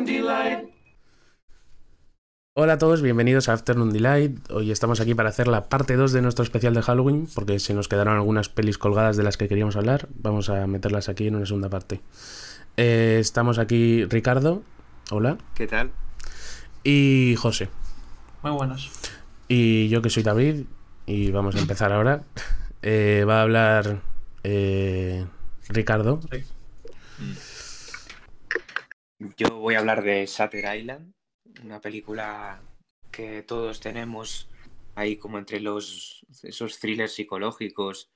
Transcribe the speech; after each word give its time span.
Afternoon 0.00 0.04
Delight. 0.06 0.70
Hola 2.54 2.72
a 2.74 2.78
todos, 2.78 3.02
bienvenidos 3.02 3.48
a 3.48 3.52
Afternoon 3.52 3.92
Delight. 3.92 4.50
Hoy 4.50 4.70
estamos 4.70 4.98
aquí 5.00 5.14
para 5.14 5.28
hacer 5.28 5.46
la 5.46 5.68
parte 5.68 5.94
2 5.96 6.12
de 6.12 6.22
nuestro 6.22 6.42
especial 6.42 6.72
de 6.72 6.80
Halloween, 6.80 7.28
porque 7.34 7.58
se 7.58 7.74
nos 7.74 7.86
quedaron 7.86 8.14
algunas 8.14 8.48
pelis 8.48 8.78
colgadas 8.78 9.18
de 9.18 9.24
las 9.24 9.36
que 9.36 9.46
queríamos 9.46 9.76
hablar. 9.76 10.08
Vamos 10.14 10.48
a 10.48 10.66
meterlas 10.66 11.10
aquí 11.10 11.26
en 11.26 11.36
una 11.36 11.44
segunda 11.44 11.68
parte. 11.68 12.00
Eh, 12.78 13.18
estamos 13.20 13.58
aquí 13.58 14.06
Ricardo, 14.06 14.62
hola, 15.10 15.36
¿Qué 15.54 15.66
tal? 15.66 15.90
y 16.82 17.34
José. 17.36 17.68
Muy 18.42 18.52
buenos. 18.52 18.90
Y 19.48 19.88
yo 19.90 20.00
que 20.00 20.08
soy 20.08 20.22
David, 20.22 20.64
y 21.04 21.30
vamos 21.30 21.56
a 21.56 21.58
empezar 21.58 21.92
ahora. 21.92 22.22
Eh, 22.80 23.26
va 23.28 23.40
a 23.40 23.42
hablar 23.42 24.00
eh, 24.44 25.26
Ricardo. 25.68 26.20
Yo 29.36 29.58
voy 29.58 29.74
a 29.74 29.80
hablar 29.80 30.02
de 30.02 30.24
Shutter 30.26 30.76
Island, 30.76 31.12
una 31.62 31.80
película 31.80 32.62
que 33.10 33.42
todos 33.42 33.80
tenemos 33.80 34.48
ahí 34.94 35.16
como 35.16 35.38
entre 35.38 35.60
los 35.60 36.24
esos 36.42 36.78
thrillers 36.78 37.12
psicológicos 37.12 38.10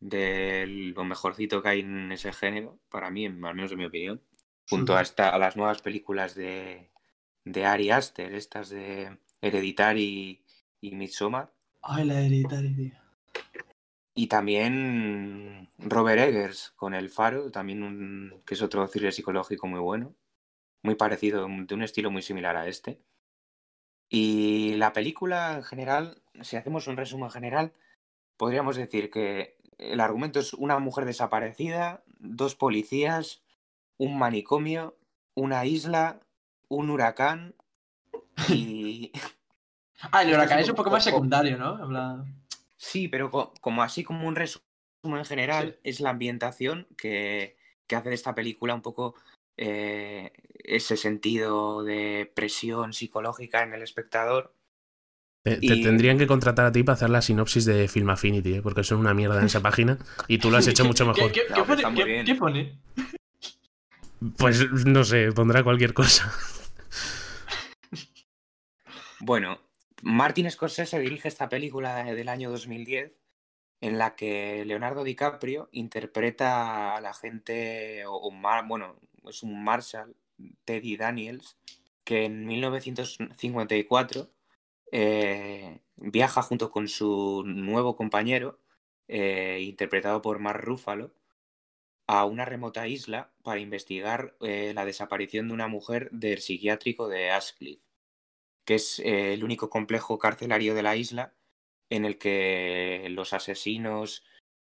de 0.00 0.66
lo 0.94 1.04
mejorcito 1.04 1.62
que 1.62 1.68
hay 1.70 1.80
en 1.80 2.12
ese 2.12 2.32
género, 2.32 2.78
para 2.90 3.10
mí, 3.10 3.24
al 3.26 3.32
menos 3.54 3.72
en 3.72 3.78
mi 3.78 3.86
opinión, 3.86 4.20
junto 4.68 4.96
a, 4.96 5.00
esta, 5.02 5.30
a 5.30 5.38
las 5.38 5.56
nuevas 5.56 5.80
películas 5.80 6.34
de, 6.34 6.90
de 7.44 7.64
Ari 7.64 7.90
Aster, 7.90 8.34
estas 8.34 8.68
de 8.68 9.16
Hereditary 9.40 10.44
y 10.80 10.94
Midsommar, 10.94 11.52
Ay, 11.80 12.04
la 12.04 12.20
hereditaria, 12.20 12.74
tío. 12.76 12.92
y 14.14 14.26
también 14.26 15.70
Robert 15.78 16.20
Eggers 16.20 16.72
con 16.76 16.92
El 16.92 17.08
Faro, 17.08 17.50
también 17.50 17.82
un, 17.82 18.42
que 18.44 18.54
es 18.54 18.62
otro 18.62 18.86
thriller 18.88 19.12
psicológico 19.12 19.66
muy 19.66 19.80
bueno, 19.80 20.14
muy 20.84 20.94
parecido, 20.94 21.48
de 21.48 21.74
un 21.74 21.82
estilo 21.82 22.10
muy 22.10 22.22
similar 22.22 22.56
a 22.56 22.68
este. 22.68 23.00
Y 24.10 24.74
la 24.74 24.92
película 24.92 25.54
en 25.56 25.62
general, 25.64 26.22
si 26.42 26.56
hacemos 26.56 26.86
un 26.86 26.96
resumen 26.98 27.30
general, 27.30 27.72
podríamos 28.36 28.76
decir 28.76 29.10
que 29.10 29.56
el 29.78 29.98
argumento 29.98 30.38
es 30.40 30.52
una 30.52 30.78
mujer 30.78 31.06
desaparecida, 31.06 32.04
dos 32.18 32.54
policías, 32.54 33.42
un 33.96 34.18
manicomio, 34.18 34.94
una 35.34 35.64
isla, 35.64 36.20
un 36.68 36.90
huracán 36.90 37.54
y... 38.48 39.10
Ah, 40.12 40.22
el 40.22 40.34
huracán 40.34 40.58
Es 40.58 40.68
un 40.68 40.74
poco 40.74 40.90
más 40.90 41.02
secundario, 41.02 41.56
¿no? 41.56 41.78
Sí, 42.76 43.08
pero 43.08 43.30
co- 43.30 43.54
como 43.62 43.82
así 43.82 44.04
como 44.04 44.28
un 44.28 44.36
resumen 44.36 45.24
general, 45.24 45.78
es 45.82 46.00
la 46.00 46.10
ambientación 46.10 46.86
que, 46.98 47.56
que 47.86 47.96
hace 47.96 48.10
de 48.10 48.14
esta 48.16 48.34
película 48.34 48.74
un 48.74 48.82
poco 48.82 49.14
eh, 49.56 50.32
ese 50.58 50.96
sentido 50.96 51.82
de 51.84 52.30
presión 52.34 52.92
psicológica 52.92 53.62
en 53.62 53.74
el 53.74 53.82
espectador. 53.82 54.54
Te, 55.42 55.56
te 55.58 55.74
Y- 55.74 55.82
tendrían 55.82 56.16
que 56.16 56.26
contratar 56.26 56.64
a 56.66 56.72
ti 56.72 56.82
para 56.82 56.94
hacer 56.94 57.10
la 57.10 57.20
sinopsis 57.20 57.64
de 57.66 57.86
Film 57.86 58.08
Affinity, 58.10 58.54
¿eh? 58.54 58.62
porque 58.62 58.82
son 58.82 58.98
una 58.98 59.12
mierda 59.12 59.38
en 59.40 59.44
esa 59.46 59.60
página 59.60 59.98
y 60.26 60.38
tú 60.38 60.50
lo 60.50 60.56
has 60.56 60.66
hecho 60.68 60.84
mucho 60.86 61.04
¿Qué, 61.12 61.20
mejor. 61.20 61.32
qué- 61.32 61.42
No, 61.50 61.66
qué 61.66 61.74
pero 61.76 62.38
pone? 62.38 62.78
Pues 64.38 64.86
no 64.86 65.04
sé, 65.04 65.32
pondrá 65.32 65.62
cualquier 65.62 65.92
cosa. 65.92 66.32
Bueno, 69.20 69.58
Martin 70.02 70.50
Scorsese 70.50 70.98
dirige 70.98 71.28
esta 71.28 71.48
película 71.48 72.04
del 72.04 72.28
año 72.28 72.50
2010 72.50 73.12
en 73.80 73.98
la 73.98 74.14
que 74.14 74.64
Leonardo 74.64 75.04
DiCaprio 75.04 75.68
interpreta 75.72 76.96
al 76.96 77.06
agente, 77.06 78.06
o, 78.06 78.14
o 78.14 78.30
mar- 78.30 78.66
bueno, 78.66 78.96
es 79.28 79.42
un 79.42 79.62
Marshall, 79.62 80.16
Teddy 80.64 80.96
Daniels, 80.96 81.56
que 82.04 82.24
en 82.24 82.46
1954 82.46 84.30
eh, 84.92 85.80
viaja 85.96 86.42
junto 86.42 86.70
con 86.70 86.88
su 86.88 87.42
nuevo 87.46 87.96
compañero, 87.96 88.60
eh, 89.08 89.60
interpretado 89.62 90.22
por 90.22 90.38
Mark 90.38 90.62
Ruffalo, 90.62 91.14
a 92.06 92.24
una 92.26 92.44
remota 92.44 92.86
isla 92.86 93.32
para 93.42 93.60
investigar 93.60 94.36
eh, 94.40 94.72
la 94.74 94.84
desaparición 94.84 95.48
de 95.48 95.54
una 95.54 95.68
mujer 95.68 96.10
del 96.12 96.40
psiquiátrico 96.40 97.08
de 97.08 97.30
Ashcliffe, 97.30 97.82
que 98.64 98.74
es 98.76 99.00
el 99.00 99.42
único 99.42 99.70
complejo 99.70 100.18
carcelario 100.18 100.74
de 100.74 100.82
la 100.82 100.96
isla 100.96 101.34
en 101.90 102.04
el 102.04 102.18
que 102.18 103.08
los 103.10 103.32
asesinos 103.32 104.24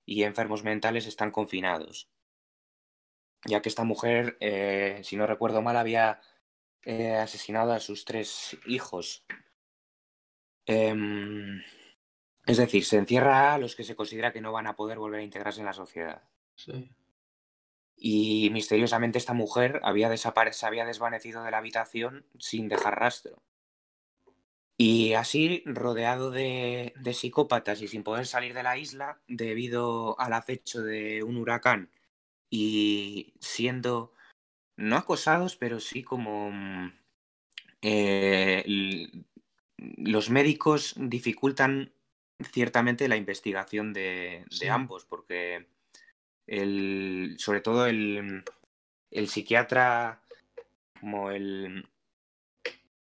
y 0.07 0.25
enfermos 0.25 0.65
mentales 0.65 1.07
están 1.07 1.31
confinados. 1.31 2.09
Ya 3.45 3.61
que 3.61 3.69
esta 3.69 3.85
mujer, 3.85 4.37
eh, 4.41 5.01
si 5.03 5.17
no 5.17 5.27
recuerdo 5.27 5.63
mal, 5.63 5.77
había 5.77 6.21
eh, 6.85 7.15
asesinado 7.15 7.73
a 7.73 7.81
sus 7.81 8.05
tres 8.05 8.57
hijos. 8.67 9.25
Em, 10.67 11.61
es 12.47 12.57
decir, 12.57 12.85
se 12.85 12.99
encierra 12.99 13.55
a 13.55 13.59
los 13.59 13.77
que 13.77 13.85
se 13.85 13.97
considera 13.97 14.33
que 14.33 14.41
no 14.41 14.53
van 14.53 14.67
a 14.67 14.77
poder 14.77 14.99
volver 14.99 15.21
a 15.21 15.25
integrarse 15.25 15.61
en 15.61 15.67
la 15.67 15.73
sociedad. 15.73 16.23
Sí. 16.55 16.93
Y 17.97 18.51
misteriosamente 18.51 19.19
esta 19.19 19.33
mujer 19.33 19.81
había 19.85 20.15
se 20.17 20.67
había 20.67 20.85
desvanecido 20.85 21.45
de 21.45 21.51
la 21.51 21.59
habitación 21.59 22.27
sin 22.39 22.69
dejar 22.69 22.99
rastro. 22.99 23.43
Y 24.77 25.13
así, 25.15 25.63
rodeado 25.67 26.31
de, 26.31 26.93
de 26.97 27.15
psicópatas 27.15 27.83
y 27.83 27.89
sin 27.89 28.03
poder 28.03 28.27
salir 28.27 28.55
de 28.55 28.65
la 28.65 28.77
isla 28.77 29.21
debido 29.29 30.19
al 30.19 30.33
acecho 30.33 30.83
de 30.83 31.23
un 31.23 31.37
huracán 31.37 31.91
y 32.53 33.33
siendo 33.41 34.13
no 34.77 34.97
acosados, 34.97 35.57
pero 35.57 35.81
sí 35.81 36.03
como 36.03 36.51
mm, 36.53 36.93
eh, 37.81 39.11
los 39.79 40.29
médicos 40.29 40.95
dificultan 40.99 41.95
ciertamente 42.53 43.09
la 43.09 43.17
investigación 43.17 43.95
de, 43.95 44.45
de 44.61 44.69
ambos, 44.71 45.07
porque 45.07 45.67
el, 46.47 47.37
sobre 47.39 47.63
todo 47.63 47.87
el, 47.87 48.45
el 49.11 49.29
psiquiatra, 49.29 50.21
como 51.01 51.31
el, 51.31 51.89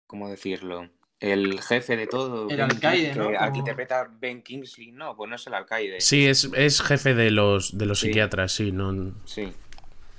¿cómo 0.06 0.30
decirlo? 0.30 0.88
El 1.22 1.60
jefe 1.62 1.97
de 1.97 2.06
todo, 2.06 2.49
El 2.50 2.56
Ben 2.56 2.69
King- 2.69 2.75
alcaide, 2.77 3.15
¿no? 3.15 3.28
que 3.31 3.37
aquí 3.38 3.59
interpreta 3.60 4.10
Ben 4.21 4.43
Kingsley, 4.43 4.93
no, 4.93 5.16
pues 5.16 5.31
no 5.31 5.37
es 5.37 5.47
el 5.47 5.55
alcaide. 5.55 6.00
Sí, 6.00 6.27
es, 6.27 6.50
es 6.55 6.83
jefe 6.83 7.15
de 7.15 7.31
los, 7.31 7.78
de 7.78 7.87
los 7.87 8.00
Sí. 8.00 8.09
psiquiatras, 8.09 8.53
sí, 8.53 8.72
no. 8.72 9.15
Sí. 9.25 9.53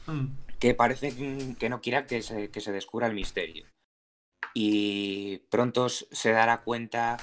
Mm. 0.08 0.28
que 0.59 0.74
parece 0.74 1.14
que 1.59 1.69
no 1.69 1.81
quiera 1.81 2.06
que 2.08 2.22
se, 2.22 2.50
que 2.50 2.62
se 2.62 2.72
descubra 2.72 3.08
el 3.08 3.14
misterio. 3.14 3.66
Y 4.53 5.40
pronto 5.50 5.90
se 5.90 6.31
dará 6.31 6.59
cuenta, 6.62 7.18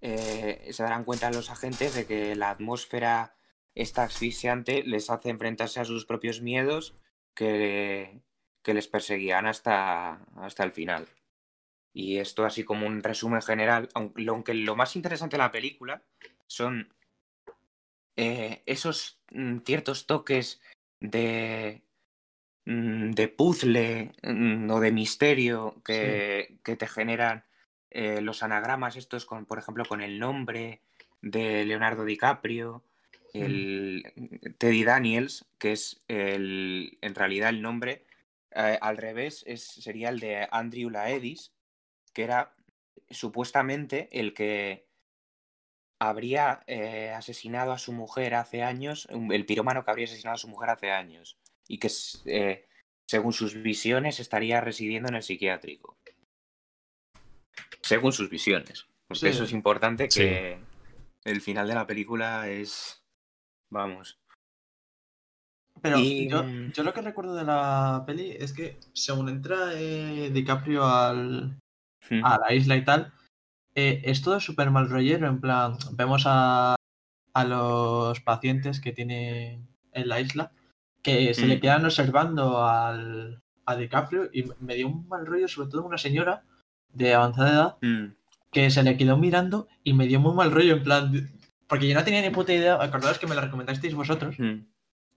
eh, 0.00 0.68
se 0.70 0.82
darán 0.84 1.04
cuenta 1.04 1.30
los 1.30 1.50
agentes 1.50 1.94
de 1.94 2.06
que 2.06 2.36
la 2.36 2.50
atmósfera 2.50 3.34
esta 3.74 4.04
asfixiante 4.04 4.82
les 4.84 5.10
hace 5.10 5.28
enfrentarse 5.30 5.80
a 5.80 5.84
sus 5.84 6.04
propios 6.04 6.40
miedos 6.40 6.94
que, 7.34 8.20
que 8.62 8.74
les 8.74 8.86
perseguían 8.88 9.46
hasta, 9.46 10.20
hasta 10.36 10.62
el 10.64 10.72
final. 10.72 11.06
Y 11.92 12.18
esto 12.18 12.44
así 12.44 12.64
como 12.64 12.86
un 12.86 13.02
resumen 13.02 13.42
general, 13.42 13.88
aunque 13.94 14.22
lo, 14.22 14.32
aunque 14.32 14.54
lo 14.54 14.76
más 14.76 14.94
interesante 14.96 15.36
de 15.36 15.42
la 15.42 15.50
película 15.50 16.02
son 16.46 16.92
eh, 18.16 18.62
esos 18.66 19.20
mm, 19.32 19.58
ciertos 19.64 20.06
toques 20.06 20.60
de, 21.00 21.82
mm, 22.66 23.10
de 23.12 23.28
puzzle 23.28 24.12
mm, 24.22 24.70
o 24.70 24.80
de 24.80 24.92
misterio 24.92 25.80
que, 25.84 26.58
que 26.62 26.76
te 26.76 26.86
generan 26.86 27.44
eh, 27.90 28.20
los 28.20 28.42
anagramas 28.42 28.96
estos 28.96 29.24
con, 29.24 29.46
por 29.46 29.58
ejemplo, 29.58 29.84
con 29.84 30.02
el 30.02 30.18
nombre 30.18 30.82
de 31.22 31.64
Leonardo 31.64 32.04
DiCaprio, 32.04 32.84
el 33.34 34.04
Teddy 34.58 34.84
Daniels, 34.84 35.46
que 35.58 35.72
es 35.72 36.02
el, 36.08 36.98
en 37.00 37.14
realidad 37.14 37.50
el 37.50 37.62
nombre, 37.62 38.04
eh, 38.52 38.78
al 38.80 38.96
revés, 38.96 39.44
es, 39.46 39.64
sería 39.64 40.08
el 40.08 40.20
de 40.20 40.48
Andrew 40.50 40.90
Laedis, 40.90 41.52
que 42.12 42.24
era 42.24 42.54
supuestamente 43.10 44.08
el 44.12 44.34
que 44.34 44.86
habría 46.00 46.62
eh, 46.66 47.10
asesinado 47.10 47.72
a 47.72 47.78
su 47.78 47.92
mujer 47.92 48.34
hace 48.34 48.62
años, 48.62 49.08
el 49.10 49.46
pirómano 49.46 49.84
que 49.84 49.90
habría 49.90 50.06
asesinado 50.06 50.34
a 50.34 50.38
su 50.38 50.48
mujer 50.48 50.70
hace 50.70 50.90
años, 50.90 51.38
y 51.66 51.78
que 51.78 51.90
eh, 52.26 52.66
según 53.06 53.32
sus 53.32 53.60
visiones 53.60 54.20
estaría 54.20 54.60
residiendo 54.60 55.08
en 55.08 55.16
el 55.16 55.22
psiquiátrico. 55.22 55.96
Según 57.82 58.12
sus 58.12 58.30
visiones. 58.30 58.86
Porque 59.06 59.20
Sí. 59.20 59.28
eso 59.28 59.44
es 59.44 59.52
importante 59.52 60.08
que 60.08 60.58
el 61.24 61.40
final 61.40 61.66
de 61.66 61.74
la 61.74 61.86
película 61.86 62.48
es. 62.48 63.02
Vamos. 63.70 64.18
Pero 65.80 65.98
Y, 65.98 66.28
yo, 66.28 66.42
mm, 66.42 66.72
yo 66.72 66.82
lo 66.82 66.92
que 66.92 67.02
recuerdo 67.02 67.34
de 67.34 67.44
la 67.44 68.02
peli 68.06 68.32
es 68.32 68.52
que 68.52 68.78
según 68.92 69.28
entra 69.28 69.72
eh, 69.74 70.30
DiCaprio 70.30 70.84
al, 70.84 71.58
A 72.10 72.38
la 72.38 72.52
isla 72.54 72.76
y 72.76 72.84
tal, 72.84 73.12
eh, 73.74 74.02
es 74.04 74.22
todo 74.22 74.40
súper 74.40 74.70
mal 74.70 74.88
rollero. 74.88 75.28
En 75.28 75.40
plan, 75.40 75.76
vemos 75.92 76.24
a, 76.26 76.76
a 77.34 77.44
los 77.44 78.20
pacientes 78.20 78.80
que 78.80 78.92
tiene 78.92 79.62
en 79.92 80.08
la 80.08 80.20
isla 80.20 80.52
que 81.02 81.34
se 81.34 81.46
le 81.46 81.60
quedan 81.60 81.84
observando 81.84 82.64
al, 82.66 83.40
a 83.64 83.76
DiCaprio 83.76 84.30
y 84.32 84.44
me 84.60 84.74
dio 84.74 84.88
un 84.88 85.08
mal 85.08 85.26
rollo, 85.26 85.48
sobre 85.48 85.70
todo 85.70 85.84
una 85.84 85.98
señora 85.98 86.42
de 86.92 87.14
avanzada 87.14 87.50
edad, 87.50 87.76
Mm, 87.80 88.14
que 88.50 88.70
se 88.70 88.82
le 88.82 88.96
quedó 88.96 89.16
mirando 89.16 89.68
y 89.84 89.92
me 89.92 90.06
dio 90.06 90.20
muy 90.20 90.34
mal 90.34 90.50
rollo, 90.50 90.74
en 90.74 90.82
plan. 90.82 91.30
Porque 91.66 91.88
yo 91.88 91.94
no 91.94 92.04
tenía 92.04 92.22
ni 92.22 92.30
puta 92.30 92.52
idea, 92.52 92.82
acordaos 92.82 93.18
que 93.18 93.26
me 93.26 93.34
la 93.34 93.42
recomendasteis 93.42 93.94
vosotros, 93.94 94.38
mm. 94.38 94.64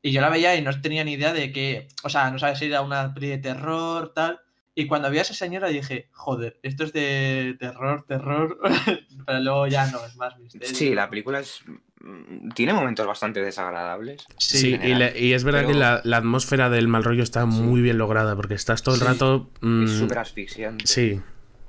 y 0.01 0.11
yo 0.11 0.21
la 0.21 0.29
veía 0.29 0.55
y 0.55 0.61
no 0.61 0.81
tenía 0.81 1.03
ni 1.03 1.13
idea 1.13 1.33
de 1.33 1.51
que, 1.51 1.87
o 2.03 2.09
sea, 2.09 2.29
no 2.29 2.39
sabes 2.39 2.59
si 2.59 2.65
era 2.65 2.81
una 2.81 3.13
peli 3.13 3.29
de 3.29 3.37
terror, 3.37 4.13
tal. 4.13 4.39
Y 4.73 4.87
cuando 4.87 5.09
vi 5.11 5.17
a 5.17 5.21
esa 5.23 5.33
señora 5.33 5.67
dije, 5.67 6.07
joder, 6.11 6.57
esto 6.63 6.85
es 6.85 6.93
de 6.93 7.57
terror, 7.59 8.05
terror, 8.07 8.57
pero 9.25 9.39
luego 9.41 9.67
ya 9.67 9.85
no, 9.91 10.05
es 10.05 10.15
más 10.15 10.37
misterio. 10.39 10.67
Sí, 10.73 10.95
la 10.95 11.09
película 11.09 11.39
es. 11.41 11.61
mm, 11.99 12.51
Tiene 12.51 12.73
momentos 12.73 13.05
bastante 13.05 13.41
desagradables. 13.41 14.25
Sí, 14.37 14.73
en 14.75 14.81
y, 14.81 14.87
la- 14.93 15.09
general, 15.09 15.17
y 15.17 15.33
es 15.33 15.43
verdad 15.43 15.67
que 15.67 15.73
la, 15.73 16.01
la 16.05 16.17
atmósfera 16.17 16.69
del 16.69 16.87
mal 16.87 17.03
rollo 17.03 17.21
está 17.23 17.45
muy 17.45 17.81
bien 17.81 17.97
lograda, 17.97 18.35
porque 18.37 18.53
estás 18.53 18.81
todo 18.81 18.95
el 18.95 19.01
Sí, 19.01 19.07
rato. 19.07 19.51
mm, 19.59 19.83
Es 19.83 19.91
súper 19.91 20.19
asfixiante. 20.19 20.87
sí, 20.87 21.21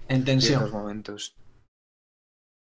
En 0.09 0.17
en 0.19 0.25
tensión. 0.25 0.61
ciertos 0.61 0.73
momentos. 0.73 1.37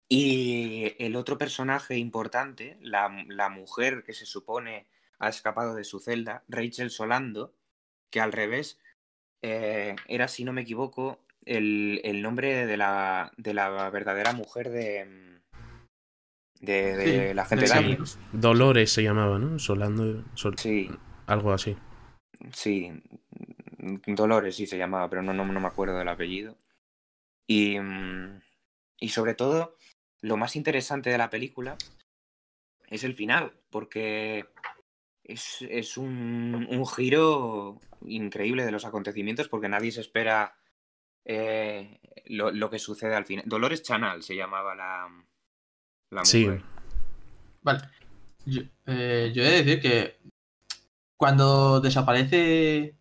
Y 0.08 0.94
el 0.98 1.16
otro 1.16 1.38
personaje 1.38 1.96
importante, 1.96 2.78
la, 2.82 3.10
la 3.28 3.48
mujer 3.48 4.02
que 4.04 4.12
se 4.12 4.26
supone 4.26 4.86
ha 5.18 5.28
escapado 5.28 5.74
de 5.74 5.84
su 5.84 6.00
celda, 6.00 6.42
Rachel 6.48 6.90
Solando, 6.90 7.54
que 8.10 8.20
al 8.20 8.32
revés 8.32 8.78
eh, 9.42 9.96
era, 10.08 10.28
si 10.28 10.44
no 10.44 10.52
me 10.52 10.62
equivoco, 10.62 11.18
el, 11.44 12.00
el 12.04 12.22
nombre 12.22 12.66
de 12.66 12.76
la, 12.76 13.32
de 13.36 13.54
la 13.54 13.90
verdadera 13.90 14.32
mujer 14.32 14.70
de, 14.70 15.40
de, 16.60 16.96
de 16.96 17.28
Sí, 17.28 17.34
la 17.34 17.44
gente 17.44 17.66
de 17.66 17.68
de. 17.74 18.18
Dolores 18.32 18.92
se 18.92 19.02
llamaba, 19.02 19.38
¿no? 19.38 19.58
Solando. 19.58 20.24
Sol- 20.34 20.58
Sí, 20.58 20.90
Algo 21.26 21.52
así. 21.52 21.76
Sí, 22.52 22.90
Dolores 24.06 24.56
sí 24.56 24.66
se 24.66 24.78
llamaba, 24.78 25.08
pero 25.10 25.22
no, 25.22 25.32
no, 25.32 25.44
no 25.44 25.60
me 25.60 25.66
acuerdo 25.66 25.98
del 25.98 26.08
apellido. 26.08 26.56
Y, 27.46 27.78
mm, 27.78 28.40
y 28.98 29.08
sobre 29.10 29.34
todo, 29.34 29.76
lo 30.20 30.36
más 30.36 30.56
interesante 30.56 31.10
de 31.10 31.18
la 31.18 31.30
película 31.30 31.76
es 32.88 33.04
el 33.04 33.14
final, 33.14 33.52
porque 33.70 34.46
es, 35.24 35.58
es 35.62 35.96
un, 35.96 36.66
un 36.68 36.86
giro 36.86 37.80
increíble 38.06 38.64
de 38.64 38.72
los 38.72 38.84
acontecimientos, 38.84 39.48
porque 39.48 39.68
nadie 39.68 39.92
se 39.92 40.00
espera 40.00 40.56
eh, 41.24 42.00
lo, 42.26 42.50
lo 42.50 42.70
que 42.70 42.78
sucede 42.78 43.14
al 43.14 43.24
final. 43.26 43.44
Dolores 43.46 43.82
Chanal 43.82 44.22
se 44.22 44.36
llamaba 44.36 44.74
la, 44.74 45.08
la 46.10 46.24
Sí. 46.24 46.44
mujer. 46.46 46.62
Vale. 47.62 47.80
Yo, 48.44 48.62
eh, 48.86 49.30
yo 49.34 49.42
he 49.42 49.50
de 49.50 49.62
decir 49.62 49.80
que 49.80 50.16
cuando 51.16 51.80
desaparece, 51.80 52.96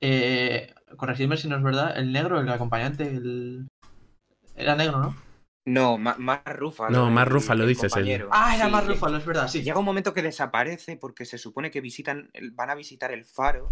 eh, 0.00 0.74
corregidme 0.96 1.36
si 1.36 1.48
no 1.48 1.56
es 1.56 1.62
verdad, 1.62 1.98
el 1.98 2.12
negro, 2.12 2.40
el 2.40 2.48
acompañante, 2.48 3.04
el... 3.06 3.68
era 4.56 4.74
negro, 4.74 4.98
¿no? 5.00 5.16
No, 5.64 5.96
Mark 5.96 6.42
Ruffalo. 6.56 6.90
No, 6.90 7.24
Ruffalo 7.24 7.62
el 7.62 7.68
dices, 7.68 7.94
el-. 7.96 8.26
Ah, 8.32 8.56
era 8.56 8.66
Sí, 8.66 8.70
más 8.72 8.86
Rúfalo, 8.86 9.16
es 9.18 9.24
verdad, 9.26 9.48
sí. 9.48 9.62
Llega 9.62 9.78
un 9.78 9.84
momento 9.84 10.12
que 10.12 10.22
desaparece 10.22 10.96
porque 10.96 11.24
se 11.24 11.38
supone 11.38 11.70
que 11.70 11.80
visitan, 11.80 12.30
van 12.54 12.70
a 12.70 12.74
visitar 12.74 13.12
el 13.12 13.24
faro 13.24 13.70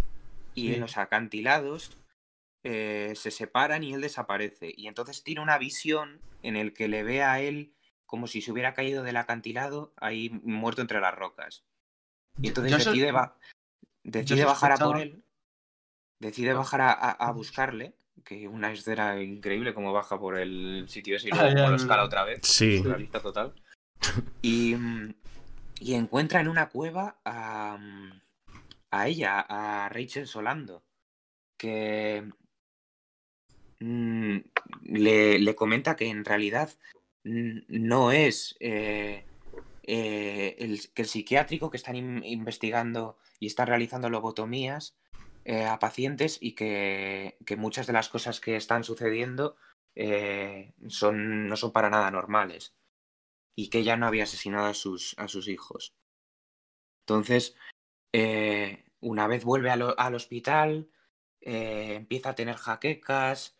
y 0.54 0.69
Sí. 0.69 0.75
en 0.75 0.81
los 0.81 0.96
acantilados 0.96 1.96
eh, 2.62 3.14
se 3.16 3.31
separan 3.31 3.82
y 3.82 3.94
él 3.94 4.02
desaparece. 4.02 4.72
Y 4.76 4.87
entonces 4.87 5.25
tiene 5.25 5.40
una 5.40 5.56
visión 5.58 6.20
en 6.42 6.56
el 6.56 6.75
que 6.75 6.88
le 6.88 7.02
ve 7.02 7.22
a 7.22 7.40
él 7.40 7.75
como 8.06 8.26
si 8.26 8.42
se 8.42 8.52
hubiera 8.52 8.75
caído 8.75 9.02
del 9.02 9.16
acantilado 9.16 9.92
ahí 9.96 10.28
muerto 10.44 10.82
entre 10.82 11.00
las 11.00 11.14
rocas. 11.14 11.64
Y 12.40 12.48
entonces 12.48 12.70
Yo 12.72 12.78
so- 12.81 12.90
decide, 12.90 13.12
ba- 13.12 13.37
decide 14.04 14.44
bajar 14.44 14.72
a 14.72 14.76
por 14.76 15.00
él, 15.00 15.25
decide 16.20 16.52
bajar 16.52 16.82
a, 16.82 16.92
a- 16.92 17.10
a 17.12 17.32
buscarle, 17.32 17.96
que 18.25 18.46
una 18.49 18.72
escena 18.72 19.20
increíble 19.22 19.75
como 19.75 19.93
baja 19.93 20.19
por 20.19 20.38
el 20.38 20.84
sitio 20.88 21.17
ese 21.17 21.28
y 21.28 21.31
luego 21.32 21.46
Ah, 21.46 21.55
como 21.55 21.69
lo 21.70 21.76
es 21.76 21.82
escala 21.82 22.05
otra 22.05 22.25
vez. 22.25 22.40
Sí. 22.43 22.78
Surrealista 22.78 23.20
total. 23.20 23.52
Y, 24.43 24.75
mm, 24.75 25.14
y 25.81 25.94
encuentra 25.94 26.40
en 26.40 26.49
una 26.49 26.69
cueva 26.69 27.20
a, 27.25 27.78
mm, 27.81 28.20
a 28.90 29.08
ella, 29.08 29.40
a 29.40 29.88
Rachel 29.88 30.26
Solando, 30.26 30.82
que 31.56 32.25
mm, 33.81 34.37
le, 34.84 35.38
le 35.38 35.55
comenta 35.55 35.96
que 35.96 36.08
en 36.08 36.25
realidad 36.25 36.70
no 37.23 38.12
es 38.12 38.56
eh, 38.61 39.25
eh, 39.82 40.56
el, 40.58 40.90
que 40.93 41.02
el 41.02 41.08
psiquiátrico 41.08 41.70
que 41.70 41.76
están 41.76 41.96
in- 41.96 42.25
investigando 42.25 43.19
y 43.38 43.46
están 43.46 43.66
realizando 43.66 44.08
lobotomías 44.08 44.96
eh, 45.44 45.64
a 45.64 45.78
pacientes 45.78 46.38
y 46.40 46.54
que, 46.54 47.38
que 47.46 47.56
muchas 47.56 47.87
de 47.87 47.92
las 47.92 48.08
cosas 48.08 48.40
que 48.40 48.56
están 48.56 48.84
sucediendo 48.84 49.56
eh, 49.94 50.75
son, 50.88 51.48
no 51.48 51.56
son 51.56 51.72
para 51.72 51.90
nada 51.90 52.10
normales 52.10 52.75
y 53.56 53.69
que 53.69 53.78
ella 53.78 53.96
no 53.96 54.06
había 54.06 54.25
asesinado 54.25 54.66
a 54.66 54.75
sus, 54.75 55.14
a 55.19 55.28
sus 55.28 55.48
hijos. 55.48 55.94
Entonces, 57.06 57.56
eh, 58.12 58.84
una 59.00 59.26
vez 59.26 59.44
vuelve 59.44 59.70
al, 59.70 59.94
al 59.96 60.14
hospital, 60.14 60.90
empieza 61.40 62.31
a 62.31 62.34
tener 62.34 62.56
jaquecas, 62.56 63.56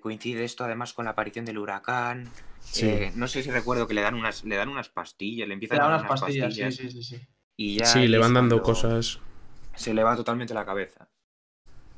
coincide 0.00 0.44
esto 0.44 0.64
además 0.64 0.92
con 0.92 1.04
la 1.04 1.12
aparición 1.12 1.44
del 1.44 1.58
huracán. 1.58 2.28
Sí. 2.60 2.90
no 3.14 3.28
sé 3.28 3.44
si 3.44 3.50
recuerdo 3.50 3.86
que 3.86 3.94
le 3.94 4.00
dan 4.00 4.16
unas, 4.16 4.44
le 4.44 4.56
dan 4.56 4.68
unas 4.68 4.88
pastillas, 4.88 5.46
le 5.46 5.54
empiezan 5.54 5.80
a 5.80 5.88
dar 5.88 6.00
unas 6.00 6.20
pastillas, 6.20 6.52
sí, 6.52 6.72
sí, 6.72 6.90
sí, 6.90 7.02
sí. 7.02 7.20
y 7.56 7.78
ya 7.78 7.86
Sí, 7.86 8.08
le 8.08 8.18
van 8.18 8.34
dando 8.34 8.60
cuando 8.60 8.62
cosas. 8.62 9.20
Se 9.76 9.94
le 9.94 10.02
va 10.02 10.16
totalmente 10.16 10.54
la 10.54 10.64
cabeza. 10.66 11.08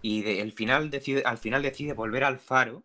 Y 0.02 0.22
de- 0.22 0.40
el 0.40 0.52
final 0.52 0.90
decide, 0.90 1.22
al 1.24 1.38
final 1.38 1.62
decide 1.62 1.92
volver 1.92 2.24
al 2.24 2.38
faro, 2.38 2.82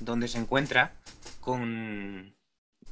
donde 0.00 0.28
se 0.28 0.38
encuentra 0.38 0.92
con, 1.40 2.34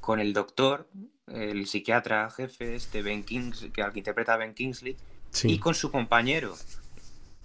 con 0.01 0.21
el 0.21 0.33
doctor, 0.33 0.89
el 1.27 1.67
psiquiatra 1.67 2.31
jefe, 2.31 2.75
este 2.75 3.03
Ben 3.03 3.23
Kings, 3.25 3.69
que 3.73 3.83
al 3.83 3.93
que 3.93 3.99
interpreta 4.01 4.35
a 4.35 4.39
Ben 4.39 4.55
Kingsley, 4.55 4.97
Sí. 5.31 5.53
y 5.53 5.59
con 5.59 5.75
su 5.75 5.91
compañero. 5.91 6.55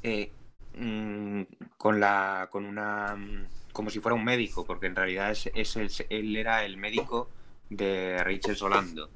eh, 0.06 0.32
mm, 0.76 1.44
con 1.78 2.00
la. 2.02 2.50
con 2.52 2.66
una. 2.66 3.16
como 3.72 3.90
si 3.90 4.00
fuera 4.02 4.16
un 4.16 4.24
médico, 4.26 4.66
porque 4.66 4.86
en 4.88 4.96
realidad 4.96 5.32
es, 5.32 5.50
es 5.56 5.76
el- 5.78 5.90
él 6.10 6.36
era 6.36 6.64
el 6.66 6.76
médico 6.78 7.30
de 7.70 8.22
Rachel 8.24 8.56
Solando. 8.58 9.10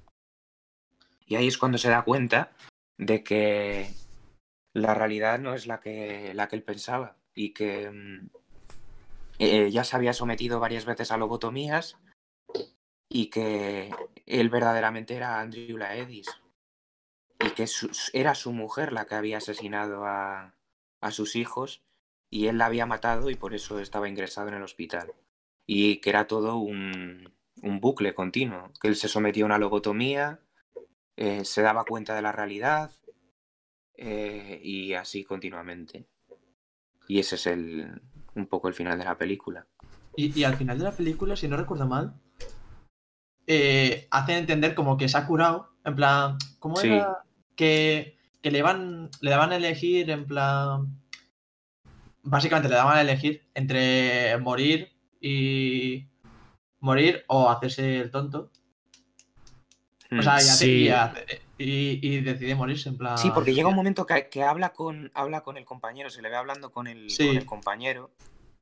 Y 1.27 1.35
ahí 1.35 1.47
es 1.47 1.57
cuando 1.57 1.77
se 1.77 1.89
da 1.89 2.03
cuenta 2.03 2.51
de 2.97 3.23
que 3.23 3.89
la 4.73 4.93
realidad 4.93 5.39
no 5.39 5.53
es 5.53 5.67
la 5.67 5.79
que, 5.79 6.33
la 6.33 6.47
que 6.47 6.55
él 6.55 6.63
pensaba. 6.63 7.17
Y 7.33 7.53
que 7.53 7.89
mm, 7.91 8.29
eh, 9.39 9.71
ya 9.71 9.83
se 9.83 9.95
había 9.95 10.13
sometido 10.13 10.59
varias 10.59 10.85
veces 10.85 11.11
a 11.11 11.17
lobotomías. 11.17 11.97
Y 13.09 13.29
que 13.29 13.91
él 14.25 14.49
verdaderamente 14.49 15.15
era 15.15 15.39
Andrew 15.39 15.77
Laedis 15.77 16.27
y 17.39 17.51
que 17.51 17.65
era 18.13 18.35
su 18.35 18.51
mujer 18.51 18.91
la 18.91 19.05
que 19.05 19.15
había 19.15 19.37
asesinado 19.37 20.05
a, 20.05 20.55
a 21.01 21.11
sus 21.11 21.35
hijos 21.35 21.83
y 22.29 22.47
él 22.47 22.57
la 22.57 22.65
había 22.65 22.85
matado 22.85 23.29
y 23.29 23.35
por 23.35 23.53
eso 23.53 23.79
estaba 23.79 24.09
ingresado 24.09 24.49
en 24.49 24.55
el 24.55 24.63
hospital. 24.63 25.13
Y 25.65 25.97
que 25.97 26.09
era 26.09 26.27
todo 26.27 26.57
un, 26.57 27.33
un 27.61 27.79
bucle 27.79 28.13
continuo, 28.13 28.71
que 28.81 28.87
él 28.87 28.95
se 28.95 29.07
sometió 29.07 29.45
a 29.45 29.47
una 29.47 29.57
lobotomía, 29.57 30.41
eh, 31.17 31.43
se 31.43 31.61
daba 31.61 31.83
cuenta 31.83 32.15
de 32.15 32.21
la 32.21 32.31
realidad 32.31 32.91
eh, 33.95 34.59
y 34.63 34.93
así 34.93 35.23
continuamente. 35.23 36.07
Y 37.07 37.19
ese 37.19 37.35
es 37.35 37.47
el, 37.47 38.01
un 38.35 38.47
poco 38.47 38.67
el 38.67 38.73
final 38.73 38.97
de 38.97 39.05
la 39.05 39.17
película. 39.17 39.67
Y, 40.15 40.37
y 40.39 40.43
al 40.43 40.55
final 40.55 40.77
de 40.77 40.83
la 40.85 40.91
película, 40.91 41.35
si 41.35 41.47
no 41.47 41.57
recuerdo 41.57 41.87
mal, 41.87 42.13
eh, 43.47 44.07
hacen 44.11 44.37
entender 44.37 44.75
como 44.75 44.97
que 44.97 45.09
se 45.09 45.17
ha 45.17 45.25
curado. 45.27 45.69
En 45.85 45.95
plan, 45.95 46.37
¿cómo 46.59 46.75
Sí. 46.75 46.87
era? 46.87 47.23
Que, 47.55 48.17
que 48.41 48.51
le, 48.51 48.61
van, 48.61 49.09
le 49.21 49.31
daban 49.31 49.51
a 49.51 49.55
elegir, 49.55 50.09
en 50.09 50.25
plan. 50.25 50.99
Básicamente 52.23 52.69
le 52.69 52.75
daban 52.75 52.97
a 52.97 53.01
elegir 53.01 53.47
entre 53.53 54.37
morir 54.37 54.91
y. 55.21 56.07
Morir 56.79 57.23
o 57.27 57.49
hacerse 57.49 58.01
el 58.01 58.11
tonto. 58.11 58.51
O 60.11 60.21
sea, 60.21 60.33
y, 60.33 60.37
hace- 60.37 60.65
Sí. 60.65 60.71
y 60.83 60.89
hace- 60.89 61.41
y- 61.57 61.99
y 62.07 62.21
decide 62.21 62.55
morirse, 62.55 62.89
en 62.89 62.97
plan. 62.97 63.17
Sí, 63.17 63.29
porque 63.33 63.53
llega 63.53 63.67
un 63.67 63.75
momento 63.75 64.05
que, 64.05 64.29
que 64.29 64.43
habla, 64.43 64.73
con, 64.73 65.11
habla 65.13 65.41
con 65.41 65.57
el 65.57 65.65
compañero, 65.65 66.09
se 66.09 66.21
le 66.21 66.29
ve 66.29 66.35
hablando 66.35 66.71
con 66.71 66.87
el, 66.87 67.09
Sí. 67.09 67.27
con 67.27 67.37
el 67.37 67.45
compañero, 67.45 68.11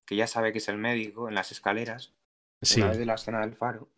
que 0.05 0.15
ya 0.15 0.27
sabe 0.27 0.51
que 0.51 0.57
es 0.59 0.67
el 0.69 0.77
médico, 0.77 1.27
en 1.29 1.35
las 1.35 1.51
escaleras, 1.51 2.13
Sí. 2.61 2.79
una 2.81 2.89
vez 2.89 2.97
de 2.99 3.05
la 3.05 3.15
escena 3.15 3.41
del 3.41 3.53
faro, 3.55 3.89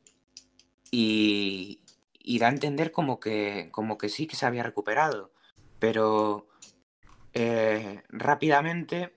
y, 0.92 1.82
y 2.20 2.40
da 2.40 2.48
a 2.48 2.52
entender 2.52 2.92
como 2.92 3.20
que, 3.20 3.70
como 3.72 3.98
que 3.98 4.10
sí 4.10 4.28
que 4.28 4.36
se 4.36 4.46
había 4.46 4.64
recuperado, 4.64 5.32
pero 5.80 6.48
eh, 7.34 8.04
rápidamente 8.10 9.14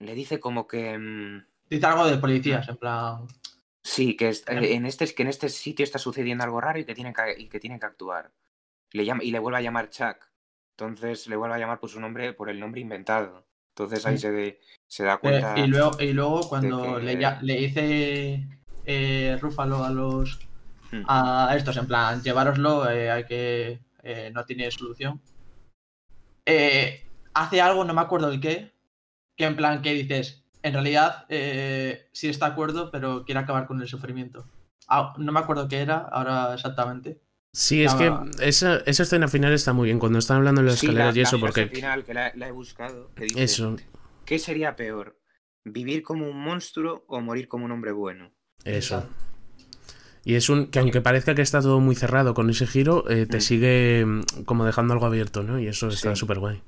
le 0.00 0.14
dice 0.14 0.40
como 0.40 0.66
que... 0.66 0.98
mm, 0.98 1.44
Dice 1.70 1.86
algo 1.86 2.06
de 2.06 2.18
policías, 2.18 2.68
en 2.68 2.76
plan. 2.76 3.26
Sí, 3.86 4.16
que, 4.16 4.30
es- 4.30 4.42
en 4.48 4.84
este, 4.84 5.06
que 5.14 5.22
en 5.22 5.28
este 5.28 5.48
sitio 5.48 5.84
está 5.84 6.00
sucediendo 6.00 6.42
algo 6.42 6.60
raro 6.60 6.80
y 6.80 6.84
que 6.84 6.94
tienen 6.94 7.14
que, 7.14 7.36
y 7.38 7.48
que, 7.48 7.60
tienen 7.60 7.78
que 7.78 7.86
actuar. 7.86 8.32
Le 8.90 9.04
llama, 9.04 9.22
y 9.22 9.30
le 9.30 9.38
vuelve 9.38 9.58
a 9.58 9.62
llamar 9.62 9.90
Chuck. 9.90 10.16
Entonces 10.72 11.28
le 11.28 11.36
vuelve 11.36 11.54
a 11.54 11.58
llamar 11.58 11.78
por 11.78 11.88
su 11.88 12.00
nombre, 12.00 12.32
por 12.32 12.50
el 12.50 12.58
nombre 12.58 12.80
inventado. 12.80 13.46
Entonces 13.70 14.04
ahí 14.04 14.16
Sí. 14.18 14.22
se, 14.22 14.60
se 14.88 15.04
da 15.04 15.14
Eh, 15.14 15.18
cuenta. 15.20 15.54
y, 15.58 15.68
luego, 15.68 16.00
y 16.00 16.12
luego 16.12 16.48
cuando 16.48 16.96
que- 16.96 17.02
le, 17.42 17.56
dice 17.56 18.48
eh, 18.84 19.38
Rúfalo 19.40 19.84
a 19.84 19.90
los 19.90 20.40
Hmm. 20.90 21.02
a 21.06 21.54
estos, 21.56 21.76
en 21.76 21.86
plan, 21.86 22.22
llevároslo, 22.22 22.88
eh, 22.90 23.10
hay 23.10 23.24
que 23.24 23.80
eh, 24.02 24.30
no 24.32 24.44
tiene 24.44 24.70
solución. 24.70 25.20
Hace 27.34 27.60
algo, 27.60 27.84
no 27.84 27.92
me 27.94 28.00
acuerdo 28.00 28.30
el 28.30 28.40
qué, 28.40 28.72
que 29.36 29.44
en 29.44 29.56
plan 29.56 29.82
que 29.82 29.92
dices, 29.94 30.44
en 30.66 30.72
realidad 30.74 31.24
eh, 31.28 32.08
sí 32.12 32.28
está 32.28 32.46
de 32.46 32.52
acuerdo, 32.52 32.90
pero 32.90 33.24
quiere 33.24 33.40
acabar 33.40 33.66
con 33.66 33.80
el 33.80 33.88
sufrimiento. 33.88 34.44
Ah, 34.88 35.14
no 35.18 35.32
me 35.32 35.40
acuerdo 35.40 35.68
qué 35.68 35.78
era 35.78 35.98
ahora 35.98 36.54
exactamente. 36.54 37.20
Sí, 37.52 37.82
es 37.84 37.94
que 37.94 38.12
esa, 38.40 38.78
esa 38.78 39.02
escena 39.04 39.28
final 39.28 39.52
está 39.52 39.72
muy 39.72 39.86
bien. 39.86 39.98
Cuando 39.98 40.18
están 40.18 40.38
hablando 40.38 40.60
en 40.60 40.66
las 40.66 40.78
Sí, 40.78 40.86
escaleras 40.86 41.14
la- 41.14 41.18
y 41.20 41.22
la 41.22 41.28
eso, 41.28 41.38
frase 41.38 41.62
porque. 41.62 41.74
final 41.74 42.04
que 42.04 42.14
la, 42.14 42.32
la 42.34 42.48
he 42.48 42.52
buscado. 42.52 43.10
que 43.14 43.24
dice, 43.24 43.42
Eso, 43.42 43.76
¿Qué 44.24 44.38
sería 44.38 44.76
peor? 44.76 45.18
¿Vivir 45.64 46.02
como 46.02 46.28
un 46.28 46.38
monstruo 46.38 47.04
o 47.08 47.20
morir 47.20 47.48
como 47.48 47.64
un 47.64 47.72
hombre 47.72 47.92
bueno? 47.92 48.32
eso. 48.64 49.08
Y 50.24 50.34
es 50.34 50.48
un. 50.48 50.66
que 50.66 50.80
aunque 50.80 51.00
parezca 51.00 51.34
que 51.36 51.42
está 51.42 51.60
todo 51.60 51.78
muy 51.80 51.94
cerrado 51.94 52.34
con 52.34 52.50
ese 52.50 52.66
giro, 52.66 53.08
eh, 53.08 53.26
te 53.26 53.36
Mm. 53.38 53.40
sigue 53.40 54.04
mm, 54.04 54.42
como 54.44 54.64
dejando 54.64 54.92
algo 54.92 55.06
abierto, 55.06 55.42
¿no? 55.44 55.58
Y 55.60 55.68
eso 55.68 55.86
está 55.88 56.10
Sí. 56.14 56.16
súper 56.20 56.40
guay. 56.40 56.60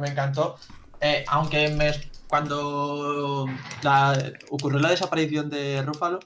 Me 0.00 0.08
encantó. 0.08 0.56
Eh, 1.06 1.22
aunque 1.28 1.68
me, 1.68 1.92
cuando 2.26 3.46
la- 3.82 4.32
ocurrió 4.48 4.78
la 4.78 4.88
desaparición 4.88 5.50
de 5.50 5.82
Rúfalo, 5.82 6.18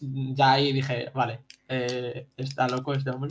ya 0.00 0.52
ahí 0.52 0.72
dije, 0.72 1.10
vale, 1.14 1.40
eh, 1.68 2.28
está 2.38 2.66
loco 2.66 2.94
este 2.94 3.10
hombre. 3.10 3.30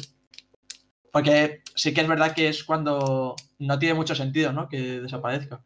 Porque 1.12 1.64
sí 1.76 1.92
que 1.92 2.02
es 2.02 2.08
verdad 2.08 2.36
que 2.36 2.50
es 2.50 2.64
cuando 2.64 3.36
no 3.58 3.80
tiene 3.80 3.96
mucho 3.96 4.14
sentido, 4.14 4.54
¿no? 4.54 4.70
Que 4.70 5.02
desaparezca. 5.02 5.62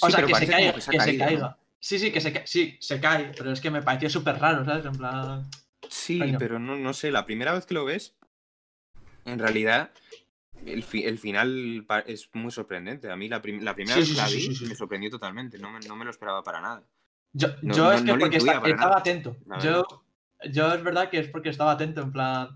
O 0.00 0.06
Sí, 0.06 0.12
sea, 0.12 0.26
que 0.26 0.34
se 0.34 0.46
caiga, 0.48 0.72
que 0.72 0.80
que 0.90 1.00
se 1.00 1.16
caiga. 1.16 1.56
Sí, 1.78 1.98
sí, 2.00 2.10
que 2.10 2.20
se, 2.20 2.42
sí, 2.46 2.76
se 2.80 2.98
cae, 3.00 3.30
pero 3.36 3.52
es 3.52 3.60
que 3.60 3.70
me 3.70 3.80
pareció 3.82 4.10
súper 4.10 4.40
raro, 4.40 4.64
¿sabes? 4.64 4.84
En 4.86 4.92
plan... 4.96 5.48
Sí, 5.88 6.34
pero 6.38 6.58
no, 6.58 6.74
no 6.76 6.92
sé, 6.94 7.12
la 7.12 7.26
primera 7.26 7.52
vez 7.52 7.64
que 7.64 7.74
lo 7.74 7.84
ves, 7.84 8.16
en 9.24 9.38
realidad, 9.38 9.92
el, 10.66 10.82
fi- 10.82 11.04
el 11.04 11.18
final 11.18 11.86
es 12.06 12.28
muy 12.32 12.50
sorprendente. 12.50 13.10
A 13.10 13.16
mí 13.16 13.28
la, 13.28 13.40
prim- 13.42 13.62
la 13.62 13.74
primera 13.74 13.94
Sí, 13.96 14.00
vez 14.00 14.10
que 14.10 14.16
la 14.16 14.28
vi 14.28 14.68
me 14.68 14.74
sorprendió 14.74 15.10
totalmente, 15.10 15.58
no 15.58 15.70
me, 15.70 15.80
no 15.80 15.96
me 15.96 16.04
lo 16.04 16.10
esperaba 16.10 16.42
para 16.42 16.60
nada. 16.60 16.82
Yo, 17.32 17.48
No- 17.62 17.74
yo 17.74 17.84
no- 17.84 17.92
es 17.92 18.02
que 18.02 18.12
porque 18.12 18.38
para 18.38 18.68
estaba 18.68 18.76
nada, 18.76 18.96
atento. 18.98 19.36
Yo, 19.62 19.84
yo 20.50 20.72
es 20.74 20.82
verdad 20.84 21.10
que 21.10 21.18
es 21.18 21.28
porque 21.28 21.48
estaba 21.48 21.72
atento, 21.72 22.02
en 22.02 22.12
plan. 22.12 22.48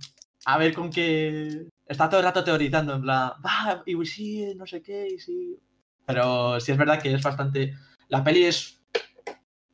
A 0.44 0.58
ver 0.58 0.72
con 0.74 0.90
qué. 0.90 1.66
Está 1.86 2.08
todo 2.08 2.20
el 2.20 2.26
rato 2.26 2.44
teorizando, 2.44 2.94
en 2.94 3.02
plan. 3.02 3.32
Va, 3.44 3.82
y 3.86 4.04
sí, 4.06 4.54
no 4.56 4.66
sé 4.66 4.82
qué, 4.82 5.08
y 5.14 5.18
sí. 5.18 5.58
Pero 6.06 6.58
sí 6.60 6.72
es 6.72 6.78
verdad 6.78 7.02
que 7.02 7.12
es 7.12 7.22
bastante. 7.22 7.74
La 8.08 8.22
peli 8.24 8.44
es. 8.44 8.80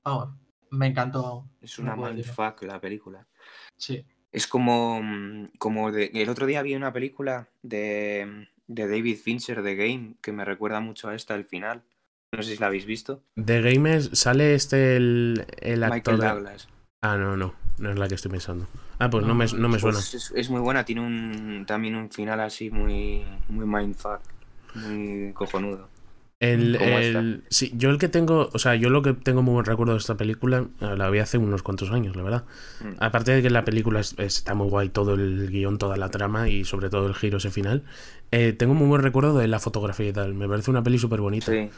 Vamos, 0.02 0.30
me 0.70 0.86
encantó. 0.88 1.48
Es 1.60 1.78
una 1.78 1.94
mindfuck 1.96 2.62
la 2.62 2.80
película. 2.80 3.26
Sí. 3.76 4.04
Es 4.34 4.48
como, 4.48 5.00
mm, 5.00 5.50
como 5.58 5.92
de, 5.92 6.10
el 6.12 6.28
otro 6.28 6.46
día 6.46 6.60
vi 6.60 6.74
una 6.74 6.92
película 6.92 7.46
de, 7.62 8.48
de 8.66 8.88
David 8.88 9.16
Fincher, 9.16 9.62
The 9.62 9.76
Game, 9.76 10.14
que 10.20 10.32
me 10.32 10.44
recuerda 10.44 10.80
mucho 10.80 11.08
a 11.08 11.14
esta, 11.14 11.36
el 11.36 11.44
final. 11.44 11.82
No 12.32 12.42
sé 12.42 12.56
si 12.56 12.60
la 12.60 12.66
habéis 12.66 12.84
visto. 12.84 13.22
De 13.36 13.62
Gamers 13.62 14.10
sale 14.12 14.56
este 14.56 14.96
el, 14.96 15.46
el 15.60 15.84
actor. 15.84 16.14
Michael 16.14 16.34
Douglas. 16.34 16.68
Ah, 17.00 17.16
no, 17.16 17.36
no. 17.36 17.54
No 17.78 17.92
es 17.92 17.98
la 17.98 18.08
que 18.08 18.16
estoy 18.16 18.32
pensando. 18.32 18.66
Ah, 18.98 19.08
pues 19.08 19.24
no, 19.24 19.36
me, 19.36 19.46
no 19.46 19.68
me 19.68 19.78
suena. 19.78 19.98
Pues 19.98 20.14
es, 20.14 20.32
es 20.34 20.50
muy 20.50 20.60
buena, 20.60 20.84
tiene 20.84 21.02
un 21.02 21.64
también 21.64 21.94
un 21.94 22.10
final 22.10 22.40
así 22.40 22.70
muy, 22.70 23.24
muy 23.48 23.66
mindfuck, 23.66 24.20
muy 24.74 25.32
cojonudo. 25.32 25.88
El, 26.40 26.76
¿Cómo 26.78 26.98
el- 26.98 27.44
sí, 27.48 27.72
yo 27.76 27.90
el 27.90 27.98
que 27.98 28.08
tengo, 28.08 28.50
o 28.52 28.58
sea, 28.58 28.74
yo 28.74 28.90
lo 28.90 29.00
que 29.02 29.14
tengo 29.14 29.42
muy 29.42 29.54
buen 29.54 29.64
recuerdo 29.64 29.92
de 29.94 29.98
esta 29.98 30.16
película, 30.16 30.66
eh, 30.80 30.94
la 30.96 31.08
vi 31.08 31.20
hace 31.20 31.38
unos 31.38 31.62
cuantos 31.62 31.90
años, 31.90 32.16
la 32.16 32.22
verdad. 32.22 32.44
Mm. 32.80 32.96
Aparte 32.98 33.32
de 33.32 33.40
que 33.40 33.50
la 33.50 33.64
película 33.64 34.00
es- 34.00 34.14
está 34.18 34.54
muy 34.54 34.68
guay, 34.68 34.88
todo 34.90 35.14
el 35.14 35.48
guion, 35.50 35.78
toda 35.78 35.96
la 35.96 36.10
trama 36.10 36.48
y 36.48 36.64
sobre 36.64 36.90
todo 36.90 37.06
el 37.06 37.14
giro 37.14 37.38
ese 37.38 37.50
final, 37.50 37.84
eh, 38.30 38.52
tengo 38.52 38.74
muy 38.74 38.88
buen 38.88 39.00
recuerdo 39.02 39.38
de 39.38 39.48
la 39.48 39.58
fotografía 39.58 40.08
y 40.08 40.12
tal. 40.12 40.34
Me 40.34 40.48
parece 40.48 40.70
una 40.70 40.82
peli 40.82 40.98
súper 40.98 41.20
bonita. 41.20 41.50
Sí, 41.52 41.70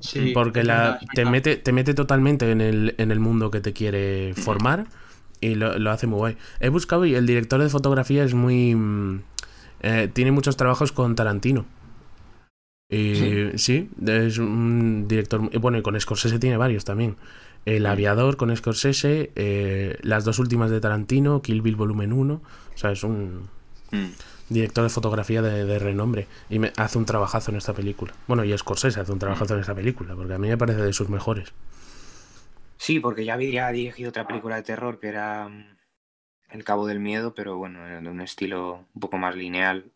sí 0.00 0.30
porque 0.34 0.62
la, 0.62 0.98
te, 1.14 1.24
mete, 1.24 1.56
te 1.56 1.72
mete 1.72 1.94
totalmente 1.94 2.50
en 2.50 2.60
el, 2.60 2.94
en 2.98 3.10
el 3.10 3.18
mundo 3.18 3.50
que 3.50 3.60
te 3.60 3.72
quiere 3.72 4.34
formar 4.34 4.86
y 5.40 5.54
lo, 5.56 5.78
lo 5.78 5.90
hace 5.90 6.06
muy 6.06 6.18
guay. 6.18 6.36
He 6.60 6.68
buscado 6.68 7.06
y 7.06 7.14
el 7.16 7.26
director 7.26 7.60
de 7.60 7.68
fotografía 7.68 8.22
es 8.24 8.34
muy... 8.34 8.74
mm, 8.74 9.22
eh, 9.80 10.08
tiene 10.12 10.30
muchos 10.30 10.56
trabajos 10.56 10.92
con 10.92 11.16
Tarantino. 11.16 11.64
Y 12.94 13.56
sí, 13.58 13.88
es 14.06 14.38
un 14.38 15.06
director... 15.08 15.40
Bueno, 15.58 15.78
y 15.78 15.82
con 15.82 15.98
Scorsese 15.98 16.38
tiene 16.38 16.56
varios 16.56 16.84
también. 16.84 17.16
El 17.64 17.84
Mm. 17.84 17.86
Aviador 17.86 18.36
con 18.36 18.54
Scorsese, 18.56 19.30
eh, 19.34 19.96
las 20.02 20.24
dos 20.24 20.38
últimas 20.38 20.70
de 20.70 20.80
Tarantino, 20.80 21.42
Kill 21.42 21.62
Bill 21.62 21.76
Volumen 21.76 22.12
1. 22.12 22.34
O 22.34 22.78
sea, 22.78 22.90
es 22.92 23.02
un 23.04 23.48
Mm. 23.92 24.06
director 24.48 24.84
de 24.84 24.90
fotografía 24.90 25.42
de, 25.42 25.64
de 25.64 25.78
renombre 25.78 26.26
y 26.50 26.58
me 26.58 26.72
hace 26.76 26.98
un 26.98 27.04
trabajazo 27.06 27.50
en 27.50 27.56
esta 27.58 27.72
película. 27.72 28.12
Bueno, 28.26 28.44
y 28.44 28.56
Scorsese 28.58 29.00
hace 29.00 29.12
un 29.12 29.18
trabajazo 29.18 29.54
en 29.54 29.60
esta 29.60 29.74
película, 29.74 30.14
porque 30.14 30.34
a 30.34 30.38
mí 30.38 30.48
me 30.48 30.58
parece 30.58 30.82
de 30.82 30.92
sus 30.92 31.08
mejores. 31.08 31.52
Sí, 32.78 32.98
porque 33.00 33.24
ya 33.24 33.34
había 33.34 33.68
dirigido 33.70 34.08
otra 34.10 34.26
película 34.26 34.56
de 34.56 34.62
terror 34.64 34.98
que 34.98 35.08
era 35.08 35.48
mm, 35.48 35.76
El 36.50 36.64
Cabo 36.64 36.86
del 36.86 36.98
Miedo, 37.00 37.34
pero 37.34 37.56
bueno, 37.56 37.84
de 37.84 38.08
un 38.08 38.20
estilo 38.20 38.86
un 38.94 39.00
poco 39.00 39.18
más 39.18 39.36
lineal, 39.36 39.91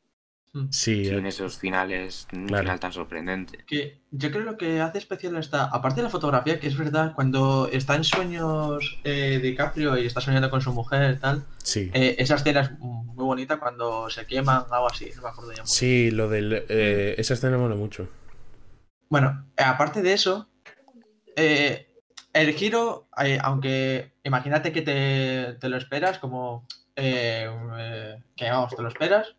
Sí, 0.70 1.04
sin 1.04 1.24
eh, 1.26 1.28
esos 1.28 1.58
finales, 1.58 2.26
un 2.32 2.46
Claro. 2.46 2.62
final 2.64 2.80
tan 2.80 2.92
sorprendente. 2.92 3.64
Que 3.66 4.00
yo 4.10 4.30
creo 4.30 4.42
lo 4.44 4.56
que 4.56 4.80
hace 4.80 4.98
especial 4.98 5.36
esta, 5.36 5.64
aparte 5.64 5.96
de 5.96 6.04
la 6.04 6.10
fotografía, 6.10 6.58
que 6.60 6.66
es 6.66 6.76
verdad, 6.76 7.14
cuando 7.14 7.68
está 7.72 7.94
en 7.96 8.04
sueños 8.04 8.98
eh, 9.04 9.38
DiCaprio 9.42 9.96
y 9.98 10.06
está 10.06 10.20
soñando 10.20 10.50
con 10.50 10.60
su 10.60 10.72
mujer 10.72 11.14
y 11.16 11.20
tal, 11.20 11.44
sí. 11.62 11.90
eh, 11.94 12.16
esa 12.18 12.36
escena 12.36 12.60
es 12.60 12.70
muy 12.78 13.24
bonita 13.24 13.58
cuando 13.58 14.08
se 14.10 14.26
queman, 14.26 14.64
algo 14.70 14.88
así, 14.90 15.10
no 15.16 15.22
me 15.22 15.28
acuerdo 15.28 15.52
ya. 15.52 15.66
Sí, 15.66 16.10
lo 16.10 16.28
del... 16.28 16.64
eh, 16.68 17.14
esa 17.18 17.34
escena 17.34 17.58
mola 17.58 17.74
mucho. 17.74 18.08
Bueno, 19.08 19.46
eh, 19.56 19.62
aparte 19.64 20.02
de 20.02 20.12
eso, 20.12 20.48
eh, 21.36 21.88
el 22.32 22.52
giro, 22.52 23.08
eh, 23.22 23.38
aunque 23.42 24.12
imagínate 24.24 24.72
que 24.72 24.82
te, 24.82 25.54
te 25.60 25.68
lo 25.68 25.76
esperas, 25.76 26.18
como 26.18 26.66
eh, 26.96 27.48
eh, 27.78 28.22
que 28.36 28.50
vamos, 28.50 28.74
te 28.74 28.82
lo 28.82 28.88
esperas, 28.88 29.34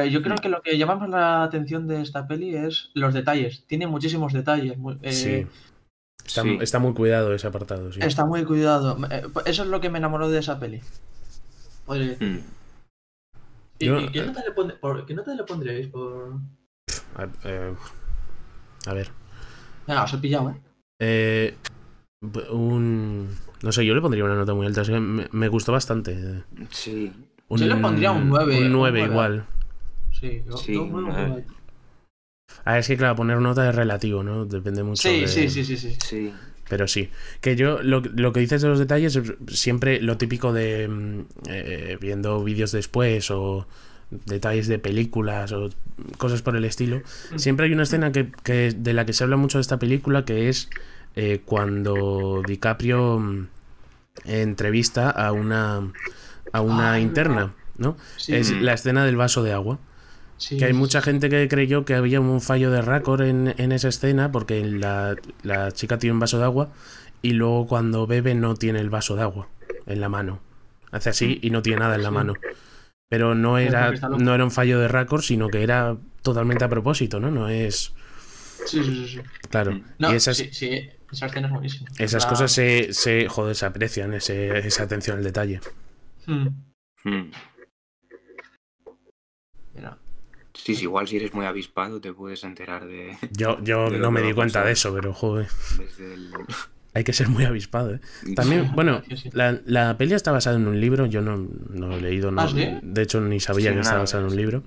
pero 0.00 0.10
yo 0.10 0.22
creo 0.22 0.36
que 0.36 0.48
lo 0.48 0.60
que 0.62 0.76
llama 0.78 0.96
más 0.96 1.08
la 1.10 1.42
atención 1.42 1.86
de 1.88 2.02
esta 2.02 2.26
peli 2.28 2.54
es 2.54 2.90
los 2.94 3.14
detalles. 3.14 3.64
Tiene 3.66 3.86
muchísimos 3.86 4.32
detalles. 4.32 4.76
eh, 5.02 5.12
Sí. 5.12 5.46
Está, 6.24 6.42
Sí. 6.42 6.58
está 6.60 6.78
muy 6.80 6.92
cuidado 6.92 7.32
ese 7.32 7.46
apartado, 7.46 7.92
sí. 7.92 8.00
Está 8.02 8.24
muy 8.26 8.44
cuidado. 8.44 8.98
Eh, 9.10 9.22
Eso 9.44 9.62
es 9.62 9.68
lo 9.68 9.80
que 9.80 9.90
me 9.90 9.98
enamoró 9.98 10.28
de 10.28 10.40
esa 10.40 10.58
peli. 10.58 10.80
Podría 11.84 12.08
decir. 12.08 12.28
Mm. 12.28 12.40
¿Y, 13.78 13.86
Yo- 13.86 14.00
y 14.00 14.08
qué, 14.10 14.26
nota 14.26 14.42
le 14.44 14.50
pon- 14.52 14.74
por- 14.80 15.06
qué 15.06 15.14
nota 15.14 15.34
le 15.34 15.44
pondríais? 15.44 15.86
Por... 15.86 16.32
A, 17.16 17.28
eh, 17.44 17.74
a 18.86 18.92
ver. 18.94 19.08
Venga, 19.86 20.02
os 20.04 20.12
he 20.14 20.18
pillado, 20.18 20.50
¿eh? 20.50 20.54
Eh, 21.00 21.54
un... 22.50 23.28
No 23.62 23.70
sé, 23.72 23.86
yo 23.86 23.94
le 23.94 24.00
pondría 24.00 24.24
una 24.24 24.34
nota 24.34 24.52
muy 24.54 24.66
alta. 24.66 24.82
es 24.82 24.88
que 24.88 24.98
me, 24.98 25.28
me 25.30 25.48
gustó 25.48 25.72
bastante. 25.72 26.42
Sí, 26.70 27.12
Un, 27.48 27.58
Yo 27.60 27.66
le 27.66 27.76
pondría 27.76 28.10
un 28.12 28.28
nueve, 28.28 28.58
Un 28.58 28.64
un 28.66 28.72
9 28.72 28.98
nueve. 29.00 29.12
igual. 29.12 29.46
Sí, 30.20 30.42
yo- 30.46 30.56
Sí, 30.56 30.74
yo 30.74 30.86
bueno. 30.86 31.08
nueve. 31.12 31.44
Ah, 32.64 32.78
es 32.78 32.86
que 32.88 32.96
claro, 32.96 33.16
poner 33.16 33.38
nota 33.40 33.68
es 33.68 33.74
relativo, 33.74 34.22
¿no? 34.22 34.44
Depende 34.44 34.82
mucho 34.82 35.08
Sí, 35.08 35.20
de- 35.20 35.28
sí, 35.28 35.48
sí, 35.48 35.64
sí, 35.64 35.76
sí. 35.76 35.96
sí. 36.00 36.32
Pero 36.68 36.88
sí, 36.88 37.10
que 37.40 37.54
yo 37.54 37.80
lo, 37.82 38.00
lo 38.00 38.32
que 38.32 38.40
dices 38.40 38.60
de 38.62 38.68
los 38.68 38.78
detalles 38.80 39.14
es 39.14 39.34
siempre 39.48 40.00
lo 40.00 40.16
típico 40.16 40.52
de 40.52 40.88
mm, 40.88 41.20
eh, 41.48 41.98
viendo 42.00 42.42
vídeos 42.42 42.72
después 42.72 43.30
o 43.30 43.66
detalles 44.10 44.66
de 44.66 44.78
películas 44.80 45.52
o 45.52 45.68
cosas 46.18 46.42
por 46.42 46.56
el 46.56 46.64
estilo. 46.64 47.02
Mm. 47.32 47.38
Siempre 47.38 47.66
hay 47.66 47.72
una 47.72 47.84
escena 47.84 48.10
que, 48.10 48.32
que- 48.42 48.72
de 48.76 48.92
la 48.94 49.04
que 49.06 49.12
se 49.12 49.22
habla 49.22 49.36
mucho 49.36 49.58
de 49.58 49.62
esta 49.62 49.78
película 49.78 50.24
que 50.24 50.48
es 50.48 50.68
eh, 51.14 51.40
cuando 51.44 52.42
DiCaprio 52.46 53.18
mm, 53.20 53.46
entrevista 54.24 55.10
a 55.10 55.32
una 55.32 55.92
a 56.52 56.60
una 56.62 56.92
Ah, 56.94 57.00
interna, 57.00 57.54
¿no? 57.78 57.96
Sí, 58.16 58.34
Es 58.34 58.50
la 58.62 58.72
escena 58.72 59.04
del 59.04 59.16
vaso 59.16 59.42
de 59.42 59.52
agua. 59.52 59.78
Sí, 60.38 60.56
Que 60.58 60.66
hay 60.66 60.72
mucha 60.72 61.00
gente 61.02 61.28
que 61.30 61.48
creyó 61.48 61.84
que 61.84 61.94
había 61.94 62.20
un 62.20 62.40
fallo 62.40 62.70
de 62.70 62.82
récord 62.82 63.22
en, 63.22 63.54
en 63.58 63.72
esa 63.72 63.88
escena 63.88 64.30
porque 64.32 64.64
la, 64.64 65.16
la 65.42 65.72
chica 65.72 65.98
tiene 65.98 66.14
un 66.14 66.20
vaso 66.20 66.38
de 66.38 66.44
agua 66.44 66.70
y 67.22 67.32
luego 67.32 67.66
cuando 67.66 68.06
bebe 68.06 68.34
no 68.34 68.54
tiene 68.54 68.80
el 68.80 68.90
vaso 68.90 69.16
de 69.16 69.22
agua 69.22 69.48
en 69.86 70.00
la 70.00 70.08
mano. 70.08 70.40
Hace 70.92 71.10
así 71.10 71.38
y 71.42 71.50
no 71.50 71.62
tiene 71.62 71.80
nada 71.80 71.94
en 71.96 72.02
la 72.02 72.08
Sí. 72.10 72.14
mano. 72.14 72.34
Pero 73.08 73.34
no 73.36 73.58
era, 73.58 73.92
no 73.92 74.34
era 74.34 74.44
un 74.44 74.50
fallo 74.50 74.80
de 74.80 74.88
récord, 74.88 75.22
sino 75.22 75.48
que 75.48 75.62
era 75.62 75.96
totalmente 76.22 76.64
a 76.64 76.68
propósito, 76.68 77.20
¿no? 77.20 77.30
No 77.30 77.48
es... 77.48 77.92
Sí, 78.66 78.82
sí, 78.82 79.06
sí. 79.06 79.08
sí. 79.08 79.20
Claro. 79.48 79.80
No, 79.98 80.12
y 80.12 80.16
esas, 80.16 80.36
sí, 80.38 80.48
sí, 80.52 80.88
esa 81.12 81.26
escena 81.26 81.46
es 81.46 81.52
buenísima. 81.52 81.88
esas 82.00 82.24
La- 82.24 82.28
cosas 82.30 82.50
se, 82.50 82.92
se, 82.92 83.28
joder, 83.28 83.54
se 83.54 83.64
aprecian, 83.66 84.12
ese, 84.14 84.58
esa 84.58 84.82
atención 84.82 85.18
al 85.18 85.24
detalle. 85.24 85.60
Mm. 86.26 86.48
Mm. 87.04 87.30
Mira. 89.74 89.98
Sí, 90.56 90.74
sí, 90.74 90.82
igual 90.84 91.06
si 91.06 91.16
eres 91.16 91.32
muy 91.34 91.46
avispado 91.46 92.00
te 92.00 92.12
puedes 92.12 92.42
enterar 92.44 92.86
de. 92.86 93.16
Yo, 93.32 93.62
yo 93.62 93.90
De 93.90 93.98
no 93.98 94.10
me 94.10 94.22
di 94.22 94.32
cuenta 94.32 94.64
de 94.64 94.72
eso, 94.72 94.92
pero 94.94 95.12
joder. 95.12 95.46
Desde 95.78 96.14
el. 96.14 96.30
Hay 96.94 97.04
que 97.04 97.12
ser 97.12 97.28
muy 97.28 97.44
avispado, 97.44 97.94
¿eh? 97.94 98.00
También, 98.34 98.72
bueno, 98.74 99.02
Sí, 99.06 99.16
sí. 99.18 99.30
la, 99.34 99.60
la 99.66 99.98
peli 99.98 100.14
está 100.14 100.32
basada 100.32 100.56
en 100.56 100.66
un 100.66 100.80
libro, 100.80 101.04
yo 101.04 101.20
no, 101.20 101.36
no 101.68 101.92
he 101.94 102.00
leído, 102.00 102.30
no, 102.30 102.40
¿Ah, 102.40 102.48
sí? 102.48 102.66
de 102.82 103.02
hecho 103.02 103.20
ni 103.20 103.38
sabía 103.38 103.68
Sí, 103.68 103.74
que 103.74 103.80
estaba 103.82 104.00
basada 104.00 104.22
en 104.22 104.24
un 104.28 104.30
sí. 104.30 104.36
libro. 104.38 104.62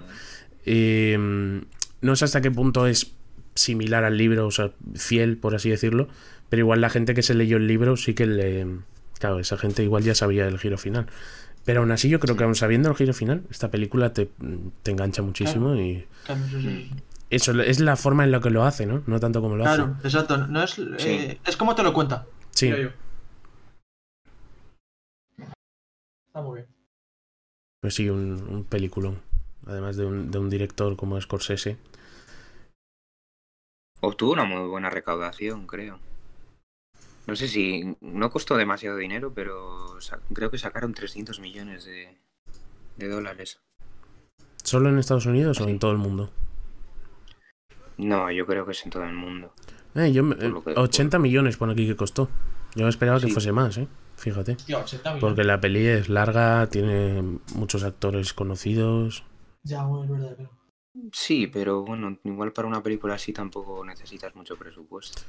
Y 0.63 1.15
mm, 1.17 1.57
no 2.01 2.15
sé 2.15 2.25
hasta 2.25 2.41
qué 2.41 2.51
punto 2.51 2.85
es 2.85 3.13
similar 3.55 4.03
al 4.03 4.15
libro, 4.15 4.45
o 4.45 4.51
sea, 4.51 4.71
fiel, 4.93 5.37
por 5.37 5.55
así 5.55 5.71
decirlo, 5.71 6.07
pero 6.49 6.59
igual 6.59 6.81
la 6.81 6.91
gente 6.91 7.15
que 7.15 7.23
se 7.23 7.33
leyó 7.33 7.57
el 7.57 7.65
libro 7.65 7.97
sí 7.97 8.13
que 8.13 8.27
le... 8.27 8.67
Claro, 9.17 9.39
esa 9.39 9.57
gente 9.57 9.81
igual 9.83 10.03
ya 10.03 10.13
sabía 10.13 10.47
el 10.47 10.59
giro 10.59 10.77
final. 10.77 11.07
Pero 11.65 11.81
aún 11.81 11.91
así 11.91 12.09
yo 12.09 12.19
creo 12.19 12.35
que 12.35 12.43
aún 12.43 12.55
sabiendo 12.55 12.89
el 12.89 12.95
giro 12.95 13.13
final, 13.13 13.43
esta 13.51 13.69
película 13.69 14.11
te, 14.13 14.29
te 14.83 14.91
engancha 14.91 15.21
muchísimo 15.21 15.75
y 15.75 16.05
Claro, 16.25 16.41
sí, 16.49 16.61
sí. 16.61 16.91
eso 17.29 17.61
es 17.61 17.79
la 17.79 17.95
forma 17.95 18.23
en 18.23 18.31
la 18.31 18.39
que 18.39 18.49
lo 18.49 18.63
hace, 18.63 18.85
¿no? 18.85 19.03
No 19.05 19.19
tanto 19.19 19.41
como 19.41 19.55
lo 19.55 19.63
Claro, 19.63 19.95
exacto. 20.03 20.37
No 20.47 20.63
es, 20.63 20.71
Sí. 20.71 20.83
eh, 21.09 21.39
es 21.45 21.57
como 21.57 21.75
te 21.75 21.83
lo 21.83 21.93
cuenta. 21.93 22.25
hace. 22.25 22.29
Sí. 22.51 22.69
yo. 22.69 22.89
Está 26.27 26.41
muy 26.41 26.55
bien. 26.61 26.67
Pues 27.81 27.93
sí, 27.95 28.09
un, 28.09 28.41
un 28.49 28.63
peliculón. 28.65 29.19
Además 29.67 29.95
de 29.97 30.05
un, 30.05 30.31
de 30.31 30.39
un 30.39 30.49
director 30.49 30.95
como 30.95 31.19
Scorsese. 31.21 31.77
Obtuvo 34.01 34.31
una 34.33 34.45
muy 34.45 34.67
buena 34.67 34.89
recaudación, 34.89 35.67
creo. 35.67 35.99
No 37.27 37.35
sé 37.35 37.47
si. 37.47 37.95
No 38.01 38.29
costó 38.29 38.57
demasiado 38.57 38.97
dinero, 38.97 39.33
pero 39.33 39.97
creo 40.33 40.49
que 40.51 40.57
sacaron 40.57 40.93
300 40.93 41.39
millones 41.39 41.85
de, 41.85 42.17
de 42.97 43.07
dólares. 43.09 43.59
¿Solo 44.63 44.89
en 44.89 44.97
Estados 44.99 45.25
Unidos 45.25 45.59
o 45.61 45.67
en 45.67 45.79
todo 45.79 45.91
el 45.91 45.97
mundo? 45.97 46.31
No, 47.97 48.31
yo 48.31 48.45
creo 48.45 48.65
que 48.65 48.71
es 48.71 48.83
en 48.85 48.91
todo 48.91 49.03
el 49.03 49.13
mundo. 49.13 49.53
Eh, 49.95 50.11
yo 50.11 50.27
Por 50.27 50.63
que- 50.73 50.79
80 50.79 51.19
millones 51.19 51.57
pone 51.57 51.73
aquí 51.73 51.87
que 51.87 51.95
costó. 51.95 52.29
Yo 52.75 52.87
esperaba 52.87 53.19
que 53.19 53.27
fuese 53.27 53.51
más, 53.51 53.77
¿eh? 53.77 53.87
Fíjate. 54.15 54.55
Tío, 54.55 54.79
80 54.79 55.09
millones. 55.15 55.21
Porque 55.21 55.43
la 55.43 55.59
peli 55.59 55.85
es 55.87 56.07
larga, 56.09 56.67
tiene 56.67 57.39
muchos 57.55 57.83
actores 57.83 58.33
conocidos. 58.33 59.23
Ya, 59.63 59.83
bueno, 59.85 60.03
es 60.15 60.19
verdad, 60.21 60.35
pero. 60.37 60.49
Sí, 61.13 61.47
pero 61.47 61.83
bueno, 61.83 62.17
igual 62.23 62.51
para 62.51 62.67
una 62.67 62.83
película 62.83 63.15
así 63.15 63.31
tampoco 63.33 63.83
necesitas 63.85 64.35
mucho 64.35 64.55
presupuesto. 64.57 65.21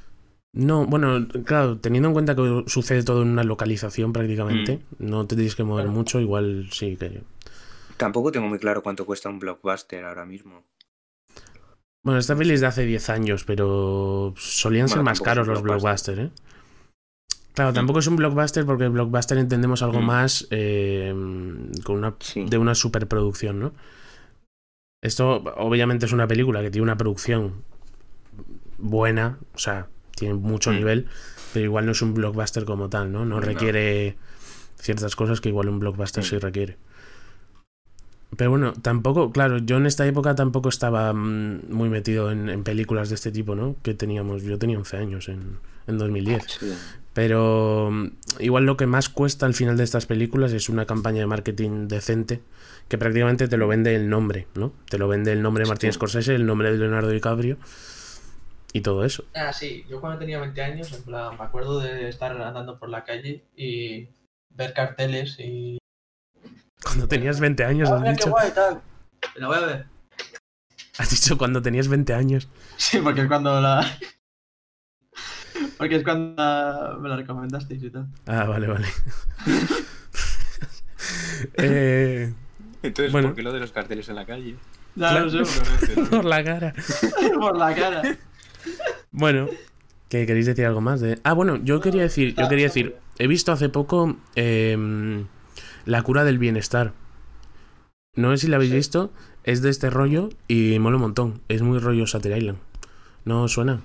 No, 0.53 0.85
bueno, 0.85 1.27
claro, 1.45 1.77
teniendo 1.79 2.09
en 2.09 2.13
cuenta 2.13 2.35
que 2.35 2.63
sucede 2.67 3.03
todo 3.03 3.21
en 3.21 3.29
una 3.29 3.43
localización 3.43 4.11
prácticamente, 4.11 4.81
no 4.99 5.25
te 5.25 5.35
tienes 5.35 5.55
que 5.55 5.63
mover 5.63 5.85
Claro. 5.85 5.97
mucho, 5.97 6.19
igual 6.19 6.67
sí 6.71 6.97
que... 6.97 7.23
Tampoco 7.95 8.31
tengo 8.31 8.47
muy 8.47 8.59
claro 8.59 8.83
cuánto 8.83 9.05
cuesta 9.05 9.29
un 9.29 9.39
blockbuster 9.39 10.03
ahora 10.03 10.25
mismo. 10.25 10.63
Bueno, 12.03 12.19
esta 12.19 12.35
peli 12.35 12.53
es 12.55 12.61
de 12.61 12.67
hace 12.67 12.83
10 12.85 13.09
años, 13.11 13.43
pero 13.45 14.33
solían 14.35 14.89
ser 14.89 15.03
más 15.03 15.21
caros 15.21 15.47
los 15.47 15.61
blockbuster. 15.61 16.15
blockbusters, 16.15 16.41
¿eh? 16.41 17.47
Claro, 17.53 17.73
tampoco 17.73 17.99
es 17.99 18.07
un 18.07 18.15
blockbuster 18.15 18.65
porque 18.65 18.85
el 18.85 18.89
blockbuster 18.91 19.37
entendemos 19.37 19.83
algo 19.83 20.01
Mm. 20.01 20.05
más 20.05 20.47
eh, 20.51 21.13
con 21.83 21.97
una, 21.97 22.15
Sí. 22.19 22.45
de 22.45 22.57
una 22.57 22.75
superproducción, 22.75 23.59
¿no? 23.59 23.73
Esto 25.03 25.43
obviamente 25.57 26.05
es 26.07 26.11
una 26.13 26.27
película 26.27 26.61
que 26.61 26.71
tiene 26.71 26.83
una 26.83 26.97
producción 26.97 27.63
buena, 28.77 29.37
o 29.53 29.57
sea, 29.59 29.87
tiene 30.21 30.35
mucho 30.35 30.71
Mm. 30.71 30.75
nivel, 30.75 31.07
pero 31.53 31.65
igual 31.65 31.85
no 31.87 31.91
es 31.93 32.01
un 32.01 32.13
blockbuster 32.13 32.63
como 32.63 32.89
tal, 32.89 33.11
¿no? 33.11 33.25
No 33.25 33.35
No. 33.35 33.41
requiere 33.41 34.15
ciertas 34.79 35.15
cosas 35.15 35.41
que 35.41 35.49
igual 35.49 35.67
un 35.67 35.79
blockbuster 35.79 36.23
Mm. 36.23 36.27
sí 36.27 36.37
requiere. 36.37 36.77
Pero 38.37 38.49
bueno, 38.51 38.71
tampoco, 38.81 39.31
claro, 39.31 39.57
yo 39.57 39.75
en 39.77 39.85
esta 39.85 40.05
época 40.07 40.35
tampoco 40.35 40.69
estaba 40.69 41.11
mm, 41.11 41.63
muy 41.69 41.89
metido 41.89 42.31
en, 42.31 42.49
en 42.49 42.63
películas 42.63 43.09
de 43.09 43.15
este 43.15 43.31
tipo, 43.31 43.55
¿no? 43.55 43.75
Que 43.83 43.93
teníamos, 43.93 44.43
yo 44.43 44.57
tenía 44.57 44.77
11 44.77 44.95
años 44.97 45.27
en, 45.27 45.57
en 45.87 45.97
2010. 45.97 46.43
Sí. 46.47 46.73
Pero 47.13 47.89
mm, 47.91 48.07
igual 48.39 48.65
lo 48.65 48.77
que 48.77 48.85
más 48.85 49.09
cuesta 49.09 49.45
al 49.45 49.53
final 49.53 49.75
de 49.75 49.83
estas 49.83 50.05
películas 50.05 50.53
es 50.53 50.69
una 50.69 50.85
campaña 50.85 51.19
de 51.19 51.27
marketing 51.27 51.87
decente 51.89 52.39
que 52.87 52.97
prácticamente 52.97 53.47
te 53.49 53.57
lo 53.57 53.67
vende 53.67 53.95
el 53.95 54.07
nombre, 54.09 54.47
¿no? 54.55 54.71
Te 54.89 54.97
lo 54.97 55.09
vende 55.09 55.33
el 55.33 55.41
nombre 55.41 55.63
de 55.65 55.69
Martin 55.69 55.91
Sí. 55.91 55.95
Scorsese, 55.95 56.33
el 56.35 56.45
nombre 56.45 56.71
de 56.71 56.77
Leonardo 56.77 57.09
DiCaprio 57.09 57.57
y 58.73 58.81
todo 58.81 59.05
eso. 59.05 59.25
Ah, 59.35 59.53
sí, 59.53 59.85
yo 59.89 59.99
cuando 60.01 60.19
tenía 60.19 60.39
20 60.39 60.61
años, 60.61 60.91
en 60.93 61.03
plan, 61.03 61.37
me 61.37 61.43
acuerdo 61.43 61.79
de 61.79 62.09
estar 62.09 62.31
andando 62.41 62.79
por 62.79 62.89
la 62.89 63.03
calle 63.03 63.45
y 63.55 64.07
ver 64.49 64.73
carteles 64.73 65.35
y. 65.39 65.77
Cuando 66.83 67.07
tenías 67.07 67.39
20 67.39 67.63
años, 67.63 67.89
¡Ah, 67.89 67.95
has 67.95 68.01
mira 68.01 68.13
qué 68.13 68.17
dicho. 68.19 68.29
guay, 68.31 68.51
tal! 68.51 68.81
La 69.35 69.47
voy 69.47 69.57
a 69.57 69.65
ver. 69.65 69.85
Has 70.97 71.09
dicho 71.09 71.37
cuando 71.37 71.61
tenías 71.61 71.87
20 71.87 72.13
años. 72.13 72.47
Sí, 72.77 72.99
porque 72.99 73.21
es 73.21 73.27
cuando 73.27 73.59
la. 73.61 73.85
Porque 75.77 75.95
es 75.97 76.03
cuando 76.03 76.41
la- 76.41 76.97
me 76.99 77.09
la 77.09 77.17
recomendasteis 77.17 77.83
y 77.83 77.89
tal. 77.89 78.07
Ah, 78.27 78.45
vale, 78.45 78.67
vale. 78.67 78.87
eh, 81.57 82.33
Entonces, 82.83 83.11
Bueno. 83.11 83.29
¿por 83.29 83.35
qué 83.35 83.43
lo 83.43 83.53
de 83.53 83.59
los 83.59 83.71
carteles 83.71 84.09
en 84.09 84.15
la 84.15 84.25
calle? 84.25 84.55
Ya, 84.95 85.09
Claro. 85.09 85.25
no 85.31 85.45
sé, 85.45 86.01
por 86.09 86.25
la 86.25 86.43
cara. 86.43 86.73
por 87.39 87.57
la 87.57 87.75
cara. 87.75 88.01
Bueno, 89.11 89.47
¿qué 90.09 90.25
queréis 90.25 90.45
decir 90.45 90.65
algo 90.65 90.81
más? 90.81 91.01
De... 91.01 91.19
Ah, 91.23 91.33
bueno, 91.33 91.59
yo 91.63 91.81
quería 91.81 92.01
decir, 92.03 92.35
yo 92.35 92.47
quería 92.47 92.65
decir, 92.65 92.95
he 93.19 93.27
visto 93.27 93.51
hace 93.51 93.69
poco 93.69 94.15
em, 94.35 95.25
La 95.85 96.01
cura 96.03 96.23
del 96.23 96.37
bienestar. 96.37 96.93
No 98.15 98.31
sé 98.31 98.37
si 98.37 98.47
la 98.47 98.57
habéis 98.57 98.71
Sí. 98.71 98.77
visto, 98.77 99.11
es 99.43 99.61
de 99.61 99.69
este 99.69 99.89
rollo 99.89 100.29
y 100.47 100.77
mola 100.79 100.97
un 100.97 101.01
montón. 101.03 101.41
Es 101.49 101.61
muy 101.61 101.79
rollo 101.79 102.05
Satir 102.07 102.35
Island. 102.37 102.59
¿No 103.25 103.43
os 103.43 103.53
suena? 103.53 103.81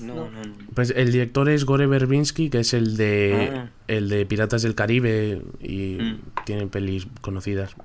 No, 0.00 0.14
No. 0.14 0.30
no. 0.30 0.54
Pues 0.74 0.92
el 0.96 1.12
director 1.12 1.48
es 1.48 1.64
Gore 1.64 1.86
Verbinski, 1.86 2.50
que 2.50 2.60
es 2.60 2.74
el 2.74 2.96
de 2.96 3.50
Ah. 3.54 3.70
el 3.88 4.08
de 4.08 4.26
Piratas 4.26 4.62
del 4.62 4.74
Caribe 4.74 5.42
y 5.60 5.98
Mm. 6.00 6.18
tiene 6.44 6.66
pelis 6.66 7.06
conocidas. 7.20 7.76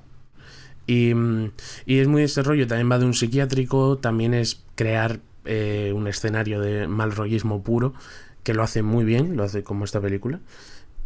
Y, 0.86 1.12
mm, 1.14 1.50
y 1.86 1.98
es 1.98 2.08
muy 2.08 2.22
este 2.22 2.42
rollo, 2.42 2.66
también 2.66 2.90
va 2.90 2.98
de 2.98 3.04
un 3.04 3.14
psiquiátrico, 3.14 3.98
también 3.98 4.32
es 4.34 4.64
crear 4.74 5.20
eh, 5.48 5.92
un 5.94 6.06
escenario 6.06 6.60
de 6.60 6.86
mal 6.86 7.12
rollismo 7.12 7.62
puro, 7.62 7.94
que 8.42 8.54
lo 8.54 8.62
hace 8.62 8.82
muy 8.82 9.04
bien, 9.04 9.36
lo 9.36 9.44
hace 9.44 9.62
como 9.62 9.84
esta 9.84 10.00
película. 10.00 10.40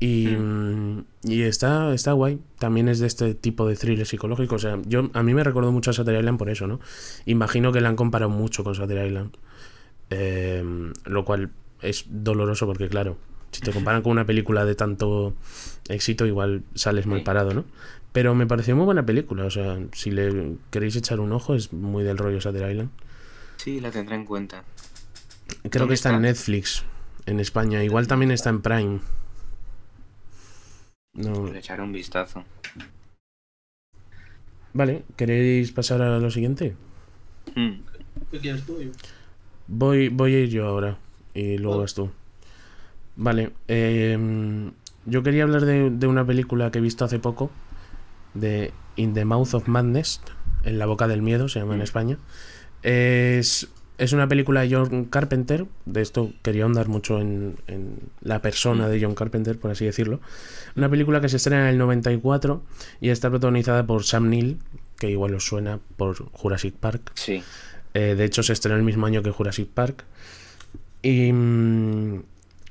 Y, 0.00 0.26
mm, 0.26 1.04
y 1.22 1.42
está, 1.42 1.94
está 1.94 2.10
guay. 2.12 2.40
También 2.58 2.88
es 2.88 2.98
de 2.98 3.06
este 3.06 3.34
tipo 3.34 3.68
de 3.68 3.76
thriller 3.76 4.04
psicológico. 4.04 4.56
O 4.56 4.58
sea, 4.58 4.80
yo, 4.84 5.10
a 5.12 5.22
mí 5.22 5.32
me 5.32 5.44
recordó 5.44 5.70
mucho 5.70 5.90
a 5.90 5.94
Shutter 5.94 6.18
Island 6.18 6.38
por 6.38 6.50
eso, 6.50 6.66
¿no? 6.66 6.80
Imagino 7.24 7.70
que 7.70 7.80
la 7.80 7.88
han 7.88 7.94
comparado 7.94 8.30
mucho 8.30 8.64
con 8.64 8.72
Shutter 8.72 9.06
Island. 9.06 9.36
Eh, 10.10 10.92
lo 11.04 11.24
cual 11.24 11.50
es 11.82 12.06
doloroso 12.08 12.66
porque, 12.66 12.88
claro, 12.88 13.16
si 13.52 13.60
te 13.60 13.70
comparan 13.70 14.02
con 14.02 14.10
una 14.10 14.26
película 14.26 14.64
de 14.64 14.74
tanto 14.74 15.34
éxito, 15.88 16.26
igual 16.26 16.64
sales 16.74 17.06
mal 17.06 17.22
parado, 17.22 17.54
¿no? 17.54 17.64
Pero 18.12 18.34
me 18.34 18.46
pareció 18.46 18.74
muy 18.74 18.84
buena 18.84 19.06
película. 19.06 19.44
O 19.44 19.50
sea, 19.50 19.78
si 19.92 20.10
le 20.10 20.56
queréis 20.70 20.96
echar 20.96 21.20
un 21.20 21.30
ojo, 21.30 21.54
es 21.54 21.72
muy 21.72 22.02
del 22.02 22.18
rollo 22.18 22.40
Shutter 22.40 22.68
Island. 22.68 22.90
Sí, 23.62 23.80
la 23.80 23.90
tendré 23.90 24.16
en 24.16 24.24
cuenta. 24.24 24.64
Creo 25.70 25.86
¿Dónde 25.86 25.88
que 25.88 25.94
está, 25.94 26.10
en? 26.10 26.22
Netflix, 26.22 26.84
en 27.26 27.38
España. 27.40 27.82
Igual 27.84 28.06
también 28.06 28.30
está 28.30 28.50
en 28.50 28.60
Prime. 28.62 29.00
No. 31.14 31.46
Le 31.46 31.58
echaré 31.58 31.82
un 31.82 31.92
vistazo. 31.92 32.44
Vale, 34.72 35.04
¿queréis 35.16 35.70
pasar 35.72 36.00
a 36.02 36.18
lo 36.18 36.30
siguiente? 36.30 36.74
Mm. 37.54 37.72
¿Qué 38.30 38.40
quieres 38.40 38.64
tú? 38.64 38.78
Voy, 39.68 40.08
voy 40.08 40.34
a 40.34 40.40
ir 40.40 40.48
yo 40.48 40.66
ahora 40.66 40.98
y 41.34 41.58
luego 41.58 41.78
vas 41.78 41.94
tú. 41.94 42.10
Vale, 43.16 43.52
eh, 43.68 44.18
yo 45.04 45.22
quería 45.22 45.42
hablar 45.44 45.66
de, 45.66 45.90
de 45.90 46.06
una 46.06 46.26
película 46.26 46.70
que 46.70 46.78
he 46.78 46.82
visto 46.82 47.04
hace 47.04 47.18
poco, 47.18 47.50
de 48.34 48.72
In 48.96 49.12
the 49.12 49.24
Mouth 49.26 49.54
of 49.54 49.68
Madness, 49.68 50.20
en 50.64 50.78
la 50.78 50.86
boca 50.86 51.06
del 51.08 51.20
miedo, 51.22 51.48
se 51.48 51.60
llama 51.60 51.74
en 51.74 51.80
Mm. 51.80 51.82
España. 51.82 52.18
Es, 52.82 53.68
es 53.98 54.12
una 54.12 54.26
película 54.28 54.62
de 54.62 54.74
John 54.74 55.04
Carpenter, 55.04 55.66
de 55.86 56.00
esto 56.02 56.32
quería 56.42 56.64
ahondar 56.64 56.88
mucho 56.88 57.20
en, 57.20 57.56
en 57.68 57.98
la 58.20 58.42
persona 58.42 58.88
de 58.88 59.00
John 59.02 59.14
Carpenter, 59.14 59.58
por 59.58 59.70
así 59.70 59.84
decirlo. 59.84 60.20
Una 60.76 60.88
película 60.88 61.20
que 61.20 61.28
se 61.28 61.36
estrena 61.36 61.62
en 61.62 61.68
el 61.74 61.78
94 61.78 62.62
y 63.00 63.10
está 63.10 63.30
protagonizada 63.30 63.86
por 63.86 64.04
Sam 64.04 64.28
Neill, 64.30 64.58
que 64.98 65.10
igual 65.10 65.34
os 65.34 65.44
suena 65.46 65.78
por 65.96 66.16
Jurassic 66.32 66.74
Park. 66.74 67.12
Sí. 67.14 67.42
Eh, 67.94 68.14
de 68.16 68.24
hecho, 68.24 68.42
se 68.42 68.52
estrenó 68.54 68.76
el 68.78 68.84
mismo 68.84 69.06
año 69.06 69.22
que 69.22 69.30
Jurassic 69.30 69.68
Park. 69.68 70.04
Y. 71.02 71.32
mm, 71.32 72.22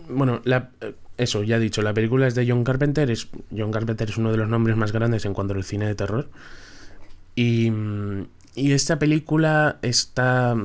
bueno, 0.09 0.41
la- 0.45 0.71
eh, 0.81 0.93
eso, 1.17 1.43
ya 1.43 1.57
he 1.57 1.59
dicho, 1.59 1.81
la 1.83 1.93
película 1.93 2.25
es 2.27 2.33
de 2.35 2.47
John 2.49 2.63
Carpenter. 2.63 3.11
Es, 3.11 3.27
John 3.55 3.71
Carpenter 3.71 4.09
es 4.09 4.17
uno 4.17 4.31
de 4.31 4.37
los 4.37 4.49
nombres 4.49 4.75
más 4.75 4.91
grandes 4.91 5.23
en 5.25 5.33
cuanto 5.35 5.53
al 5.53 5.63
cine 5.63 5.85
de 5.85 5.93
terror. 5.95 6.29
Y, 7.35 7.69
mm, 7.69 8.25
y 8.55 8.71
esta 8.73 8.99
película 8.99 9.79
está. 9.81 10.55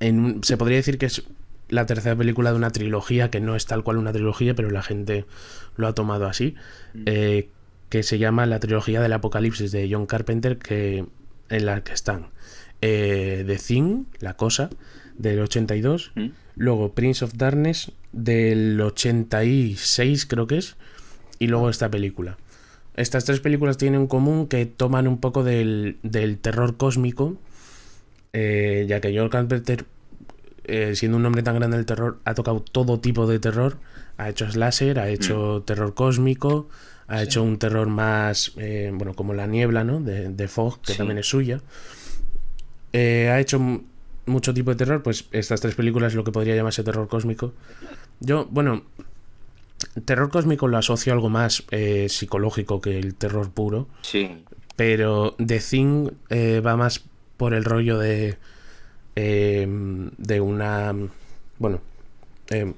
En, 0.00 0.18
un- 0.20 0.44
se 0.44 0.56
podría 0.56 0.76
decir 0.78 0.98
que 0.98 1.06
es 1.06 1.22
la 1.68 1.86
tercera 1.86 2.14
película 2.16 2.50
de 2.50 2.56
una 2.56 2.70
trilogía, 2.70 3.30
que 3.30 3.40
no 3.40 3.56
es 3.56 3.66
tal 3.66 3.82
cual 3.82 3.96
una 3.96 4.12
trilogía, 4.12 4.54
pero 4.54 4.70
la 4.70 4.82
gente 4.82 5.24
lo 5.76 5.86
ha 5.86 5.94
tomado 5.94 6.26
así. 6.26 6.54
Mm. 6.94 7.02
eh, 7.06 7.48
que 7.88 8.02
se 8.02 8.18
llama 8.18 8.46
la 8.46 8.58
trilogía 8.58 9.02
del 9.02 9.12
apocalipsis 9.12 9.70
de 9.70 9.86
John 9.90 10.06
Carpenter, 10.06 10.56
que 10.58 11.04
en 11.50 11.66
la 11.66 11.84
que 11.84 11.92
están 11.92 12.28
eh, 12.80 13.44
The 13.46 13.56
Thing, 13.58 14.04
La 14.20 14.34
Cosa, 14.34 14.70
del 15.18 15.40
82, 15.40 16.12
¿Mm? 16.14 16.26
luego 16.56 16.94
Prince 16.94 17.22
of 17.22 17.34
Darkness 17.36 17.92
del 18.12 18.80
86 18.80 20.24
creo 20.26 20.46
que 20.46 20.56
es, 20.58 20.76
y 21.38 21.48
luego 21.48 21.68
esta 21.68 21.90
película. 21.90 22.38
Estas 22.94 23.24
tres 23.24 23.40
películas 23.40 23.78
tienen 23.78 24.02
en 24.02 24.06
común 24.06 24.46
que 24.48 24.66
toman 24.66 25.08
un 25.08 25.18
poco 25.18 25.42
del, 25.44 25.96
del 26.02 26.38
terror 26.38 26.76
cósmico, 26.76 27.36
eh, 28.32 28.84
ya 28.88 29.00
que 29.00 29.16
Joel 29.16 29.30
Carpenter, 29.30 29.86
eh, 30.64 30.94
siendo 30.94 31.16
un 31.16 31.24
hombre 31.26 31.42
tan 31.42 31.54
grande 31.56 31.76
del 31.76 31.86
terror, 31.86 32.18
ha 32.24 32.34
tocado 32.34 32.60
todo 32.60 33.00
tipo 33.00 33.26
de 33.26 33.38
terror. 33.38 33.78
Ha 34.18 34.28
hecho 34.28 34.50
slasher, 34.50 34.98
ha 34.98 35.08
hecho 35.08 35.62
terror 35.66 35.94
cósmico, 35.94 36.68
ha 37.08 37.18
Sí. 37.18 37.24
hecho 37.24 37.42
un 37.42 37.58
terror 37.58 37.88
más, 37.88 38.52
eh, 38.58 38.90
bueno, 38.94 39.14
como 39.14 39.32
La 39.32 39.46
Niebla, 39.46 39.84
¿no? 39.84 40.00
De, 40.00 40.28
de 40.28 40.48
Fogg, 40.48 40.82
que 40.82 40.92
Sí. 40.92 40.98
también 40.98 41.18
es 41.18 41.26
suya. 41.26 41.60
Eh, 42.92 43.30
ha 43.30 43.40
hecho 43.40 43.58
mucho 44.26 44.52
tipo 44.54 44.70
de 44.70 44.76
terror, 44.76 45.02
pues 45.02 45.26
estas 45.32 45.60
tres 45.60 45.74
películas 45.74 46.14
lo 46.14 46.24
que 46.24 46.30
podría 46.32 46.54
llamarse 46.54 46.84
terror 46.84 47.08
cósmico. 47.08 47.54
Yo, 48.20 48.46
bueno, 48.50 48.82
terror 50.04 50.30
cósmico 50.30 50.68
lo 50.68 50.78
asocio 50.78 51.12
a 51.12 51.14
algo 51.14 51.28
más 51.28 51.64
eh, 51.70 52.08
psicológico 52.08 52.80
que 52.80 52.98
el 52.98 53.14
terror 53.14 53.50
puro. 53.50 53.88
Sí. 54.02 54.44
Pero 54.76 55.34
The 55.44 55.58
Thing 55.60 56.10
eh, 56.30 56.60
va 56.64 56.76
más 56.76 57.04
por 57.36 57.52
el 57.54 57.64
rollo 57.64 57.98
de. 57.98 58.38
eh, 59.16 59.66
de 60.16 60.40
una. 60.40 60.94
Bueno. 61.58 61.80
eh, 62.50 62.72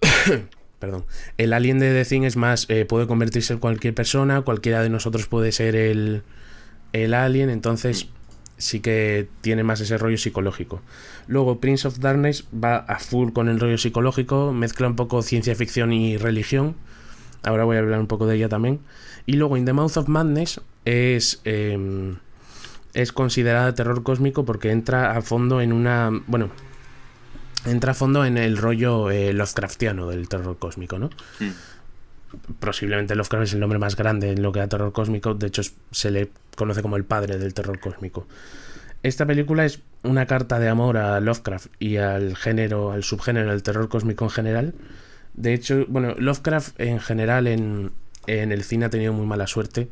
perdón. 0.78 1.04
El 1.38 1.52
alien 1.52 1.78
de 1.78 1.92
The 1.92 2.04
Thing 2.08 2.22
es 2.22 2.36
más. 2.36 2.66
puede 2.88 3.06
convertirse 3.06 3.54
en 3.54 3.58
cualquier 3.58 3.94
persona. 3.94 4.42
Cualquiera 4.42 4.82
de 4.82 4.90
nosotros 4.90 5.26
puede 5.26 5.52
ser 5.52 5.76
el. 5.76 6.22
El 6.92 7.14
alien. 7.14 7.50
Entonces. 7.50 8.08
Sí 8.58 8.80
que 8.80 9.28
tiene 9.40 9.62
más 9.62 9.80
ese 9.80 9.96
rollo 9.98 10.18
psicológico. 10.18 10.82
Luego, 11.26 11.60
Prince 11.60 11.88
of 11.88 11.98
Darkness 12.00 12.44
va 12.52 12.76
a 12.76 12.98
full 12.98 13.32
con 13.32 13.48
el 13.48 13.60
rollo 13.60 13.78
psicológico. 13.78 14.52
Mezcla 14.52 14.88
un 14.88 14.96
poco 14.96 15.22
ciencia 15.22 15.54
ficción 15.54 15.92
y 15.92 16.16
religión. 16.16 16.74
Ahora 17.42 17.64
voy 17.64 17.76
a 17.76 17.80
hablar 17.80 18.00
un 18.00 18.08
poco 18.08 18.26
de 18.26 18.36
ella 18.36 18.48
también. 18.48 18.80
Y 19.26 19.34
luego 19.34 19.56
In 19.56 19.64
the 19.64 19.72
Mouth 19.72 19.96
of 19.96 20.08
Madness 20.08 20.60
es, 20.84 21.40
eh, 21.44 22.14
es 22.94 23.12
considerada 23.12 23.74
terror 23.74 24.02
cósmico 24.02 24.44
porque 24.44 24.70
entra 24.70 25.16
a 25.16 25.22
fondo 25.22 25.60
en 25.60 25.72
una... 25.72 26.10
Bueno, 26.26 26.50
entra 27.64 27.92
a 27.92 27.94
fondo 27.94 28.24
en 28.24 28.38
el 28.38 28.56
rollo 28.56 29.10
eh, 29.10 29.32
Lovecraftiano 29.32 30.08
del 30.08 30.28
terror 30.28 30.58
cósmico, 30.58 30.98
¿no? 30.98 31.10
Mm. 31.40 31.50
Posiblemente 32.60 33.14
Lovecraft 33.14 33.44
es 33.44 33.52
el 33.54 33.60
nombre 33.60 33.78
más 33.78 33.96
grande 33.96 34.32
en 34.32 34.42
lo 34.42 34.52
que 34.52 34.60
a 34.60 34.68
terror 34.68 34.92
cósmico, 34.92 35.34
de 35.34 35.46
hecho 35.46 35.62
se 35.90 36.10
le 36.10 36.30
conoce 36.56 36.82
como 36.82 36.96
el 36.96 37.04
padre 37.04 37.38
del 37.38 37.54
terror 37.54 37.80
cósmico. 37.80 38.26
Esta 39.02 39.26
película 39.26 39.64
es 39.64 39.80
una 40.02 40.26
carta 40.26 40.58
de 40.58 40.68
amor 40.68 40.96
a 40.96 41.20
Lovecraft 41.20 41.68
y 41.78 41.96
al 41.96 42.36
género, 42.36 42.90
al 42.92 43.04
subgénero 43.04 43.50
del 43.50 43.62
terror 43.62 43.88
cósmico 43.88 44.24
en 44.24 44.30
general. 44.30 44.74
De 45.34 45.54
hecho, 45.54 45.86
bueno, 45.88 46.14
Lovecraft 46.18 46.78
en 46.80 47.00
general 47.00 47.46
en, 47.46 47.92
en 48.26 48.52
el 48.52 48.64
cine 48.64 48.86
ha 48.86 48.90
tenido 48.90 49.12
muy 49.12 49.26
mala 49.26 49.46
suerte. 49.46 49.88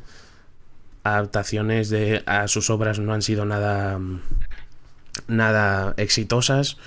Adaptaciones 1.03 1.89
de 1.89 2.21
a 2.25 2.47
sus 2.49 2.69
obras 2.69 2.99
no 2.99 3.13
han 3.13 3.21
sido 3.21 3.45
nada 3.45 3.99
nada 5.27 5.93
exitosas. 5.97 6.77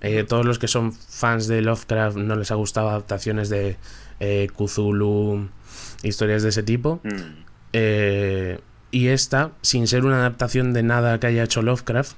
Eh, 0.00 0.24
todos 0.24 0.44
los 0.44 0.58
que 0.58 0.66
son 0.66 0.92
fans 0.92 1.46
de 1.46 1.62
Lovecraft 1.62 2.16
no 2.16 2.34
les 2.34 2.50
ha 2.50 2.56
gustado 2.56 2.90
adaptaciones 2.90 3.48
de 3.48 3.76
eh, 4.24 4.46
Cthulhu, 4.56 5.48
historias 6.04 6.42
de 6.44 6.48
ese 6.50 6.62
tipo. 6.62 7.00
Mm. 7.02 7.42
Eh, 7.72 8.60
y 8.90 9.08
esta, 9.08 9.50
sin 9.62 9.86
ser 9.86 10.04
una 10.04 10.16
adaptación 10.18 10.72
de 10.72 10.82
nada 10.82 11.18
que 11.18 11.26
haya 11.26 11.42
hecho 11.44 11.62
Lovecraft, 11.62 12.14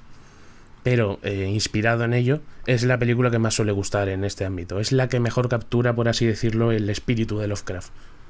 pero 0.83 1.19
eh, 1.23 1.49
inspirado 1.51 2.03
en 2.03 2.13
ello, 2.13 2.41
es 2.67 2.83
la 2.83 2.99
película 2.99 3.31
que 3.31 3.39
más 3.39 3.55
suele 3.55 3.71
gustar 3.71 4.07
en 4.09 4.23
este 4.23 4.45
ámbito. 4.45 4.79
Es 4.79 4.91
la 4.91 5.07
que 5.09 5.19
mejor 5.19 5.49
captura, 5.49 5.95
por 5.95 6.07
así 6.09 6.25
decirlo, 6.27 6.71
el 6.71 6.89
espíritu 6.89 7.39
de 7.39 7.47
Lovecraft 7.47 7.89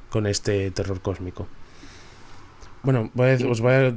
con 0.09 0.25
este 0.27 0.71
terror 0.71 1.01
cósmico. 1.01 1.47
Bueno, 2.83 3.09
voy 3.13 3.31
a- 3.31 3.47
os 3.49 3.59
voy 3.61 3.73
a... 3.73 3.93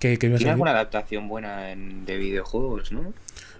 ¿Qué, 0.00 0.16
Tiene 0.16 0.50
alguna 0.50 0.72
adaptación 0.72 1.28
buena 1.28 1.70
en- 1.72 2.04
de 2.04 2.16
videojuegos, 2.18 2.92
¿no? 2.92 3.12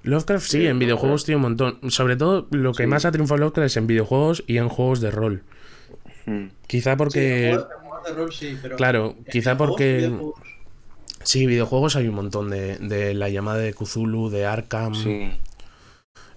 Lovecraft 0.03 0.45
sí, 0.47 0.59
Sí, 0.61 0.67
en 0.67 0.79
videojuegos 0.79 1.25
tiene 1.25 1.37
un 1.37 1.43
montón. 1.43 1.79
Sobre 1.91 2.17
todo 2.17 2.47
lo 2.51 2.73
que 2.73 2.85
Sí. 2.85 2.87
más 2.89 3.05
ha 3.05 3.13
triunfado 3.13 3.39
Lovecraft 3.39 3.67
es 3.67 3.77
en 3.77 3.87
videojuegos 3.87 4.45
y 4.47 4.59
en 4.59 4.69
juegos 4.69 5.01
de 5.01 5.11
rol. 5.11 5.43
Mm. 6.27 6.47
Quizá 6.67 6.93
Sí, 6.93 6.97
porque... 6.99 7.51
en 7.51 7.59
juegos 7.61 8.05
de 8.07 8.13
rol 8.15 8.33
sí, 8.33 8.59
pero. 8.61 8.77
Claro, 8.77 9.15
en 9.19 9.25
quizá 9.25 9.55
videojuegos, 9.55 9.69
porque... 9.69 9.97
videojuegos, 9.99 10.35
Sí, 11.25 11.47
videojuegos 11.47 11.97
hay 11.97 12.07
un 12.09 12.15
montón 12.15 12.49
de, 12.49 12.79
de 12.79 13.13
la 13.13 13.29
llamada 13.29 13.59
de 13.59 13.75
Cthulhu, 13.75 14.31
de 14.31 14.47
Arkham. 14.47 14.95
Sí. 14.95 15.31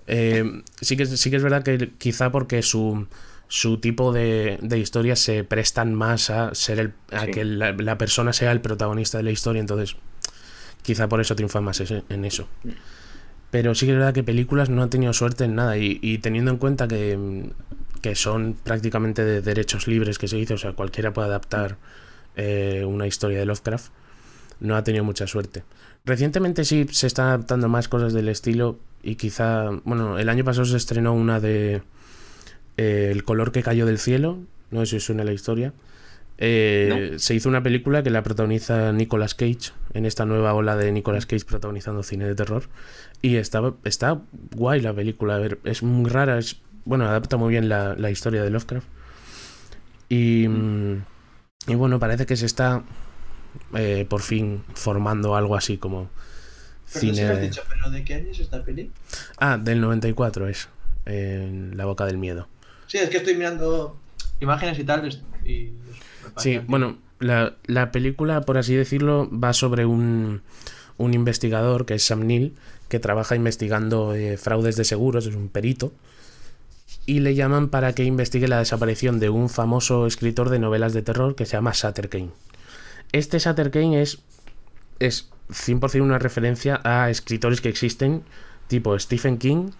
Eh, 0.08 0.64
sí, 0.82 0.98
que, 0.98 1.06
sí 1.06 1.30
que 1.30 1.38
es 1.38 1.44
verdad 1.44 1.64
que 1.64 1.92
quizá 1.98 2.32
porque 2.32 2.62
su, 2.64 3.08
su 3.48 3.78
tipo 3.78 4.12
de, 4.12 4.58
de 4.62 4.80
historias 4.80 5.20
se 5.20 5.44
prestan 5.44 5.94
más 5.94 6.30
a 6.30 6.54
ser 6.56 6.80
el, 6.80 6.94
a 7.12 7.26
Sí. 7.26 7.32
que 7.32 7.46
la, 7.46 7.72
la 7.74 7.98
persona 7.98 8.34
sea 8.34 8.52
el 8.52 8.60
protagonista 8.60 9.18
de 9.20 9.24
la 9.24 9.32
historia, 9.32 9.60
entonces 9.60 9.96
quizá 10.82 11.08
por 11.08 11.22
eso 11.22 11.36
triunfa 11.36 11.62
más 11.62 11.80
ese- 11.80 12.04
en 12.10 12.26
eso. 12.26 12.48
Pero 13.52 13.76
sí 13.76 13.86
que 13.86 13.92
es 13.92 13.98
verdad 13.98 14.14
que 14.14 14.24
películas 14.24 14.70
no 14.70 14.82
han 14.82 14.90
tenido 14.90 15.14
suerte 15.14 15.44
en 15.44 15.56
nada 15.56 15.78
y, 15.78 16.18
teniendo 16.20 16.52
en 16.52 16.58
cuenta 16.58 16.88
que, 16.88 17.50
que 18.02 18.16
son 18.16 18.56
prácticamente 18.64 19.24
de 19.24 19.42
derechos 19.42 19.88
libres 19.88 20.18
que 20.18 20.28
se 20.28 20.38
dice, 20.38 20.54
o 20.54 20.58
sea, 20.58 20.72
cualquiera 20.74 21.14
puede 21.14 21.28
adaptar 21.28 21.78
eh, 22.38 22.86
una 22.88 23.08
historia 23.08 23.40
de 23.40 23.46
Lovecraft, 23.46 23.92
no 24.62 24.76
ha 24.78 24.84
tenido 24.84 25.04
mucha 25.04 25.28
suerte. 25.28 25.64
Recientemente 26.06 26.64
sí 26.64 26.88
se 26.92 27.08
están 27.08 27.28
adaptando 27.28 27.68
más 27.68 27.88
cosas 27.90 28.14
del 28.14 28.30
estilo 28.30 28.80
y 29.04 29.16
quizá, 29.16 29.70
bueno, 29.84 30.18
el 30.18 30.30
año 30.30 30.46
pasado 30.46 30.66
se 30.66 30.78
estrenó 30.78 31.14
una 31.14 31.40
de 31.40 31.82
eh, 32.78 33.10
El 33.12 33.24
color 33.24 33.52
que 33.52 33.64
cayó 33.64 33.86
del 33.86 34.00
cielo, 34.00 34.40
no 34.72 34.86
sé 34.86 35.00
si 35.00 35.06
suena 35.06 35.24
la 35.24 35.34
historia. 35.34 35.74
Eh, 36.44 37.14
Se 37.18 37.36
hizo 37.36 37.48
una 37.50 37.62
película 37.62 38.02
que 38.04 38.10
la 38.10 38.24
protagoniza 38.24 38.92
Nicolas 38.92 39.36
Cage, 39.36 39.72
en 39.94 40.06
esta 40.06 40.26
nueva 40.26 40.54
ola 40.56 40.76
de 40.76 40.92
Nicolas 40.92 41.26
Cage 41.28 41.46
protagonizando 41.46 42.02
cine 42.04 42.26
de 42.26 42.34
terror. 42.36 42.64
Y 43.22 43.36
está, 43.36 43.62
está 43.84 44.20
guay 44.56 44.82
la 44.82 44.92
película, 44.94 45.36
a 45.36 45.40
ver, 45.40 45.60
es 45.64 45.84
muy 45.84 46.10
rara, 46.10 46.40
es, 46.40 46.60
bueno, 46.84 47.06
adapta 47.06 47.38
muy 47.38 47.50
bien 47.52 47.70
la, 47.70 47.96
la 47.96 48.10
historia 48.10 48.42
de 48.44 48.50
Lovecraft. 48.50 48.88
Y, 50.10 50.46
y 51.68 51.76
bueno, 51.76 52.00
parece 52.00 52.26
que 52.26 52.36
se 52.36 52.46
está 52.48 52.84
eh, 53.76 54.06
por 54.10 54.22
fin 54.22 54.64
formando 54.74 55.36
algo 55.36 55.56
así 55.56 55.78
como 55.78 56.10
Pero 56.92 57.00
cine 57.00 57.24
has 57.24 57.38
de- 57.38 57.42
dicho, 57.44 57.62
pero 57.70 57.90
¿de 57.92 58.04
qué 58.04 58.16
año 58.16 58.32
es 58.32 58.40
esta 58.40 58.64
peli? 58.64 58.92
Ah, 59.38 59.58
del 59.58 59.80
94 59.80 60.48
es. 60.48 60.70
En 61.06 61.78
La 61.78 61.86
Boca 61.86 62.06
del 62.06 62.18
Miedo. 62.18 62.48
Sí, 62.88 62.98
es 62.98 63.10
que 63.10 63.18
estoy 63.18 63.36
mirando 63.36 63.98
imágenes 64.40 64.78
y 64.80 64.84
tal. 64.84 65.08
Y 65.46 65.72
Sí, 66.38 66.60
bueno, 66.68 66.98
la, 67.20 67.56
la 67.66 67.92
película, 67.92 68.42
por 68.42 68.58
así 68.58 68.76
decirlo, 68.76 69.30
va 69.32 69.54
sobre 69.54 69.86
un, 69.86 70.42
un 70.98 71.14
investigador 71.14 71.86
que 71.86 71.96
es 71.96 72.04
Sam 72.04 72.26
Neill, 72.26 72.54
que 72.90 73.00
trabaja 73.00 73.36
investigando 73.36 74.14
eh, 74.14 74.38
fraudes 74.38 74.76
de 74.76 74.84
seguros, 74.84 75.26
es 75.26 75.36
un 75.36 75.50
perito, 75.50 75.94
y 77.06 77.20
le 77.20 77.36
llaman 77.36 77.70
para 77.70 77.94
que 77.94 78.04
investigue 78.04 78.48
la 78.48 78.60
desaparición 78.60 79.20
de 79.20 79.30
un 79.30 79.50
famoso 79.50 80.08
escritor 80.08 80.50
de 80.50 80.60
novelas 80.60 80.94
de 80.94 81.02
terror 81.02 81.36
que 81.36 81.46
se 81.46 81.54
llama 81.54 81.74
Sutter 81.74 82.10
Kane. 82.10 82.30
Este 83.12 83.40
Sutter 83.40 83.72
Kane 83.72 84.02
es, 84.02 84.20
es 85.00 85.30
100% 85.50 86.02
una 86.02 86.20
referencia 86.20 86.80
a 86.84 87.10
escritores 87.10 87.62
que 87.62 87.70
existen, 87.70 88.24
tipo 88.68 88.98
Stephen 88.98 89.38
King 89.38 89.72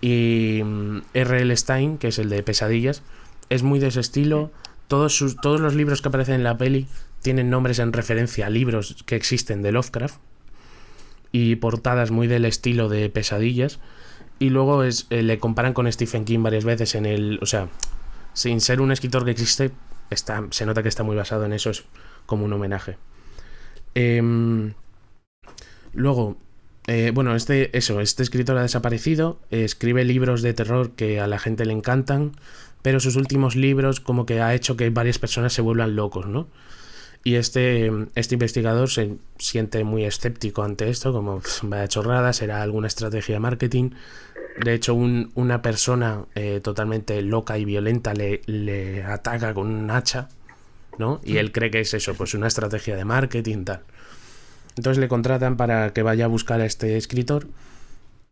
y 0.00 0.62
mm, 0.64 1.02
R.L. 1.14 1.56
Stein, 1.56 1.98
que 1.98 2.08
es 2.08 2.18
el 2.18 2.28
de 2.28 2.42
Pesadillas. 2.42 3.02
Es 3.48 3.62
muy 3.62 3.78
de 3.78 3.88
ese 3.88 4.00
estilo. 4.00 4.50
Todos, 4.92 5.16
sus, 5.16 5.36
todos 5.36 5.58
los 5.58 5.74
libros 5.74 6.02
que 6.02 6.08
aparecen 6.08 6.34
en 6.34 6.44
la 6.44 6.58
peli 6.58 6.86
tienen 7.22 7.48
nombres 7.48 7.78
en 7.78 7.94
referencia 7.94 8.44
a 8.44 8.50
libros 8.50 9.02
que 9.06 9.16
existen 9.16 9.62
de 9.62 9.72
Lovecraft 9.72 10.16
y 11.30 11.56
portadas 11.56 12.10
muy 12.10 12.26
del 12.26 12.44
estilo 12.44 12.90
de 12.90 13.08
Pesadillas. 13.08 13.80
Y 14.38 14.50
luego 14.50 14.84
es, 14.84 15.06
eh, 15.08 15.22
le 15.22 15.38
comparan 15.38 15.72
con 15.72 15.90
Stephen 15.90 16.26
King 16.26 16.42
varias 16.42 16.66
veces 16.66 16.94
en 16.94 17.06
el. 17.06 17.38
O 17.40 17.46
sea, 17.46 17.70
sin 18.34 18.60
ser 18.60 18.82
un 18.82 18.92
escritor 18.92 19.24
que 19.24 19.30
existe, 19.30 19.70
está, 20.10 20.46
se 20.50 20.66
nota 20.66 20.82
que 20.82 20.90
está 20.90 21.04
muy 21.04 21.16
basado 21.16 21.46
en 21.46 21.54
eso, 21.54 21.70
es 21.70 21.84
como 22.26 22.44
un 22.44 22.52
homenaje. 22.52 22.98
Em, 23.94 24.74
luego, 25.94 26.36
eh, 26.86 27.12
bueno, 27.14 27.34
este, 27.34 27.74
eso, 27.78 28.02
este 28.02 28.22
escritor 28.22 28.58
ha 28.58 28.62
desaparecido, 28.62 29.40
escribe 29.50 30.04
libros 30.04 30.42
de 30.42 30.52
terror 30.52 30.90
que 30.90 31.18
a 31.18 31.26
la 31.26 31.38
gente 31.38 31.64
le 31.64 31.72
encantan, 31.72 32.32
pero 32.82 33.00
sus 33.00 33.16
últimos 33.16 33.56
libros 33.56 34.00
como 34.00 34.26
que 34.26 34.40
ha 34.40 34.54
hecho 34.54 34.76
que 34.76 34.90
varias 34.90 35.18
personas 35.18 35.52
se 35.52 35.62
vuelvan 35.62 35.96
locos, 35.96 36.26
¿no? 36.26 36.48
Y 37.24 37.36
este, 37.36 37.90
este 38.16 38.34
investigador 38.34 38.90
se 38.90 39.16
siente 39.38 39.84
muy 39.84 40.04
escéptico 40.04 40.64
ante 40.64 40.88
esto, 40.90 41.12
como 41.12 41.38
"Pff, 41.38 41.60
vaya 41.62 41.86
chorrada, 41.86 42.32
será 42.32 42.62
alguna 42.62 42.88
estrategia 42.88 43.36
de 43.36 43.40
marketing. 43.40 43.90
De 44.64 44.74
hecho, 44.74 44.94
un- 44.94 45.30
una 45.36 45.62
persona 45.62 46.24
eh, 46.34 46.60
totalmente 46.62 47.22
loca 47.22 47.56
y 47.58 47.64
violenta 47.64 48.12
le, 48.12 48.40
le 48.46 49.04
ataca 49.04 49.54
con 49.54 49.68
un 49.68 49.90
hacha, 49.92 50.28
¿no? 50.98 51.20
Y 51.24 51.36
él 51.36 51.52
cree 51.52 51.70
que 51.70 51.80
es 51.80 51.94
eso, 51.94 52.14
pues 52.14 52.34
una 52.34 52.48
estrategia 52.48 52.96
de 52.96 53.04
marketing, 53.04 53.64
tal. 53.64 53.80
entonces 54.76 54.98
le 54.98 55.06
contratan 55.08 55.56
para 55.56 55.92
que 55.92 56.02
vaya 56.02 56.24
a 56.24 56.28
buscar 56.28 56.60
a 56.60 56.64
este 56.66 56.96
escritor 56.96 57.46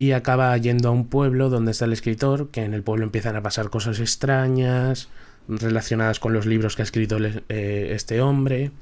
y 0.00 0.12
acaba 0.12 0.56
yendo 0.58 0.88
a 0.88 0.92
un 0.92 1.06
pueblo 1.08 1.50
donde 1.50 1.72
está 1.72 1.84
el 1.86 1.94
escritor, 1.94 2.50
que 2.50 2.64
en 2.64 2.74
el 2.74 2.82
pueblo 2.82 3.04
empiezan 3.04 3.36
a 3.36 3.42
pasar 3.44 3.70
cosas 3.70 4.00
extrañas 4.00 5.10
relacionadas 5.48 6.20
con 6.20 6.32
los 6.32 6.46
libros 6.46 6.76
que 6.76 6.82
ha 6.82 6.84
escrito 6.84 7.18
eh, 7.50 7.92
este 7.94 8.20
hombre. 8.22 8.72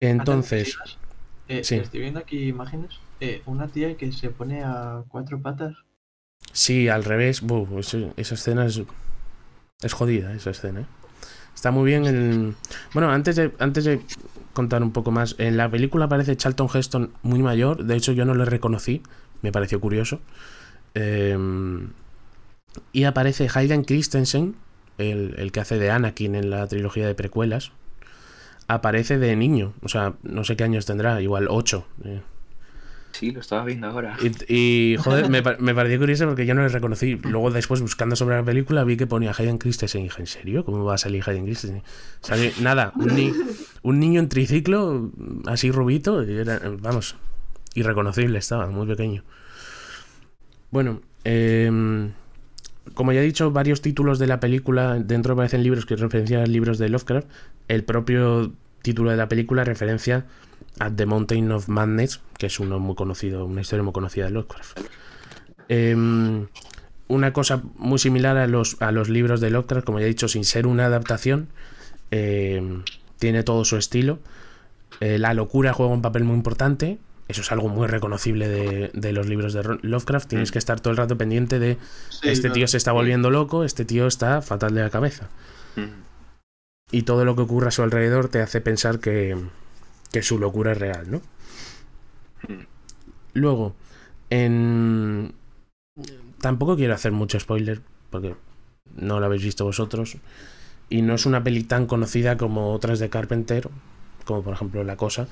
Entonces, 0.00 0.76
Eh, 1.48 1.64
sí. 1.64 1.76
Estoy 1.76 2.00
viendo 2.00 2.20
aquí 2.20 2.48
imágenes. 2.48 3.00
Eh, 3.20 3.42
una 3.46 3.68
tía 3.68 3.96
que 3.96 4.12
se 4.12 4.30
pone 4.30 4.62
a 4.64 5.04
cuatro 5.08 5.40
patas. 5.42 5.76
sí, 6.52 6.88
al 6.88 7.04
revés, 7.04 7.40
buh, 7.42 7.78
eso- 7.78 8.12
esa 8.16 8.34
escena 8.34 8.66
es, 8.66 8.82
es 9.82 9.92
jodida, 9.92 10.32
esa 10.34 10.50
escena. 10.50 10.86
Está 11.54 11.70
muy 11.72 11.86
bien 11.86 12.06
el... 12.06 12.54
Bueno, 12.94 13.10
antes 13.10 13.36
de, 13.36 13.52
antes 13.60 13.84
de 13.84 14.02
contar 14.54 14.82
un 14.82 14.92
poco 14.92 15.10
más, 15.10 15.36
en 15.38 15.56
la 15.56 15.70
película 15.70 16.06
aparece 16.06 16.36
Charlton 16.36 16.68
Heston 16.74 17.12
muy 17.22 17.40
mayor, 17.42 17.84
de 17.84 17.96
hecho 17.96 18.12
yo 18.12 18.24
no 18.24 18.34
le 18.34 18.44
reconocí, 18.44 19.02
me 19.42 19.52
pareció 19.52 19.80
curioso. 19.80 20.20
Eh, 20.94 21.36
y 22.92 23.04
aparece 23.04 23.48
Hayden 23.52 23.84
Christensen, 23.84 24.54
el, 24.98 25.34
el 25.38 25.52
que 25.52 25.60
hace 25.60 25.78
de 25.78 25.90
Anakin 25.90 26.34
en 26.34 26.50
la 26.50 26.66
trilogía 26.66 27.06
de 27.06 27.14
precuelas, 27.14 27.72
aparece 28.66 29.18
de 29.18 29.34
niño, 29.36 29.72
o 29.82 29.88
sea, 29.88 30.14
no 30.22 30.44
sé 30.44 30.56
qué 30.56 30.64
años 30.64 30.86
tendrá, 30.86 31.20
igual 31.22 31.46
8. 31.48 31.86
Sí, 33.12 33.32
lo 33.32 33.40
estaba 33.40 33.64
viendo 33.64 33.86
ahora. 33.88 34.16
Y, 34.22 34.92
y, 34.92 34.96
joder, 34.98 35.28
me, 35.30 35.42
me 35.58 35.74
pareció 35.74 35.98
curioso 35.98 36.26
porque 36.26 36.44
yo 36.46 36.54
no 36.54 36.62
le 36.62 36.68
reconocí. 36.68 37.16
Luego 37.16 37.50
después 37.50 37.80
buscando 37.80 38.14
sobre 38.14 38.36
la 38.36 38.44
película 38.44 38.84
vi 38.84 38.96
que 38.96 39.06
ponía 39.06 39.32
Hayden 39.36 39.58
Christensen 39.58 40.02
y 40.02 40.04
dije, 40.04 40.20
¿en 40.20 40.26
serio? 40.26 40.64
¿Cómo 40.64 40.84
va 40.84 40.94
a 40.94 40.98
salir 40.98 41.24
Hayden 41.26 41.44
Christensen? 41.46 41.82
Sale- 42.20 42.52
nada, 42.60 42.92
un, 42.96 43.16
ni- 43.16 43.32
un 43.82 43.98
niño 43.98 44.20
en 44.20 44.28
triciclo, 44.28 45.10
así 45.46 45.70
rubito, 45.72 46.22
y 46.22 46.36
era, 46.36 46.60
vamos, 46.80 47.16
irreconocible 47.74 48.38
estaba, 48.38 48.66
muy 48.68 48.86
pequeño. 48.86 49.24
Bueno, 50.70 51.00
em, 51.24 52.12
como 52.94 53.12
ya 53.12 53.20
he 53.20 53.24
dicho, 53.24 53.50
varios 53.50 53.82
títulos 53.82 54.18
de 54.18 54.26
la 54.26 54.40
película 54.40 54.98
dentro 54.98 55.34
aparecen 55.34 55.62
libros 55.62 55.86
que 55.86 55.96
referencian 55.96 56.50
libros 56.50 56.78
de 56.78 56.88
Lovecraft. 56.88 57.28
El 57.68 57.84
propio 57.84 58.52
título 58.82 59.10
de 59.10 59.16
la 59.16 59.28
película 59.28 59.64
referencia 59.64 60.26
a 60.78 60.90
The 60.90 61.06
Mountain 61.06 61.52
of 61.52 61.68
Madness, 61.68 62.20
que 62.38 62.46
es 62.46 62.60
uno 62.60 62.78
muy 62.78 62.94
conocido, 62.94 63.44
una 63.44 63.60
historia 63.60 63.82
muy 63.82 63.92
conocida 63.92 64.26
de 64.26 64.30
Lovecraft. 64.32 64.80
Em, 65.68 66.46
una 67.08 67.32
cosa 67.32 67.62
muy 67.76 67.98
similar 67.98 68.36
a 68.36 68.46
los, 68.46 68.76
a 68.80 68.92
los 68.92 69.08
libros 69.08 69.40
de 69.40 69.50
Lovecraft, 69.50 69.84
como 69.84 69.98
ya 69.98 70.06
he 70.06 70.08
dicho, 70.08 70.28
sin 70.28 70.44
ser 70.44 70.66
una 70.66 70.86
adaptación, 70.86 71.48
em, 72.10 72.82
tiene 73.18 73.42
todo 73.42 73.64
su 73.64 73.76
estilo. 73.76 74.18
Eh, 75.00 75.18
la 75.18 75.34
locura 75.34 75.72
juega 75.72 75.92
un 75.92 76.02
papel 76.02 76.24
muy 76.24 76.34
importante. 76.36 76.98
Eso 77.28 77.42
es 77.42 77.52
algo 77.52 77.68
muy 77.68 77.86
reconocible 77.86 78.48
de, 78.48 78.90
de 78.94 79.12
los 79.12 79.26
libros 79.28 79.52
de 79.52 79.78
Lovecraft. 79.82 80.28
Tienes 80.28 80.50
que 80.50 80.58
estar 80.58 80.80
todo 80.80 80.90
el 80.90 80.96
rato 80.96 81.18
pendiente 81.18 81.58
de 81.58 81.76
Sí, 82.08 82.30
este 82.30 82.48
tío 82.48 82.66
se 82.66 82.78
está 82.78 82.92
volviendo 82.92 83.30
loco, 83.30 83.64
este 83.64 83.84
tío 83.84 84.06
está 84.06 84.40
fatal 84.40 84.74
de 84.74 84.80
la 84.80 84.90
cabeza. 84.90 85.28
Mm. 85.76 86.08
Y 86.90 87.02
todo 87.02 87.26
lo 87.26 87.36
que 87.36 87.42
ocurre 87.42 87.68
a 87.68 87.70
su 87.70 87.82
alrededor 87.82 88.28
te 88.28 88.40
hace 88.40 88.62
pensar 88.62 88.98
que, 88.98 89.36
que 90.10 90.22
su 90.22 90.38
locura 90.38 90.72
es 90.72 90.78
real, 90.78 91.10
¿no? 91.10 91.18
Mm. 92.48 92.64
Luego, 93.34 93.74
en... 94.30 95.34
Tampoco 96.40 96.76
quiero 96.76 96.94
hacer 96.94 97.12
mucho 97.12 97.38
spoiler, 97.38 97.82
porque 98.10 98.34
no 98.96 99.20
lo 99.20 99.26
habéis 99.26 99.42
visto 99.42 99.64
vosotros. 99.64 100.16
Y 100.88 101.02
no 101.02 101.14
es 101.14 101.26
una 101.26 101.44
peli 101.44 101.64
tan 101.64 101.86
conocida 101.86 102.38
como 102.38 102.72
otras 102.72 103.00
de 103.00 103.10
Carpenter, 103.10 103.68
como 104.24 104.42
por 104.42 104.54
ejemplo 104.54 104.82
La 104.84 104.96
Cosa. 104.96 105.28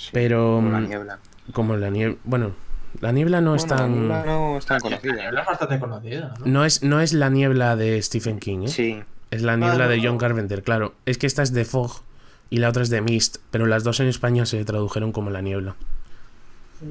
Sí, 0.00 0.10
Pero... 0.12 0.56
como 0.56 0.70
la 0.70 0.80
mm, 0.80 0.88
niebla. 0.88 1.18
Como 1.52 1.76
la 1.76 1.90
niebla... 1.90 2.16
Bueno, 2.24 2.52
la 3.00 3.12
niebla 3.12 3.40
no 3.42 3.54
es 3.54 3.66
Bueno, 3.66 3.74
la 3.76 3.80
tan... 3.82 3.92
niebla 3.98 4.24
no 4.24 4.56
es 4.58 4.64
tan 4.66 4.76
La 4.76 4.80
conocida. 4.80 5.12
niebla 5.14 5.40
es 5.42 5.46
bastante 5.46 5.78
conocida, 5.78 6.34
¿no? 6.40 6.46
No 6.46 6.64
es, 6.64 6.82
no 6.82 7.00
es 7.00 7.12
la 7.12 7.28
niebla 7.28 7.76
de 7.76 8.00
Stephen 8.02 8.38
King, 8.38 8.62
¿eh? 8.64 8.68
Sí, 8.68 9.02
Es 9.30 9.42
la 9.42 9.56
niebla 9.56 9.86
de. 9.88 10.00
John 10.02 10.16
Carpenter, 10.18 10.62
claro. 10.62 10.94
Es 11.06 11.18
que 11.18 11.26
esta 11.26 11.42
es 11.42 11.52
de 11.52 11.64
Fog 11.64 12.02
y 12.48 12.56
la 12.58 12.70
otra 12.70 12.82
es 12.82 12.88
de 12.90 13.00
Mist, 13.02 13.38
pero 13.50 13.66
las 13.66 13.84
dos 13.84 14.00
en 14.00 14.06
España 14.08 14.46
se 14.46 14.64
tradujeron 14.64 15.12
como 15.12 15.30
la 15.30 15.40
niebla. 15.42 15.76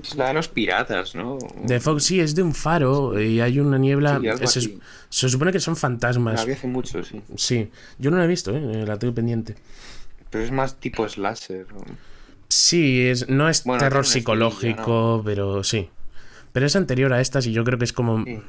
es 0.03 0.15
la 0.15 0.27
de 0.27 0.33
los 0.35 0.47
piratas, 0.47 1.15
¿no? 1.15 1.37
De 1.63 1.79
Fog 1.79 1.99
sí 1.99 2.19
es 2.21 2.35
de 2.35 2.43
un 2.43 2.53
faro 2.53 3.19
y 3.19 3.41
hay 3.41 3.59
una 3.59 3.77
niebla. 3.77 4.21
Sí, 4.45 4.79
se, 5.09 5.29
supone 5.29 5.51
que 5.51 5.59
son 5.59 5.73
La 5.73 5.79
fantasmas. 5.79 6.45
vi 6.45 6.53
hace 6.53 6.67
mucho, 6.67 7.03
sí. 7.03 7.21
Sí, 7.35 7.71
yo 7.97 8.11
no 8.11 8.17
la 8.17 8.23
he 8.25 8.27
visto, 8.27 8.55
¿eh? 8.55 8.85
la 8.85 8.97
tengo 8.99 9.13
pendiente. 9.15 9.55
Pero 10.29 10.43
es 10.43 10.51
más 10.51 10.75
tipo 10.79 11.09
slasher. 11.09 11.65
¿no? 11.73 11.81
Sí, 12.49 13.01
es, 13.07 13.29
no 13.29 13.47
es 13.49 13.63
Bueno, 13.63 13.79
terror 13.79 14.05
psicológico, 14.05 15.21
pero 15.23 15.63
sí. 15.63 15.89
Pero 16.51 16.65
es 16.65 16.75
anterior 16.75 17.13
a 17.13 17.21
estas 17.21 17.45
y 17.45 17.51
yo 17.53 17.63
creo 17.63 17.77
que 17.77 17.85
es 17.85 17.93
como 17.93 18.23
Sí, 18.25 18.41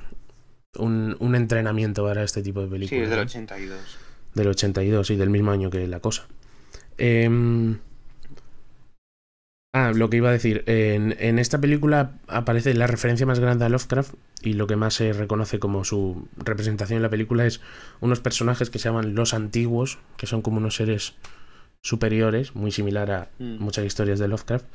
un, 0.79 1.17
un 1.19 1.35
entrenamiento 1.35 2.05
para 2.05 2.23
este 2.23 2.43
tipo 2.43 2.61
de 2.61 2.67
sí, 2.67 2.71
películas. 2.71 3.05
es 3.05 3.11
del 3.11 3.19
¿no? 3.19 3.23
82. 3.25 3.99
Del 4.35 4.49
82 4.49 5.11
y 5.11 5.17
del 5.17 5.31
mismo 5.31 5.51
año 5.51 5.71
que 5.71 5.87
La 5.87 6.01
Cosa. 6.01 6.27
Em, 6.99 7.79
Ah, 9.73 9.93
lo 9.95 10.11
que 10.11 10.17
iba 10.17 10.29
a 10.31 10.33
decir. 10.33 10.65
En, 10.67 11.15
en 11.21 11.39
esta 11.39 11.61
película 11.61 12.19
aparece 12.27 12.75
la 12.75 12.89
referencia 12.89 13.25
más 13.27 13.39
grande 13.39 13.65
a 13.65 13.69
Lovecraft 13.69 14.15
y 14.43 14.55
lo 14.55 14.67
que 14.67 14.75
más 14.75 14.95
se 14.95 15.13
reconoce 15.13 15.61
como 15.61 15.85
su 15.85 16.27
representación 16.37 16.97
en 16.97 17.03
la 17.03 17.09
película 17.11 17.47
es 17.47 17.61
unos 18.01 18.19
personajes 18.21 18.69
que 18.69 18.81
se 18.81 18.89
llaman 18.89 19.15
los 19.15 19.33
antiguos, 19.33 19.99
que 20.17 20.27
son 20.27 20.43
como 20.43 20.59
unos 20.59 20.75
seres 20.75 21.15
superiores, 21.83 22.55
muy 22.55 22.71
similar 22.73 23.11
a 23.11 23.29
Mm. 23.39 23.59
muchas 23.59 23.85
historias 23.87 24.19
de 24.19 24.29
Lovecraft, 24.29 24.67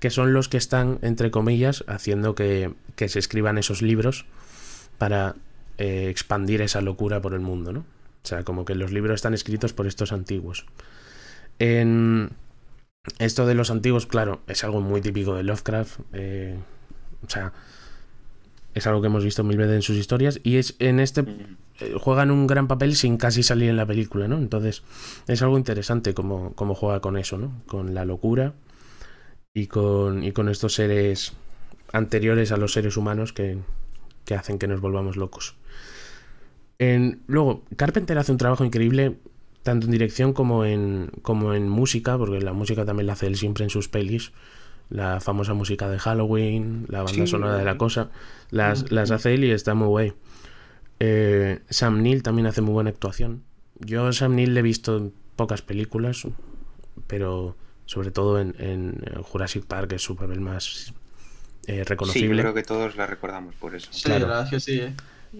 que 0.00 0.10
son 0.10 0.32
los 0.32 0.48
que 0.48 0.56
están, 0.56 0.98
entre 1.02 1.30
comillas, 1.30 1.84
haciendo 1.86 2.34
que, 2.34 2.72
que 2.96 3.08
se 3.08 3.18
escriban 3.18 3.58
esos 3.58 3.82
libros 3.82 4.24
para 4.98 5.34
eh, 5.78 6.08
expandir 6.08 6.62
esa 6.62 6.80
locura 6.80 7.20
por 7.20 7.34
el 7.34 7.40
mundo, 7.40 7.72
¿no? 7.72 7.80
O 7.80 8.26
sea, 8.26 8.44
como 8.44 8.64
que 8.64 8.74
los 8.74 8.92
libros 8.92 9.16
están 9.16 9.34
escritos 9.34 9.72
por 9.72 9.86
estos 9.86 10.12
antiguos. 10.12 10.64
En 11.58 12.30
esto 13.18 13.44
de 13.46 13.54
los 13.54 13.70
antiguos, 13.70 14.06
claro, 14.06 14.40
es 14.46 14.64
algo 14.64 14.80
muy 14.80 15.00
típico 15.00 15.34
de 15.34 15.42
Lovecraft. 15.42 16.00
eh, 16.12 16.58
o 17.26 17.30
sea, 17.30 17.52
es 18.74 18.86
algo 18.86 19.00
que 19.00 19.06
hemos 19.08 19.24
visto 19.24 19.44
mil 19.44 19.56
veces 19.56 19.74
en 19.76 19.82
sus 19.82 19.96
historias. 19.96 20.40
Y 20.42 20.56
es 20.56 20.74
en 20.78 21.00
este 21.00 21.22
Mm. 21.22 21.56
Juegan 22.00 22.30
un 22.30 22.46
gran 22.46 22.68
papel 22.68 22.96
sin 22.96 23.16
casi 23.16 23.42
salir 23.42 23.70
en 23.70 23.76
la 23.76 23.86
película, 23.86 24.28
¿no? 24.28 24.38
Entonces, 24.38 24.82
es 25.28 25.42
algo 25.42 25.58
interesante 25.58 26.14
como, 26.14 26.54
como 26.54 26.74
juega 26.74 27.00
con 27.00 27.16
eso, 27.16 27.38
¿no? 27.38 27.52
Con 27.66 27.94
la 27.94 28.04
locura 28.04 28.54
y 29.54 29.66
con, 29.66 30.24
y 30.24 30.32
con 30.32 30.48
estos 30.48 30.74
seres 30.74 31.32
anteriores 31.92 32.52
a 32.52 32.56
los 32.56 32.72
seres 32.72 32.96
humanos 32.96 33.32
que, 33.32 33.58
que 34.24 34.34
hacen 34.34 34.58
que 34.58 34.68
nos 34.68 34.80
volvamos 34.80 35.16
locos. 35.16 35.56
En- 36.78 37.22
luego, 37.26 37.62
Carpenter 37.76 38.18
hace 38.18 38.32
un 38.32 38.38
trabajo 38.38 38.64
increíble 38.64 39.16
tanto 39.62 39.86
en 39.86 39.92
dirección 39.92 40.32
como 40.34 40.64
en, 40.64 41.10
como 41.22 41.54
en 41.54 41.68
música, 41.68 42.18
porque 42.18 42.40
la 42.40 42.52
música 42.52 42.84
también 42.84 43.06
la 43.06 43.14
hace 43.14 43.26
él 43.26 43.36
siempre 43.36 43.64
en 43.64 43.70
sus 43.70 43.88
pelis. 43.88 44.32
La 44.90 45.20
famosa 45.20 45.54
música 45.54 45.88
de 45.88 45.98
Halloween, 45.98 46.86
la 46.88 47.02
banda 47.02 47.26
Sí, 47.26 47.26
sonora 47.26 47.56
de 47.56 47.64
la 47.64 47.76
eh. 47.76 47.78
cosa, 47.78 48.10
las, 48.50 48.90
las 48.92 49.10
hace 49.10 49.34
él 49.34 49.44
y 49.44 49.50
está 49.50 49.74
muy 49.74 49.88
guay. 49.88 50.12
Eh, 51.00 51.60
Sam 51.70 52.02
Neill 52.02 52.22
también 52.22 52.46
hace 52.46 52.60
muy 52.60 52.72
buena 52.72 52.90
actuación. 52.90 53.42
Yo 53.80 54.06
a 54.06 54.12
Sam 54.12 54.36
Neill 54.36 54.54
le 54.54 54.60
he 54.60 54.62
visto 54.62 54.96
en 54.96 55.12
pocas 55.36 55.62
películas, 55.62 56.26
pero 57.06 57.56
sobre 57.86 58.10
todo 58.10 58.40
en, 58.40 58.54
en 58.58 59.02
Jurassic 59.22 59.64
Park 59.66 59.92
es 59.92 60.02
su 60.02 60.16
papel 60.16 60.40
más 60.40 60.94
eh, 61.66 61.72
Sí, 61.72 61.76
yo 61.78 61.84
reconocible. 61.84 62.42
creo 62.42 62.54
que 62.54 62.62
todos 62.62 62.96
la 62.96 63.06
recordamos 63.06 63.54
por 63.56 63.74
eso. 63.74 63.92
Sí, 63.92 64.04
Claro. 64.04 64.28
la 64.28 64.34
verdad 64.36 64.50
que 64.50 64.60
sí, 64.60 64.78
¿eh? 64.80 64.94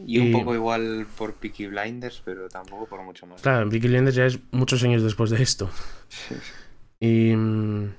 Y 0.07 0.19
un 0.19 0.33
poco 0.33 0.55
igual 0.57 1.07
por 1.17 1.35
Peaky 1.35 1.69
Blinders, 1.69 2.21
pero 2.25 2.49
tampoco 2.49 2.87
por 2.87 3.03
mucho 3.05 3.27
más. 3.27 3.40
Claro, 3.43 3.69
Vicky 3.69 3.87
Blinders 3.87 4.17
ya 4.17 4.27
es 4.27 4.40
muchos 4.51 4.83
años 4.83 5.03
después 5.05 5.31
de 5.31 5.43
esto. 5.43 5.71
Sí. 6.09 6.35
Y. 7.01 7.35
mm, 7.37 7.93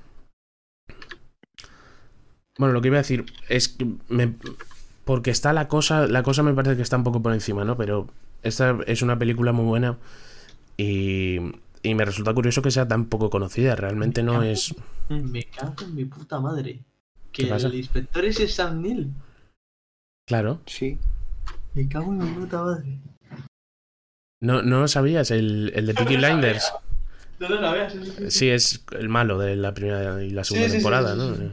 Bueno, 2.58 2.72
lo 2.74 2.80
que 2.80 2.88
iba 2.88 2.96
a 2.96 3.02
decir 3.02 3.24
es 3.48 3.68
que 3.68 3.86
me- 4.08 4.34
porque 5.06 5.30
está 5.30 5.52
la 5.52 5.68
cosa, 5.68 6.08
la 6.08 6.24
cosa 6.24 6.42
me 6.42 6.52
parece 6.52 6.74
que 6.74 6.82
está 6.82 6.96
un 6.96 7.04
poco 7.04 7.22
por 7.22 7.32
encima, 7.32 7.64
¿no? 7.64 7.76
Pero 7.76 8.08
esta 8.42 8.76
es 8.88 9.02
una 9.02 9.16
película 9.16 9.52
muy 9.52 9.64
buena 9.64 9.96
y, 10.76 11.38
y 11.82 11.94
me 11.94 12.04
resulta 12.04 12.34
curioso 12.34 12.60
que 12.60 12.72
sea 12.72 12.88
tan 12.88 13.04
poco 13.06 13.30
conocida. 13.30 13.76
Realmente 13.76 14.24
no 14.24 14.42
es. 14.42 14.74
Me 15.08 15.44
cago 15.44 15.74
en 15.82 15.94
mi 15.94 16.04
puta 16.06 16.40
madre. 16.40 16.80
Que 17.30 17.44
¿Qué 17.44 17.48
pasa? 17.48 17.68
el 17.68 17.76
inspector 17.76 18.24
es 18.24 18.52
Sam 18.52 18.82
Neill. 18.82 19.12
Claro, 20.26 20.60
Sí. 20.66 20.98
Me 21.74 21.88
cago 21.88 22.10
en 22.10 22.18
mi 22.18 22.30
puta 22.40 22.62
madre. 22.64 22.98
no, 24.40 24.62
no 24.62 24.80
lo 24.80 24.88
sabías, 24.88 25.30
el, 25.30 25.70
el 25.74 25.86
de 25.86 25.94
Peaky. 25.94 26.16
Blinders. 26.16 26.72
No 27.38 27.48
lo 27.48 27.60
sabías, 27.60 27.92
sí, 27.92 28.00
sí, 28.02 28.12
sí. 28.18 28.30
Sí, 28.30 28.48
es 28.48 28.84
el 28.98 29.08
malo 29.08 29.38
de 29.38 29.54
la 29.54 29.72
primera 29.72 30.20
y 30.24 30.30
la 30.30 30.42
segunda 30.42 30.66
Sí, 30.66 30.72
sí, 30.72 30.76
sí, 30.78 30.82
temporada, 30.82 31.12
sí, 31.12 31.18
¿no? 31.18 31.34
sí, 31.36 31.42
sí. 31.42 31.52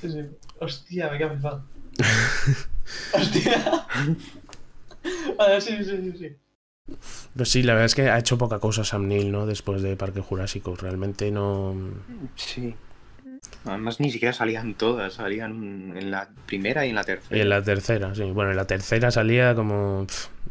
Sí, 0.00 0.12
sí. 0.12 0.36
Hostia, 0.60 1.10
me 1.10 1.18
quedo 1.18 1.30
flipado. 1.30 1.64
Hostia. 3.12 3.86
Vale, 5.38 5.60
sí, 5.60 5.76
sí, 5.78 5.84
sí, 5.84 6.12
sí. 6.18 6.36
Pues 7.36 7.48
sí, 7.50 7.62
la 7.62 7.74
verdad 7.74 7.86
es 7.86 7.94
que 7.94 8.10
ha 8.10 8.18
hecho 8.18 8.36
poca 8.38 8.58
cosa 8.58 8.84
Sam 8.84 9.06
Neill, 9.08 9.30
¿no? 9.30 9.46
Después 9.46 9.82
de 9.82 9.96
Parque 9.96 10.20
Jurásico. 10.20 10.74
Realmente 10.76 11.30
no. 11.30 11.74
Sí. 12.34 12.74
Además, 13.64 14.00
ni 14.00 14.10
siquiera 14.10 14.32
salían 14.32 14.74
todas, 14.74 15.14
salían 15.14 15.96
en 15.96 16.10
la 16.10 16.28
primera 16.46 16.84
y 16.86 16.90
en 16.90 16.94
la 16.94 17.04
tercera. 17.04 17.38
Y 17.38 17.40
en 17.40 17.48
la 17.48 17.62
tercera, 17.62 18.14
sí. 18.14 18.22
Bueno, 18.24 18.50
en 18.50 18.56
la 18.56 18.66
tercera 18.66 19.10
salía 19.10 19.54
como. 19.54 20.06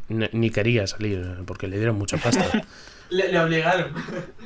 ni 0.08 0.50
quería 0.50 0.88
salir, 0.88 1.40
porque 1.46 1.68
le 1.68 1.78
dieron 1.78 1.98
mucha 1.98 2.18
pasta. 2.18 2.46
Le, 3.10 3.32
le 3.32 3.40
obligaron. 3.40 3.92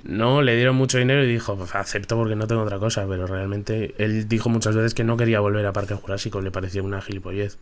No, 0.03 0.41
le 0.41 0.55
dieron 0.55 0.75
mucho 0.75 0.97
dinero 0.97 1.23
y 1.23 1.27
dijo, 1.27 1.55
"Pues 1.57 1.75
acepto 1.75 2.15
porque 2.15 2.35
no 2.35 2.47
tengo 2.47 2.61
otra 2.61 2.79
cosa, 2.79 3.05
pero 3.07 3.27
realmente 3.27 3.93
él 3.97 4.27
dijo 4.27 4.49
muchas 4.49 4.75
veces 4.75 4.93
que 4.93 5.03
no 5.03 5.17
quería 5.17 5.39
volver 5.39 5.65
a 5.65 5.73
Parque 5.73 5.95
Jurásico, 5.95 6.41
le 6.41 6.51
parecía 6.51 6.81
una 6.83 7.01
gilipollez. 7.01 7.57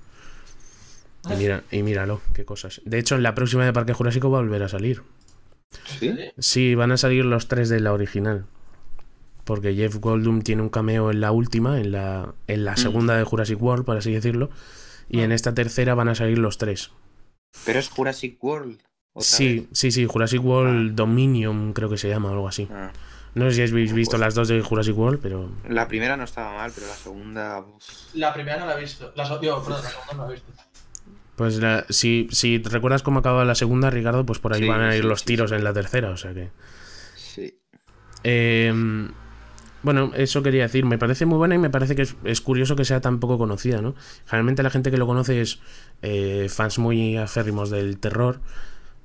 Y, 1.30 1.36
mira, 1.36 1.64
y 1.72 1.84
míralo, 1.84 2.22
qué 2.34 2.46
cosas. 2.46 2.82
De 2.86 2.98
hecho, 2.98 3.16
en 3.16 3.24
la 3.24 3.36
próxima 3.36 3.64
de 3.66 3.74
Parque 3.74 3.94
Jurásico 3.94 4.32
va 4.32 4.40
a 4.40 4.42
volver 4.42 4.64
a 4.64 4.70
salir. 4.70 5.04
¿Sí? 6.00 6.14
Sí, 6.40 6.76
van 6.76 6.92
a 6.92 6.98
salir 6.98 7.26
los 7.26 7.48
tres 7.48 7.70
de 7.70 7.80
la 7.80 7.94
original. 7.94 8.46
Porque 9.44 9.76
Jeff 9.76 9.96
Goldblum 9.98 10.42
tiene 10.42 10.62
un 10.62 10.70
cameo 10.70 11.12
en 11.12 11.22
la 11.22 11.32
última, 11.32 11.80
en 11.80 11.92
la, 11.92 12.34
en 12.48 12.66
la 12.66 12.76
segunda 12.78 13.16
de 13.18 13.24
Jurassic 13.24 13.62
World, 13.62 13.86
por 13.86 13.98
así 13.98 14.12
decirlo. 14.12 14.50
Y 15.10 15.22
en 15.22 15.32
esta 15.32 15.54
tercera 15.54 15.94
van 15.94 16.10
a 16.10 16.16
salir 16.16 16.38
los 16.40 16.58
tres. 16.58 16.92
Pero 17.66 17.80
es 17.80 17.90
Jurassic 17.90 18.44
World. 18.44 18.80
Sí, 19.18 19.60
vez. 19.60 19.68
sí, 19.74 19.92
sí, 19.92 20.06
Jurassic 20.06 20.44
World 20.44 20.96
Dominion 20.96 21.74
creo 21.74 21.90
que 21.90 21.98
se 21.98 22.08
llama 22.10 22.30
o 22.30 22.34
algo 22.34 22.48
así. 22.48 22.68
Ah. 22.72 22.92
No 23.34 23.50
sé 23.50 23.66
si 23.68 23.72
habéis 23.74 23.94
visto 23.94 24.18
las 24.18 24.36
dos 24.36 24.48
de 24.50 24.62
Jurassic 24.62 24.98
World, 24.98 25.20
pero 25.22 25.50
La 25.70 25.88
primera 25.88 26.18
no 26.18 26.24
estaba 26.26 26.54
mal, 26.58 26.72
pero 26.76 26.88
la 26.88 26.94
segunda. 26.96 27.66
La 28.14 28.34
primera 28.34 28.58
no 28.60 28.66
la 28.66 28.78
he 28.78 28.82
visto. 28.82 29.12
La, 29.16 29.26
so- 29.26 29.40
digo, 29.40 29.64
perdón, 29.64 29.82
la 29.84 29.90
segunda 29.90 30.14
no 30.16 30.24
la 30.24 30.30
he 30.30 30.34
visto. 30.34 30.52
pues 31.38 31.58
la- 31.60 31.86
si, 31.90 32.28
si 32.32 32.58
recuerdas 32.60 33.04
cómo 33.04 33.20
acaba 33.20 33.46
la 33.46 33.56
segunda, 33.56 33.90
Ricardo, 33.90 34.26
pues 34.26 34.40
por 34.40 34.54
ahí 34.54 34.62
Sí, 34.62 34.68
van 34.68 34.82
a 34.82 34.96
ir 34.96 35.04
sí, 35.04 35.08
los 35.08 35.20
sí, 35.22 35.26
tiros 35.28 35.50
sí. 35.52 35.56
en 35.56 35.64
la 35.64 35.74
tercera, 35.74 36.10
o 36.12 36.18
sea 36.18 36.34
que... 36.34 36.50
Sí. 37.16 37.58
Eh, 38.24 38.74
bueno, 39.84 40.12
eso 40.14 40.44
quería 40.44 40.64
decir, 40.64 40.86
me 40.86 40.98
parece 41.00 41.26
muy 41.26 41.38
buena 41.38 41.56
y 41.56 41.58
me 41.58 41.70
parece 41.72 41.96
que 41.96 42.04
es, 42.04 42.16
es 42.24 42.42
curioso 42.42 42.76
que 42.76 42.86
sea 42.86 43.02
tan 43.02 43.20
poco 43.20 43.38
conocida, 43.40 43.82
¿no? 43.82 43.96
Generalmente 44.26 44.62
la 44.62 44.70
gente 44.70 44.92
que 44.92 44.98
lo 44.98 45.08
conoce 45.08 45.42
es 45.42 45.60
eh, 46.04 46.48
fans 46.50 46.78
muy 46.78 47.18
aférrimos 47.18 47.72
del 47.72 47.98
terror, 47.98 48.40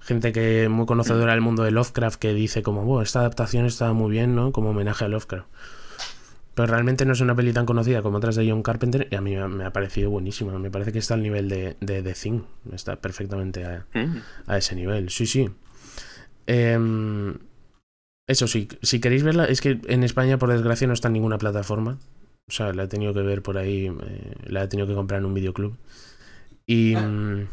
gente 0.07 0.33
que 0.33 0.69
muy 0.69 0.87
conocedora 0.87 1.33
del 1.33 1.41
mundo 1.41 1.65
de 1.65 1.73
Lovecraft 1.73 2.19
que 2.19 2.33
dice 2.33 2.63
como, 2.63 2.85
wow, 2.85 3.03
esta 3.03 3.21
adaptación 3.21 3.67
está 3.67 3.93
muy 3.93 4.11
bien, 4.11 4.35
¿no? 4.35 4.53
Como 4.53 4.71
homenaje 4.71 5.05
a 5.05 5.09
Lovecraft. 5.09 5.49
Pero 6.55 6.69
realmente 6.69 7.05
no 7.05 7.13
es 7.13 7.21
una 7.21 7.35
peli 7.35 7.53
tan 7.53 7.67
conocida 7.67 8.01
como 8.01 8.17
otras 8.17 8.37
de 8.37 8.49
John 8.49 8.63
Carpenter 8.63 9.09
y 9.11 9.15
a 9.15 9.21
mí 9.21 9.37
me 9.37 9.65
ha, 9.65 9.73
parecido 9.73 10.09
buenísima. 10.09 10.59
Me 10.59 10.71
parece 10.71 10.91
que 10.91 11.01
está 11.01 11.13
al 11.13 11.23
nivel 11.23 11.51
de, 11.51 11.77
de 11.81 12.03
The 12.03 12.15
Thing, 12.15 12.41
está 12.73 12.97
perfectamente 12.97 13.65
a, 13.65 13.85
Mm. 13.93 14.23
a 14.47 14.57
ese 14.57 14.75
nivel, 14.75 15.11
sí, 15.11 15.27
sí. 15.27 15.51
Em, 16.47 17.35
eso 18.27 18.47
sí, 18.49 18.69
si 18.83 19.01
queréis 19.01 19.23
verla, 19.23 19.45
es 19.45 19.61
que 19.61 19.81
en 19.87 20.03
España, 20.03 20.39
por 20.39 20.51
desgracia, 20.51 20.87
no 20.87 20.95
está 20.95 21.09
en 21.09 21.15
ninguna 21.15 21.39
plataforma. 21.39 21.99
O 22.49 22.53
sea, 22.53 22.73
la 22.73 22.85
he 22.85 22.89
tenido 22.89 23.13
que 23.13 23.23
ver 23.23 23.43
por 23.43 23.59
ahí, 23.59 23.87
eh, 23.87 24.35
la 24.45 24.63
he 24.63 24.69
tenido 24.69 24.87
que 24.87 24.95
comprar 24.95 25.21
en 25.21 25.27
un 25.27 25.35
videoclub. 25.35 25.77
Y, 26.65 26.97
mm, 26.97 27.49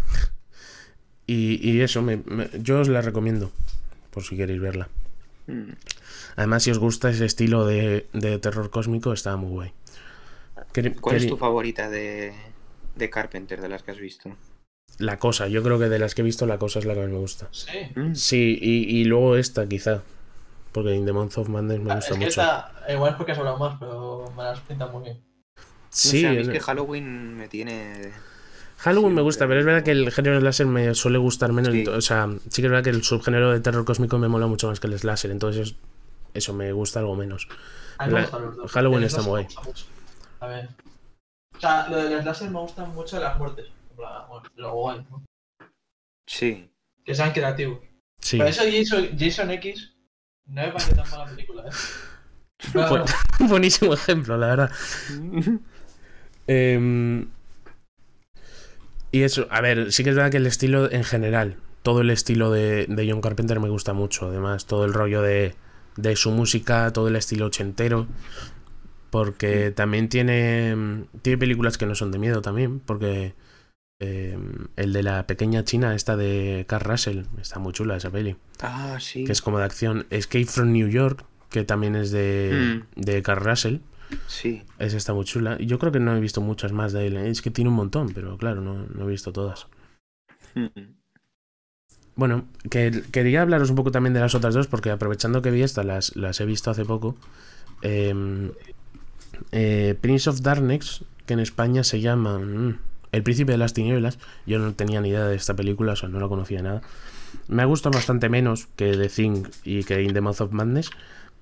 y, 1.27 1.59
y 1.69 1.81
eso, 1.81 2.01
me- 2.01 2.21
me- 2.25 2.49
yo 2.62 2.79
os 2.81 2.88
la 2.89 3.01
recomiendo, 3.01 3.51
por 4.12 4.23
si 4.23 4.36
queréis 4.38 4.59
verla. 4.62 4.89
Mm. 5.47 5.71
Además, 6.36 6.63
si 6.63 6.71
os 6.71 6.79
gusta 6.79 7.09
ese 7.09 7.25
estilo 7.25 7.65
de, 7.65 8.07
de 8.13 8.39
terror 8.39 8.69
cósmico, 8.69 9.13
está 9.13 9.36
muy 9.36 9.49
guay. 9.49 9.71
¿Cuál 11.01 11.17
es 11.17 11.27
tu 11.27 11.38
favorita 11.38 11.89
de, 11.89 12.33
de 12.95 13.09
Carpenter, 13.09 13.62
de 13.62 13.69
las 13.69 13.83
que 13.83 13.91
has 13.91 13.99
visto? 13.99 14.36
La 14.99 15.17
cosa, 15.19 15.47
yo 15.47 15.63
creo 15.63 15.79
que 15.79 15.89
de 15.89 15.99
las 15.99 16.15
que 16.15 16.21
he 16.21 16.25
visto, 16.25 16.45
la 16.45 16.57
cosa 16.59 16.79
es 16.79 16.86
la 16.86 16.93
que 16.93 17.01
más 17.01 17.09
me 17.09 17.17
gusta. 17.17 17.47
Sí. 17.51 17.69
Mm. 17.95 18.15
Sí, 18.15 18.57
y, 18.62 18.99
y 18.99 19.05
luego 19.05 19.36
esta, 19.36 19.67
quizá. 19.67 20.01
Porque 20.71 20.95
In 20.95 21.05
the 21.05 21.13
Month 21.13 21.38
of 21.38 21.49
Madness 21.49 21.79
me 21.81 21.91
Ah, 21.91 21.95
gusta 21.95 22.13
es 22.13 22.19
que 22.19 22.25
mucho. 22.25 22.41
esta, 22.41 22.71
igual 22.89 23.12
es 23.12 23.17
porque 23.17 23.31
has 23.33 23.38
hablado 23.38 23.57
más, 23.57 23.77
pero 23.79 24.31
me 24.36 24.43
las 24.43 24.59
pinta 24.62 24.88
muy 24.88 25.03
bien. 25.03 25.17
No 25.57 25.63
Sí, 25.89 26.21
sé, 26.21 26.27
a 26.27 26.31
mí 26.31 26.38
es 26.38 26.47
en- 26.47 26.53
que 26.53 26.59
Halloween 26.59 27.38
me 27.38 27.47
tiene. 27.47 28.12
Halloween 28.83 29.13
me 29.15 29.21
gusta, 29.21 29.47
pero 29.47 29.59
es 29.61 29.65
verdad 29.65 29.83
que 29.83 29.91
el 29.91 30.11
género 30.11 30.39
slasher 30.39 30.65
me 30.67 30.93
suele 30.93 31.17
gustar 31.17 31.53
menos. 31.53 31.71
Sí. 31.73 31.85
O 31.87 32.01
sea, 32.01 32.27
sí 32.49 32.61
que 32.61 32.67
es 32.67 32.71
verdad 32.71 32.83
que 32.83 32.89
el 32.89 33.01
subgénero 33.03 33.51
de 33.51 33.59
terror 33.61 33.85
cósmico 33.85 34.17
me 34.19 34.27
mola 34.27 34.45
mucho 34.47 34.67
más 34.67 34.79
que 34.81 34.87
el 34.87 34.99
slasher. 34.99 35.31
Entonces, 35.31 35.69
es- 35.69 35.75
eso 36.33 36.53
me 36.53 36.71
gusta 36.73 36.99
algo 36.99 37.15
menos. 37.15 37.47
A 37.97 38.07
mí 38.07 38.13
me 38.13 38.19
La- 38.19 38.25
gustan 38.25 38.41
los 38.45 38.57
dos. 38.57 38.71
Halloween 38.71 39.03
está 39.03 39.21
muy 39.21 39.43
mucho. 39.43 39.85
A 40.41 40.47
ver. 40.47 40.69
O 41.55 41.59
sea, 41.59 41.87
lo 41.89 41.97
del 41.97 42.21
slasher 42.21 42.49
me 42.49 42.59
gustan 42.59 42.89
mucho 42.93 43.19
las 43.19 43.37
muertes. 43.37 43.67
Bueno, 43.95 44.43
lo 44.55 44.73
guay, 44.73 45.05
¿no? 45.09 45.23
Sí. 46.27 46.69
Que 47.05 47.15
sean 47.15 47.31
creativos. 47.31 47.79
Sí. 48.19 48.37
Por 48.37 48.47
eso 48.47 48.63
Jason, 48.69 49.09
Jason 49.17 49.51
X 49.51 49.93
no 50.47 50.61
me 50.61 50.71
parece 50.71 50.93
tan 50.95 51.09
mala 51.09 51.25
película, 51.27 51.63
¿eh? 51.67 51.71
No, 52.73 52.97
no, 52.97 53.05
Buenísimo 53.39 53.93
ejemplo, 53.93 54.35
la 54.37 54.47
verdad. 54.47 54.71
Em, 56.47 57.29
y 59.13 59.21
eso, 59.21 59.45
a 59.52 59.62
ver, 59.62 59.91
sí 59.91 60.04
que 60.04 60.10
es 60.10 60.15
verdad 60.15 60.32
que 60.32 60.38
el 60.38 60.47
estilo 60.47 60.91
en 60.91 61.04
general, 61.04 61.58
todo 61.84 62.02
el 62.02 62.10
estilo 62.10 62.49
de, 62.49 62.88
de 62.88 63.12
John 63.12 63.21
Carpenter 63.21 63.60
me 63.60 63.69
gusta 63.69 63.93
mucho. 63.93 64.30
Además, 64.30 64.65
todo 64.65 64.86
el 64.86 64.93
rollo 64.93 65.21
de, 65.21 65.54
de 65.97 66.15
su 66.15 66.32
música, 66.32 66.91
todo 66.91 67.10
el 67.10 67.15
estilo 67.15 67.45
ochentero. 67.45 68.08
Porque 69.12 69.69
también 69.69 70.10
tiene, 70.10 71.06
tiene 71.21 71.38
películas 71.38 71.78
que 71.78 71.86
no 71.86 71.93
son 71.93 72.12
de 72.12 72.17
miedo 72.17 72.41
también. 72.41 72.80
Porque 72.80 73.36
em, 73.99 74.69
el 74.78 74.93
de 74.93 75.04
la 75.04 75.28
pequeña 75.28 75.63
china, 75.63 75.93
esta 75.93 76.17
de 76.17 76.65
Carl 76.67 76.84
Russell, 76.84 77.26
está 77.39 77.60
muy 77.60 77.71
chula 77.71 77.97
esa 77.97 78.10
peli. 78.10 78.36
Ah, 78.62 78.97
sí. 78.99 79.26
Que 79.26 79.32
es 79.32 79.43
como 79.43 79.60
de 79.60 79.65
acción. 79.65 80.08
Escape 80.10 80.45
from 80.45 80.71
New 80.71 80.88
York, 80.88 81.23
que 81.52 81.63
también 81.63 81.95
es 81.95 82.10
de, 82.10 82.82
de 82.95 83.21
Carl 83.21 83.45
Russell. 83.45 83.78
Sí. 84.28 84.63
Esa 84.80 84.97
está 84.97 85.13
muy 85.13 85.26
chula. 85.26 85.58
Yo 85.60 85.80
creo 85.80 85.91
que 85.91 85.99
no 85.99 86.15
he 86.15 86.19
visto 86.19 86.41
muchas 86.41 86.71
más 86.71 86.93
de 86.93 87.08
él. 87.08 87.17
¿eh? 87.17 87.30
Es 87.30 87.41
que 87.41 87.52
tiene 87.52 87.69
un 87.69 87.76
montón, 87.76 88.12
pero 88.13 88.38
claro, 88.38 88.62
no, 88.62 88.86
no 88.88 89.06
he 89.06 89.12
visto 89.12 89.32
todas. 89.32 89.67
Mm. 90.56 90.67
Bueno, 92.15 92.45
que, 92.69 93.04
quería 93.12 93.41
hablaros 93.41 93.71
un 93.71 93.76
poco 93.76 93.91
también 93.91 94.13
de 94.13 94.19
las 94.19 94.36
otras 94.36 94.54
dos, 94.54 94.67
porque 94.67 94.91
aprovechando 94.91 95.41
que 95.41 95.49
vi 95.49 95.63
estas, 95.63 95.84
las, 95.84 96.15
las 96.15 96.39
he 96.41 96.45
visto 96.45 96.69
hace 96.69 96.86
poco. 96.86 97.15
Em, 97.82 98.52
eh, 99.52 99.95
Prince 99.99 100.30
of 100.30 100.41
Darkness, 100.41 101.04
que 101.26 101.34
en 101.34 101.39
España 101.39 101.84
se 101.84 102.02
llama 102.02 102.38
mm, 102.38 102.78
El 103.12 103.23
Príncipe 103.23 103.54
de 103.54 103.58
las 103.58 103.73
Tinieblas. 103.73 104.19
Yo 104.45 104.60
no 104.60 104.73
tenía 104.73 105.02
ni 105.02 105.10
idea 105.10 105.26
de 105.26 105.36
esta 105.36 105.56
película, 105.56 105.93
o 105.93 105.95
sea, 105.95 106.10
no 106.10 106.19
la 106.19 106.28
conocía 106.28 106.62
nada. 106.62 106.82
Me 107.47 107.63
ha 107.63 107.65
gustado 107.65 107.95
bastante 107.95 108.30
menos 108.30 108.67
que 108.76 108.95
The 108.95 109.10
Thing 109.10 109.47
y 109.63 109.84
que 109.84 110.04
In 110.04 110.13
the 110.13 110.21
Mouth 110.21 110.41
of 110.41 110.52
Madness, 110.52 110.91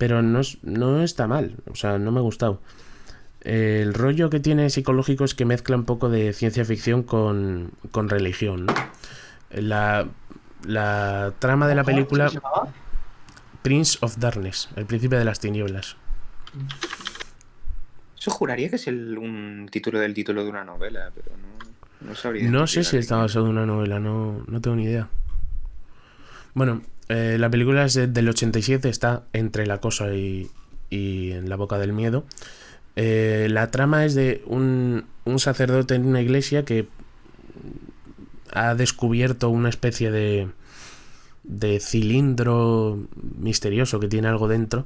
pero 0.02 0.24
no, 0.24 0.42
no 0.64 1.04
está 1.04 1.28
mal, 1.28 1.58
o 1.72 1.76
sea, 1.76 2.00
no 2.00 2.12
me 2.12 2.18
ha 2.18 2.24
gustado. 2.24 2.60
El 3.42 3.94
rollo 3.94 4.32
que 4.32 4.40
tiene 4.40 4.72
psicológico 4.72 5.26
es 5.26 5.36
que 5.36 5.46
mezcla 5.46 5.76
un 5.76 5.86
poco 5.86 6.10
de 6.10 6.34
ciencia 6.34 6.66
ficción 6.66 7.04
con, 7.04 7.70
con 7.92 8.10
religión. 8.10 8.66
¿no? 8.66 8.74
La, 9.52 10.08
la 10.66 11.34
trama 11.38 11.68
de 11.68 11.76
la 11.76 11.84
¿Cómo 11.84 11.96
película 11.96 12.30
se 12.30 12.40
llamaba? 12.40 12.70
Prince 13.62 14.00
of 14.02 14.18
Darkness, 14.18 14.70
el 14.76 14.88
príncipe 14.88 15.18
de 15.18 15.26
las 15.26 15.40
tinieblas. 15.40 15.98
Eso 18.18 18.32
juraría 18.32 18.72
que 18.72 18.78
es 18.78 18.88
el, 18.88 19.20
un 19.20 19.70
título 19.70 20.00
del 20.00 20.16
título 20.16 20.44
de 20.44 20.50
una 20.50 20.64
novela, 20.64 21.12
pero 21.14 21.38
no, 21.38 22.08
no 22.10 22.16
sabría. 22.16 22.50
No 22.50 22.66
sé 22.66 22.84
si 22.84 22.98
está 22.98 23.18
basado 23.18 23.46
en 23.46 23.52
una 23.52 23.68
novela, 23.68 24.00
no, 24.00 24.44
no 24.48 24.62
tengo 24.62 24.78
ni 24.78 24.86
idea. 24.86 25.10
Bueno, 26.56 26.82
eh, 27.12 27.38
la 27.39 27.50
película 27.50 27.86
es 27.86 27.93
de- 27.93 28.08
del 28.08 28.30
87, 28.30 28.89
está 28.89 29.24
entre 29.34 29.65
la 29.67 29.80
cosa 29.80 30.13
y, 30.13 30.50
y 30.89 31.32
en 31.32 31.50
la 31.50 31.56
boca 31.58 31.78
del 31.78 31.93
miedo. 31.93 32.24
Eh, 32.95 33.47
la 33.50 33.69
trama 33.71 34.06
es 34.06 34.15
de 34.15 34.41
un, 34.45 35.06
un 35.26 35.39
sacerdote 35.39 35.95
en 35.95 36.06
una 36.06 36.21
iglesia 36.21 36.65
que 36.65 36.88
ha 38.54 38.76
descubierto 38.76 39.50
una 39.50 39.69
especie 39.69 40.12
de, 40.12 40.50
de 41.43 41.80
cilindro 41.80 43.00
misterioso 43.40 44.00
que 44.00 44.08
tiene 44.08 44.27
algo 44.27 44.48
dentro. 44.48 44.86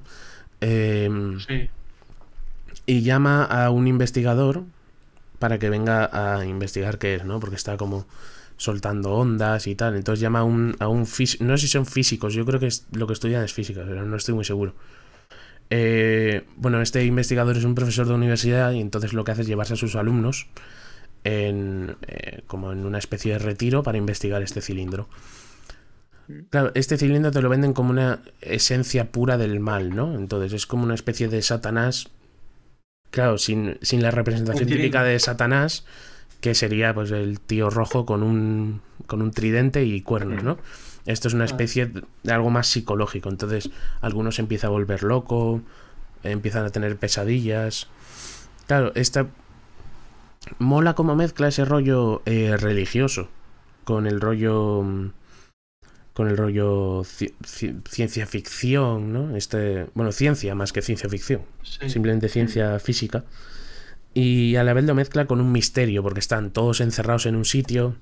Em, 0.62 1.40
Sí. 1.40 1.70
y 2.86 3.02
llama 3.02 3.44
a 3.44 3.70
un 3.72 3.88
investigador 3.88 4.64
para 5.40 5.58
que 5.60 5.70
venga 5.70 6.10
a 6.38 6.46
investigar 6.46 6.98
qué 6.98 7.16
es, 7.16 7.26
¿no? 7.26 7.40
Porque 7.40 7.56
está 7.56 7.78
como 7.78 8.06
soltando 8.58 9.12
ondas 9.12 9.68
y 9.68 9.76
tal. 9.76 9.96
Entonces 9.96 10.22
llama 10.22 10.40
a 10.40 10.44
un, 10.44 10.76
a 10.80 10.88
un 10.88 11.06
físico. 11.06 11.44
No 11.44 11.58
sé 11.58 11.68
si 11.68 11.72
son 11.72 11.86
físicos, 11.86 12.34
yo 12.34 12.46
creo 12.46 12.60
que 12.60 12.68
es, 12.68 12.88
lo 12.92 13.08
que 13.08 13.14
estudian 13.14 13.44
es 13.44 13.54
física, 13.54 13.84
pero 13.86 14.06
no 14.06 14.16
estoy 14.16 14.34
muy 14.36 14.46
seguro. 14.46 14.74
Eh, 15.70 16.46
bueno, 16.58 16.82
este 16.82 17.04
investigador 17.06 17.58
es 17.58 17.64
un 17.64 17.76
profesor 17.76 18.08
de 18.08 18.14
universidad 18.14 18.72
y 18.72 18.82
entonces 18.82 19.14
lo 19.14 19.24
que 19.24 19.32
hace 19.32 19.42
es 19.42 19.48
llevarse 19.48 19.74
a 19.74 19.78
sus 19.78 19.96
alumnos 19.96 20.48
en, 21.24 21.98
eh, 22.08 22.44
como 22.48 22.72
en 22.72 22.86
una 22.86 23.00
especie 23.00 23.34
de 23.34 23.40
retiro 23.40 23.84
para 23.84 23.98
investigar 23.98 24.42
este 24.44 24.62
cilindro. 24.62 25.10
Claro, 26.50 26.72
este 26.74 26.98
cilindro 26.98 27.32
te 27.32 27.42
lo 27.42 27.50
venden 27.50 27.74
como 27.74 27.92
una 27.92 28.22
esencia 28.42 29.12
pura 29.12 29.38
del 29.38 29.60
mal, 29.60 29.96
¿no? 29.96 30.16
Entonces 30.16 30.54
es 30.54 30.66
como 30.66 30.84
una 30.84 30.96
especie 30.96 31.28
de 31.28 31.42
Satanás. 31.42 32.10
Claro, 33.12 33.38
sin, 33.38 33.78
sin 33.82 34.02
la 34.02 34.12
representación 34.12 34.68
típica 34.68 35.04
de 35.04 35.20
Satanás, 35.20 35.86
que 36.42 36.54
sería 36.56 36.94
pues 36.94 37.12
el 37.12 37.40
tío 37.40 37.70
rojo 37.70 38.06
con 38.06 38.24
un, 38.24 38.82
con 39.08 39.22
un 39.22 39.32
tridente 39.32 39.84
y 39.84 40.02
cuernos, 40.02 40.44
¿no? 40.44 40.58
Esto 41.06 41.28
es 41.28 41.34
una 41.34 41.46
especie 41.46 41.92
de 42.24 42.34
algo 42.34 42.50
más 42.50 42.68
psicológico. 42.68 43.30
Entonces, 43.30 43.70
algunos 44.02 44.40
empieza 44.40 44.68
a 44.68 44.70
volver 44.72 45.04
loco. 45.04 45.62
empiezan 46.24 46.66
a 46.66 46.70
tener 46.72 46.98
pesadillas. 46.98 47.88
Claro, 48.68 48.92
esta 48.96 49.28
mola 50.60 50.94
como 50.96 51.16
mezcla 51.16 51.48
ese 51.48 51.66
rollo 51.66 52.22
eh, 52.26 52.56
religioso 52.58 53.30
con 53.84 54.08
el 54.08 54.20
rollo 54.22 54.84
con 56.14 56.30
el 56.30 56.38
rollo 56.38 57.02
ci- 57.02 57.34
ci- 57.44 57.82
ciencia 57.90 58.26
ficción, 58.26 59.12
¿no? 59.12 59.36
Este, 59.36 59.88
bueno, 59.96 60.12
ciencia 60.12 60.56
más 60.56 60.72
que 60.72 60.82
ciencia 60.82 61.10
ficción, 61.10 61.42
Sí. 61.62 61.90
simplemente 61.90 62.30
ciencia 62.30 62.80
física. 62.80 63.26
Y 64.16 64.56
a 64.56 64.64
la 64.64 64.74
vez 64.74 64.86
lo 64.86 64.96
mezcla 64.96 65.28
con 65.28 65.42
un 65.42 65.52
misterio, 65.52 66.02
porque 66.02 66.22
están 66.22 66.52
todos 66.52 66.82
encerrados 66.82 67.28
en 67.28 67.36
un 67.36 67.46
sitio, 67.46 67.98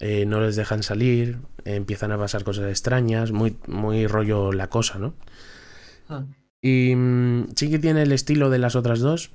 eh, 0.00 0.26
no 0.26 0.40
les 0.40 0.56
dejan 0.56 0.82
salir, 0.82 1.38
eh, 1.64 1.76
empiezan 1.76 2.12
a 2.12 2.18
pasar 2.18 2.44
cosas 2.44 2.68
extrañas, 2.68 3.32
muy, 3.32 3.56
muy 3.68 4.08
rollo 4.08 4.52
la 4.52 4.68
cosa, 4.68 4.98
¿no? 4.98 5.14
Ah, 6.08 6.24
Y 6.60 6.94
mm, 6.96 7.48
sí 7.56 7.70
que 7.70 7.78
tiene 7.78 8.02
el 8.02 8.12
estilo 8.12 8.50
de 8.50 8.58
las 8.58 8.76
otras 8.76 9.00
dos. 9.00 9.30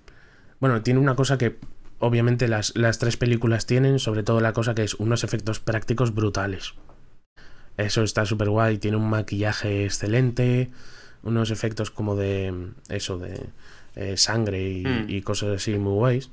Bueno, 0.60 0.84
tiene 0.84 1.00
una 1.00 1.16
cosa 1.16 1.38
que 1.38 1.58
obviamente 2.00 2.48
las, 2.50 2.76
las 2.76 3.00
tres 3.00 3.18
películas 3.18 3.66
tienen, 3.66 3.98
sobre 4.00 4.24
todo 4.24 4.42
la 4.42 4.54
cosa 4.54 4.76
que 4.76 4.84
es 4.84 4.96
unos 4.96 5.24
efectos 5.24 5.60
prácticos 5.62 6.14
brutales. 6.14 6.74
Eso 7.78 8.04
está 8.04 8.26
súper 8.26 8.50
guay, 8.50 8.78
tiene 8.78 8.98
un 8.98 9.10
maquillaje 9.10 9.86
excelente, 9.86 10.72
unos 11.24 11.52
efectos 11.52 11.90
como 11.92 12.16
de 12.16 12.52
mm, 12.52 12.76
eso, 12.90 13.18
de 13.18 13.50
eh, 13.96 14.18
sangre 14.18 14.70
y, 14.70 14.84
Mm. 14.86 15.06
y 15.10 15.22
cosas 15.22 15.50
así 15.56 15.78
muy 15.78 15.94
guays. 15.94 16.30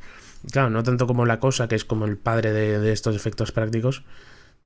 Claro, 0.53 0.71
no 0.71 0.83
tanto 0.83 1.07
como 1.07 1.27
la 1.27 1.41
cosa, 1.41 1.69
que 1.69 1.75
es 1.75 1.85
como 1.85 2.05
el 2.05 2.17
padre 2.17 2.53
de, 2.53 2.79
de 2.79 2.93
estos 2.93 3.17
efectos 3.17 3.51
prácticos, 3.53 4.05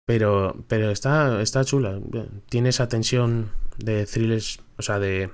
pero, 0.05 0.57
pero 0.69 0.91
está, 0.91 1.41
está 1.41 1.65
chula. 1.65 1.99
Tiene 2.49 2.69
esa 2.69 2.89
tensión 2.89 3.51
de 3.79 4.05
thrillers, 4.07 4.61
o 4.77 4.83
sea, 4.83 4.99
de, 4.99 5.31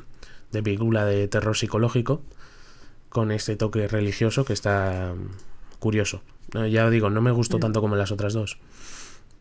de 0.52 0.62
película 0.62 1.04
de 1.04 1.26
terror 1.28 1.56
psicológico 1.56 2.22
con 3.08 3.32
este 3.32 3.56
toque 3.56 3.88
religioso 3.88 4.44
que 4.44 4.52
está 4.52 5.14
mm, 5.16 5.78
curioso. 5.80 6.22
Ya 6.70 6.88
digo, 6.88 7.10
no 7.10 7.20
me 7.20 7.30
gustó 7.32 7.56
Mm. 7.58 7.60
tanto 7.60 7.80
como 7.80 7.96
las 7.96 8.12
otras 8.12 8.32
dos, 8.34 8.58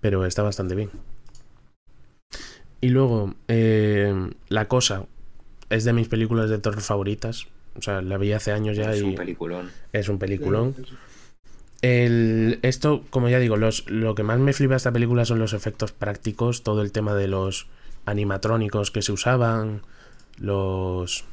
pero 0.02 0.26
está 0.26 0.42
bastante 0.44 0.74
bien. 0.76 0.90
Y 2.82 2.90
luego, 2.90 3.34
eh, 3.48 4.14
La 4.50 4.68
Cosa 4.68 5.06
es 5.70 5.84
de 5.84 5.94
mis 5.94 6.08
películas 6.08 6.50
de 6.50 6.60
terror 6.60 6.82
favoritas. 6.82 7.48
O 7.78 7.82
sea, 7.82 8.02
la 8.02 8.18
vi 8.18 8.34
hace 8.34 8.52
años 8.52 8.76
ya 8.78 8.92
es 8.92 9.02
y 9.02 9.04
un 9.04 9.16
peliculón. 9.16 9.70
es 9.94 10.10
un 10.10 10.18
peliculón. 10.18 10.76
El, 11.82 12.60
esto, 12.64 13.04
como 13.10 13.30
ya 13.30 13.40
digo, 13.40 13.56
los, 13.56 13.90
lo 13.90 14.16
que 14.16 14.24
más 14.24 14.40
me 14.40 14.54
flipa 14.54 14.74
de 14.74 14.78
esta 14.78 14.92
película 14.92 15.26
son 15.26 15.40
los 15.40 15.54
efectos 15.54 15.92
prácticos, 15.92 16.64
todo 16.64 16.82
el 16.82 16.92
tema 16.92 17.14
de 17.14 17.28
los 17.28 17.68
animatrónicos 18.06 18.90
que 18.90 19.02
se 19.02 19.12
usaban, 19.12 19.82
los 20.40 21.26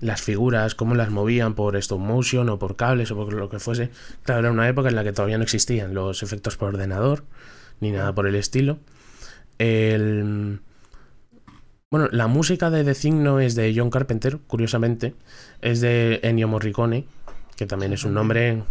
las 0.00 0.20
figuras, 0.20 0.74
cómo 0.74 0.94
las 0.94 1.10
movían 1.10 1.54
por 1.54 1.76
stop 1.76 2.00
motion 2.00 2.48
o 2.50 2.58
por 2.58 2.76
cables 2.76 3.10
o 3.10 3.16
por 3.16 3.32
lo 3.32 3.48
que 3.48 3.58
fuese. 3.58 3.90
Claro, 4.24 4.40
era 4.40 4.50
una 4.50 4.68
época 4.68 4.88
en 4.88 4.96
la 4.96 5.04
que 5.04 5.12
todavía 5.12 5.38
no 5.38 5.44
existían 5.44 5.94
los 5.94 6.22
efectos 6.22 6.56
por 6.56 6.68
ordenador 6.68 7.24
ni 7.80 7.92
nada 7.92 8.14
por 8.14 8.26
el 8.26 8.34
estilo. 8.34 8.78
El, 9.58 10.60
bueno, 11.90 12.08
la 12.10 12.26
música 12.26 12.70
de 12.70 12.84
The 12.84 12.94
Thing 12.94 13.22
no 13.22 13.40
es 13.40 13.54
de 13.54 13.72
John 13.76 13.90
Carpenter, 13.90 14.38
curiosamente, 14.46 15.14
es 15.62 15.80
de 15.80 16.20
Ennio 16.22 16.48
Morricone, 16.48 17.06
que 17.56 17.66
también 17.66 17.92
es 17.92 18.04
un 18.04 18.14
nombre 18.14 18.64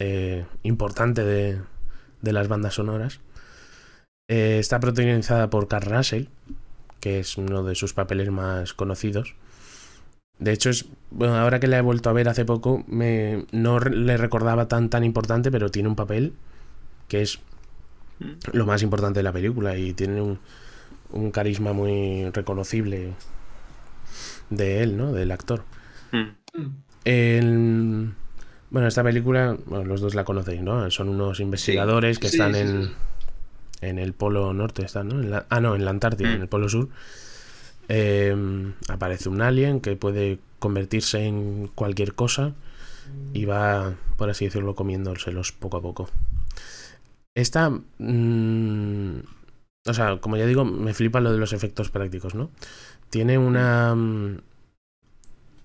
eh, 0.00 0.44
importante 0.62 1.24
de, 1.24 1.60
de 2.20 2.32
las 2.32 2.48
bandas 2.48 2.74
sonoras. 2.74 3.20
Eh, 4.28 4.58
está 4.58 4.80
protagonizada 4.80 5.48
por 5.50 5.68
Carl 5.68 5.90
Russell, 5.90 6.26
que 7.00 7.20
es 7.20 7.38
uno 7.38 7.62
de 7.62 7.74
sus 7.74 7.94
papeles 7.94 8.30
más 8.30 8.74
conocidos. 8.74 9.34
De 10.38 10.52
hecho, 10.52 10.70
es, 10.70 10.86
bueno, 11.10 11.36
ahora 11.36 11.60
que 11.60 11.66
la 11.66 11.78
he 11.78 11.82
vuelto 11.82 12.10
a 12.10 12.12
ver 12.12 12.28
hace 12.28 12.44
poco, 12.44 12.84
me, 12.86 13.46
no 13.52 13.80
le 13.80 14.16
recordaba 14.16 14.68
tan 14.68 14.88
tan 14.88 15.04
importante, 15.04 15.50
pero 15.50 15.70
tiene 15.70 15.88
un 15.88 15.96
papel 15.96 16.34
que 17.08 17.22
es 17.22 17.40
lo 18.52 18.66
más 18.66 18.82
importante 18.82 19.20
de 19.20 19.24
la 19.24 19.32
película 19.32 19.76
y 19.76 19.94
tiene 19.94 20.20
un, 20.20 20.38
un 21.10 21.30
carisma 21.30 21.72
muy 21.72 22.28
reconocible 22.30 23.12
de 24.50 24.82
él, 24.82 24.96
¿no? 24.96 25.12
Del 25.12 25.30
actor. 25.30 25.64
Mm. 26.12 26.58
mm, 26.58 26.70
El- 27.04 28.12
bueno, 28.70 28.88
esta 28.88 29.02
película, 29.02 29.56
bueno, 29.66 29.84
los 29.84 30.00
dos 30.00 30.14
la 30.14 30.24
conocéis, 30.24 30.60
¿no? 30.60 30.90
Son 30.90 31.08
unos 31.08 31.40
investigadores 31.40 32.18
que 32.18 32.28
Sí, 32.28 32.36
están 32.36 32.54
sí, 32.54 32.60
en, 32.60 32.90
en 33.80 33.98
el 33.98 34.12
polo 34.12 34.52
norte, 34.52 34.84
están, 34.84 35.08
¿no? 35.08 35.20
En 35.20 35.30
la- 35.30 35.46
ah, 35.48 35.60
no, 35.60 35.74
en 35.74 35.84
la 35.84 35.90
Antártida, 35.90 36.28
Mm. 36.30 36.34
en 36.34 36.40
el 36.42 36.48
polo 36.48 36.68
sur. 36.68 36.88
Eh, 37.88 38.36
aparece 38.88 39.30
un 39.30 39.40
alien 39.40 39.80
que 39.80 39.96
puede 39.96 40.38
convertirse 40.58 41.24
en 41.24 41.68
cualquier 41.74 42.12
cosa 42.14 42.52
y 43.32 43.46
va, 43.46 43.94
por 44.18 44.28
así 44.28 44.44
decirlo, 44.44 44.74
comiéndoselos 44.74 45.52
poco 45.52 45.78
a 45.78 45.82
poco. 45.82 46.10
Esta. 47.34 47.70
mm, 47.70 49.20
o 49.86 49.94
sea, 49.94 50.18
como 50.20 50.36
ya 50.36 50.46
digo, 50.46 50.64
me 50.64 50.94
flipa 50.94 51.20
lo 51.20 51.32
de 51.32 51.38
los 51.38 51.52
efectos 51.52 51.90
prácticos, 51.90 52.34
¿no? 52.34 52.50
Tiene 53.10 53.38
una. 53.38 53.94
mm, 53.94 54.38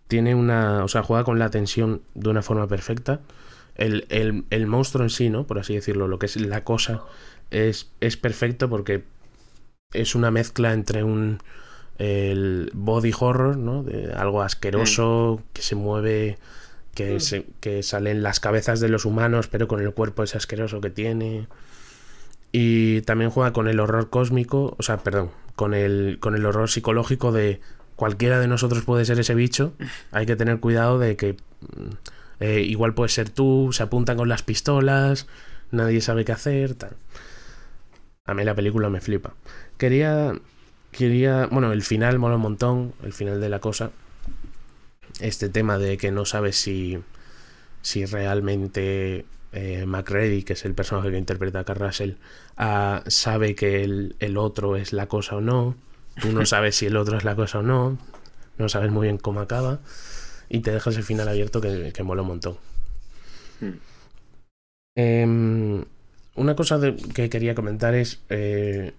Tiene 0.08 0.36
una. 0.36 0.84
O 0.84 0.88
sea, 0.88 1.04
juega 1.04 1.24
con 1.24 1.40
la 1.40 1.50
tensión 1.50 2.02
de 2.14 2.30
una 2.30 2.42
forma 2.42 2.68
perfecta. 2.68 3.22
El, 3.76 4.06
el- 4.10 4.46
el 4.52 4.68
monstruo 4.68 5.04
en 5.04 5.10
sí, 5.10 5.30
¿no? 5.30 5.46
Por 5.48 5.58
así 5.60 5.74
decirlo, 5.76 6.08
lo 6.08 6.20
que 6.20 6.28
es 6.28 6.36
la 6.40 6.64
cosa, 6.64 7.02
es, 7.50 7.90
es 8.02 8.18
perfecto 8.18 8.70
porque 8.70 9.04
es 9.94 10.16
una 10.16 10.32
mezcla 10.32 10.74
entre 10.74 11.04
un. 11.04 11.40
El 12.00 12.72
body 12.74 13.12
horror, 13.20 13.58
¿no? 13.58 13.84
De 13.84 14.12
algo 14.14 14.42
asqueroso 14.42 15.42
que 15.54 15.62
se 15.62 15.76
mueve 15.76 16.38
que, 16.96 17.16
Mm. 17.16 17.20
se, 17.20 17.46
que 17.60 17.82
salen 17.84 18.24
las 18.24 18.40
cabezas 18.40 18.80
de 18.80 18.90
los 18.90 19.06
humanos, 19.06 19.48
pero 19.48 19.68
con 19.68 19.80
el 19.82 19.94
cuerpo 19.94 20.24
ese 20.24 20.38
asqueroso 20.38 20.82
que 20.82 20.90
tiene. 20.90 21.48
Y 22.54 23.02
también 23.02 23.32
juega 23.32 23.52
con 23.52 23.68
el 23.68 23.82
horror 23.82 24.10
cósmico, 24.10 24.76
o 24.80 24.84
sea, 24.84 24.98
perdón, 24.98 25.32
con 25.58 25.74
el, 25.74 26.20
con 26.22 26.36
el 26.36 26.46
horror 26.46 26.70
psicológico 26.70 27.34
de 27.34 27.60
cualquiera 27.98 28.40
de 28.40 28.48
nosotros 28.48 28.86
puede 28.86 29.04
ser 29.04 29.20
ese 29.20 29.36
bicho. 29.36 29.74
Hay 30.12 30.26
que 30.26 30.38
tener 30.38 30.62
cuidado 30.62 31.00
de 31.00 31.18
que 31.18 31.34
mm, 31.34 31.90
eh, 32.40 32.62
igual 32.62 32.94
puede 32.94 33.10
ser 33.10 33.30
tú, 33.30 33.72
se 33.74 33.84
apuntan 33.84 34.16
con 34.16 34.30
las 34.30 34.44
pistolas, 34.44 35.28
nadie 35.72 36.00
sabe 36.00 36.24
qué 36.24 36.32
hacer, 36.32 36.76
tal. 36.76 36.96
A 38.26 38.34
mí 38.34 38.46
la 38.46 38.56
película 38.56 38.90
me 38.90 39.02
flipa. 39.02 39.34
Quería, 39.78 40.34
quería, 40.92 41.48
bueno, 41.48 41.74
el 41.74 41.82
final 41.82 42.20
mola 42.20 42.36
un 42.36 42.42
montón, 42.42 42.94
el 43.04 43.12
final 43.12 43.42
de 43.42 43.50
la 43.50 43.60
cosa 43.60 43.92
este 45.20 45.50
tema 45.50 45.78
de 45.78 45.98
que 45.98 46.12
no 46.12 46.26
sabes 46.26 46.56
si, 46.58 47.00
si 47.82 48.06
realmente 48.06 49.26
eh, 49.54 49.86
McReady, 49.86 50.44
que 50.44 50.54
es 50.54 50.66
el 50.66 50.74
personaje 50.74 51.12
que 51.12 51.18
interpreta 51.18 51.60
a 51.60 51.64
Carl 51.64 51.80
Russell, 51.80 52.12
ah, 52.58 53.04
sabe 53.08 53.56
que 53.56 53.84
el, 53.84 54.16
el 54.20 54.38
otro 54.38 54.76
es 54.76 54.94
la 54.94 55.08
cosa 55.08 55.38
o 55.38 55.42
no. 55.42 55.76
Tú 56.22 56.32
no 56.32 56.46
sabes 56.46 56.76
si 56.76 56.86
el 56.88 56.98
otro 56.98 57.18
es 57.18 57.24
la 57.24 57.36
cosa 57.36 57.60
o 57.60 57.64
no. 57.64 57.98
No 58.58 58.70
sabes 58.70 58.92
muy 58.92 59.08
bien 59.08 59.18
cómo 59.18 59.40
acaba. 59.40 59.80
Y 60.50 60.60
te 60.60 60.72
dejas 60.72 60.96
el 60.98 61.04
final 61.04 61.28
abierto 61.28 61.62
que, 61.62 61.92
que 61.94 62.04
mola 62.04 62.22
un 62.22 62.28
montón. 62.28 62.58
Mm. 63.62 63.70
Em, 64.96 65.86
una 66.36 66.56
cosa 66.56 66.78
de- 66.78 66.96
que 66.96 67.30
quería 67.30 67.56
comentar 67.56 67.96
es. 67.96 68.22
eh, 68.30 68.94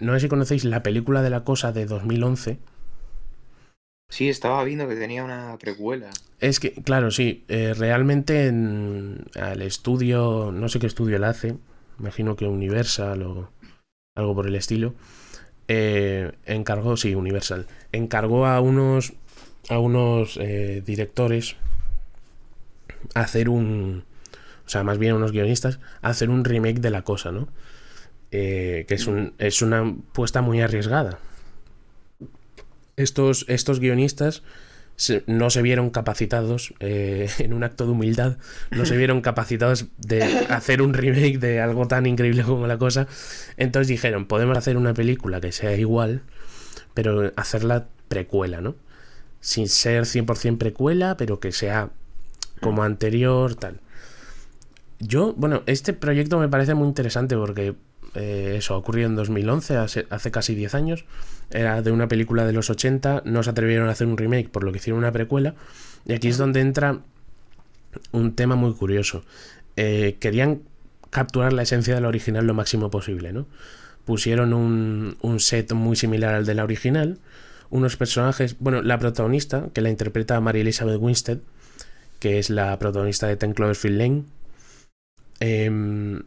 no 0.00 0.14
sé 0.14 0.20
si 0.20 0.28
conocéis 0.28 0.64
la 0.64 0.82
película 0.82 1.22
de 1.22 1.30
la 1.30 1.42
cosa 1.44 1.72
de 1.72 1.86
2011. 1.86 2.58
Sí, 4.10 4.28
estaba 4.28 4.64
viendo 4.64 4.88
que 4.88 4.96
tenía 4.96 5.22
una 5.22 5.56
precuela. 5.58 6.10
Es 6.40 6.60
que, 6.60 6.72
claro, 6.72 7.10
sí, 7.10 7.44
eh, 7.48 7.74
realmente 7.76 8.46
en, 8.46 9.26
al 9.38 9.60
estudio, 9.62 10.50
no 10.52 10.68
sé 10.68 10.78
qué 10.78 10.86
estudio 10.86 11.18
la 11.18 11.28
hace, 11.30 11.56
imagino 11.98 12.34
que 12.34 12.46
Universal 12.46 13.22
o 13.22 13.50
algo 14.14 14.34
por 14.34 14.46
el 14.46 14.54
estilo, 14.54 14.94
eh, 15.68 16.32
encargó, 16.46 16.96
sí, 16.96 17.14
Universal, 17.14 17.66
encargó 17.92 18.46
a 18.46 18.60
unos, 18.60 19.12
a 19.68 19.78
unos 19.78 20.38
eh, 20.40 20.82
directores 20.84 21.56
hacer 23.14 23.48
un, 23.48 24.04
o 24.64 24.68
sea, 24.68 24.84
más 24.84 24.98
bien 24.98 25.12
a 25.12 25.16
unos 25.16 25.32
guionistas, 25.32 25.80
hacer 26.00 26.30
un 26.30 26.44
remake 26.44 26.80
de 26.80 26.90
la 26.90 27.02
cosa, 27.02 27.30
¿no? 27.30 27.48
Eh, 28.30 28.84
que 28.88 28.94
es, 28.94 29.06
un, 29.06 29.34
es 29.38 29.62
una 29.62 29.94
puesta 30.12 30.40
muy 30.40 30.60
arriesgada. 30.60 31.18
Estos, 32.98 33.44
estos 33.48 33.80
guionistas 33.80 34.42
no 35.26 35.50
se 35.50 35.62
vieron 35.62 35.90
capacitados, 35.90 36.74
eh, 36.80 37.30
en 37.38 37.52
un 37.52 37.62
acto 37.64 37.84
de 37.84 37.92
humildad, 37.92 38.36
no 38.70 38.84
se 38.84 38.96
vieron 38.96 39.20
capacitados 39.20 39.86
de 39.96 40.22
hacer 40.50 40.82
un 40.82 40.92
remake 40.92 41.38
de 41.38 41.60
algo 41.60 41.86
tan 41.86 42.06
increíble 42.06 42.42
como 42.42 42.66
la 42.66 42.78
cosa. 42.78 43.06
Entonces 43.56 43.88
dijeron, 43.88 44.26
podemos 44.26 44.58
hacer 44.58 44.76
una 44.76 44.94
película 44.94 45.40
que 45.40 45.52
sea 45.52 45.76
igual, 45.76 46.22
pero 46.94 47.32
hacerla 47.36 47.86
precuela, 48.08 48.60
¿no? 48.60 48.74
Sin 49.40 49.68
ser 49.68 50.02
100% 50.02 50.58
precuela, 50.58 51.16
pero 51.16 51.38
que 51.38 51.52
sea 51.52 51.90
como 52.60 52.82
anterior, 52.82 53.54
tal. 53.54 53.80
Yo, 54.98 55.32
bueno, 55.36 55.62
este 55.66 55.92
proyecto 55.92 56.40
me 56.40 56.48
parece 56.48 56.74
muy 56.74 56.88
interesante 56.88 57.36
porque 57.36 57.76
eh, 58.14 58.56
eso 58.58 58.74
ha 58.74 58.78
ocurrido 58.78 59.06
en 59.06 59.14
2011, 59.14 59.76
hace, 59.76 60.06
hace 60.10 60.32
casi 60.32 60.56
10 60.56 60.74
años, 60.74 61.04
era 61.50 61.82
de 61.82 61.90
una 61.90 62.08
película 62.08 62.46
de 62.46 62.52
los 62.52 62.70
80, 62.70 63.22
no 63.24 63.42
se 63.42 63.50
atrevieron 63.50 63.88
a 63.88 63.92
hacer 63.92 64.06
un 64.06 64.18
remake, 64.18 64.50
por 64.50 64.64
lo 64.64 64.72
que 64.72 64.78
hicieron 64.78 64.98
una 64.98 65.12
precuela. 65.12 65.54
Y 66.06 66.12
aquí 66.12 66.28
es 66.28 66.38
donde 66.38 66.60
entra 66.60 67.00
un 68.12 68.34
tema 68.34 68.56
muy 68.56 68.74
curioso. 68.74 69.24
Eh, 69.76 70.16
querían 70.20 70.62
capturar 71.10 71.52
la 71.52 71.62
esencia 71.62 71.94
de 71.94 72.00
la 72.00 72.08
original 72.08 72.46
lo 72.46 72.54
máximo 72.54 72.90
posible, 72.90 73.32
¿no? 73.32 73.46
Pusieron 74.04 74.52
un, 74.52 75.16
un 75.20 75.40
set 75.40 75.72
muy 75.72 75.96
similar 75.96 76.34
al 76.34 76.46
de 76.46 76.54
la 76.54 76.64
original, 76.64 77.18
unos 77.70 77.96
personajes, 77.96 78.56
bueno, 78.58 78.82
la 78.82 78.98
protagonista, 78.98 79.68
que 79.72 79.80
la 79.80 79.90
interpreta 79.90 80.40
Mary 80.40 80.60
Elizabeth 80.60 80.98
Winstead, 81.00 81.38
que 82.18 82.38
es 82.38 82.50
la 82.50 82.78
protagonista 82.78 83.26
de 83.26 83.36
Ten 83.36 83.52
Cloverfield 83.52 83.98
Lane, 83.98 84.24
em, 85.40 86.22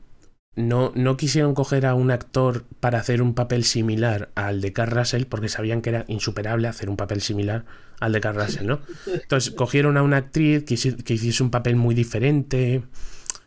no, 0.56 0.92
no 0.96 1.16
quisieron 1.16 1.54
coger 1.54 1.86
a 1.86 1.94
un 1.94 2.12
actor 2.12 2.66
para 2.80 3.00
hacer 3.00 3.22
un 3.22 3.34
papel 3.34 3.64
similar 3.64 4.30
al 4.36 4.60
de 4.60 4.74
Carl 4.74 4.92
Russell 4.92 5.26
porque 5.26 5.48
sabían 5.48 5.82
que 5.82 5.92
era 5.92 6.06
insuperable 6.08 6.68
hacer 6.68 6.90
un 6.90 6.98
papel 6.98 7.22
similar 7.22 7.64
al 8.02 8.12
de 8.12 8.20
Carl 8.20 8.36
Russell, 8.36 8.66
¿no? 8.66 8.82
Entonces 9.06 9.54
cogieron 9.54 9.96
a 9.96 10.04
una 10.04 10.18
actriz 10.18 10.66
que, 10.66 10.74
hiciese 10.74 11.44
un 11.44 11.52
papel 11.52 11.76
muy 11.76 11.96
diferente. 11.96 12.84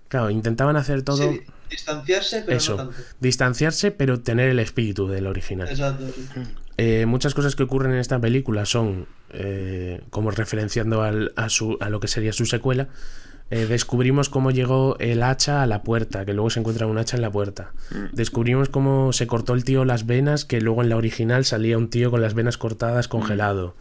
Claro, 0.09 0.31
intentaban 0.31 0.77
hacer 0.77 1.03
todo. 1.03 1.31
Sí, 1.31 1.43
distanciarse, 1.69 2.43
pero 2.47 2.57
Eso, 2.57 2.77
no 2.77 2.91
distanciarse, 3.21 3.91
pero 3.91 4.21
tener 4.21 4.49
el 4.49 4.59
espíritu 4.59 5.07
del 5.09 5.27
original. 5.27 5.69
Exacto. 5.69 6.07
Eh, 6.77 7.05
muchas 7.07 7.35
cosas 7.35 7.55
que 7.55 7.65
ocurren 7.65 7.93
en 7.93 7.99
esta 7.99 8.19
película 8.19 8.65
son 8.65 9.07
eh, 9.31 10.01
como 10.11 10.31
referenciando 10.31 11.03
al, 11.03 11.33
a, 11.37 11.49
su, 11.49 11.77
a 11.81 11.91
lo 11.91 12.01
que 12.01 12.09
sería 12.09 12.33
su 12.33 12.47
secuela 12.47 12.89
eh, 13.55 13.67
descubrimos 13.67 14.31
cómo 14.31 14.51
llegó 14.51 14.97
el 14.99 15.23
hacha 15.23 15.63
a 15.63 15.67
la 15.69 15.85
puerta, 15.85 16.25
que 16.25 16.33
luego 16.33 16.51
se 16.51 16.59
encuentra 16.59 16.89
un 16.89 16.99
hacha 16.99 17.17
en 17.17 17.23
la 17.23 17.31
puerta. 17.31 17.73
Mm. 17.93 18.17
Descubrimos 18.17 18.69
cómo 18.69 19.13
se 19.13 19.29
cortó 19.29 19.55
el 19.55 19.63
tío 19.63 19.85
las 19.85 20.07
venas, 20.07 20.45
que 20.45 20.61
luego 20.61 20.83
en 20.83 20.89
la 20.89 20.97
original 20.97 21.45
salía 21.45 21.79
un 21.79 21.89
tío 21.89 22.11
con 22.11 22.21
las 22.21 22.35
venas 22.35 22.59
cortadas 22.59 23.07
congelado. 23.07 23.77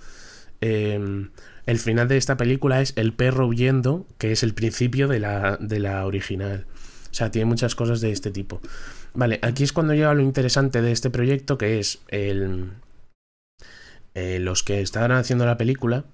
Em, 0.62 1.32
el 1.66 1.80
final 1.80 2.08
de 2.08 2.18
esta 2.18 2.38
película 2.38 2.82
es 2.82 2.94
el 2.98 3.14
perro 3.14 3.48
huyendo, 3.48 4.06
que 4.20 4.32
es 4.32 4.44
el 4.44 4.54
principio 4.54 5.08
de 5.08 5.20
la, 5.20 5.58
de 5.60 5.80
la 5.80 6.06
original. 6.06 6.68
O 7.10 7.14
sea, 7.16 7.32
tiene 7.32 7.46
muchas 7.46 7.74
cosas 7.74 8.00
de 8.00 8.12
este 8.12 8.30
tipo. 8.30 8.62
Vale, 9.16 9.40
aquí 9.42 9.64
es 9.64 9.74
cuando 9.74 9.96
llega 9.96 10.14
lo 10.14 10.22
interesante 10.22 10.84
de 10.84 10.92
este 10.92 11.10
proyecto, 11.10 11.58
que 11.58 11.80
es 11.80 12.04
el, 12.10 12.74
eh, 14.14 14.38
los 14.40 14.62
que 14.62 14.82
estaban 14.82 15.14
haciendo 15.14 15.48
la 15.48 15.58
película 15.58 16.06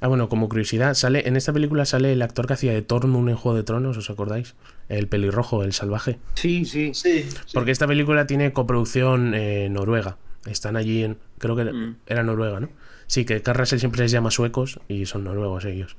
Ah, 0.00 0.08
bueno, 0.08 0.28
como 0.28 0.48
curiosidad, 0.48 0.94
sale 0.94 1.28
en 1.28 1.36
esta 1.36 1.52
película 1.52 1.84
sale 1.84 2.12
el 2.12 2.22
actor 2.22 2.46
que 2.46 2.54
hacía 2.54 2.72
de 2.72 2.80
Tormund 2.80 3.28
en 3.28 3.36
Juego 3.36 3.56
de 3.56 3.64
Tronos, 3.64 3.96
¿os 3.98 4.08
acordáis? 4.08 4.54
El 4.88 5.08
pelirrojo, 5.08 5.62
el 5.62 5.74
salvaje. 5.74 6.18
Sí, 6.34 6.64
sí, 6.64 6.92
sí. 6.94 7.26
Porque 7.52 7.70
esta 7.70 7.86
película 7.86 8.26
tiene 8.26 8.52
coproducción 8.52 9.34
eh, 9.34 9.68
noruega. 9.70 10.16
Están 10.46 10.76
allí 10.76 11.04
en. 11.04 11.18
Creo 11.38 11.54
que 11.54 11.64
mm. 11.64 11.96
era 12.06 12.22
Noruega, 12.22 12.60
¿no? 12.60 12.70
Sí, 13.06 13.26
que 13.26 13.42
Carrasel 13.42 13.78
siempre 13.78 14.02
les 14.02 14.10
llama 14.10 14.30
suecos 14.30 14.80
y 14.88 15.04
son 15.04 15.24
noruegos 15.24 15.66
ellos. 15.66 15.96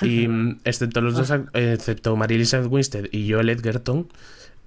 Y 0.00 0.28
mm, 0.28 0.60
excepto 0.64 1.00
los 1.00 1.14
dos, 1.14 1.32
excepto 1.54 2.14
Marilisa 2.16 2.60
Winstead 2.60 3.06
y 3.10 3.30
Joel 3.30 3.48
Edgerton, 3.48 4.08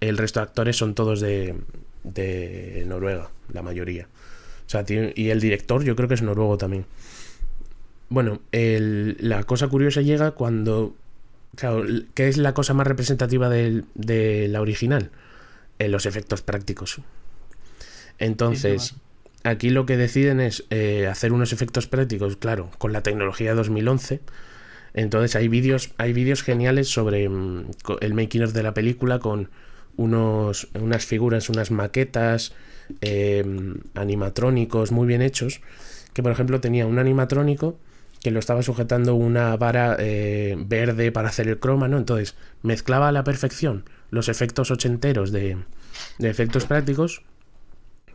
el 0.02 0.18
resto 0.18 0.42
de 0.42 0.44
actores 0.46 0.76
son 0.76 0.94
todos 0.94 1.22
de, 1.22 1.56
de 2.04 2.84
Noruega, 2.86 3.30
la 3.54 3.62
mayoría. 3.62 4.08
O 4.66 4.70
sea, 4.70 4.84
y 4.88 5.30
el 5.30 5.40
director 5.40 5.84
yo 5.86 5.96
creo 5.96 6.10
que 6.10 6.16
es 6.16 6.22
noruego 6.22 6.58
también. 6.58 6.86
Bueno, 8.10 8.40
la 8.52 9.44
cosa 9.44 9.68
curiosa 9.68 10.02
llega 10.02 10.32
cuando. 10.32 10.96
Claro, 11.56 11.84
¿qué 12.14 12.28
es 12.28 12.38
la 12.38 12.54
cosa 12.54 12.74
más 12.74 12.88
representativa 12.88 13.50
de, 13.50 14.48
la 14.50 14.62
original? 14.62 15.12
En 15.80 15.92
los 15.92 16.06
efectos 16.06 16.42
prácticos. 16.42 17.00
Entonces, 18.20 18.96
aquí 19.44 19.70
lo 19.70 19.86
que 19.86 19.98
deciden 19.98 20.40
es 20.40 20.66
eh, 20.70 21.08
hacer 21.08 21.34
unos 21.34 21.54
efectos 21.54 21.88
prácticos, 21.88 22.38
claro, 22.38 22.70
con 22.78 22.94
la 22.94 23.02
tecnología 23.02 23.54
2011. 23.54 24.22
Entonces 24.94 25.36
hay 25.36 25.48
vídeos, 25.48 25.92
hay 25.98 26.14
vídeos 26.14 26.42
geniales 26.42 26.88
sobre 26.88 27.30
mm, 27.30 27.66
el 28.02 28.14
making 28.14 28.44
of 28.44 28.54
de 28.54 28.64
la 28.64 28.74
película 28.74 29.20
con 29.20 29.50
unos, 29.96 30.70
unas 30.80 31.06
figuras, 31.06 31.50
unas 31.50 31.70
maquetas, 31.70 32.54
em, 33.02 33.76
animatrónicos 33.94 34.92
muy 34.92 35.08
bien 35.08 35.22
hechos. 35.22 35.62
Que 36.14 36.24
por 36.24 36.32
ejemplo 36.32 36.62
tenía 36.62 36.88
un 36.88 36.98
animatrónico 36.98 37.78
que 38.22 38.32
lo 38.32 38.40
estaba 38.40 38.64
sujetando 38.64 39.16
una 39.16 39.56
vara 39.58 39.96
eh, 40.00 40.56
verde 40.58 41.12
para 41.12 41.30
hacer 41.30 41.48
el 41.48 41.60
croma, 41.60 41.88
¿no? 41.88 41.98
Entonces 41.98 42.36
mezclaba 42.64 43.10
a 43.10 43.12
la 43.12 43.24
perfección 43.24 43.86
los 44.10 44.30
efectos 44.30 44.72
ochenteros 44.72 45.32
de, 45.32 45.58
de 46.18 46.30
efectos 46.30 46.66
prácticos 46.66 47.22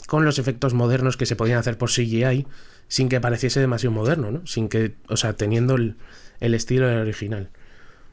con 0.06 0.24
los 0.24 0.38
efectos 0.38 0.74
modernos 0.74 1.16
que 1.16 1.26
se 1.26 1.36
podían 1.36 1.58
hacer 1.58 1.78
por 1.78 1.90
CGI 1.90 2.46
sin 2.88 3.08
que 3.08 3.20
pareciese 3.20 3.60
demasiado 3.60 3.94
moderno, 3.94 4.30
¿no? 4.30 4.46
Sin 4.46 4.68
que, 4.68 4.94
o 5.08 5.16
sea, 5.16 5.32
teniendo 5.32 5.76
el, 5.76 5.96
estilo 6.40 6.86
del 6.86 6.98
original. 6.98 7.48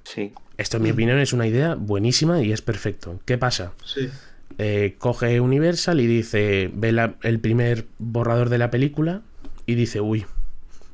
Sí. 0.03 0.31
Esto, 0.57 0.77
en 0.77 0.83
mi 0.83 0.91
opinión, 0.91 1.19
es 1.19 1.33
una 1.33 1.47
idea 1.47 1.75
buenísima 1.75 2.41
y 2.41 2.53
es 2.53 2.61
perfecto. 2.61 3.19
¿Qué 3.25 3.37
pasa? 3.37 3.73
Sí. 3.83 4.09
Eh, 4.57 4.95
coge 4.97 5.41
Universal 5.41 5.99
y 5.99 6.07
dice, 6.07 6.71
ve 6.73 7.11
el 7.23 7.39
primer 7.41 7.87
borrador 7.97 8.47
de 8.47 8.57
la 8.57 8.71
película 8.71 9.21
y 9.65 9.75
dice, 9.75 9.99
uy, 9.99 10.25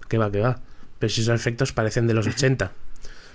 ¿qué 0.10 0.18
va, 0.18 0.32
qué 0.32 0.40
va? 0.40 0.62
Pero 1.00 1.10
si 1.10 1.22
esos 1.22 1.36
efectos 1.36 1.74
parecen 1.74 2.08
de 2.08 2.14
los 2.14 2.28
80. 2.28 2.72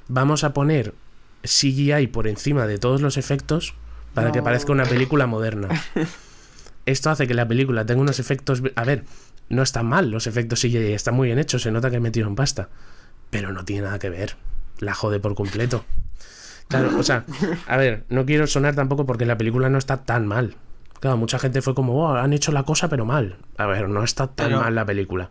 Vamos 0.09 0.45
a 0.45 0.53
poner 0.53 0.95
CGI 1.43 2.09
por 2.09 2.27
encima 2.27 2.67
de 2.67 2.79
todos 2.79 3.01
los 3.01 3.17
efectos 3.17 3.75
para 4.15 4.33
que 4.33 4.43
parezca 4.43 4.73
una 4.73 4.85
película 4.85 5.27
moderna. 5.27 5.69
Esto 6.87 7.11
hace 7.11 7.27
que 7.27 7.35
la 7.35 7.47
película 7.47 7.87
tenga 7.87 8.01
unos 8.01 8.19
efectos... 8.19 8.63
A 8.75 8.85
ver, 8.85 9.05
no 9.49 9.63
están 9.63 9.87
mal 9.87 10.11
los 10.11 10.27
efectos 10.27 10.61
CGI, 10.61 10.93
están 10.93 11.15
muy 11.15 11.29
bien 11.29 11.39
hechos, 11.39 11.63
se 11.63 11.71
nota 11.71 11.91
que 11.91 12.01
metieron 12.01 12.35
pasta, 12.35 12.69
pero 13.31 13.53
no 13.53 13.65
tiene 13.65 13.83
nada 13.83 13.99
que 13.99 14.11
ver. 14.11 14.37
La 14.79 14.95
jode 14.95 15.21
por 15.21 15.35
completo. 15.35 15.85
Claro, 16.69 16.99
o 16.99 17.03
sea, 17.03 17.25
a 17.67 17.77
ver, 17.77 18.05
no 18.09 18.25
quiero 18.25 18.47
sonar 18.47 18.77
tampoco 18.77 19.05
porque 19.05 19.27
la 19.27 19.37
película 19.37 19.69
no 19.69 19.79
está 19.79 20.05
tan 20.05 20.27
mal. 20.27 20.57
Claro, 21.01 21.17
mucha 21.17 21.39
gente 21.39 21.63
fue 21.63 21.75
como, 21.75 22.05
oh, 22.05 22.15
han 22.15 22.33
hecho 22.33 22.53
la 22.53 22.63
cosa 22.63 22.89
pero 22.89 23.05
mal. 23.05 23.39
A 23.57 23.67
ver, 23.67 23.89
no 23.89 24.05
está 24.05 24.29
tan 24.29 24.53
mal 24.53 24.75
la 24.75 24.85
película. 24.85 25.31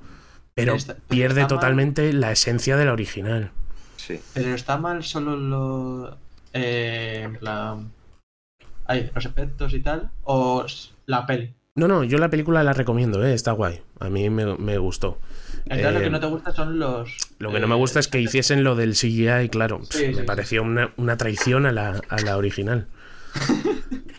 Pero 0.60 0.78
pierde 1.08 1.46
totalmente 1.46 2.14
la 2.14 2.32
esencia 2.32 2.78
de 2.78 2.86
la 2.86 2.94
original. 2.94 3.52
Sí. 3.98 4.20
Pero 4.34 4.56
está 4.56 4.78
mal 4.78 5.04
solo 5.04 5.36
lo. 5.36 6.18
Eh, 6.54 7.30
los 7.42 9.26
efectos 9.26 9.74
y 9.74 9.80
tal. 9.82 10.10
O 10.24 10.66
la 11.06 11.26
peli. 11.26 11.54
No, 11.76 11.88
no, 11.88 12.04
yo 12.04 12.18
la 12.18 12.30
película 12.30 12.64
la 12.64 12.74
recomiendo, 12.74 13.26
¿eh? 13.26 13.34
está 13.34 13.54
guay. 13.54 13.82
A 14.00 14.10
mí 14.10 14.30
me, 14.30 14.78
gustó. 14.78 15.18
Entonces 15.66 15.94
lo 15.94 16.00
que 16.00 16.06
eh, 16.08 16.10
no 16.10 16.20
te 16.20 16.26
gusta 16.26 16.52
son 16.52 16.80
los. 16.80 17.10
Lo 17.38 17.52
que 17.52 17.60
no 17.60 17.68
me 17.68 17.76
gusta 17.76 18.00
es 18.00 18.08
que 18.08 18.20
hiciesen 18.20 18.64
lo 18.64 18.76
del 18.76 18.96
CGI, 18.96 19.50
claro. 19.50 19.82
me 20.16 20.24
pareció 20.24 20.64
una, 20.64 20.92
una, 20.98 21.16
traición 21.16 21.66
a 21.66 21.72
la, 21.72 22.02
a 22.10 22.22
la 22.22 22.38
original. 22.38 22.88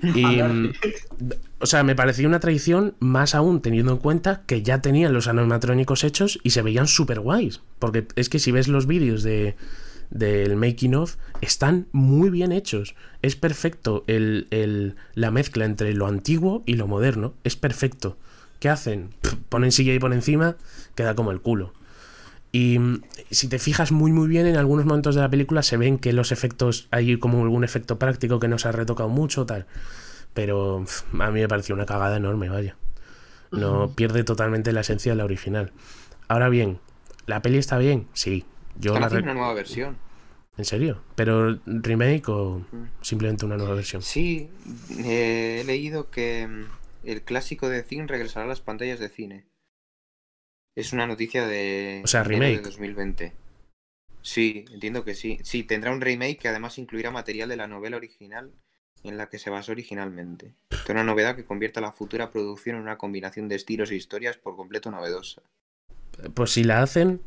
Y, 0.02 0.40
o 1.60 1.66
sea, 1.66 1.84
me 1.84 1.94
pareció 1.94 2.26
una 2.26 2.40
traición 2.40 2.94
más 3.00 3.34
aún 3.34 3.60
teniendo 3.60 3.92
en 3.92 3.98
cuenta 3.98 4.42
que 4.46 4.62
ya 4.62 4.80
tenían 4.80 5.12
los 5.12 5.28
animatrónicos 5.28 6.04
hechos 6.04 6.40
y 6.42 6.50
se 6.50 6.62
veían 6.62 6.88
súper 6.88 7.20
guays. 7.20 7.60
Porque 7.78 8.06
es 8.16 8.30
que 8.30 8.38
si 8.38 8.50
ves 8.50 8.66
los 8.66 8.86
vídeos 8.86 9.22
de, 9.22 9.56
del 10.08 10.56
making 10.56 10.94
of, 10.94 11.16
están 11.42 11.86
muy 11.92 12.30
bien 12.30 12.52
hechos. 12.52 12.94
Es 13.20 13.36
perfecto 13.36 14.04
el, 14.06 14.96
la 15.14 15.30
mezcla 15.30 15.66
entre 15.66 15.92
lo 15.92 16.06
antiguo 16.06 16.62
y 16.64 16.74
lo 16.74 16.86
moderno. 16.86 17.34
Es 17.44 17.56
perfecto. 17.56 18.16
¿Qué 18.58 18.70
hacen? 18.70 19.10
ponen 19.50 19.72
silla 19.72 19.92
y 19.92 19.98
por 19.98 20.14
encima, 20.14 20.56
queda 20.94 21.14
como 21.14 21.30
el 21.30 21.42
culo. 21.42 21.74
Y 22.52 22.78
mm, 22.78 23.02
si 23.30 23.48
te 23.48 23.58
fijas 23.58 23.92
muy 23.92 24.12
muy 24.12 24.28
bien, 24.28 24.46
en 24.46 24.56
algunos 24.56 24.86
momentos 24.86 25.14
de 25.14 25.20
la 25.20 25.30
película 25.30 25.62
se 25.62 25.76
ven 25.76 25.98
que 25.98 26.14
los 26.14 26.32
efectos, 26.32 26.88
hay 26.90 27.18
como 27.18 27.42
algún 27.42 27.64
efecto 27.64 27.98
práctico 27.98 28.40
que 28.40 28.48
no 28.48 28.58
se 28.58 28.68
ha 28.68 28.72
retocado 28.72 29.10
mucho, 29.10 29.44
tal. 29.44 29.66
Pero 30.34 30.84
a 31.18 31.30
mí 31.30 31.40
me 31.40 31.48
pareció 31.48 31.74
una 31.74 31.86
cagada 31.86 32.16
enorme, 32.16 32.48
vaya. 32.48 32.76
No 33.50 33.90
pierde 33.94 34.22
totalmente 34.22 34.72
la 34.72 34.82
esencia 34.82 35.12
de 35.12 35.16
la 35.16 35.24
original. 35.24 35.72
Ahora 36.28 36.48
bien, 36.48 36.78
¿la 37.26 37.42
peli 37.42 37.58
está 37.58 37.78
bien? 37.78 38.06
Sí. 38.12 38.44
Yo 38.76 38.98
la 38.98 39.08
una 39.08 39.34
nueva 39.34 39.52
versión. 39.54 39.98
¿En 40.56 40.64
serio? 40.64 41.02
¿Pero 41.14 41.58
remake 41.66 42.28
o 42.28 42.64
simplemente 43.00 43.44
una 43.44 43.56
nueva 43.56 43.74
versión? 43.74 44.02
Sí, 44.02 44.48
he 45.04 45.62
leído 45.64 46.10
que 46.10 46.46
mm, 46.46 46.64
el 47.04 47.22
clásico 47.22 47.68
de 47.68 47.82
cine 47.82 48.06
regresará 48.06 48.44
a 48.44 48.48
las 48.48 48.60
pantallas 48.60 49.00
de 49.00 49.08
cine. 49.08 49.46
Es 50.76 50.92
una 50.92 51.06
noticia 51.06 51.46
de, 51.46 52.02
o 52.04 52.06
sea, 52.06 52.22
remake. 52.22 52.58
de 52.58 52.62
2020. 52.62 53.32
Sí, 54.22 54.64
entiendo 54.70 55.04
que 55.04 55.14
sí. 55.14 55.38
Sí, 55.42 55.64
tendrá 55.64 55.92
un 55.92 56.00
remake 56.00 56.38
que 56.38 56.48
además 56.48 56.78
incluirá 56.78 57.10
material 57.10 57.48
de 57.48 57.56
la 57.56 57.66
novela 57.66 57.96
original 57.96 58.52
en 59.02 59.16
la 59.16 59.28
que 59.28 59.38
se 59.38 59.50
basó 59.50 59.72
originalmente. 59.72 60.54
Es 60.70 60.88
una 60.88 61.04
novedad 61.04 61.36
que 61.36 61.44
convierte 61.44 61.78
a 61.78 61.82
la 61.82 61.92
futura 61.92 62.30
producción 62.30 62.76
en 62.76 62.82
una 62.82 62.98
combinación 62.98 63.48
de 63.48 63.56
estilos 63.56 63.90
e 63.90 63.96
historias 63.96 64.36
por 64.36 64.56
completo 64.56 64.90
novedosa. 64.90 65.42
Pues 66.34 66.52
si 66.52 66.64
la 66.64 66.82
hacen, 66.82 67.22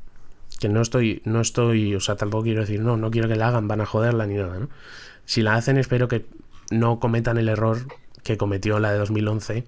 que 0.59 0.69
no 0.69 0.81
estoy, 0.81 1.21
no 1.25 1.41
estoy, 1.41 1.95
o 1.95 1.99
sea, 1.99 2.15
tampoco 2.15 2.43
quiero 2.43 2.61
decir, 2.61 2.79
no, 2.79 2.97
no 2.97 3.11
quiero 3.11 3.27
que 3.27 3.35
la 3.35 3.47
hagan, 3.47 3.67
van 3.67 3.81
a 3.81 3.85
joderla 3.85 4.27
ni 4.27 4.35
nada, 4.35 4.59
¿no? 4.59 4.69
Si 5.25 5.41
la 5.41 5.55
hacen, 5.55 5.77
espero 5.77 6.07
que 6.07 6.25
no 6.69 6.99
cometan 6.99 7.37
el 7.37 7.49
error 7.49 7.87
que 8.23 8.37
cometió 8.37 8.79
la 8.79 8.91
de 8.91 8.97
2011 8.97 9.65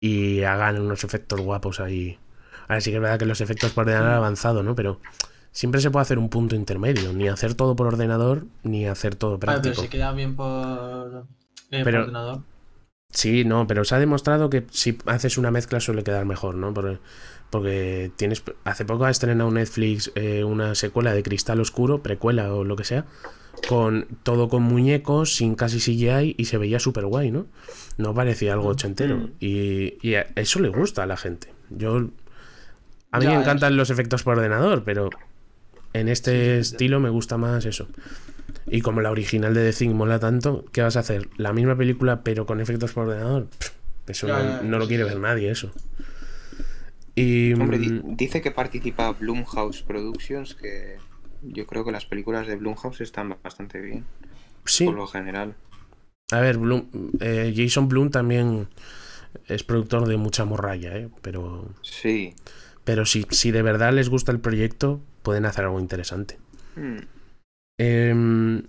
y 0.00 0.42
hagan 0.42 0.80
unos 0.80 1.04
efectos 1.04 1.40
guapos 1.40 1.80
ahí. 1.80 2.18
Ahora 2.68 2.80
sí 2.80 2.90
que 2.90 2.96
es 2.96 3.02
verdad 3.02 3.18
que 3.18 3.26
los 3.26 3.40
efectos 3.40 3.72
por 3.72 3.82
ordenador 3.82 4.10
han 4.10 4.16
avanzado, 4.16 4.62
¿no? 4.62 4.74
Pero 4.74 5.00
siempre 5.52 5.80
se 5.80 5.90
puede 5.90 6.02
hacer 6.02 6.18
un 6.18 6.28
punto 6.28 6.54
intermedio, 6.56 7.12
ni 7.12 7.28
hacer 7.28 7.54
todo 7.54 7.76
por 7.76 7.86
ordenador, 7.86 8.46
ni 8.62 8.86
hacer 8.86 9.14
todo 9.14 9.38
Vale, 9.38 9.40
pero 9.40 9.52
práctico. 9.62 9.82
se 9.82 9.88
queda 9.88 10.12
bien 10.12 10.36
por, 10.36 11.26
eh, 11.70 11.78
por 11.78 11.84
Pero- 11.84 12.00
ordenador. 12.02 12.42
Sí, 13.12 13.44
no, 13.44 13.66
pero 13.66 13.84
se 13.84 13.96
ha 13.96 13.98
demostrado 13.98 14.50
que 14.50 14.66
si 14.70 14.96
haces 15.06 15.36
una 15.36 15.50
mezcla 15.50 15.80
suele 15.80 16.04
quedar 16.04 16.24
mejor, 16.26 16.54
¿no? 16.54 16.72
Porque, 16.72 16.98
porque 17.50 18.12
tienes. 18.14 18.44
Hace 18.62 18.84
poco 18.84 19.04
ha 19.04 19.10
estrenado 19.10 19.50
Netflix 19.50 20.12
eh, 20.14 20.44
una 20.44 20.76
secuela 20.76 21.12
de 21.12 21.24
Cristal 21.24 21.60
Oscuro, 21.60 22.04
precuela 22.04 22.54
o 22.54 22.62
lo 22.62 22.76
que 22.76 22.84
sea, 22.84 23.06
con 23.68 24.06
todo 24.22 24.48
con 24.48 24.62
muñecos, 24.62 25.34
sin 25.34 25.56
casi 25.56 25.78
CGI 25.80 26.36
y 26.38 26.44
se 26.44 26.56
veía 26.56 26.78
súper 26.78 27.06
guay, 27.06 27.32
¿no? 27.32 27.46
No 27.98 28.14
parecía 28.14 28.52
algo 28.52 28.68
ochentero. 28.68 29.16
Mm. 29.16 29.30
Y, 29.40 29.94
eso 30.36 30.60
le 30.60 30.68
gusta 30.68 31.02
a 31.02 31.06
la 31.06 31.16
gente. 31.16 31.52
Yo. 31.68 31.96
A 33.10 33.18
mí 33.18 33.24
Ya, 33.24 33.30
me 33.30 33.34
es- 33.34 33.40
encantan 33.42 33.76
los 33.76 33.90
efectos 33.90 34.22
por 34.22 34.38
ordenador, 34.38 34.84
pero 34.84 35.10
en 35.92 36.08
este 36.08 36.58
estilo 36.58 37.00
me 37.00 37.10
gusta 37.10 37.36
más 37.36 37.64
eso. 37.64 37.88
Y 38.66 38.80
como 38.82 39.00
la 39.00 39.10
original 39.10 39.54
de 39.54 39.70
The 39.70 39.76
Thing 39.76 39.90
mola 39.94 40.18
tanto, 40.20 40.64
¿qué 40.72 40.82
vas 40.82 40.96
a 40.96 41.00
hacer? 41.00 41.28
¿La 41.36 41.52
misma 41.52 41.76
película 41.76 42.22
pero 42.22 42.46
con 42.46 42.60
efectos 42.60 42.92
por 42.92 43.08
ordenador? 43.08 43.46
Pff, 43.48 43.70
Eso 44.08 44.26
Ya, 44.28 44.38
no, 44.38 44.44
ya, 44.44 44.62
no 44.62 44.78
lo 44.78 44.86
quiere 44.88 45.04
ver 45.04 45.18
nadie, 45.18 45.50
eso. 45.50 45.70
Y... 47.14 47.52
Hombre, 47.54 47.78
di- 47.78 47.88
mm, 47.90 48.16
dice 48.16 48.40
que 48.40 48.50
participa 48.50 49.10
Blumhouse 49.12 49.82
Productions, 49.82 50.54
que 50.54 50.96
yo 51.42 51.66
creo 51.66 51.84
que 51.84 51.92
las 51.92 52.06
películas 52.06 52.46
de 52.46 52.56
Blumhouse 52.56 53.00
están 53.00 53.36
bastante 53.42 53.80
bien, 53.80 54.04
sí, 54.64 54.84
por 54.84 54.94
lo 54.94 55.06
general. 55.06 55.54
a 56.32 56.40
ver, 56.40 56.58
Bloom- 56.58 56.88
eh, 57.20 57.52
Jason 57.56 57.88
Bloom 57.88 58.10
también 58.10 58.68
es 59.48 59.64
productor 59.64 60.06
de 60.06 60.16
mucha 60.16 60.44
morralla, 60.44 60.96
¿eh? 60.96 61.08
Pero, 61.22 61.66
Sí. 61.82 62.34
pero 62.84 63.04
si, 63.06 63.26
si 63.30 63.50
de 63.50 63.62
verdad 63.62 63.92
les 63.92 64.08
gusta 64.08 64.32
el 64.32 64.40
proyecto, 64.40 65.00
pueden 65.30 65.46
hacer 65.46 65.64
algo 65.64 65.78
interesante. 65.78 66.40
Mm. 66.74 66.96
Em, 67.78 68.62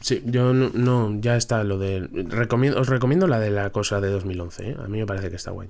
sí, 0.00 0.22
yo 0.24 0.54
no, 0.54 0.70
no, 0.72 1.20
ya 1.20 1.34
está 1.36 1.64
lo 1.64 1.78
de... 1.80 2.08
Recomiendo, 2.28 2.80
os 2.80 2.88
recomiendo 2.88 3.26
la 3.26 3.40
de 3.40 3.50
la 3.50 3.70
cosa 3.70 4.00
de 4.00 4.08
2011, 4.08 4.68
¿eh? 4.70 4.76
A 4.78 4.86
mí 4.86 4.98
me 4.98 5.06
parece 5.06 5.30
que 5.30 5.36
está 5.36 5.50
guay. 5.50 5.68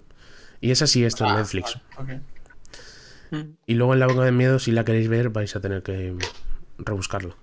Y 0.60 0.72
esa 0.72 0.86
sí 0.86 1.06
está 1.06 1.24
en 1.26 1.32
Ah, 1.32 1.38
Netflix. 1.38 1.78
vale, 1.96 2.14
ok. 2.16 2.20
Mm. 3.30 3.50
Y 3.64 3.74
luego 3.76 3.94
en 3.94 4.00
La 4.00 4.08
Boca 4.08 4.22
de 4.24 4.32
Miedo, 4.32 4.58
si 4.58 4.72
la 4.72 4.84
queréis 4.84 5.08
ver, 5.08 5.30
vais 5.30 5.56
a 5.56 5.60
tener 5.60 5.82
que 5.82 6.14
rebuscarlo. 6.76 7.34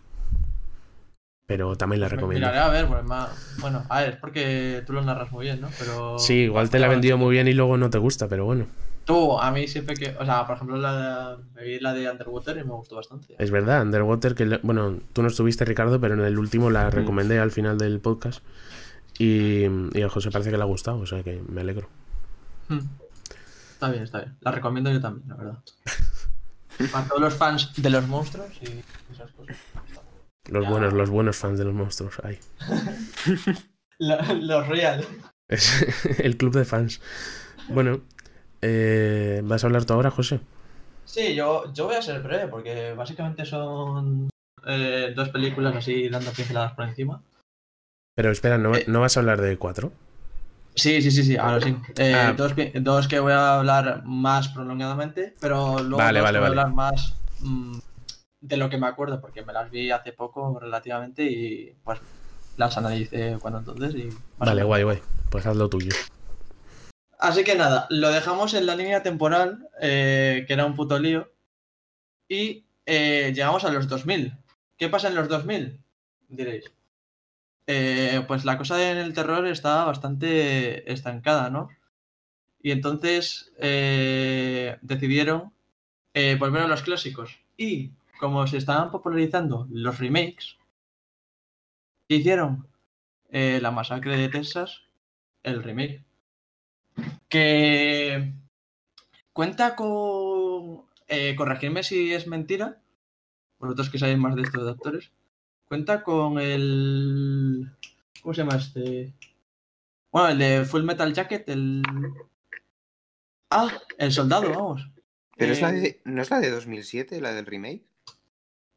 Pero 1.47 1.75
también 1.77 2.01
la 2.01 2.09
Pues 2.09 2.17
recomiendo. 2.19 2.47
Miraré 2.47 2.59
a 2.59 2.69
ver, 2.69 2.87
pues 2.87 3.03
más... 3.05 3.29
Bueno, 3.59 3.85
a 3.89 4.01
ver, 4.01 4.09
es 4.09 4.15
porque 4.17 4.83
tú 4.85 4.93
lo 4.93 5.01
narras 5.01 5.31
muy 5.31 5.45
bien, 5.45 5.61
¿no? 5.61 5.69
Pero... 5.79 6.19
Sí, 6.19 6.33
igual 6.43 6.69
te 6.69 6.77
la 6.77 6.85
he 6.85 6.89
vendido 6.89 7.17
muy 7.17 7.31
bien 7.33 7.47
y 7.47 7.53
luego 7.53 7.75
no 7.77 7.89
te 7.89 7.97
gusta, 7.97 8.27
pero 8.27 8.45
bueno. 8.45 8.67
Tú, 9.07 9.39
a 9.39 9.49
mí 9.51 9.67
siempre 9.69 9.95
que... 9.95 10.15
O 10.19 10.25
sea, 10.25 10.45
por 10.45 10.57
ejemplo, 10.57 10.75
la 10.77 11.37
de, 11.37 11.43
me 11.55 11.63
vi 11.63 11.79
la 11.79 11.93
de 11.93 12.11
Underwater 12.11 12.57
y 12.57 12.63
me 12.65 12.73
gustó 12.73 12.97
bastante. 12.97 13.35
Es 13.39 13.49
verdad, 13.51 13.81
Underwater, 13.81 14.35
que 14.35 14.59
bueno, 14.63 14.99
tú 15.13 15.21
no 15.21 15.29
estuviste, 15.29 15.63
Ricardo, 15.63 15.99
pero 16.01 16.13
en 16.15 16.19
el 16.19 16.37
último 16.37 16.69
la 16.69 16.89
recomendé 16.89 17.39
al 17.39 17.51
final 17.51 17.77
del 17.77 18.01
podcast. 18.01 18.43
Y, 19.17 19.63
y 19.93 20.01
a 20.03 20.09
José 20.09 20.29
parece 20.29 20.51
que 20.51 20.57
le 20.57 20.63
ha 20.63 20.67
gustado, 20.67 20.97
o 20.99 21.05
sea 21.07 21.23
que 21.23 21.41
me 21.47 21.61
alegro. 21.61 21.87
Hmm. 22.67 22.79
Está 23.71 23.89
bien, 23.91 24.03
está 24.03 24.19
bien. 24.19 24.37
La 24.41 24.51
recomiendo 24.51 24.91
yo 24.91 24.99
también, 24.99 25.29
la 25.29 25.35
verdad. 25.35 25.63
Para 26.91 27.07
todos 27.07 27.21
los 27.21 27.33
fans 27.33 27.71
de 27.77 27.89
los 27.89 28.05
monstruos 28.07 28.49
y 28.61 28.83
esas 29.13 29.31
cosas. 29.31 29.55
Los 30.49 30.63
Ya. 30.65 30.69
buenos, 30.69 30.93
los 30.93 31.09
buenos 31.09 31.37
fans 31.37 31.57
de 31.57 31.65
los 31.65 31.73
monstruos. 31.73 32.15
Ay. 32.23 32.39
Lo- 33.99 34.21
los 34.35 34.67
real. 34.67 35.05
Es 35.47 35.85
el 36.19 36.37
club 36.37 36.53
de 36.53 36.65
fans. 36.65 37.01
Bueno, 37.69 38.01
eh, 38.67 39.41
¿vas 39.43 39.63
a 39.63 39.67
hablar 39.67 39.85
tú 39.85 39.93
ahora, 39.93 40.11
José? 40.11 40.39
Sí, 41.05 41.35
yo, 41.35 41.71
yo 41.73 41.85
voy 41.85 41.95
a 41.95 42.01
ser 42.01 42.21
breve 42.21 42.47
porque 42.47 42.93
básicamente 42.93 43.45
son 43.45 44.29
eh, 44.65 45.13
dos 45.15 45.29
películas 45.29 45.75
así 45.75 46.09
dando 46.09 46.31
pinceladas 46.31 46.73
por 46.73 46.85
encima. 46.87 47.21
Pero 48.15 48.31
espera, 48.31 48.57
¿no, 48.57 48.75
Eh. 48.75 48.83
¿no 48.87 48.99
vas 49.01 49.15
a 49.15 49.21
hablar 49.21 49.39
de 49.41 49.57
cuatro? 49.57 49.91
Sí, 50.75 51.01
sí, 51.01 51.09
sí, 51.11 51.23
sí, 51.23 51.37
ahora 51.37 51.59
sí. 51.61 51.75
Eh, 51.97 52.13
Ah. 52.15 52.33
dos, 52.37 52.53
dos 52.81 53.07
que 53.07 53.19
voy 53.19 53.31
a 53.33 53.55
hablar 53.57 54.03
más 54.05 54.49
prolongadamente, 54.49 55.33
pero 55.39 55.79
luego 55.79 55.97
Vale, 55.97 56.21
vale, 56.21 56.39
voy 56.39 56.49
vale. 56.49 56.59
a 56.59 56.63
hablar 56.63 56.75
más 56.75 57.15
mm, 57.39 57.79
de 58.41 58.57
lo 58.57 58.69
que 58.69 58.77
me 58.77 58.87
acuerdo, 58.87 59.19
porque 59.21 59.43
me 59.43 59.53
las 59.53 59.71
vi 59.71 59.89
hace 59.91 60.11
poco 60.13 60.59
relativamente 60.59 61.23
y 61.23 61.73
pues 61.83 61.99
las 62.57 62.77
analicé 62.77 63.37
cuando 63.39 63.59
entonces 63.59 63.95
y... 63.95 64.09
Vale, 64.37 64.63
guay, 64.63 64.83
guay. 64.83 64.99
Pues 65.29 65.45
haz 65.45 65.55
lo 65.55 65.67
tuyo. 65.69 65.91
Así 67.19 67.43
que 67.43 67.55
nada, 67.55 67.87
lo 67.89 68.11
dejamos 68.11 68.53
en 68.53 68.65
la 68.67 68.75
línea 68.75 69.01
temporal, 69.01 69.69
eh, 69.81 70.45
que 70.47 70.53
era 70.53 70.65
un 70.65 70.75
puto 70.75 70.99
lío, 70.99 71.31
y 72.29 72.65
eh, 72.85 73.33
llegamos 73.35 73.63
a 73.65 73.71
los 73.71 73.87
2000. 73.87 74.33
¿Qué 74.77 74.89
pasa 74.89 75.07
en 75.09 75.15
los 75.15 75.27
2000? 75.27 75.79
Diréis. 76.29 76.71
Eh, 77.67 78.23
pues 78.27 78.45
la 78.45 78.57
cosa 78.57 78.91
en 78.91 78.97
el 78.97 79.13
terror 79.13 79.47
está 79.47 79.85
bastante 79.85 80.91
estancada, 80.91 81.49
¿no? 81.49 81.69
Y 82.61 82.71
entonces 82.71 83.53
eh, 83.59 84.77
decidieron 84.81 85.53
volver 86.39 86.63
a 86.63 86.67
los 86.67 86.81
clásicos. 86.81 87.39
Y 87.57 87.91
como 88.19 88.47
se 88.47 88.57
estaban 88.57 88.89
popularizando 88.91 89.67
los 89.69 89.99
remakes, 89.99 90.57
¿qué 92.07 92.15
hicieron? 92.15 92.67
La 93.29 93.71
masacre 93.71 94.17
de 94.17 94.29
Texas, 94.29 94.81
el 95.43 95.61
remake 95.63 96.06
que 97.29 98.33
cuenta 99.33 99.75
con 99.75 100.85
eh, 101.07 101.35
corregirme 101.35 101.83
si 101.83 102.13
es 102.13 102.27
mentira 102.27 102.81
vosotros 103.59 103.89
que 103.89 103.99
sabéis 103.99 104.17
más 104.17 104.35
de 104.35 104.43
estos 104.43 104.63
de 104.65 104.71
actores 104.71 105.11
cuenta 105.65 106.03
con 106.03 106.39
el 106.39 107.69
¿cómo 108.21 108.33
se 108.33 108.41
llama 108.41 108.57
este? 108.57 109.13
bueno 110.11 110.29
el 110.29 110.37
de 110.39 110.65
Full 110.65 110.83
Metal 110.83 111.13
Jacket 111.13 111.47
el 111.49 111.83
ah 113.51 113.71
el 113.97 114.11
soldado 114.11 114.49
vamos 114.49 114.89
Pero 115.37 115.53
es 115.53 115.61
la 115.61 115.69
Eh, 115.71 115.79
de, 115.79 116.01
¿no 116.05 116.21
es 116.21 116.29
la 116.31 116.39
de 116.39 116.49
2007, 116.49 117.21
la 117.21 117.33
del 117.33 117.45
remake? 117.45 117.83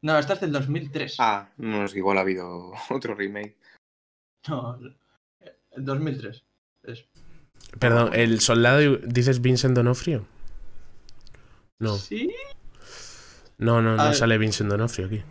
no 0.03 0.17
esta 0.17 0.33
es 0.33 0.41
del 0.41 0.51
2003 0.51 1.15
Ah, 1.19 1.51
no, 1.57 1.85
es 1.85 1.95
igual 1.95 2.17
ha 2.17 2.21
habido 2.21 2.71
otro 2.89 3.13
remake. 3.15 3.55
no 4.47 4.77
el 5.71 5.85
2003 5.85 6.43
es 6.83 7.05
Perdón, 7.79 8.11
¿el 8.13 8.39
soldado 8.41 8.97
dices 8.97 9.41
Vincent 9.41 9.75
Donofrio? 9.75 10.25
No, 11.79 11.97
sí 11.97 12.31
no, 13.57 13.81
no, 13.81 13.93
A 13.93 13.95
no 13.97 14.03
ver. 14.05 14.15
sale 14.15 14.37
Vincent 14.37 14.69
Donofrio 14.69 15.07
aquí. 15.07 15.23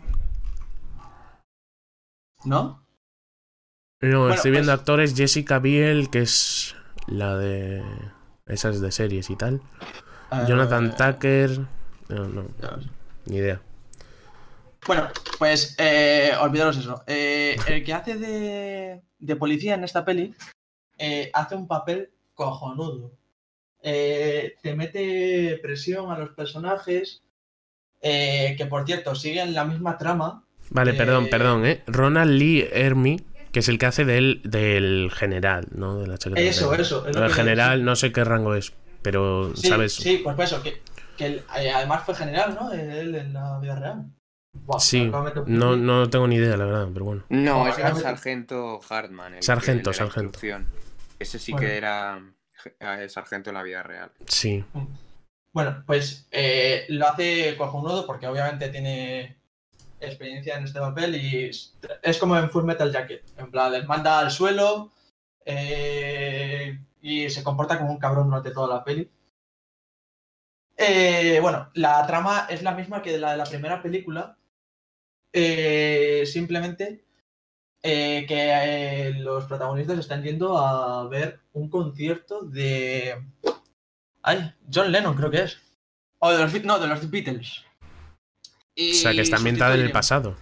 no 2.45 2.83
No, 4.01 4.19
Bueno, 4.19 4.33
estoy 4.33 4.51
viendo 4.51 4.71
pues- 4.71 4.79
actores 4.79 5.15
Jessica 5.15 5.59
Biel, 5.59 6.09
que 6.09 6.19
es 6.21 6.75
la 7.07 7.35
de 7.37 7.83
esas 8.47 8.81
de 8.81 8.91
series 8.91 9.29
y 9.29 9.35
tal. 9.35 9.61
Jonathan 10.47 10.87
Eh, 10.87 10.93
Tucker. 10.97 11.59
No, 12.09 12.27
no, 12.27 12.45
ni 13.25 13.37
idea. 13.37 13.61
Bueno, 14.87 15.09
pues 15.37 15.75
eh, 15.77 16.31
olvidaros 16.41 16.77
eso. 16.77 17.03
Eh, 17.07 17.55
el 17.67 17.83
que 17.83 17.93
hace 17.93 18.15
de, 18.17 19.01
de 19.19 19.35
policía 19.35 19.75
en 19.75 19.83
esta 19.83 20.03
peli 20.03 20.33
eh, 20.97 21.29
hace 21.33 21.55
un 21.55 21.67
papel 21.67 22.11
cojonudo. 22.33 23.11
Eh, 23.83 24.55
te 24.61 24.75
mete 24.75 25.59
presión 25.61 26.11
a 26.11 26.17
los 26.19 26.29
personajes, 26.31 27.23
eh, 28.01 28.55
que 28.57 28.65
por 28.65 28.85
cierto 28.85 29.15
siguen 29.15 29.53
la 29.53 29.65
misma 29.65 29.97
trama. 29.97 30.43
Vale, 30.69 30.91
Eh, 30.91 30.95
perdón, 30.95 31.27
perdón, 31.29 31.65
¿eh? 31.65 31.83
Ronald 31.87 32.31
Lee 32.31 32.67
Ermey, 32.71 33.21
que 33.51 33.59
es 33.59 33.67
el 33.69 33.77
que 33.77 33.87
hace 33.87 34.05
del, 34.05 34.41
del 34.43 35.11
general, 35.13 35.67
¿no? 35.75 35.99
De 35.99 36.07
la 36.07 36.17
chaqueta 36.17 36.41
Eso, 36.41 36.73
eso. 36.75 37.07
es 37.07 37.15
El 37.15 37.29
general, 37.33 37.83
no 37.83 37.95
sé 37.95 38.11
qué 38.11 38.23
rango 38.23 38.55
es, 38.55 38.73
pero, 39.01 39.51
Sí, 39.55 39.67
¿sabes? 39.67 39.95
sí, 39.95 40.21
pues, 40.23 40.35
pues 40.35 40.51
eso, 40.51 40.63
que, 40.63 40.81
que 41.17 41.25
él, 41.25 41.43
eh, 41.59 41.71
además 41.71 42.03
fue 42.05 42.15
general, 42.15 42.55
¿no? 42.59 42.71
Él 42.71 43.15
en 43.15 43.33
la 43.33 43.59
vida 43.59 43.75
real. 43.75 44.05
Sí, 44.79 45.09
no, 45.47 45.77
no 45.77 46.09
tengo 46.09 46.27
ni 46.27 46.35
idea, 46.35 46.57
la 46.57 46.65
verdad, 46.65 46.87
pero 46.93 47.05
bueno. 47.05 47.23
No, 47.29 47.67
es 47.67 47.77
el 47.77 47.95
sargento 47.95 48.79
Hartman. 48.89 49.35
el 49.35 49.43
Sargento, 49.43 49.93
sargento. 49.93 50.39
Ese 51.21 51.39
sí 51.39 51.51
Bueno. 51.51 51.67
que 51.67 51.77
era 51.77 52.21
eh, 52.79 52.97
el 53.03 53.09
sargento 53.09 53.49
en 53.49 53.55
la 53.55 53.63
vida 53.63 53.83
real. 53.83 54.11
Sí. 54.27 54.63
Bueno, 55.53 55.83
pues 55.85 56.27
eh, 56.31 56.85
lo 56.89 57.07
hace 57.07 57.55
cojonudo 57.57 58.05
porque 58.07 58.27
obviamente 58.27 58.69
tiene 58.69 59.37
experiencia 59.99 60.57
en 60.57 60.63
este 60.63 60.79
papel 60.79 61.15
y 61.15 61.45
es- 61.49 61.77
es 62.01 62.17
como 62.17 62.37
en 62.37 62.49
Full 62.49 62.63
Metal 62.63 62.91
Jacket. 62.91 63.23
En 63.37 63.51
plan, 63.51 63.71
les 63.71 63.85
manda 63.85 64.19
al 64.19 64.31
suelo 64.31 64.91
eh, 65.45 66.79
y 67.01 67.29
se 67.29 67.43
comporta 67.43 67.77
como 67.77 67.91
un 67.91 67.99
cabrón 67.99 68.27
durante 68.29 68.51
toda 68.51 68.75
la 68.75 68.83
peli. 68.83 69.09
Eh, 70.77 71.39
bueno, 71.41 71.69
la 71.75 72.05
trama 72.07 72.47
es 72.49 72.63
la 72.63 72.73
misma 72.73 73.01
que 73.01 73.17
la 73.17 73.31
de 73.31 73.37
la 73.37 73.43
primera 73.45 73.81
película. 73.81 74.37
eh, 75.33 76.23
simplemente 76.25 77.05
eh, 77.83 78.25
que 78.27 78.35
eh, 79.07 79.13
los 79.19 79.45
protagonistas 79.45 79.99
están 79.99 80.23
yendo 80.23 80.57
a 80.57 81.07
ver 81.07 81.39
un 81.53 81.69
concierto 81.69 82.41
de. 82.41 83.15
Ay, 84.23 84.53
John 84.73 84.91
Lennon 84.91 85.15
creo 85.15 85.31
que 85.31 85.43
es. 85.43 85.57
O 86.19 86.31
de 86.31 86.37
los, 86.37 86.63
no, 86.63 86.79
de 86.79 86.87
los 86.87 87.09
Beatles. 87.09 87.63
Y 88.75 88.91
O 88.91 88.95
sea, 88.95 89.11
que 89.13 89.21
está 89.21 89.37
ambientada 89.37 89.73
en 89.75 89.81
el 89.81 89.91
pasado. 89.91 90.35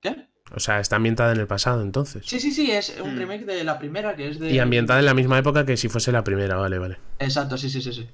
¿Qué? 0.00 0.28
O 0.54 0.60
sea, 0.60 0.78
está 0.80 0.96
ambientada 0.96 1.32
en 1.32 1.40
el 1.40 1.46
pasado 1.46 1.82
entonces. 1.82 2.24
Sí, 2.26 2.38
sí, 2.38 2.52
sí, 2.52 2.70
es 2.70 2.98
un 3.00 3.14
Mm. 3.16 3.18
remake 3.18 3.44
de 3.44 3.64
la 3.64 3.78
primera 3.78 4.14
que 4.14 4.28
es 4.28 4.38
de. 4.38 4.52
Y 4.52 4.58
ambientada 4.60 5.00
en 5.00 5.06
la 5.06 5.14
misma 5.14 5.38
época 5.38 5.66
que 5.66 5.76
si 5.76 5.88
fuese 5.88 6.12
la 6.12 6.22
primera, 6.24 6.56
vale, 6.56 6.78
vale. 6.78 6.98
Exacto, 7.18 7.58
sí, 7.58 7.68
sí, 7.68 7.82
sí, 7.82 7.92
sí. 7.92 8.08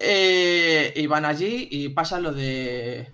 Eh, 0.00 0.92
y 0.96 1.06
van 1.06 1.24
allí 1.24 1.68
y 1.70 1.88
pasa 1.88 2.20
lo 2.20 2.32
de 2.32 3.10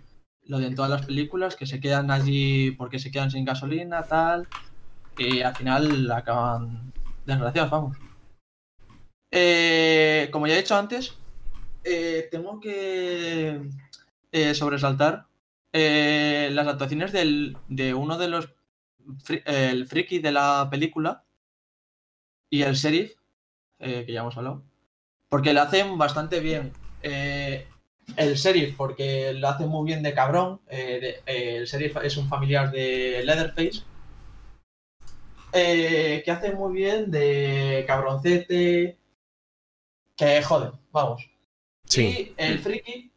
lo 0.46 0.58
de 0.58 0.66
en 0.66 0.74
todas 0.74 0.90
las 0.90 1.06
películas, 1.06 1.56
que 1.56 1.66
se 1.66 1.80
quedan 1.80 2.10
allí 2.10 2.70
porque 2.72 2.98
se 2.98 3.10
quedan 3.10 3.30
sin 3.30 3.44
gasolina, 3.44 4.02
tal. 4.02 4.48
Y 5.16 5.42
al 5.42 5.54
final 5.54 6.10
acaban 6.10 6.92
desgraciados, 7.24 7.70
vamos. 7.70 7.96
Eh, 9.30 10.28
como 10.32 10.46
ya 10.46 10.54
he 10.54 10.58
dicho 10.58 10.76
antes, 10.76 11.16
eh, 11.82 12.28
tengo 12.30 12.60
que 12.60 13.68
eh, 14.32 14.54
sobresaltar 14.54 15.26
eh, 15.72 16.50
las 16.52 16.66
actuaciones 16.66 17.12
del, 17.12 17.56
de 17.68 17.94
uno 17.94 18.16
de 18.16 18.28
los 18.28 18.48
el 19.44 19.86
friki 19.86 20.18
de 20.18 20.32
la 20.32 20.68
película 20.70 21.24
y 22.48 22.62
el 22.62 22.74
sheriff, 22.74 23.12
eh, 23.78 24.04
que 24.06 24.12
ya 24.12 24.20
hemos 24.20 24.36
hablado, 24.36 24.62
porque 25.28 25.52
lo 25.52 25.62
hacen 25.62 25.98
bastante 25.98 26.40
bien. 26.40 26.72
Eh, 27.02 27.66
el 28.16 28.34
sheriff, 28.34 28.76
porque 28.76 29.32
lo 29.34 29.48
hace 29.48 29.66
muy 29.66 29.86
bien 29.86 30.02
de 30.02 30.14
cabrón. 30.14 30.60
eh, 30.68 30.98
de- 31.00 31.32
eh, 31.32 31.56
el 31.58 31.66
sheriff 31.66 31.96
es 32.02 32.16
un 32.16 32.28
familiar 32.28 32.70
de 32.70 33.22
Leatherface. 33.24 33.82
eh, 35.56 36.22
que 36.24 36.30
hace 36.32 36.52
muy 36.52 36.72
bien 36.74 37.10
de 37.12 37.84
cabroncete. 37.86 38.96
Que 40.16 40.42
jode, 40.42 40.72
vamos. 40.90 41.28
Sí. 41.86 42.34
Y 42.36 42.42
el 42.42 42.58
friki 42.58 43.10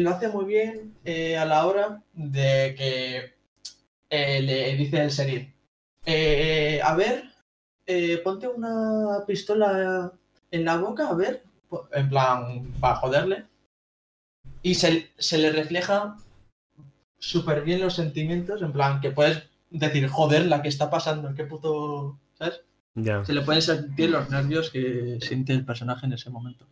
lo 0.00 0.10
hace 0.10 0.28
muy 0.28 0.44
bien 0.44 0.94
a 1.38 1.44
la 1.44 1.66
hora 1.66 2.02
de 2.12 2.74
que 2.78 3.34
le 4.42 4.76
dice 4.76 5.02
el 5.02 5.10
sheriff. 5.10 5.48
a 6.84 6.94
ver, 6.94 7.24
ponte 8.22 8.46
una 8.48 9.24
pistola 9.26 10.12
en 10.52 10.64
la 10.64 10.76
boca, 10.76 11.08
a 11.08 11.14
ver, 11.14 11.42
en 11.92 12.08
plan, 12.08 12.72
para 12.80 12.96
joderle. 12.96 13.44
Y 14.66 14.74
se, 14.74 15.12
se 15.16 15.38
le 15.38 15.52
refleja 15.52 16.16
súper 17.20 17.62
bien 17.62 17.80
los 17.80 17.94
sentimientos, 17.94 18.62
en 18.62 18.72
plan, 18.72 19.00
que 19.00 19.12
puedes 19.12 19.44
decir, 19.70 20.08
joder, 20.08 20.46
la 20.46 20.60
que 20.60 20.68
está 20.68 20.90
pasando, 20.90 21.32
qué 21.36 21.44
puto. 21.44 22.18
¿Sabes? 22.36 22.62
Se 23.24 23.32
le 23.32 23.42
pueden 23.42 23.62
sentir 23.62 24.10
los 24.10 24.28
nervios 24.28 24.70
que 24.70 25.18
siente 25.20 25.52
el 25.52 25.64
personaje 25.64 26.06
en 26.06 26.14
ese 26.14 26.30
momento. 26.30 26.66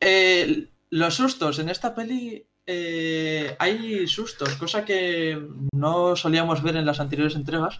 Eh, 0.00 0.68
los 0.88 1.14
sustos 1.16 1.58
en 1.58 1.68
esta 1.68 1.94
peli. 1.94 2.46
eh, 2.64 3.54
hay 3.58 4.06
sustos, 4.06 4.54
cosa 4.54 4.86
que 4.86 5.46
no 5.74 6.16
solíamos 6.16 6.62
ver 6.62 6.76
en 6.76 6.86
las 6.86 6.98
anteriores 6.98 7.36
entregas. 7.36 7.78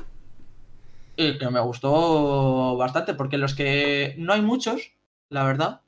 Y 1.17 1.39
que 1.39 1.49
me 1.49 1.61
gustó 1.61 2.77
bastante, 2.77 3.15
porque 3.15 3.39
los 3.39 3.55
que. 3.55 4.15
No 4.19 4.35
hay 4.35 4.43
muchos, 4.43 4.93
la 5.31 5.45
verdad. 5.45 5.81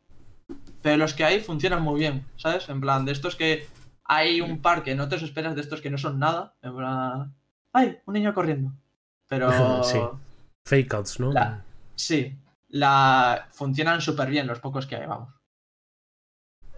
Pero 0.82 0.96
los 0.98 1.14
que 1.14 1.24
hay 1.24 1.40
funcionan 1.40 1.82
muy 1.82 2.00
bien, 2.00 2.24
¿sabes? 2.36 2.68
En 2.68 2.80
plan, 2.80 3.04
de 3.04 3.12
estos 3.12 3.34
que 3.36 3.66
hay 4.04 4.40
un 4.40 4.60
par 4.62 4.82
que 4.84 4.94
no 4.94 5.08
te 5.08 5.16
esperas, 5.16 5.54
de 5.54 5.60
estos 5.62 5.80
que 5.80 5.90
no 5.90 5.98
son 5.98 6.18
nada. 6.18 6.54
En 6.62 6.76
plan. 6.76 7.34
¡Ay! 7.72 7.98
Un 8.06 8.14
niño 8.14 8.32
corriendo. 8.34 8.72
Pero. 9.28 9.50
Sí. 9.84 9.98
Fake 10.66 10.94
outs, 10.94 11.20
¿no? 11.20 11.32
La- 11.32 11.62
Sí, 11.94 12.36
la 12.68 13.48
funcionan 13.52 14.00
súper 14.02 14.28
bien 14.28 14.46
los 14.46 14.60
pocos 14.60 14.86
que 14.86 14.96
hay, 14.96 15.06
vamos. 15.06 15.32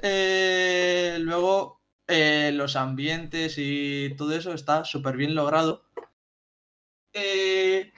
Eh, 0.03 1.16
luego, 1.20 1.80
eh, 2.07 2.53
los 2.55 2.76
ambientes 2.76 3.55
y 3.59 4.14
todo 4.16 4.32
eso 4.32 4.53
está 4.53 4.84
súper 4.84 5.16
bien 5.16 5.34
logrado. 5.34 5.84
Eh, 7.12 7.92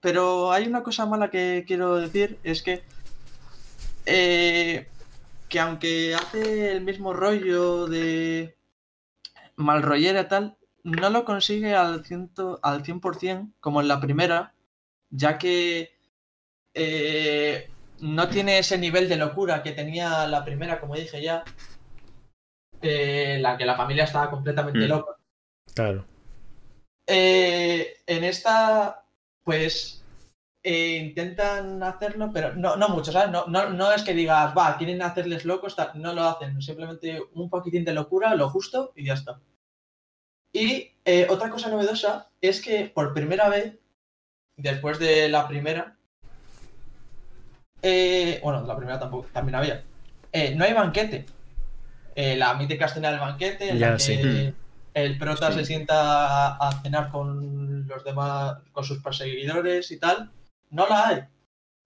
pero 0.00 0.50
hay 0.52 0.66
una 0.66 0.82
cosa 0.82 1.06
mala 1.06 1.30
que 1.30 1.64
quiero 1.66 1.96
decir, 1.96 2.38
es 2.42 2.62
que, 2.62 2.82
eh, 4.06 4.88
que 5.54 5.60
aunque 5.60 6.16
hace 6.16 6.72
el 6.72 6.80
mismo 6.80 7.12
rollo 7.12 7.86
de 7.86 8.56
mal 9.54 9.82
rollera 9.84 10.22
y 10.22 10.26
tal, 10.26 10.56
no 10.82 11.10
lo 11.10 11.24
consigue 11.24 11.76
al, 11.76 12.04
ciento, 12.04 12.58
al 12.60 12.82
100% 12.82 13.52
como 13.60 13.80
en 13.80 13.86
la 13.86 14.00
primera, 14.00 14.52
ya 15.10 15.38
que 15.38 15.96
eh, 16.74 17.70
no 18.00 18.28
tiene 18.30 18.58
ese 18.58 18.78
nivel 18.78 19.08
de 19.08 19.16
locura 19.16 19.62
que 19.62 19.70
tenía 19.70 20.26
la 20.26 20.44
primera, 20.44 20.80
como 20.80 20.96
dije 20.96 21.22
ya, 21.22 21.44
eh, 22.82 23.38
la 23.40 23.56
que 23.56 23.64
la 23.64 23.76
familia 23.76 24.02
estaba 24.02 24.30
completamente 24.30 24.80
Mm. 24.80 24.88
loca. 24.88 25.12
Claro. 25.72 26.04
Eh, 27.06 27.98
en 28.08 28.24
esta, 28.24 29.04
pues, 29.44 30.03
eh, 30.66 30.96
intentan 30.96 31.82
hacerlo, 31.82 32.30
pero 32.32 32.54
no, 32.54 32.74
no 32.76 32.88
mucho, 32.88 33.12
¿sabes? 33.12 33.30
No, 33.30 33.44
no, 33.46 33.68
no 33.70 33.92
es 33.92 34.02
que 34.02 34.14
digas, 34.14 34.52
va, 34.56 34.76
quieren 34.78 35.02
hacerles 35.02 35.44
locos, 35.44 35.76
tal, 35.76 35.90
no 35.94 36.12
lo 36.14 36.24
hacen, 36.24 36.60
simplemente 36.62 37.22
un 37.34 37.48
poquitín 37.50 37.84
de 37.84 37.92
locura, 37.92 38.34
lo 38.34 38.48
justo 38.48 38.92
y 38.96 39.04
ya 39.04 39.12
está. 39.14 39.38
Y 40.52 40.90
eh, 41.04 41.26
otra 41.28 41.50
cosa 41.50 41.68
novedosa 41.68 42.28
es 42.40 42.62
que 42.62 42.86
por 42.86 43.12
primera 43.12 43.48
vez, 43.48 43.74
después 44.56 44.98
de 44.98 45.28
la 45.28 45.46
primera, 45.46 45.96
eh, 47.82 48.40
bueno, 48.42 48.62
la 48.62 48.76
primera 48.76 48.98
tampoco, 48.98 49.28
también 49.32 49.56
había, 49.56 49.84
eh, 50.32 50.54
no 50.54 50.64
hay 50.64 50.72
banquete. 50.72 51.26
Eh, 52.16 52.36
la 52.36 52.54
mítica 52.54 52.86
escena 52.86 53.10
del 53.10 53.18
banquete 53.20 53.70
en 53.70 53.78
Ya, 53.78 53.90
la 53.90 53.96
que 53.96 54.02
sí. 54.02 54.54
el 54.94 55.18
prota 55.18 55.50
Sí. 55.50 55.58
se 55.58 55.64
sienta 55.64 56.54
a, 56.54 56.68
a 56.68 56.80
cenar 56.82 57.10
con 57.10 57.86
los 57.88 58.04
demás, 58.04 58.58
con 58.72 58.84
sus 58.84 59.02
perseguidores 59.02 59.90
y 59.90 59.98
tal, 59.98 60.30
no 60.74 60.86
la 60.88 61.08
hay. 61.08 61.24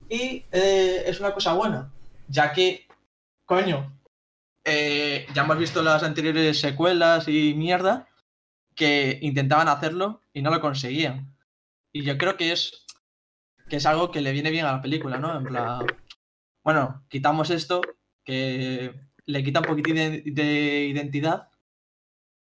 Y 0.09 0.45
eh, 0.51 1.05
es 1.07 1.21
una 1.21 1.35
cosa 1.35 1.53
buena, 1.53 1.93
ya 2.29 2.53
que, 2.53 2.87
coño, 3.45 3.93
eh, 4.65 5.27
ya 5.35 5.43
hemos 5.43 5.59
visto 5.59 5.83
las 5.83 6.03
anteriores 6.03 6.61
secuelas 6.61 7.29
y 7.29 7.55
mierda 7.55 8.09
que 8.75 9.19
intentaban 9.23 9.69
hacerlo 9.69 10.23
y 10.33 10.41
no 10.41 10.51
lo 10.51 10.61
conseguían. 10.61 11.37
Y 11.93 12.03
yo 12.05 12.17
creo 12.17 12.37
que 12.37 12.53
es 12.53 12.87
que 13.69 13.77
es 13.77 13.85
algo 13.87 14.11
que 14.11 14.23
le 14.23 14.33
viene 14.33 14.51
bien 14.51 14.65
a 14.65 14.73
la 14.73 14.81
película, 14.81 15.19
¿no? 15.19 15.37
En 15.37 15.45
plan, 15.45 15.87
bueno, 16.65 17.05
quitamos 17.11 17.51
esto 17.51 17.83
que 18.25 18.95
le 19.27 19.45
quita 19.45 19.61
un 19.61 19.67
poquitín 19.67 19.97
de, 19.97 20.23
de 20.25 20.87
identidad, 20.87 21.49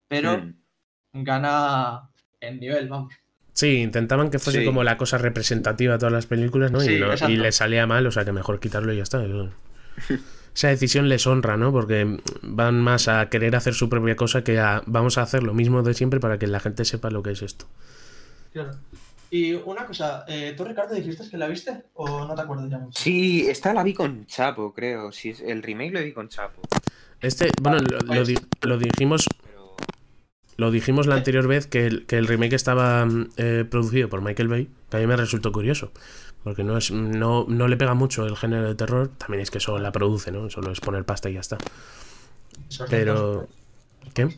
pero 0.08 0.38
Mm. 0.38 1.22
gana 1.24 2.10
el 2.40 2.60
nivel, 2.60 2.88
vamos. 2.88 3.12
Sí, 3.58 3.78
intentaban 3.78 4.30
que 4.30 4.38
fuese 4.38 4.60
Sí. 4.60 4.64
como 4.64 4.84
la 4.84 4.96
cosa 4.96 5.18
representativa 5.18 5.94
de 5.94 5.98
todas 5.98 6.12
las 6.12 6.26
películas, 6.26 6.70
¿no? 6.70 6.78
Sí, 6.78 6.92
y, 6.94 7.00
no- 7.00 7.28
y 7.28 7.36
le 7.36 7.50
salía 7.50 7.88
mal, 7.88 8.06
o 8.06 8.12
sea 8.12 8.24
que 8.24 8.30
mejor 8.30 8.60
quitarlo 8.60 8.92
y 8.92 8.98
ya 8.98 9.02
está. 9.02 9.20
Esa 10.54 10.68
decisión 10.68 11.08
les 11.08 11.26
honra, 11.26 11.56
¿no? 11.56 11.72
Porque 11.72 12.18
van 12.42 12.80
más 12.80 13.08
a 13.08 13.28
querer 13.28 13.56
hacer 13.56 13.74
su 13.74 13.88
propia 13.88 14.14
cosa 14.14 14.44
que 14.44 14.60
a 14.60 14.82
vamos 14.86 15.18
a 15.18 15.22
hacer 15.22 15.42
lo 15.42 15.54
mismo 15.54 15.82
de 15.82 15.92
siempre 15.94 16.20
para 16.20 16.38
que 16.38 16.46
la 16.46 16.60
gente 16.60 16.84
sepa 16.84 17.10
lo 17.10 17.20
que 17.24 17.32
es 17.32 17.42
esto. 17.42 17.66
Claro. 18.52 18.70
Y 19.30 19.54
una 19.54 19.86
cosa, 19.86 20.24
eh, 20.28 20.54
¿tú 20.56 20.64
Ricardo 20.64 20.94
dijiste 20.94 21.28
que 21.28 21.36
la 21.36 21.48
viste 21.48 21.82
o 21.94 22.26
no 22.26 22.34
te 22.36 22.42
acuerdas 22.42 22.70
ya 22.70 22.78
mucho? 22.78 22.96
Sí, 23.02 23.44
esta 23.48 23.74
la 23.74 23.82
vi 23.82 23.92
con 23.92 24.24
Chapo, 24.26 24.72
creo. 24.72 25.10
Sí, 25.10 25.34
el 25.44 25.64
remake 25.64 25.90
lo 25.92 26.02
vi 26.04 26.12
con 26.12 26.28
Chapo. 26.28 26.62
Este, 27.20 27.50
bueno, 27.60 27.78
lo, 27.80 28.14
lo 28.14 28.24
di- 28.24 28.38
lo 28.62 28.78
dijimos. 28.78 29.26
Lo 30.58 30.70
dijimos 30.72 31.06
la 31.06 31.14
anterior 31.14 31.46
vez 31.46 31.66
que 31.68 31.86
el, 31.86 32.04
que 32.06 32.18
el 32.18 32.26
remake 32.26 32.54
estaba 32.54 33.06
mm, 33.06 33.30
eh, 33.36 33.64
producido 33.70 34.08
por 34.08 34.20
Michael 34.22 34.48
Bay, 34.48 34.68
que 34.90 34.96
a 34.96 35.00
mí 35.00 35.06
me 35.06 35.16
resultó 35.16 35.52
curioso, 35.52 35.92
porque 36.42 36.64
no, 36.64 36.76
es, 36.76 36.90
no, 36.90 37.46
no 37.48 37.68
le 37.68 37.76
pega 37.76 37.94
mucho 37.94 38.26
el 38.26 38.36
género 38.36 38.66
de 38.66 38.74
terror, 38.74 39.08
también 39.18 39.40
es 39.40 39.50
que 39.52 39.60
solo 39.60 39.78
la 39.78 39.92
produce, 39.92 40.32
¿no? 40.32 40.50
Solo 40.50 40.72
es 40.72 40.80
poner 40.80 41.04
pasta 41.04 41.30
y 41.30 41.34
ya 41.34 41.40
está. 41.40 41.58
Esos 42.68 42.90
Pero... 42.90 43.14
datos- 43.34 43.48
¿Qué? 44.14 44.36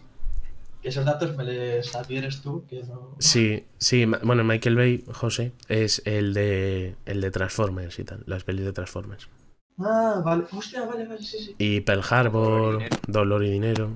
que 0.83 0.89
esos 0.89 1.05
datos 1.05 1.37
me 1.37 1.45
les 1.45 1.95
advieres 1.95 2.41
tú, 2.41 2.65
que 2.67 2.83
no... 2.85 3.15
Sí, 3.19 3.65
sí, 3.77 4.07
bueno, 4.07 4.45
Michael 4.45 4.77
Bay, 4.77 5.05
José, 5.13 5.53
es 5.69 6.01
el 6.07 6.33
de, 6.33 6.97
el 7.05 7.21
de 7.21 7.31
Transformers 7.31 7.99
y 7.99 8.05
tal, 8.05 8.23
las 8.27 8.45
pelis 8.45 8.65
de 8.65 8.73
Transformers. 8.73 9.29
Ah, 9.79 10.23
vale. 10.25 10.45
Hostia, 10.53 10.85
vale, 10.87 11.07
vale, 11.07 11.23
sí, 11.23 11.39
sí. 11.39 11.55
Y 11.59 11.81
Pearl 11.81 12.01
Dolor 12.01 12.13
y 12.13 12.15
Harbor, 12.15 12.73
Dinero. 12.79 12.97
Dolor 13.07 13.45
y 13.45 13.51
Dinero. 13.51 13.91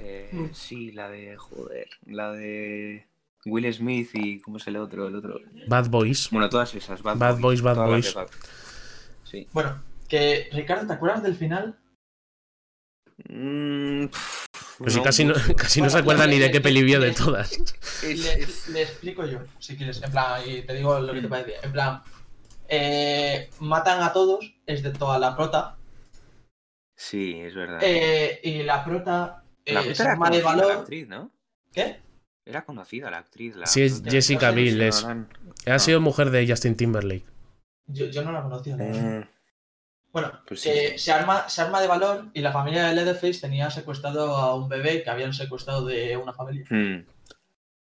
Eh, 0.00 0.28
Mm. 0.32 0.46
sí, 0.52 0.92
la 0.92 1.08
de. 1.08 1.36
Joder. 1.36 1.88
La 2.06 2.32
de. 2.32 3.06
Will 3.46 3.72
Smith 3.72 4.10
y. 4.14 4.40
¿Cómo 4.40 4.56
es 4.58 4.66
el 4.66 4.76
otro? 4.76 5.08
El 5.08 5.16
otro. 5.16 5.40
Bad 5.68 5.88
Boys. 5.88 6.28
Bueno, 6.30 6.48
todas 6.48 6.74
esas. 6.74 7.02
Bad, 7.02 7.16
Bad 7.16 7.38
Boys, 7.38 7.62
Bad 7.62 7.76
Boys. 7.86 8.06
de 8.06 8.12
Bad- 8.20 8.30
Sí. 9.24 9.46
Bueno, 9.52 9.82
que 10.08 10.48
Ricardo, 10.52 10.86
¿te 10.86 10.92
acuerdas 10.92 11.22
del 11.22 11.36
final? 11.36 11.78
Mm, 13.28 14.06
pff, 14.06 14.46
Pues 14.78 14.94
sí, 14.94 15.00
casi 15.02 15.24
no, 15.24 15.34
casi 15.56 15.80
no 15.82 15.90
se 15.90 15.98
acuerda 15.98 16.26
ni 16.26 16.38
de 16.38 16.50
qué 16.50 16.60
peli 16.60 16.82
vio 16.82 17.00
de 17.00 17.12
todas. 17.12 17.52
Le, 18.02 18.46
le 18.72 18.82
explico 18.82 19.24
yo, 19.26 19.40
si 19.58 19.76
quieres, 19.76 20.02
en 20.02 20.10
plan, 20.10 20.40
y 20.46 20.62
te 20.62 20.74
digo 20.74 20.98
lo 21.00 21.12
que 21.12 21.20
te 21.20 21.28
parece. 21.28 21.54
En 21.62 21.70
plan, 21.72 22.02
eh, 22.68 23.50
matan 23.60 24.02
a 24.02 24.12
todos, 24.12 24.52
excepto 24.66 25.12
a 25.12 25.18
la 25.18 25.36
prota. 25.36 25.76
Sí, 26.96 27.34
es 27.40 27.54
verdad. 27.54 27.78
eh, 27.82 28.40
y 28.42 28.62
la 28.62 28.84
prota 28.84 29.39
la 29.72 29.82
se 29.82 29.88
puta 29.90 30.02
era 30.02 30.12
arma 30.12 30.30
de 30.30 30.42
conocida 30.42 30.56
la 30.56 30.66
valor. 30.66 30.80
actriz, 30.82 31.08
¿no? 31.08 31.30
¿Qué? 31.72 32.00
Era 32.44 32.64
conocida 32.64 33.10
la 33.10 33.18
actriz. 33.18 33.56
La 33.56 33.66
Sí, 33.66 33.82
es. 33.82 34.02
Jessica 34.04 34.50
Biel. 34.50 34.80
Es-. 34.82 35.06
Ha 35.66 35.78
sido 35.78 36.00
mujer 36.00 36.30
de 36.30 36.48
Justin 36.48 36.76
Timberlake. 36.76 37.24
Yo, 37.86 38.06
yo 38.06 38.22
no 38.22 38.32
la 38.32 38.42
conocía. 38.42 38.76
Mm, 38.76 39.24
Bueno, 40.12 40.32
Pues 40.46 40.60
sí, 40.60 40.70
sí. 40.92 40.98
Se, 40.98 41.12
arma, 41.12 41.48
se 41.48 41.62
arma 41.62 41.80
de 41.80 41.86
valor 41.86 42.30
y 42.34 42.40
la 42.40 42.52
familia 42.52 42.86
de 42.88 42.94
Leatherface 42.94 43.40
tenía 43.40 43.70
secuestrado 43.70 44.36
a 44.36 44.54
un 44.56 44.68
bebé 44.68 45.02
que 45.02 45.10
habían 45.10 45.32
secuestrado 45.34 45.84
de 45.84 46.16
una 46.16 46.32
familia. 46.32 46.64
mm. 46.70 47.04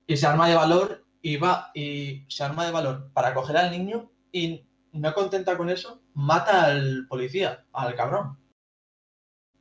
Y 0.08 0.18
se 0.18 0.26
arma 0.26 0.50
de 0.50 0.56
valor 0.56 1.06
y 1.22 1.38
va 1.38 1.70
y 1.76 2.26
se 2.30 2.44
arma 2.44 2.66
de 2.66 2.72
valor 2.72 3.12
para 3.14 3.34
coger 3.34 3.56
al 3.58 3.72
niño 3.72 4.12
y 4.32 4.66
no 4.92 5.14
contenta 5.14 5.56
con 5.56 5.70
eso, 5.70 6.02
mata 6.16 6.66
al 6.66 7.06
policía, 7.08 7.66
al 7.74 7.94
cabrón. 7.96 8.39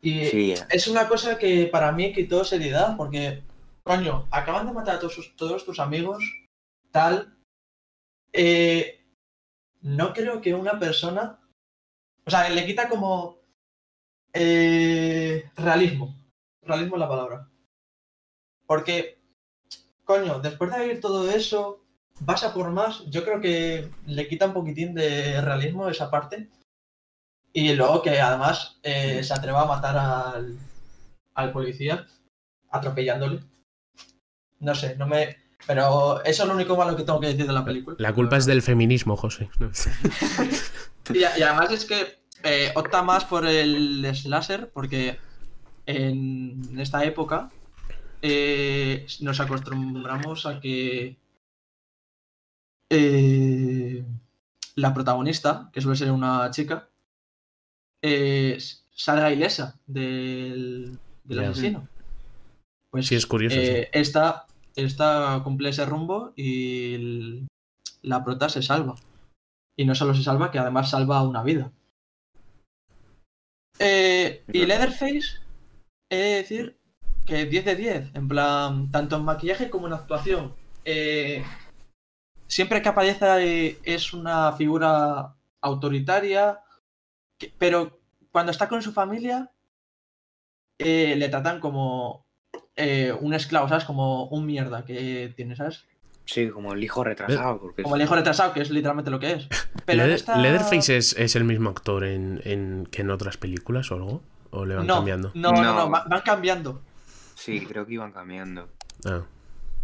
Y 0.01 0.27
Sí, 0.27 0.55
es 0.71 0.87
una 0.89 1.09
cosa 1.09 1.39
que 1.39 1.67
para 1.67 1.91
mí 1.93 2.13
quitó 2.13 2.45
seriedad 2.45 2.97
porque, 2.97 3.43
coño, 3.83 4.27
acaban 4.31 4.67
de 4.67 4.73
matar 4.73 4.97
a 4.97 4.99
todos, 5.01 5.15
sus- 5.15 5.35
todos 5.37 5.65
tus 5.65 5.81
amigos, 5.81 6.23
tal. 6.93 7.35
eh, 8.33 9.05
no 9.81 10.13
creo 10.13 10.41
que 10.41 10.55
una 10.55 10.79
persona. 10.79 11.41
O 12.27 12.31
sea, 12.31 12.49
le 12.51 12.67
quita 12.67 12.89
como. 12.89 13.39
eh, 14.35 15.51
realismo. 15.57 16.15
Realismo 16.63 16.97
es 16.97 17.01
la 17.01 17.09
palabra. 17.09 17.49
Porque, 18.67 19.19
coño, 20.05 20.39
después 20.41 20.71
de 20.71 20.81
vivir 20.81 21.01
todo 21.01 21.29
eso, 21.31 21.83
vas 22.21 22.45
a 22.45 22.53
por 22.53 22.71
más. 22.71 23.05
Yo 23.07 23.25
creo 23.25 23.41
que 23.41 23.91
le 24.07 24.29
quita 24.29 24.47
un 24.47 24.53
poquitín 24.53 24.95
de 24.95 25.41
realismo 25.41 25.89
esa 25.89 26.11
parte. 26.11 26.49
Y 27.59 27.75
luego 27.75 28.03
que 28.03 28.21
además 28.21 28.79
eh, 28.85 29.25
se 29.25 29.35
atreva 29.35 29.63
a 29.63 29.67
matar 29.67 29.97
al, 29.97 30.57
al 31.35 31.53
policía 31.53 32.07
atropellándole. 32.71 33.41
No 34.61 34.75
sé, 34.75 34.95
no 34.97 35.07
me. 35.07 35.37
Pero 35.67 36.23
eso 36.25 36.43
es 36.45 36.49
lo 36.49 36.55
único 36.55 36.77
malo 36.77 36.97
que 36.97 37.03
tengo 37.03 37.19
que 37.19 37.27
decir 37.27 37.47
de 37.47 37.53
la 37.53 37.65
película. 37.65 37.97
La 37.99 38.15
culpa 38.15 38.37
es 38.37 38.47
del 38.47 38.63
feminismo, 38.63 39.17
José. 39.17 39.51
Y, 41.11 41.21
y 41.21 41.25
además 41.25 41.73
es 41.73 41.87
que 41.87 42.19
eh, 42.43 42.71
opta 42.75 43.03
más 43.03 43.25
por 43.25 43.47
el 43.47 44.05
slasher 44.15 44.71
porque 44.71 45.19
en 45.87 46.79
esta 46.79 47.03
época 47.03 47.51
eh, 48.21 49.07
nos 49.21 49.41
acostumbramos 49.41 50.45
a 50.45 50.61
que 50.61 51.17
eh, 52.91 54.05
la 54.75 54.93
protagonista, 54.93 55.71
que 55.73 55.81
suele 55.81 55.97
ser 55.97 56.13
una 56.13 56.51
chica, 56.51 56.89
eh, 58.03 58.59
salga 58.91 59.33
ilesa 59.33 59.79
del, 59.87 60.99
asesino. 61.31 61.89
Pues 62.91 63.07
Sí, 63.07 63.15
es 63.15 63.27
curioso. 63.27 63.57
sí. 63.57 63.63
eh, 63.63 63.89
esta, 63.93 64.47
esta 64.77 65.41
cumple 65.45 65.69
ese 65.71 65.85
rumbo 65.87 66.33
y 66.37 66.95
el- 66.95 67.49
la 68.03 68.25
prota 68.25 68.49
se 68.49 68.63
salva. 68.63 68.95
Y 69.77 69.85
no 69.85 69.95
solo 69.95 70.15
se 70.15 70.23
salva, 70.23 70.51
que 70.51 70.59
además 70.59 70.91
salva 70.91 71.23
una 71.23 71.43
vida. 71.43 71.71
Eh, 73.79 74.43
y 74.53 74.67
Leatherface, 74.67 75.39
he 76.11 76.17
de 76.17 76.35
decir 76.37 76.79
que 77.27 77.47
10 77.47 77.65
de 77.65 77.77
10, 77.77 78.11
en 78.15 78.27
plan, 78.29 78.91
tanto 78.91 79.17
en 79.17 79.25
maquillaje 79.25 79.71
como 79.71 79.87
en 79.87 79.93
actuación. 79.93 80.55
Eh, 80.85 81.45
siempre 82.47 82.83
que 82.83 82.89
aparece 82.89 83.79
es 83.85 84.13
una 84.13 84.53
figura 84.53 85.37
autoritaria, 85.61 86.61
que- 87.39 87.53
pero 87.59 88.01
cuando 88.33 88.53
está 88.53 88.69
con 88.69 88.83
su 88.83 88.93
familia 88.93 89.51
eh, 90.79 91.15
le 91.17 91.29
tratan 91.29 91.61
como 91.61 92.27
eh, 92.77 93.13
un 93.21 93.35
esclavo, 93.35 93.69
¿sabes? 93.69 93.85
Como 93.85 94.27
un 94.29 94.47
mierda 94.47 94.85
que 94.85 95.33
tiene, 95.37 95.57
¿sabes? 95.57 95.85
Sí, 96.25 96.51
como 96.51 96.75
el 96.75 96.85
hijo 96.85 97.03
retrasado. 97.03 97.59
Porque 97.61 97.83
Como 97.83 97.97
el 97.97 98.03
hijo 98.03 98.15
retrasado, 98.15 98.53
que 98.53 98.61
es 98.61 98.71
literalmente 98.71 99.11
lo 99.11 99.19
que 99.19 99.33
es. 99.33 99.49
Pero 99.87 100.05
Leather- 100.05 100.15
esta- 100.15 100.37
¿Leatherface 100.39 100.97
es, 100.97 101.17
es 101.19 101.35
el 101.37 101.45
mismo 101.45 101.71
actor 101.71 102.05
en, 102.05 102.41
en- 102.45 102.87
que 102.91 103.03
en 103.03 103.11
otras 103.11 103.37
películas 103.37 103.91
o 103.91 103.95
algo? 103.97 104.23
¿O 104.51 104.65
le 104.65 104.77
van 104.77 104.87
no, 104.87 104.97
cambiando? 104.97 105.31
No, 105.35 105.53
no, 105.53 105.63
no, 105.63 105.75
No. 105.75 105.91
va- 105.91 106.05
van 106.09 106.21
cambiando. 106.23 106.81
Sí, 107.35 107.65
creo 107.67 107.87
que 107.87 107.95
iban 107.95 108.13
cambiando. 108.13 108.69
Ah. 109.05 109.23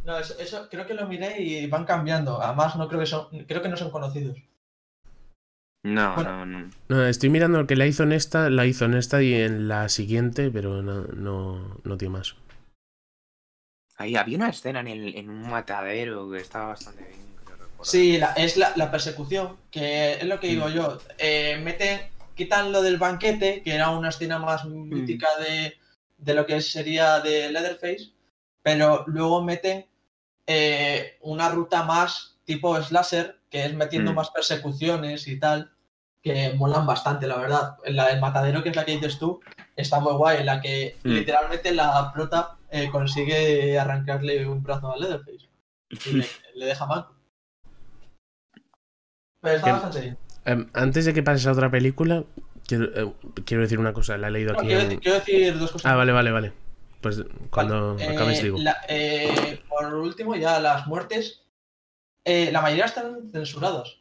No, 0.04 0.18
eso, 0.18 0.34
eso 0.38 0.68
creo 0.70 0.86
que 0.86 0.94
lo 0.94 1.06
miré 1.06 1.40
y 1.42 1.66
van 1.66 1.84
cambiando. 1.84 2.40
Además, 2.42 2.76
no 2.76 2.88
creo 2.88 3.00
que 3.00 3.06
son, 3.06 3.26
creo 3.46 3.62
que 3.62 3.68
no 3.68 3.76
son 3.76 3.90
conocidos. 3.90 4.36
No, 5.84 6.14
Bueno. 6.14 6.46
no, 6.46 6.58
no. 6.60 6.70
No, 6.88 7.06
estoy 7.06 7.28
mirando 7.28 7.60
el 7.60 7.66
que 7.66 7.76
la 7.76 7.86
hizo 7.86 8.02
en 8.04 8.12
esta, 8.12 8.48
la 8.50 8.64
hizo 8.66 8.86
en 8.86 8.94
esta 8.94 9.22
y 9.22 9.34
en 9.34 9.68
la 9.68 9.88
siguiente, 9.90 10.50
pero 10.50 10.82
no, 10.82 11.02
no, 11.02 11.78
no 11.84 11.96
tiene 11.98 12.12
más. 12.18 12.34
Ahí 13.96 14.16
había 14.16 14.38
una 14.38 14.48
escena 14.48 14.80
en, 14.80 14.88
el, 14.88 15.14
en 15.16 15.28
un 15.30 15.48
matadero 15.48 16.30
que 16.30 16.38
estaba 16.38 16.68
bastante 16.68 17.04
bien. 17.04 17.24
Sí, 17.82 18.16
la- 18.16 18.32
es 18.32 18.56
la, 18.56 18.72
la 18.76 18.90
persecución, 18.90 19.58
que 19.70 20.14
es 20.14 20.24
lo 20.24 20.40
que 20.40 20.48
digo 20.48 20.68
Mm. 20.68 20.72
yo. 20.72 20.98
Eh, 21.18 21.60
meten, 21.62 22.00
quitan 22.34 22.72
lo 22.72 22.80
del 22.80 22.96
banquete, 22.96 23.62
que 23.62 23.74
era 23.74 23.90
una 23.90 24.08
escena 24.08 24.38
más 24.38 24.64
mítica 24.64 25.28
de, 25.38 25.74
de 26.16 26.34
lo 26.34 26.46
que 26.46 26.62
sería 26.62 27.20
de 27.20 27.52
Leatherface, 27.52 28.10
pero 28.62 29.04
luego 29.06 29.44
meten 29.44 29.86
eh, 30.46 31.18
una 31.20 31.50
ruta 31.50 31.84
más 31.84 32.38
tipo 32.46 32.80
slasher, 32.82 33.38
que 33.50 33.66
es 33.66 33.74
metiendo 33.74 34.12
Mm. 34.12 34.14
más 34.16 34.30
persecuciones 34.30 35.28
y 35.28 35.38
tal, 35.38 35.70
que 36.24 36.54
molan 36.54 36.86
bastante, 36.86 37.26
la 37.26 37.36
verdad. 37.36 37.76
La 37.86 38.06
del 38.08 38.18
matadero, 38.20 38.62
que 38.62 38.70
es 38.70 38.76
la 38.76 38.84
que 38.86 38.92
dices 38.92 39.18
tú, 39.18 39.40
está 39.76 40.00
muy 40.00 40.14
guay, 40.14 40.38
en 40.38 40.46
la 40.46 40.60
que 40.62 40.96
Mm. 41.04 41.08
literalmente 41.10 41.72
la 41.74 42.10
prota 42.14 42.56
eh, 42.70 42.88
consigue 42.90 43.78
arrancarle 43.78 44.46
un 44.48 44.62
brazo 44.62 44.90
a 44.90 44.96
Leatherface 44.96 45.48
y 46.06 46.12
le, 46.14 46.26
le 46.54 46.66
deja 46.66 46.86
mal. 46.86 47.06
Pero 49.40 49.56
está 49.56 49.66
Bien. 49.66 49.74
bastante 49.76 50.00
bien. 50.00 50.18
Em, 50.46 50.70
antes 50.72 51.04
de 51.04 51.12
que 51.12 51.22
pases 51.22 51.46
a 51.46 51.52
otra 51.52 51.70
película, 51.70 52.24
quiero, 52.66 52.84
eh, 52.94 53.12
quiero 53.44 53.62
decir 53.62 53.78
una 53.78 53.92
cosa, 53.92 54.16
la 54.16 54.28
he 54.28 54.30
leído 54.30 54.54
No, 54.54 54.58
aquí. 54.58 54.68
quiero, 54.68 54.80
en- 54.82 54.88
decir, 54.88 55.00
quiero 55.02 55.18
decir 55.18 55.58
dos 55.58 55.72
cosas. 55.72 55.92
Ah, 55.92 55.94
vale, 55.96 56.12
vale, 56.12 56.30
vale. 56.32 56.52
Pues 57.02 57.22
cuando 57.50 57.96
Vale, 57.96 58.08
acabes 58.08 58.40
eh, 58.40 58.44
digo. 58.44 58.58
la- 58.58 58.80
eh, 58.88 59.62
por 59.68 59.94
último, 59.94 60.34
ya 60.36 60.58
las 60.58 60.86
muertes. 60.86 61.42
eh, 62.26 62.50
la 62.50 62.62
mayoría 62.62 62.86
están 62.86 63.30
censuradas. 63.32 63.98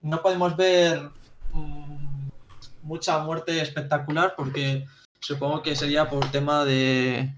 No 0.00 0.20
podemos 0.20 0.56
ver 0.56 1.10
mucha 2.86 3.18
muerte 3.18 3.60
espectacular 3.60 4.34
porque 4.36 4.86
supongo 5.20 5.62
que 5.62 5.74
sería 5.76 6.08
por 6.08 6.30
tema 6.30 6.64
de. 6.64 7.34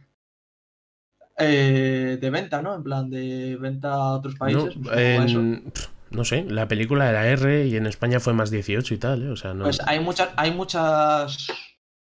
eh, 1.38 2.18
de 2.20 2.30
venta, 2.30 2.62
¿no? 2.62 2.74
En 2.74 2.82
plan, 2.82 3.10
de 3.10 3.56
venta 3.60 3.92
a 3.94 4.12
otros 4.14 4.34
países. 4.36 4.74
en- 4.92 5.70
pf, 5.70 5.88
no 6.10 6.24
sé, 6.24 6.44
la 6.44 6.66
película 6.68 7.08
era 7.08 7.26
R 7.28 7.66
y 7.66 7.76
en 7.76 7.86
España 7.86 8.18
fue 8.20 8.32
más 8.34 8.50
18 8.50 8.94
y 8.94 8.98
tal, 8.98 9.22
¿eh? 9.24 9.30
O 9.30 9.36
sea, 9.36 9.54
no. 9.54 9.64
Pues 9.64 9.80
hay 9.86 10.00
muchas, 10.00 10.30
hay 10.36 10.50
muchas 10.52 11.46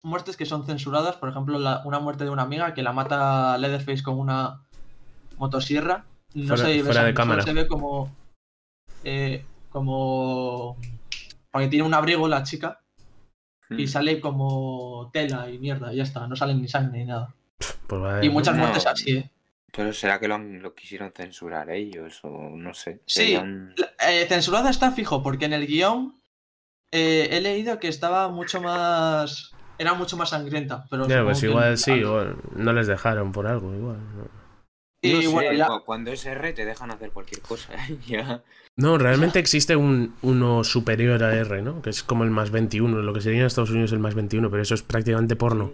muertes 0.04 0.38
que 0.38 0.46
son 0.46 0.66
censuradas. 0.66 1.18
Por 1.18 1.30
ejemplo, 1.30 1.60
la- 1.60 1.82
una 1.86 2.00
muerte 2.00 2.24
de 2.24 2.30
una 2.30 2.44
amiga 2.44 2.74
que 2.74 2.84
la 2.84 2.94
mata 2.94 3.58
Leatherface 3.58 4.04
con 4.04 4.18
una 4.20 4.62
motosierra. 5.38 6.06
No 6.34 6.48
Fuera- 6.56 6.64
ve 6.70 6.84
fuera 6.84 7.04
de 7.04 7.14
cámara. 7.14 7.44
se 7.44 7.54
ve 7.54 7.68
como. 7.68 8.14
eh, 9.04 9.46
como. 9.70 10.78
Porque 11.52 11.68
tiene 11.68 11.86
un 11.86 11.94
abrigo 11.94 12.28
la 12.28 12.44
chica 12.44 12.82
y 13.70 13.84
Mm. 13.84 13.88
sale 13.88 14.20
como 14.22 15.10
tela 15.14 15.50
y 15.50 15.58
mierda, 15.60 15.94
y 15.94 15.98
ya 15.98 16.04
está. 16.04 16.28
No 16.28 16.36
sale 16.36 16.54
ni 16.56 16.68
sangre 16.68 17.00
ni 17.00 17.06
nada. 17.06 17.34
pues 17.88 18.24
Y 18.24 18.30
muchas 18.30 18.56
no. 18.56 18.62
muertes 18.64 18.86
así, 18.86 19.18
¿eh? 19.18 19.32
Pero 19.76 19.94
será 19.94 20.20
que 20.20 20.28
lo, 20.28 20.36
han- 20.36 20.62
lo 20.62 20.74
quisieron 20.76 21.12
censurar 21.16 21.70
ellos 21.72 22.20
o 22.24 22.30
no 22.56 22.74
sé. 22.74 23.02
Sí. 23.06 23.36
Un- 23.36 23.74
eh, 24.08 24.26
censurada 24.28 24.70
está 24.70 24.92
fijo, 24.92 25.22
porque 25.24 25.46
en 25.46 25.54
el 25.54 25.68
guion 25.68 26.16
eh, 26.92 27.30
he 27.32 27.42
leído 27.42 27.80
que 27.80 27.88
estaba 27.88 28.30
mucho 28.30 28.62
más. 28.62 29.52
Era 29.78 29.94
mucho 29.94 30.18
más 30.18 30.30
sangrienta. 30.30 30.86
Pero 30.90 31.06
pues 31.26 31.44
igual 31.44 31.78
sí, 31.78 31.92
igual 31.92 32.38
no 32.56 32.74
les 32.74 32.88
dejaron 32.88 33.32
por 33.32 33.46
algo, 33.48 33.74
igual. 33.74 33.98
¿no? 34.16 34.37
No 35.14 35.32
bueno, 35.32 35.84
cuando 35.86 36.12
es 36.12 36.26
R 36.26 36.54
te 36.54 36.66
dejan 36.66 36.92
hacer 36.92 37.12
cualquier 37.12 37.42
cosa. 37.42 37.70
ya. 38.08 38.44
No, 38.76 38.98
realmente 38.98 39.40
existe 39.40 39.76
un, 39.76 40.16
uno 40.22 40.64
superior 40.64 41.24
a 41.24 41.36
R, 41.36 41.62
¿no? 41.62 41.82
Que 41.82 41.90
es 41.90 42.04
como 42.04 42.24
el 42.24 42.30
más 42.30 42.52
21, 42.52 43.02
lo 43.02 43.14
que 43.14 43.22
sería 43.22 43.40
en 43.40 43.46
Estados 43.48 43.72
Unidos 43.72 43.92
el 43.92 44.00
más 44.00 44.14
21, 44.14 44.50
pero 44.52 44.62
eso 44.62 44.76
es 44.76 44.84
prácticamente 44.84 45.36
porno. 45.36 45.72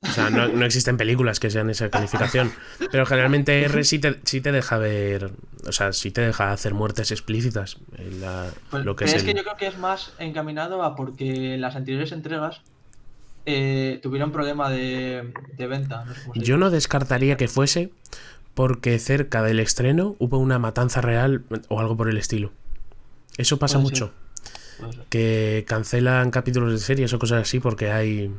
O 0.00 0.06
sea, 0.06 0.30
no, 0.30 0.46
no 0.46 0.64
existen 0.64 0.96
películas 0.96 1.40
que 1.40 1.50
sean 1.50 1.70
esa 1.70 1.90
calificación. 1.90 2.52
Pero 2.92 3.04
generalmente 3.04 3.62
R 3.64 3.82
sí 3.84 3.98
te, 3.98 4.20
sí 4.24 4.40
te 4.40 4.52
deja 4.52 4.78
ver, 4.78 5.32
o 5.66 5.72
sea, 5.72 5.92
sí 5.92 6.12
te 6.12 6.20
deja 6.20 6.52
hacer 6.52 6.72
muertes 6.74 7.10
explícitas. 7.10 7.78
en 7.96 8.20
la- 8.20 8.48
Pues, 8.70 8.84
lo 8.84 8.94
que 8.94 9.04
pero 9.06 9.16
es 9.16 9.22
es 9.22 9.24
que 9.24 9.32
el- 9.32 9.36
yo 9.38 9.42
creo 9.42 9.56
que 9.56 9.66
es 9.66 9.78
más 9.78 10.12
encaminado 10.20 10.82
a 10.84 10.94
porque 10.94 11.54
en 11.54 11.60
las 11.60 11.74
anteriores 11.74 12.12
entregas 12.12 12.62
eh, 13.46 13.98
tuvieron 14.02 14.30
problema 14.30 14.68
de, 14.70 15.32
de 15.56 15.66
venta. 15.66 16.04
No 16.04 16.14
sé 16.14 16.20
Yo 16.34 16.58
no 16.58 16.70
descartaría 16.70 17.36
que 17.36 17.48
fuese 17.48 17.90
porque 18.58 18.98
cerca 18.98 19.40
del 19.44 19.60
estreno 19.60 20.16
hubo 20.18 20.38
una 20.38 20.58
matanza 20.58 21.00
real 21.00 21.44
o 21.68 21.78
algo 21.78 21.96
por 21.96 22.08
el 22.08 22.16
estilo. 22.16 22.50
Eso 23.36 23.60
pasa 23.60 23.78
Puede 23.78 23.84
mucho. 23.84 24.12
Ser. 24.80 25.06
Que 25.10 25.64
cancelan 25.68 26.32
capítulos 26.32 26.72
de 26.72 26.78
series 26.78 27.12
o 27.12 27.20
cosas 27.20 27.42
así 27.42 27.60
porque 27.60 27.92
hay 27.92 28.34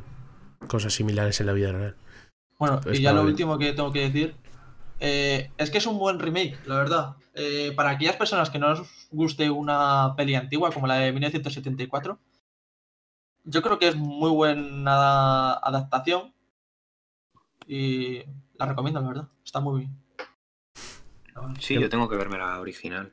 cosas 0.68 0.92
similares 0.92 1.40
en 1.40 1.46
la 1.46 1.54
vida 1.54 1.72
real. 1.72 1.96
Bueno, 2.58 2.82
y 2.92 3.00
ya 3.00 3.14
lo 3.14 3.22
último 3.22 3.56
que 3.56 3.72
tengo 3.72 3.92
que 3.92 4.10
decir 4.10 4.34
eh, 4.98 5.52
es 5.56 5.70
que 5.70 5.78
es 5.78 5.86
un 5.86 5.98
buen 5.98 6.18
remake, 6.18 6.58
la 6.66 6.74
verdad. 6.74 7.16
Eh, 7.32 7.72
para 7.74 7.88
aquellas 7.88 8.16
personas 8.16 8.50
que 8.50 8.58
no 8.58 8.72
os 8.72 9.08
guste 9.10 9.48
una 9.48 10.12
peli 10.18 10.34
antigua 10.34 10.70
como 10.70 10.86
la 10.86 10.96
de 10.96 11.12
1974, 11.12 12.18
yo 13.44 13.62
creo 13.62 13.78
que 13.78 13.88
es 13.88 13.96
muy 13.96 14.28
buena 14.28 15.54
adaptación 15.54 16.34
y 17.66 18.18
la 18.58 18.66
recomiendo, 18.66 19.00
la 19.00 19.08
verdad. 19.08 19.28
Está 19.42 19.60
muy 19.60 19.78
bien. 19.78 20.09
Sí, 21.58 21.74
yo 21.80 21.88
tengo 21.88 22.08
que 22.08 22.16
verme 22.16 22.38
la 22.38 22.60
original. 22.60 23.10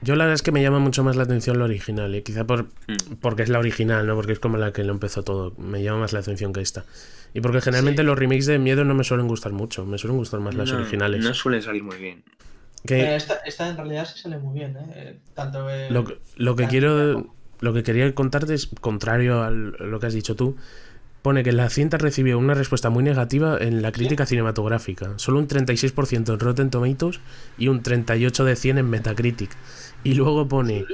Yo 0.00 0.14
la 0.14 0.24
verdad 0.24 0.34
es 0.36 0.42
que 0.42 0.52
me 0.52 0.62
llama 0.62 0.78
mucho 0.78 1.02
más 1.02 1.16
la 1.16 1.24
atención 1.24 1.58
la 1.58 1.64
original, 1.64 2.14
y 2.14 2.22
quizá 2.22 2.44
por, 2.46 2.64
Mm. 2.86 3.14
porque 3.20 3.42
es 3.42 3.48
la 3.48 3.58
original, 3.58 4.06
¿no? 4.06 4.14
Porque 4.14 4.32
es 4.32 4.38
como 4.38 4.56
la 4.56 4.72
que 4.72 4.84
lo 4.84 4.92
empezó 4.92 5.24
todo. 5.24 5.54
Me 5.58 5.82
llama 5.82 6.00
más 6.00 6.12
la 6.12 6.20
atención 6.20 6.52
que 6.52 6.60
esta. 6.60 6.84
Y 7.34 7.40
porque 7.40 7.60
generalmente 7.60 8.02
Sí. 8.02 8.06
los 8.06 8.16
remakes 8.18 8.46
de 8.46 8.58
miedo 8.60 8.84
no 8.84 8.94
me 8.94 9.02
suelen 9.02 9.26
gustar 9.26 9.52
mucho. 9.52 9.84
Me 9.86 9.98
suelen 9.98 10.16
gustar 10.18 10.38
más 10.40 10.54
las 10.54 10.70
No, 10.70 10.78
originales. 10.78 11.24
No 11.24 11.34
suelen 11.34 11.62
salir 11.62 11.82
muy 11.82 11.96
bien. 11.96 12.22
Que 12.86 13.00
Eh, 13.00 13.16
esta, 13.16 13.34
esta 13.44 13.68
en 13.68 13.76
realidad 13.76 14.06
sí 14.06 14.20
sale 14.20 14.38
muy 14.38 14.54
bien, 14.56 14.76
¿eh? 14.94 15.18
Tanto 15.34 15.68
eh, 15.68 15.88
lo, 15.90 16.04
que- 16.04 16.18
lo 16.36 16.54
que 16.54 16.68
quiero. 16.68 17.34
Lo 17.60 17.74
que 17.74 17.82
quería 17.82 18.14
contarte 18.14 18.54
es 18.54 18.68
contrario 18.80 19.42
a 19.42 19.50
lo 19.50 19.98
que 19.98 20.06
has 20.06 20.14
dicho 20.14 20.36
tú. 20.36 20.56
Pone 21.22 21.42
que 21.42 21.52
la 21.52 21.68
cinta 21.68 21.98
recibió 21.98 22.38
una 22.38 22.54
respuesta 22.54 22.90
muy 22.90 23.02
negativa 23.02 23.58
en 23.58 23.82
la 23.82 23.92
crítica 23.92 24.24
cinematográfica. 24.24 25.14
Solo 25.16 25.40
un 25.40 25.48
36% 25.48 26.32
en 26.32 26.38
Rotten 26.38 26.70
Tomatoes 26.70 27.20
y 27.58 27.68
un 27.68 27.82
38 27.82 28.44
de 28.44 28.56
100 28.56 28.78
en 28.78 28.90
Metacritic. 28.90 29.50
Y 30.04 30.14
luego 30.14 30.46
pone. 30.48 30.84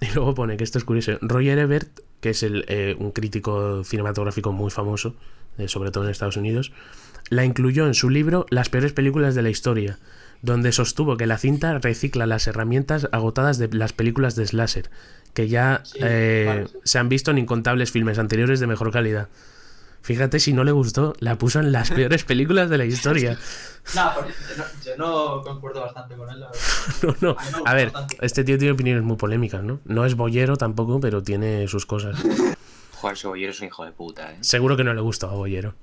Y 0.00 0.14
luego 0.14 0.34
pone 0.34 0.56
que 0.56 0.64
esto 0.64 0.78
es 0.78 0.84
curioso. 0.84 1.18
Roger 1.22 1.58
Ebert, 1.58 2.00
que 2.20 2.30
es 2.30 2.42
el, 2.42 2.64
eh, 2.68 2.94
un 2.98 3.10
crítico 3.10 3.84
cinematográfico 3.84 4.52
muy 4.52 4.70
famoso, 4.70 5.16
eh, 5.58 5.68
sobre 5.68 5.90
todo 5.90 6.04
en 6.04 6.10
Estados 6.10 6.36
Unidos, 6.36 6.72
la 7.30 7.44
incluyó 7.44 7.86
en 7.86 7.94
su 7.94 8.10
libro 8.10 8.46
Las 8.50 8.68
peores 8.68 8.92
películas 8.92 9.34
de 9.34 9.42
la 9.42 9.50
historia, 9.50 9.98
donde 10.42 10.72
sostuvo 10.72 11.16
que 11.16 11.26
la 11.26 11.38
cinta 11.38 11.78
recicla 11.78 12.26
las 12.26 12.46
herramientas 12.46 13.08
agotadas 13.12 13.58
de 13.58 13.68
las 13.68 13.92
películas 13.92 14.36
de 14.36 14.46
slasher, 14.46 14.90
que 15.32 15.48
ya 15.48 15.80
Sí, 15.84 15.98
eh, 16.02 16.44
vale, 16.46 16.66
se 16.84 16.98
han 16.98 17.08
visto 17.08 17.30
en 17.30 17.38
incontables 17.38 17.90
filmes 17.90 18.18
anteriores 18.18 18.60
de 18.60 18.66
mejor 18.66 18.90
calidad. 18.90 19.28
Fíjate 20.04 20.38
si 20.38 20.52
no 20.52 20.64
le 20.64 20.70
gustó, 20.72 21.14
la 21.18 21.38
puso 21.38 21.60
en 21.60 21.72
las 21.72 21.90
peores 21.90 22.24
películas 22.26 22.68
de 22.68 22.76
la 22.76 22.84
historia. 22.84 23.38
No, 23.94 24.12
yo 24.14 24.56
no, 24.58 24.64
yo 24.84 24.96
no 24.98 25.42
concuerdo 25.42 25.80
bastante 25.80 26.14
con 26.14 26.28
él, 26.28 26.40
la 26.40 26.48
verdad. 26.50 26.60
No, 27.22 27.32
no. 27.32 27.36
A 27.64 27.72
ver, 27.72 27.90
bastante. 27.90 28.18
este 28.20 28.44
tío 28.44 28.58
tiene 28.58 28.72
opiniones 28.72 29.02
muy 29.02 29.16
polémicas, 29.16 29.62
¿no? 29.62 29.80
No 29.86 30.04
es 30.04 30.14
boyero 30.14 30.58
tampoco, 30.58 31.00
pero 31.00 31.22
tiene 31.22 31.66
sus 31.68 31.86
cosas. 31.86 32.18
Joder, 32.92 33.16
ese 33.16 33.26
bollero 33.28 33.50
es 33.52 33.60
un 33.60 33.66
hijo 33.68 33.82
de 33.86 33.92
puta, 33.92 34.30
¿eh? 34.30 34.36
Seguro 34.42 34.76
que 34.76 34.84
no 34.84 34.92
le 34.92 35.00
gustó 35.00 35.30
a 35.30 35.34
Boyero. 35.34 35.74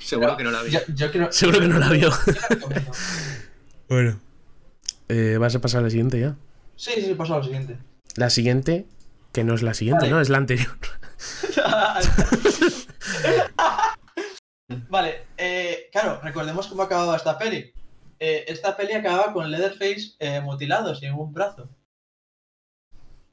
Seguro 0.00 0.36
que 0.36 0.44
no 0.44 0.50
la 0.50 0.62
vi. 0.62 0.72
Yo, 0.72 0.80
yo 0.94 1.10
creo. 1.10 1.32
Seguro 1.32 1.60
que 1.60 1.68
no 1.68 1.78
la 1.78 1.88
vio. 1.88 2.10
la. 2.10 2.82
Bueno. 3.88 4.20
Eh, 5.08 5.38
¿Vas 5.40 5.54
a 5.54 5.60
pasar 5.62 5.80
a 5.80 5.84
la 5.84 5.90
siguiente 5.90 6.20
ya? 6.20 6.36
Sí, 6.76 6.92
sí, 6.96 7.14
paso 7.14 7.34
a 7.34 7.38
lo 7.38 7.44
siguiente. 7.44 7.78
La 8.16 8.28
siguiente, 8.28 8.84
que 9.32 9.44
no 9.44 9.54
es 9.54 9.62
la 9.62 9.72
siguiente, 9.72 10.02
Vale. 10.04 10.12
¿no? 10.12 10.20
Es 10.20 10.28
la 10.28 10.36
anterior. 10.38 10.76
Vale, 14.88 15.26
eh, 15.36 15.88
claro, 15.92 16.20
recordemos 16.22 16.66
cómo 16.66 16.82
acababa 16.82 17.16
esta 17.16 17.38
peli. 17.38 17.72
Eh, 18.18 18.44
esta 18.48 18.76
peli 18.76 18.92
acababa 18.92 19.32
con 19.32 19.50
Leatherface 19.50 20.14
eh, 20.18 20.40
mutilado, 20.40 20.94
sin 20.94 21.12
un 21.12 21.32
brazo. 21.32 21.68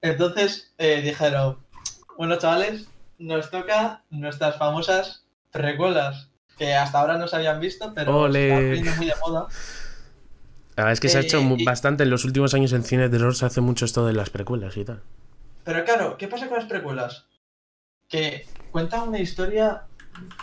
Entonces 0.02 0.74
dijeron, 0.80 1.60
bueno 2.18 2.36
chavales, 2.38 2.88
nos 3.20 3.52
toca 3.52 4.04
nuestras 4.10 4.58
famosas 4.58 5.26
precuelas, 5.52 6.30
que 6.58 6.74
hasta 6.74 7.00
ahora 7.00 7.18
no 7.18 7.28
se 7.28 7.36
habían 7.36 7.60
visto, 7.60 7.94
pero 7.94 8.22
Ole. 8.22 8.50
se 8.50 8.74
están 8.80 8.98
muy 8.98 9.06
de 9.06 9.16
moda. 9.26 9.48
La 10.76 10.84
verdad 10.86 10.94
es 10.94 11.00
que 11.00 11.10
se 11.10 11.18
ha 11.18 11.22
hecho 11.22 11.40
y- 11.42 11.64
bastante 11.66 12.04
en 12.04 12.10
los 12.10 12.26
últimos 12.26 12.54
años 12.54 12.74
en 12.74 12.84
cine 12.84 13.04
de 13.04 13.10
terror, 13.10 13.36
se 13.36 13.46
hace 13.46 13.62
mucho 13.62 13.86
esto 13.86 14.06
de 14.08 14.14
las 14.14 14.30
precuelas 14.32 14.76
y 14.78 14.86
tal. 14.86 15.02
Pero 15.64 15.84
claro, 15.86 16.18
¿qué 16.18 16.28
pasa 16.28 16.48
con 16.48 16.58
las 16.58 16.68
precuelas? 16.68 17.28
Que 18.12 18.46
cuentan 18.72 19.08
una 19.10 19.20
historia 19.20 19.84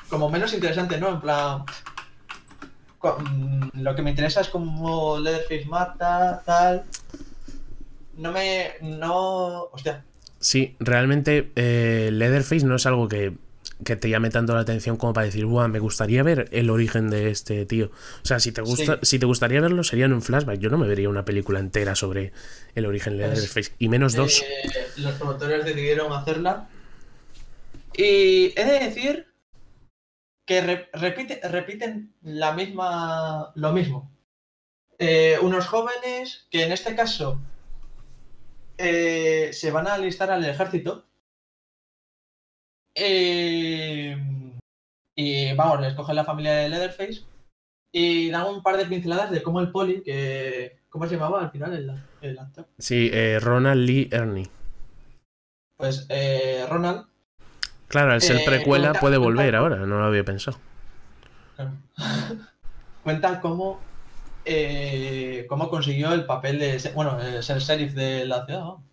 como 0.08 0.28
menos 0.30 0.52
interesante, 0.54 0.98
¿no? 0.98 1.08
En 1.10 1.20
plan. 1.20 1.64
mm, 3.02 3.68
Lo 3.82 3.94
que 3.94 4.02
me 4.02 4.10
interesa 4.10 4.40
es 4.40 4.48
cómo 4.48 5.18
Leatherface 5.18 5.66
mata, 5.66 6.42
tal. 6.44 6.84
No 8.16 8.32
me. 8.32 8.70
No. 8.82 9.64
Hostia. 9.72 10.02
Sí, 10.40 10.76
realmente 10.80 11.50
eh, 11.56 12.10
Leatherface 12.12 12.64
no 12.64 12.76
es 12.76 12.86
algo 12.86 13.08
que, 13.08 13.34
que 13.84 13.96
te 13.96 14.08
llame 14.08 14.30
tanto 14.30 14.54
la 14.54 14.60
atención 14.60 14.96
como 14.96 15.12
para 15.12 15.26
decir, 15.26 15.44
Buah, 15.46 15.66
me 15.68 15.80
gustaría 15.80 16.22
ver 16.22 16.48
el 16.52 16.70
origen 16.70 17.10
de 17.10 17.30
este 17.30 17.66
tío. 17.66 17.86
O 18.22 18.26
sea, 18.26 18.38
si 18.40 18.52
te 18.52 18.62
gusta, 18.62 18.94
Sí. 18.94 19.00
si 19.02 19.18
te 19.18 19.26
gustaría 19.26 19.60
verlo, 19.60 19.82
sería 19.84 20.06
en 20.06 20.12
un 20.12 20.22
flashback. 20.22 20.58
Yo 20.58 20.70
no 20.70 20.78
me 20.78 20.86
vería 20.86 21.08
una 21.08 21.24
película 21.24 21.58
entera 21.58 21.94
sobre 21.96 22.32
el 22.76 22.86
origen 22.86 23.18
de 23.18 23.26
Leatherface. 23.28 23.72
Y 23.78 23.88
menos 23.88 24.14
dos. 24.14 24.42
Eh, 24.42 24.68
los 24.98 25.12
promotores 25.14 25.64
decidieron 25.64 26.12
hacerla. 26.12 26.68
Y 27.98 28.54
he 28.56 28.64
de 28.64 28.78
decir 28.78 29.26
que 30.46 30.60
re- 30.60 30.90
repite- 30.92 31.40
repiten 31.50 32.14
la 32.22 32.52
misma, 32.52 33.50
lo 33.56 33.72
mismo. 33.72 34.08
Eh, 35.00 35.36
unos 35.42 35.66
jóvenes 35.66 36.46
que 36.48 36.62
en 36.64 36.70
este 36.70 36.94
caso 36.94 37.40
eh, 38.78 39.50
se 39.52 39.72
van 39.72 39.88
a 39.88 39.94
alistar 39.94 40.30
al 40.30 40.44
ejército. 40.44 41.06
Eh, 42.94 44.16
y 45.16 45.52
vamos, 45.54 45.80
les 45.80 45.94
cogen 45.94 46.14
la 46.14 46.24
familia 46.24 46.54
de 46.54 46.68
Leatherface 46.68 47.22
y 47.92 48.30
dan 48.30 48.46
un 48.46 48.62
par 48.62 48.76
de 48.76 48.86
pinceladas 48.86 49.32
de 49.32 49.42
cómo 49.42 49.58
el 49.58 49.72
poli, 49.72 50.02
que 50.04 50.78
¿cómo 50.88 51.06
se 51.08 51.14
llamaba 51.16 51.40
al 51.42 51.50
final 51.50 51.72
el, 51.74 51.90
el 52.20 52.38
actor? 52.38 52.66
Sí, 52.78 53.10
eh, 53.12 53.40
Ronald 53.40 53.84
Lee 53.84 54.08
Ernie. 54.12 54.48
Pues 55.76 56.06
eh, 56.08 56.64
Ronald 56.68 57.06
Claro, 57.88 58.12
al 58.12 58.20
ser 58.22 58.36
Eh, 58.38 58.42
precuela 58.44 58.88
cuenta- 58.88 59.00
puede 59.00 59.16
cuenta- 59.18 59.32
volver 59.42 59.56
ahora, 59.56 59.76
no 59.76 59.98
lo 59.98 60.04
había 60.04 60.24
pensado. 60.24 60.58
Claro. 61.56 61.72
Cuenta 63.02 63.40
cómo, 63.40 63.80
eh, 64.44 65.46
cómo 65.48 65.68
consiguió 65.70 66.12
el 66.12 66.24
papel 66.26 66.58
de 66.58 66.80
bueno, 66.94 67.18
ser 67.42 67.58
sheriff 67.58 67.94
de 67.94 68.26
la 68.26 68.44
ciudad. 68.46 68.60
¿no? 68.60 68.84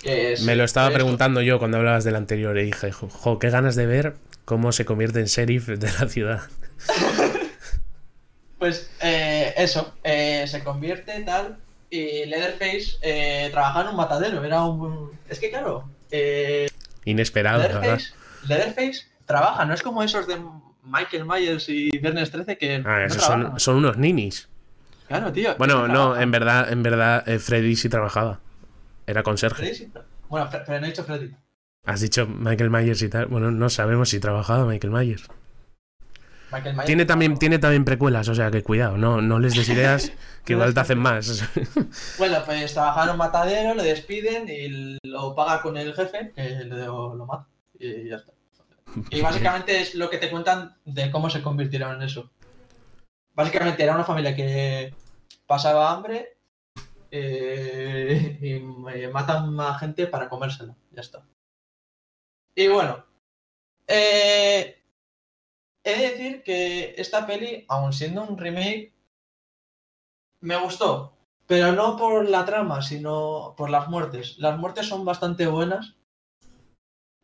Que 0.00 0.32
es- 0.34 0.42
Me 0.42 0.54
lo 0.56 0.64
estaba 0.64 0.90
preguntando 0.90 1.42
yo 1.42 1.58
cuando 1.58 1.76
hablabas 1.78 2.04
del 2.04 2.14
anterior 2.16 2.56
y 2.58 2.64
dije, 2.66 2.92
jo, 2.92 3.08
jo, 3.08 3.38
qué 3.38 3.50
ganas 3.50 3.74
de 3.74 3.86
ver 3.86 4.14
cómo 4.44 4.70
se 4.72 4.84
convierte 4.84 5.18
en 5.20 5.26
sheriff 5.26 5.66
de 5.68 5.92
la 5.92 6.08
ciudad. 6.08 6.40
Pues 8.58 8.90
eh, 9.02 9.54
eso, 9.56 9.94
eh, 10.02 10.44
se 10.48 10.64
convierte 10.64 11.20
tal 11.22 11.58
y 11.90 12.24
Leatherface 12.26 12.96
eh, 13.02 13.48
trabajaba 13.52 13.82
en 13.84 13.90
un 13.90 13.96
matadero. 13.96 14.42
Era 14.44 14.64
un. 14.64 15.12
Es 15.28 15.38
que 15.38 15.48
claro, 15.50 15.88
eh, 16.10 16.68
Inesperado, 17.04 17.58
la 17.62 17.68
verdad. 17.68 17.82
Leatherface, 17.82 18.14
Leatherface 18.48 19.06
trabaja, 19.26 19.64
no 19.64 19.74
es 19.74 19.82
como 19.82 20.02
esos 20.02 20.26
de 20.26 20.36
Michael 20.84 21.24
Myers 21.24 21.68
y 21.68 21.90
Viernes 21.98 22.30
13 22.30 22.56
que. 22.58 22.76
Ah, 22.76 23.00
no 23.00 23.04
esos 23.06 23.18
trabajan. 23.18 23.50
son, 23.52 23.60
son 23.60 23.76
unos 23.76 23.96
ninis. 23.98 24.48
Claro, 25.08 25.32
tío. 25.32 25.54
Bueno, 25.56 25.88
no, 25.88 26.16
en 26.20 26.30
verdad, 26.30 26.70
en 26.70 26.82
verdad, 26.82 27.26
eh, 27.28 27.38
Freddy 27.38 27.76
sí 27.76 27.88
trabajaba. 27.88 28.40
Era 29.06 29.22
conserje. 29.22 29.74
Sí- 29.74 29.90
Bueno, 30.28 30.48
pero 30.50 30.64
no 30.80 30.86
he 30.86 30.90
dicho 30.90 31.02
Freddy. 31.04 31.30
Has 31.86 32.00
dicho 32.02 32.26
Michael 32.26 32.68
Myers 32.70 33.00
y 33.00 33.08
tal. 33.08 33.26
Bueno, 33.26 33.50
no 33.50 33.70
sabemos 33.70 34.10
si 34.10 34.20
trabajaba 34.20 34.66
Michael 34.66 34.92
Myers. 34.92 35.26
Michael 36.50 36.74
Myers 36.74 36.86
Tiene 36.86 37.04
también, 37.04 37.38
tiene 37.38 37.58
también 37.58 37.84
precuelas, 37.84 38.28
o 38.28 38.34
sea 38.34 38.50
que 38.50 38.62
cuidado, 38.62 38.96
no, 38.96 39.20
no 39.20 39.38
les 39.38 39.54
des 39.54 39.68
ideas 39.68 40.12
que 40.44 40.54
igual 40.54 40.72
te 40.74 40.80
hacen 40.80 40.98
más. 40.98 41.42
Bueno, 42.18 42.38
pues 42.44 42.72
trabajaba 42.72 43.04
en 43.06 43.10
un 43.12 43.18
matadero, 43.18 43.74
le 43.74 43.82
despiden 43.82 44.48
y 44.48 44.98
lo 45.06 45.34
paga 45.34 45.60
con 45.62 45.76
el 45.76 45.94
jefe, 45.94 46.32
que 46.34 46.64
lo, 46.64 47.14
lo 47.14 47.26
mata. 47.26 47.46
Y 47.78 48.08
ya 48.08 48.16
está. 48.16 48.32
Y 49.10 49.20
básicamente 49.20 49.80
es 49.80 49.94
lo 49.94 50.08
que 50.08 50.16
te 50.18 50.30
cuentan 50.30 50.74
de 50.86 51.10
cómo 51.10 51.28
se 51.28 51.42
convirtieron 51.42 51.96
en 51.96 52.02
eso. 52.02 52.30
Básicamente 53.34 53.82
era 53.82 53.94
una 53.94 54.04
familia 54.04 54.34
que 54.34 54.94
pasaba 55.46 55.92
hambre 55.92 56.36
eh, 57.10 58.38
y 58.40 59.08
matan 59.12 59.60
a 59.60 59.78
gente 59.78 60.06
para 60.06 60.28
comérsela. 60.28 60.74
Ya 60.92 61.02
está. 61.02 61.22
Y 62.54 62.66
bueno. 62.68 63.04
eh, 63.86 64.74
he 65.84 65.96
de 65.96 66.08
decir 66.10 66.42
que 66.42 66.94
esta 66.96 67.26
peli, 67.26 67.64
aun 67.68 67.92
siendo 67.92 68.22
un 68.22 68.36
remake, 68.36 68.92
me 70.40 70.56
gustó. 70.56 71.14
Pero 71.46 71.72
no 71.72 71.96
por 71.96 72.28
la 72.28 72.44
trama, 72.44 72.82
sino 72.82 73.54
por 73.56 73.70
las 73.70 73.88
muertes. 73.88 74.38
Las 74.38 74.58
muertes 74.58 74.86
son 74.86 75.04
bastante 75.04 75.46
buenas. 75.46 75.94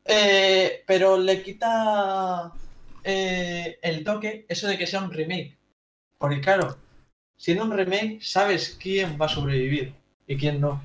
Eh, 0.07 0.83
pero 0.87 1.17
le 1.17 1.43
quita 1.43 2.53
eh, 3.03 3.79
el 3.83 4.03
toque 4.05 4.47
eso 4.49 4.67
de 4.67 4.79
que 4.79 4.87
sea 4.87 5.03
un 5.03 5.13
remake. 5.13 5.59
Porque 6.19 6.41
claro, 6.41 6.79
siendo 7.37 7.65
un 7.65 7.73
remake, 7.73 8.21
sabes 8.23 8.79
quién 8.81 9.19
va 9.21 9.27
a 9.27 9.31
sobrevivir 9.31 9.95
y 10.27 10.37
quién 10.39 10.61
no. 10.61 10.83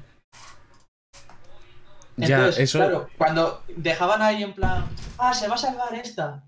Ya, 2.17 2.37
Entonces, 2.37 2.63
eso. 2.63 2.79
claro, 2.79 3.09
cuando 3.17 3.63
dejaban 3.69 4.21
ahí 4.21 4.43
en 4.43 4.53
plan, 4.53 4.85
ah, 5.17 5.33
se 5.33 5.47
va 5.47 5.55
a 5.55 5.57
salvar 5.57 5.93
esta. 5.95 6.43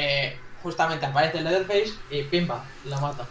Eh, 0.00 0.36
justamente 0.62 1.06
aparece 1.06 1.40
Leatherface 1.42 1.92
y 2.10 2.22
pimba, 2.24 2.64
la 2.86 3.00
mata. 3.00 3.26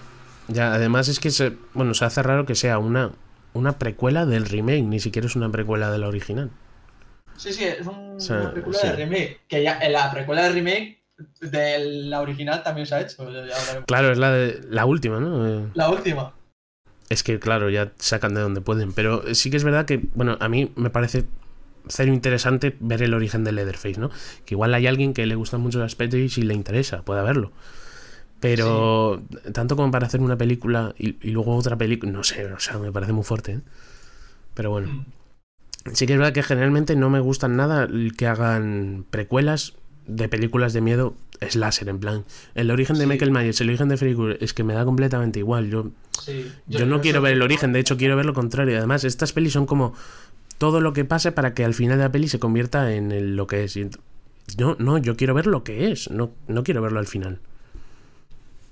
Ya, 0.47 0.74
además 0.74 1.07
es 1.07 1.20
que 1.20 1.30
se, 1.32 1.53
bueno, 1.74 1.93
se 1.93 2.05
hace 2.05 2.24
raro 2.24 2.45
que 2.45 2.55
sea 2.55 2.80
una, 2.80 3.11
una 3.53 3.78
precuela 3.78 4.26
del 4.26 4.45
remake, 4.45 4.84
ni 4.84 4.99
siquiera 4.99 5.28
es 5.28 5.36
una 5.36 5.51
precuela 5.51 5.91
de 5.91 5.97
la 5.99 6.07
original. 6.07 6.49
Sí, 7.38 7.53
sí, 7.53 7.63
es 7.65 7.86
un- 7.86 8.20
sea, 8.20 8.38
una 8.38 8.51
precuela 8.53 8.80
sí. 8.80 8.88
de 8.88 8.95
remake. 8.95 9.39
Que 9.47 9.63
ya 9.63 9.80
en 9.80 9.93
la 9.93 10.11
precuela 10.11 10.43
de 10.43 10.51
remake 10.51 10.99
de 11.41 11.80
la 12.05 12.22
original 12.22 12.63
también 12.63 12.88
se 12.88 12.95
ha 12.95 13.01
hecho. 13.01 13.30
ya. 13.32 13.84
Claro, 13.86 14.11
es 14.11 14.17
la 14.17 14.32
de 14.32 14.61
la 14.70 14.86
última, 14.86 15.20
¿no? 15.20 15.47
Eh, 15.47 15.67
La 15.74 15.89
última. 15.89 16.34
Es 17.09 17.24
que, 17.24 17.39
claro, 17.39 17.70
ya 17.70 17.91
sacan 17.97 18.34
de 18.36 18.41
donde 18.41 18.61
pueden. 18.61 18.91
Pero 18.93 19.34
sí 19.36 19.49
que 19.49 19.57
es 19.57 19.63
verdad 19.63 19.86
que, 19.86 20.01
bueno, 20.15 20.38
a 20.39 20.49
mí 20.49 20.72
me 20.76 20.89
parece 20.89 21.26
cero 21.88 22.13
interesante 22.13 22.75
ver 22.80 23.01
el 23.03 23.13
origen 23.13 23.43
de 23.43 23.51
Leatherface, 23.51 23.99
¿no? 23.99 24.09
Que 24.45 24.55
igual 24.55 24.73
hay 24.73 24.88
alguien 24.88 25.13
que 25.13 25.25
le 25.25 25.36
gustan 25.36 25.61
mucho 25.61 25.80
las 25.80 25.95
pelis 25.95 26.38
y 26.38 26.41
le 26.43 26.53
interesa, 26.53 27.03
puede 27.03 27.19
haberlo. 27.21 27.51
Pero 28.39 29.21
tanto 29.53 29.75
como 29.75 29.91
para 29.91 30.07
hacer 30.07 30.21
una 30.21 30.38
película 30.38 30.95
y, 30.97 31.17
y 31.27 31.32
luego 31.32 31.55
otra 31.55 31.75
película, 31.77 32.11
no 32.11 32.23
sé, 32.23 32.45
o 32.51 32.59
sea, 32.59 32.77
me 32.77 32.91
parece 32.91 33.11
muy 33.11 33.23
fuerte. 33.23 33.51
¿eh? 33.53 33.59
Pero 34.53 34.69
bueno, 34.71 34.88
Mm. 35.86 35.91
sí 35.93 36.05
que 36.05 36.13
es 36.13 36.19
verdad 36.19 36.34
que 36.34 36.43
generalmente 36.43 36.95
no 36.95 37.09
me 37.09 37.19
gustan 37.19 37.55
nada 37.57 37.88
que 38.17 38.27
hagan 38.27 39.05
precuelas 39.09 39.73
de 40.07 40.30
películas 40.30 40.73
de 40.73 40.82
miedo 40.82 41.15
slasher, 41.49 41.88
en 41.89 41.99
plan. 41.99 42.25
El 42.55 42.71
origen 42.71 42.95
de 42.97 43.03
Sí. 43.03 43.07
Michael 43.07 43.32
Myers, 43.32 43.61
el 43.61 43.69
origen 43.69 43.89
de 43.89 43.97
Freddy 43.97 44.15
Krueger, 44.15 44.38
es 44.41 44.53
que 44.53 44.63
me 44.63 44.73
da 44.73 44.84
completamente 44.86 45.39
igual. 45.39 45.69
Yo 45.69 45.91
Sí. 46.21 46.51
yo, 46.67 46.86
no 46.86 46.99
quiero 47.01 47.21
ver 47.21 47.34
el 47.34 47.41
origen, 47.41 47.71
de 47.73 47.80
hecho 47.80 47.95
quiero 47.97 48.15
ver 48.15 48.25
lo 48.25 48.34
contrario. 48.34 48.77
Además, 48.77 49.03
estas 49.03 49.32
pelis 49.34 49.53
son 49.53 49.65
como 49.65 49.93
todo 50.60 50.80
lo 50.82 50.93
que 50.93 51.05
pase 51.05 51.32
para 51.32 51.55
que 51.55 51.66
al 51.66 51.74
final 51.74 51.97
de 51.97 52.03
la 52.03 52.12
peli 52.12 52.28
se 52.28 52.38
convierta 52.39 52.93
en 52.93 53.12
el- 53.12 53.36
lo 53.36 53.47
que 53.47 53.64
es. 53.64 53.76
No, 54.57 54.76
no, 54.78 54.97
yo 54.99 55.16
quiero 55.18 55.34
ver 55.34 55.47
lo 55.47 55.64
que 55.64 55.91
es, 55.91 56.12
no, 56.12 56.32
no 56.47 56.64
quiero 56.64 56.82
verlo 56.84 56.99
al 56.99 57.07
final. 57.07 57.39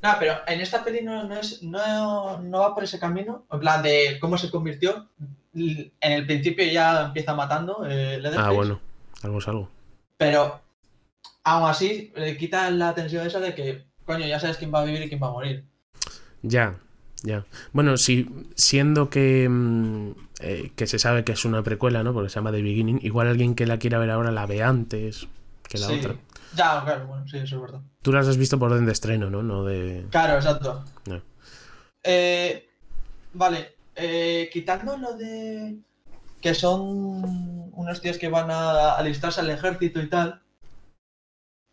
No, 0.03 0.09
pero 0.19 0.35
en 0.47 0.61
esta 0.61 0.83
peli 0.83 1.01
no, 1.01 1.23
no, 1.23 1.35
es, 1.39 1.63
no, 1.63 2.39
no 2.39 2.59
va 2.59 2.75
por 2.75 2.83
ese 2.83 2.99
camino. 2.99 3.45
En 3.51 3.59
plan 3.59 3.81
de 3.81 4.17
cómo 4.21 4.37
se 4.37 4.51
convirtió. 4.51 5.07
En 5.55 5.91
el 6.01 6.25
principio 6.27 6.65
ya 6.71 7.05
empieza 7.07 7.33
matando 7.33 7.83
eh, 7.89 8.21
Ah, 8.35 8.51
bueno, 8.51 8.79
algo 9.23 9.39
es 9.39 9.47
algo. 9.47 9.69
Pero 10.17 10.61
aún 11.43 11.67
así 11.69 12.11
le 12.15 12.37
quitan 12.37 12.77
la 12.77 12.93
tensión 12.93 13.25
esa 13.25 13.39
de 13.39 13.55
que, 13.55 13.85
coño, 14.05 14.27
ya 14.27 14.39
sabes 14.39 14.57
quién 14.57 14.71
va 14.73 14.81
a 14.81 14.85
vivir 14.85 15.01
y 15.03 15.09
quién 15.09 15.21
va 15.21 15.27
a 15.29 15.31
morir. 15.31 15.63
Ya, 16.43 16.75
ya. 17.23 17.45
Bueno, 17.73 17.97
si, 17.97 18.29
siendo 18.55 19.09
que, 19.09 19.47
mm, 19.49 20.11
eh, 20.39 20.71
que 20.75 20.87
se 20.87 20.99
sabe 20.99 21.23
que 21.23 21.31
es 21.33 21.45
una 21.45 21.63
precuela, 21.63 22.03
¿no? 22.03 22.13
Porque 22.13 22.29
se 22.29 22.35
llama 22.35 22.51
The 22.51 22.61
Beginning, 22.61 22.99
igual 23.03 23.27
alguien 23.27 23.55
que 23.55 23.65
la 23.65 23.79
quiera 23.79 23.99
ver 23.99 24.11
ahora 24.11 24.31
la 24.31 24.45
ve 24.45 24.63
antes 24.63 25.27
que 25.67 25.77
la 25.77 25.87
Sí. 25.87 25.99
otra. 25.99 26.15
Ya, 26.55 26.81
claro, 26.83 27.07
bueno, 27.07 27.27
sí, 27.27 27.37
eso 27.37 27.55
es 27.57 27.61
verdad. 27.61 27.81
Tú 28.01 28.11
las 28.13 28.27
has 28.27 28.37
visto 28.37 28.57
por 28.57 28.71
orden 28.71 28.85
de 28.85 28.91
estreno, 28.93 29.29
¿no? 29.29 29.43
No 29.43 29.63
de. 29.65 30.05
Claro, 30.11 30.35
exacto. 30.35 30.83
No. 31.07 31.21
Eh, 32.03 32.69
vale, 33.33 33.75
eh, 33.95 34.49
quitando 34.53 34.95
lo 34.97 35.17
de 35.17 35.77
que 36.41 36.53
son 36.53 36.81
unos 37.73 37.99
tíos 38.01 38.17
que 38.17 38.29
van 38.29 38.49
a 38.51 38.93
alistarse 38.93 39.41
al 39.41 39.49
ejército 39.49 39.99
y 40.01 40.07
tal, 40.07 40.41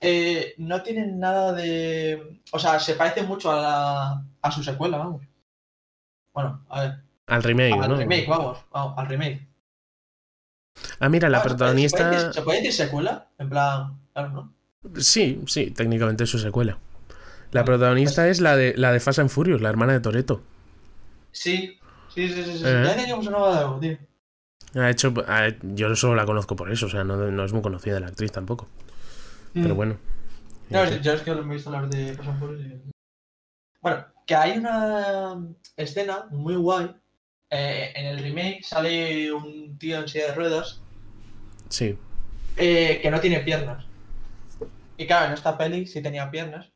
eh, 0.01 0.55
no 0.59 0.83
tienen 0.83 1.19
nada 1.21 1.53
de... 1.53 2.41
O 2.51 2.59
sea, 2.59 2.81
se 2.81 2.95
parece 2.95 3.23
mucho 3.23 3.51
a, 3.53 3.61
la- 3.61 4.25
a 4.43 4.51
su 4.51 4.62
secuela, 4.62 4.99
vamos. 4.99 5.23
Bueno, 6.33 6.65
a 6.69 6.81
ver, 6.81 6.95
Al 7.27 7.43
remake, 7.43 7.72
al 7.81 7.89
¿no? 7.91 7.97
remake, 7.97 8.27
vamos, 8.29 8.59
vamos, 8.70 8.99
al 8.99 9.07
remake. 9.07 9.49
Ah, 11.01 11.09
mira, 11.09 11.29
la 11.29 11.39
Ah, 11.39 11.43
¿se 11.43 11.49
puede- 11.55 11.55
¿Se 11.55 11.57
puede, 11.57 12.05
protagonista. 12.05 12.33
se 12.33 12.43
puede 12.43 12.59
decir 12.59 12.72
secuela? 12.72 13.29
En 13.39 13.49
plan, 13.49 13.99
claro, 14.12 14.29
¿no? 14.31 14.55
Sí, 15.01 15.41
sí, 15.47 15.70
técnicamente 15.70 16.25
es 16.25 16.31
su 16.31 16.39
secuela. 16.39 16.79
La 17.53 17.64
protagonista 17.64 18.29
es 18.29 18.41
la 18.41 18.57
de 18.57 18.75
la 18.77 18.93
de 18.93 19.01
Fast 19.01 19.20
and 19.20 19.31
Furious, 19.31 19.61
la 19.61 19.70
hermana 19.70 19.93
de 19.93 20.01
Toreto. 20.01 20.43
Sí, 21.31 21.79
sí, 22.14 22.29
sí, 22.29 22.45
sí. 22.45 22.59
sí. 22.59 22.64
Eh. 22.66 22.95
Ya 23.09 23.16
me 23.16 23.25
sonaba 23.25 23.53
de 23.53 23.59
algo, 23.64 23.79
tío. 23.81 23.99
Ha 24.75 24.91
hecho, 24.91 25.14
ha- 25.29 25.55
yo 25.62 25.95
solo 25.95 26.16
la 26.16 26.27
conozco 26.27 26.57
por 26.57 26.70
eso, 26.72 26.87
o 26.87 26.89
sea, 26.91 27.05
no, 27.05 27.16
no 27.16 27.45
es 27.45 27.53
muy 27.53 27.62
conocida 27.62 28.01
la 28.01 28.09
actriz 28.09 28.33
tampoco. 28.33 28.68
Pero 29.55 29.75
Mm. 29.75 29.77
bueno. 29.77 29.97
No, 30.70 30.85
yo 30.85 31.12
es 31.12 31.22
que 31.22 31.33
me 31.35 31.41
he 31.53 31.55
visto 31.57 31.70
hablar 31.70 31.89
de 31.89 32.14
Fast 32.14 32.29
and 32.29 32.39
Furious 32.41 32.61
y- 32.66 32.91
Bueno, 33.81 34.05
que 34.27 34.35
hay 34.35 34.59
una 34.59 35.39
escena 35.77 36.27
muy 36.31 36.57
guay. 36.57 36.95
Eh, 37.57 37.93
en 37.95 38.07
el 38.07 38.19
remake 38.19 38.63
sale 38.65 39.33
un 39.33 39.79
tío 39.79 39.99
en 40.01 40.09
silla 40.09 40.27
de 40.29 40.35
ruedas 40.35 40.81
Sí, 41.69 41.97
eh, 42.57 42.99
que 43.01 43.11
no 43.11 43.21
tiene 43.21 43.41
piernas. 43.41 43.85
Y 44.97 45.07
claro, 45.07 45.27
en 45.27 45.33
esta 45.33 45.57
peli 45.57 45.87
sí 45.87 46.03
tenía 46.03 46.31
piernas. 46.31 46.71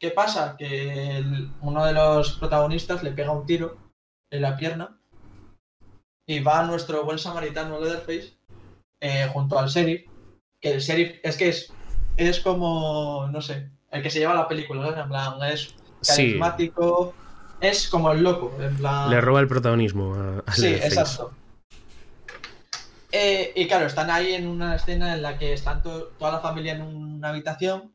¿Qué 0.00 0.10
pasa? 0.10 0.56
Que 0.56 1.16
el- 1.18 1.50
uno 1.60 1.84
de 1.84 1.92
los 1.92 2.32
protagonistas 2.38 3.02
le 3.02 3.10
pega 3.12 3.32
un 3.32 3.46
tiro 3.46 3.76
en 4.30 4.42
la 4.42 4.56
pierna 4.56 5.00
y 6.26 6.40
va 6.40 6.62
nuestro 6.64 7.04
buen 7.04 7.18
samaritano 7.18 7.80
Leatherface 7.80 8.36
eh, 9.00 9.28
junto 9.32 9.58
al 9.58 9.68
sheriff. 9.68 10.02
Que 10.60 10.72
el 10.74 10.80
sheriff 10.80 11.18
es 11.22 11.36
que 11.36 11.48
es, 11.48 11.72
es 12.16 12.40
como, 12.40 13.28
no 13.32 13.40
sé, 13.40 13.70
el 13.90 14.02
que 14.02 14.10
se 14.10 14.18
lleva 14.20 14.34
la 14.34 14.46
película. 14.48 15.00
En 15.00 15.08
plan, 15.08 15.42
es 15.50 15.74
sí. 16.02 16.34
Es 17.60 17.88
como 17.88 18.12
el 18.12 18.22
loco, 18.22 18.56
en 18.60 18.76
plan... 18.76 19.10
Le 19.10 19.20
roba 19.20 19.40
el 19.40 19.48
protagonismo 19.48 20.14
a, 20.14 20.42
a 20.46 20.52
Sí, 20.54 20.66
exacto. 20.66 21.32
Eh, 23.10 23.52
y 23.56 23.66
claro, 23.66 23.86
están 23.86 24.10
ahí 24.10 24.34
en 24.34 24.46
una 24.46 24.76
escena 24.76 25.14
en 25.14 25.22
la 25.22 25.38
que 25.38 25.52
están 25.54 25.82
to- 25.82 26.08
toda 26.18 26.32
la 26.32 26.40
familia 26.40 26.74
en 26.74 26.82
una 26.82 27.30
habitación 27.30 27.94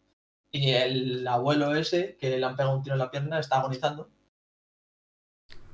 y 0.52 0.72
el 0.72 1.28
abuelo 1.28 1.76
ese, 1.76 2.18
que 2.20 2.38
le 2.38 2.46
han 2.46 2.56
pegado 2.56 2.76
un 2.78 2.84
tiro 2.84 2.96
en 2.96 3.00
la 3.00 3.12
pierna, 3.12 3.40
está 3.40 3.58
agonizando. 3.60 4.10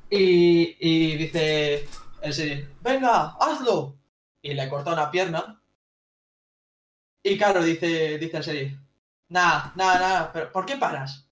Y, 0.10 0.76
y 0.80 1.16
dice 1.16 1.88
el 2.22 2.34
serie, 2.34 2.68
venga, 2.82 3.36
hazlo. 3.40 3.96
Y 4.42 4.54
le 4.54 4.68
corta 4.70 4.94
una 4.94 5.12
pierna. 5.12 5.62
Y 7.24 7.38
claro, 7.38 7.64
dice, 7.64 8.18
dice 8.18 8.38
el 8.38 8.44
serie, 8.44 8.80
nada, 9.30 9.72
nada, 9.76 10.00
nada, 10.00 10.34
pero 10.34 10.52
¿por 10.52 10.66
qué 10.66 10.76
paras? 10.78 11.29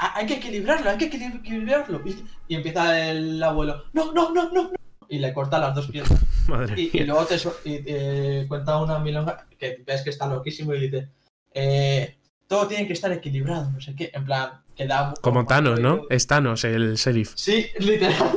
"Ha- 0.00 0.18
Hay 0.18 0.26
que 0.26 0.34
equilibrarlo, 0.34 0.90
hay 0.90 0.98
que 0.98 1.10
equili- 1.10 1.36
equilibrarlo. 1.38 2.00
Y, 2.06 2.24
y 2.48 2.54
empieza 2.56 3.10
el 3.10 3.42
abuelo, 3.42 3.84
no, 3.92 4.12
no, 4.12 4.32
no, 4.32 4.50
no, 4.50 4.62
no. 4.64 4.70
Y 5.08 5.18
le 5.18 5.32
corta 5.32 5.58
las 5.58 5.74
dos 5.74 5.86
piernas. 5.88 6.18
Madre 6.48 6.74
Y, 6.80 6.90
y 6.96 7.04
luego 7.04 7.24
te, 7.26 7.36
y, 7.36 7.40
eh, 7.86 8.44
cuenta 8.48 8.78
una 8.78 8.98
milonga 8.98 9.46
que 9.58 9.82
ves 9.86 10.02
que 10.02 10.10
está 10.10 10.26
loquísimo 10.26 10.74
y 10.74 10.80
dice, 10.88 11.08
eh, 11.52 12.16
todo 12.48 12.66
tiene 12.66 12.86
que 12.86 12.92
estar 12.94 13.12
equilibrado, 13.12 13.70
no 13.70 13.80
sé 13.80 13.94
qué. 13.94 14.10
En 14.14 14.24
plan, 14.24 14.62
que 14.74 14.86
da... 14.86 15.14
Como 15.20 15.46
Thanos, 15.46 15.78
¿no? 15.80 16.02
Es 16.10 16.26
Thanos, 16.26 16.64
el 16.64 16.94
sheriff. 16.96 17.32
Sí, 17.36 17.66
literal. 17.78 18.36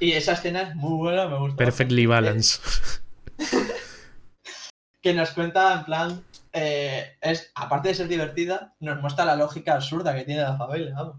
Y 0.00 0.12
esa 0.12 0.32
escena 0.32 0.62
es 0.62 0.74
muy 0.76 0.96
buena, 0.96 1.28
me 1.28 1.38
gusta. 1.38 1.56
Perfectly 1.56 2.06
balanced. 2.06 2.60
Que 5.02 5.14
nos 5.14 5.30
cuenta, 5.30 5.74
en 5.78 5.84
plan, 5.84 6.24
eh, 6.52 7.16
es 7.20 7.50
aparte 7.54 7.88
de 7.88 7.94
ser 7.94 8.08
divertida, 8.08 8.74
nos 8.80 9.00
muestra 9.00 9.24
la 9.24 9.36
lógica 9.36 9.74
absurda 9.74 10.14
que 10.14 10.24
tiene 10.24 10.42
la 10.42 10.56
vamos. 10.56 11.16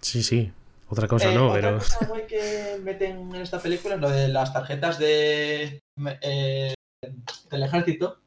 Sí, 0.00 0.22
sí. 0.22 0.52
Otra 0.88 1.08
cosa 1.08 1.32
Eh, 1.32 1.34
no, 1.34 1.48
otra 1.48 1.60
pero. 1.60 1.78
cosa 1.78 2.06
guay 2.06 2.26
que 2.26 2.78
meten 2.82 3.34
en 3.34 3.42
esta 3.42 3.58
película 3.58 3.96
es 3.96 4.00
lo 4.00 4.08
de 4.10 4.28
las 4.28 4.52
tarjetas 4.52 4.98
de 4.98 5.82
eh, 6.22 6.74
del 7.50 7.62
ejército, 7.62 8.20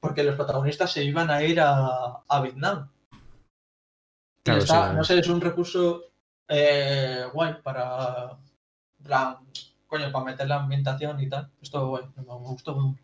porque 0.00 0.22
los 0.22 0.34
protagonistas 0.36 0.92
se 0.92 1.04
iban 1.04 1.30
a 1.30 1.42
ir 1.42 1.60
a, 1.60 2.22
a 2.26 2.40
Vietnam. 2.40 2.90
Claro, 4.42 4.60
está- 4.60 4.90
sí, 4.90 4.96
no 4.96 5.04
sé, 5.04 5.18
es 5.18 5.28
un 5.28 5.40
recurso 5.40 6.04
eh, 6.48 7.24
guay 7.34 7.56
para, 7.62 8.38
para, 9.02 9.40
coño, 9.88 10.10
para 10.12 10.24
meter 10.24 10.48
la 10.48 10.56
ambientación 10.62 11.20
y 11.20 11.28
tal. 11.28 11.50
Esto 11.60 11.88
guay, 11.88 12.04
me, 12.16 12.22
me 12.22 12.32
gustó 12.34 12.74
mucho. 12.76 13.02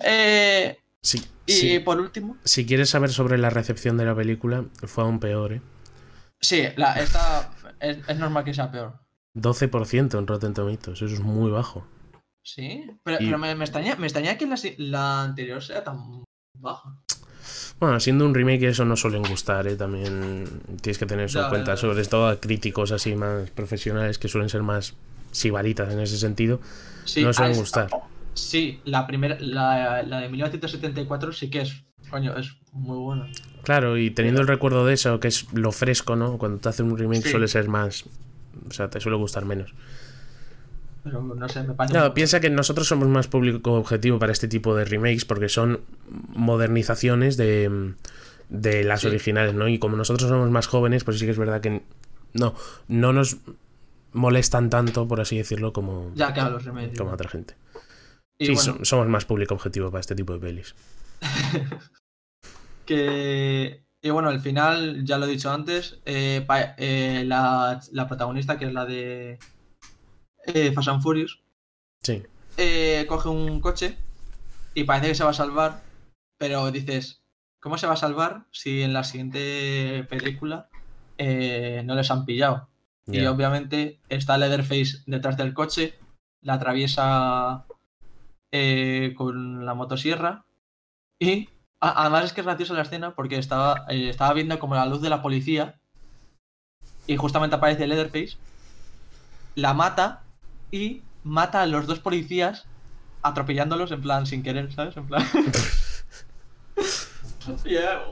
Eh, 0.00 0.78
Sí, 1.04 1.20
y 1.46 1.52
sí. 1.52 1.78
por 1.80 2.00
último, 2.00 2.36
Si 2.44 2.64
quieres 2.64 2.90
saber 2.90 3.10
sobre 3.10 3.36
la 3.36 3.50
recepción 3.50 3.96
de 3.96 4.04
la 4.04 4.14
película, 4.14 4.64
fue 4.84 5.02
aún 5.04 5.18
peor, 5.18 5.54
¿eh? 5.54 5.60
sí, 6.40 6.64
la, 6.76 6.94
esta 6.94 7.50
es, 7.80 7.98
es 8.06 8.18
normal 8.18 8.44
que 8.44 8.54
sea 8.54 8.70
peor. 8.70 9.00
12% 9.34 10.18
en 10.18 10.26
Rotten 10.26 10.54
Tomatoes, 10.54 11.02
eso 11.02 11.12
es 11.14 11.20
muy 11.20 11.50
bajo. 11.50 11.86
Sí, 12.44 12.84
pero, 13.02 13.18
Y- 13.20 13.26
pero 13.26 13.38
me, 13.38 13.54
me 13.54 13.64
extraña, 13.64 13.96
me 13.96 14.06
extraña 14.06 14.36
que 14.38 14.46
la, 14.78 15.22
anterior 15.22 15.62
sea 15.62 15.82
tan 15.82 16.24
baja. 16.58 16.96
Bueno, 17.80 17.98
siendo 17.98 18.24
un 18.24 18.34
remake 18.34 18.68
eso 18.68 18.84
no 18.84 18.96
suelen 18.96 19.22
gustar, 19.22 19.66
¿eh? 19.66 19.74
También 19.74 20.44
tienes 20.80 20.98
que 20.98 21.06
tener 21.06 21.26
eso 21.26 21.42
en 21.42 21.48
cuenta, 21.48 21.76
sobre 21.76 22.04
todo 22.04 22.28
a 22.28 22.38
críticos 22.38 22.92
así 22.92 23.16
más 23.16 23.50
profesionales 23.50 24.18
que 24.18 24.28
suelen 24.28 24.48
ser 24.48 24.62
más 24.62 24.94
sibaritas 25.32 25.92
en 25.92 25.98
ese 26.00 26.18
sentido, 26.18 26.60
Sí, 27.04 27.22
no 27.22 27.32
suelen 27.32 27.56
gustar. 27.56 27.88
Sí, 28.34 28.80
la 28.84 29.06
primera, 29.06 29.36
la, 29.40 30.02
la 30.02 30.20
de 30.20 30.28
1974 30.28 31.32
sí 31.32 31.50
que 31.50 31.60
es, 31.62 31.82
coño, 32.10 32.36
es 32.36 32.56
muy 32.72 32.96
buena. 32.96 33.28
Claro, 33.62 33.96
y 33.98 34.10
teniendo 34.10 34.40
el 34.40 34.48
recuerdo 34.48 34.84
de 34.86 34.94
eso, 34.94 35.20
que 35.20 35.28
es 35.28 35.52
lo 35.52 35.70
fresco, 35.72 36.16
¿no? 36.16 36.38
Cuando 36.38 36.58
te 36.58 36.68
hacen 36.68 36.90
un 36.90 36.98
remake 36.98 37.22
Sí. 37.24 37.30
suele 37.30 37.48
ser 37.48 37.68
más. 37.68 38.04
O 38.68 38.72
sea, 38.72 38.88
te 38.90 39.00
suele 39.00 39.16
gustar 39.18 39.44
menos. 39.44 39.72
Pero 41.04 41.20
no 41.22 41.48
sé, 41.48 41.62
me 41.64 41.74
parece. 41.74 41.92
Claro, 41.92 42.08
muy- 42.08 42.14
piensa 42.14 42.40
que 42.40 42.48
nosotros 42.50 42.86
somos 42.86 43.08
más 43.08 43.28
público 43.28 43.72
objetivo 43.74 44.18
para 44.18 44.32
este 44.32 44.48
tipo 44.48 44.74
de 44.74 44.84
remakes 44.84 45.24
porque 45.24 45.48
son 45.48 45.80
modernizaciones 46.34 47.36
de, 47.36 47.94
de 48.48 48.84
las 48.84 49.00
Sí. 49.02 49.08
originales, 49.08 49.54
¿no? 49.54 49.68
Y 49.68 49.78
como 49.78 49.96
nosotros 49.96 50.28
somos 50.28 50.50
más 50.50 50.66
jóvenes, 50.66 51.04
pues 51.04 51.18
sí 51.18 51.24
que 51.24 51.32
es 51.32 51.38
verdad 51.38 51.60
que 51.60 51.82
no, 52.34 52.54
no 52.88 53.12
nos 53.12 53.36
molestan 54.12 54.70
tanto, 54.70 55.08
por 55.08 55.20
así 55.20 55.36
decirlo, 55.38 55.72
como, 55.72 56.12
Ya, 56.14 56.32
claro, 56.32 56.52
los 56.52 56.64
remedios. 56.64 56.96
como 56.98 57.10
a 57.10 57.14
otra 57.14 57.28
gente. 57.28 57.54
Y 58.42 58.46
sí, 58.46 58.52
bueno, 58.54 58.84
somos 58.84 59.08
más 59.08 59.24
público 59.24 59.54
objetivo 59.54 59.90
para 59.90 60.00
este 60.00 60.14
tipo 60.14 60.32
de 60.32 60.38
pelis. 60.40 60.74
que. 62.86 63.82
Y 64.04 64.10
bueno, 64.10 64.30
al 64.30 64.40
final, 64.40 65.04
ya 65.04 65.16
lo 65.18 65.26
he 65.26 65.30
dicho 65.30 65.50
antes, 65.52 66.00
eh, 66.04 66.42
pa- 66.44 66.74
eh, 66.76 67.22
la, 67.24 67.80
la 67.92 68.08
protagonista, 68.08 68.58
que 68.58 68.64
es 68.66 68.72
la 68.72 68.84
de 68.84 69.38
eh, 70.46 70.72
Fast 70.72 70.88
and 70.88 71.02
Furious, 71.02 71.40
Sí, 72.02 72.20
eh, 72.56 73.06
coge 73.08 73.28
un 73.28 73.60
coche 73.60 73.96
y 74.74 74.82
parece 74.82 75.08
que 75.08 75.14
se 75.14 75.22
va 75.24 75.30
a 75.30 75.34
salvar, 75.34 75.82
pero 76.36 76.72
dices, 76.72 77.22
¿cómo 77.60 77.78
se 77.78 77.86
va 77.86 77.92
a 77.92 77.96
salvar 77.96 78.46
si 78.50 78.82
en 78.82 78.92
la 78.92 79.04
siguiente 79.04 80.04
película 80.10 80.68
no 81.18 81.94
les 81.94 82.10
han 82.10 82.24
pillado? 82.26 82.68
Y 83.06 83.24
obviamente 83.26 84.00
está 84.08 84.36
Leatherface 84.36 85.02
detrás 85.06 85.36
del 85.36 85.54
coche, 85.54 85.94
la 86.40 86.54
atraviesa 86.54 87.66
eh, 88.52 89.14
con 89.16 89.64
la 89.66 89.74
motosierra 89.74 90.44
y 91.18 91.48
a- 91.80 92.02
además 92.02 92.26
es 92.26 92.32
que 92.32 92.40
es 92.42 92.46
graciosa 92.46 92.74
la 92.74 92.82
escena 92.82 93.14
porque 93.14 93.36
estaba, 93.38 93.86
eh, 93.88 94.08
estaba 94.10 94.32
viendo 94.34 94.58
como 94.58 94.74
la 94.74 94.86
luz 94.86 95.00
de 95.02 95.10
la 95.10 95.22
policía 95.22 95.80
y 97.06 97.16
justamente 97.16 97.56
aparece 97.56 97.86
Leatherface, 97.86 98.36
la 99.56 99.74
mata 99.74 100.22
y 100.70 101.02
mata 101.24 101.62
a 101.62 101.66
los 101.66 101.86
dos 101.86 101.98
policías 102.00 102.64
atropellándolos 103.22 103.90
en 103.92 104.02
plan 104.02 104.26
sin 104.26 104.42
querer, 104.42 104.72
¿sabes? 104.72 104.96
En 104.96 105.06
plan... 105.06 105.24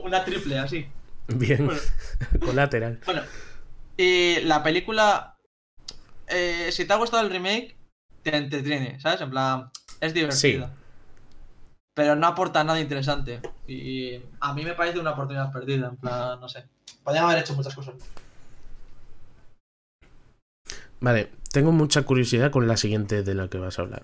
Una 0.03 0.25
triple 0.25 0.59
así. 0.59 0.87
Bien, 1.27 1.65
Bueno, 1.65 1.81
colateral. 2.45 2.99
bueno, 3.05 3.21
y 3.95 4.41
la 4.41 4.61
película, 4.63 5.37
eh, 6.27 6.69
si 6.71 6.85
te 6.85 6.93
ha 6.93 6.97
gustado 6.97 7.23
el 7.23 7.29
remake, 7.31 7.75
te 8.23 8.35
entretiene, 8.35 8.99
¿sabes? 8.99 9.21
En 9.21 9.29
plan, 9.29 9.69
es 9.99 10.13
divertida. 10.13 10.71
Pero 11.93 12.15
no 12.15 12.27
aporta 12.27 12.63
nada 12.63 12.79
interesante. 12.79 13.41
Y 13.67 14.19
a 14.39 14.53
mí 14.53 14.63
me 14.63 14.73
parece 14.73 14.99
una 14.99 15.11
oportunidad 15.11 15.51
perdida, 15.51 15.87
en 15.89 15.97
plan, 15.97 16.39
no 16.39 16.47
sé. 16.47 16.65
Podrían 17.03 17.25
haber 17.25 17.39
hecho 17.39 17.53
muchas 17.53 17.75
cosas. 17.75 17.95
Vale, 20.99 21.29
tengo 21.51 21.71
mucha 21.71 22.03
curiosidad 22.03 22.51
con 22.51 22.67
la 22.67 22.77
siguiente 22.77 23.23
de 23.23 23.33
la 23.35 23.47
que 23.47 23.57
vas 23.57 23.79
a 23.79 23.81
hablar. 23.81 24.03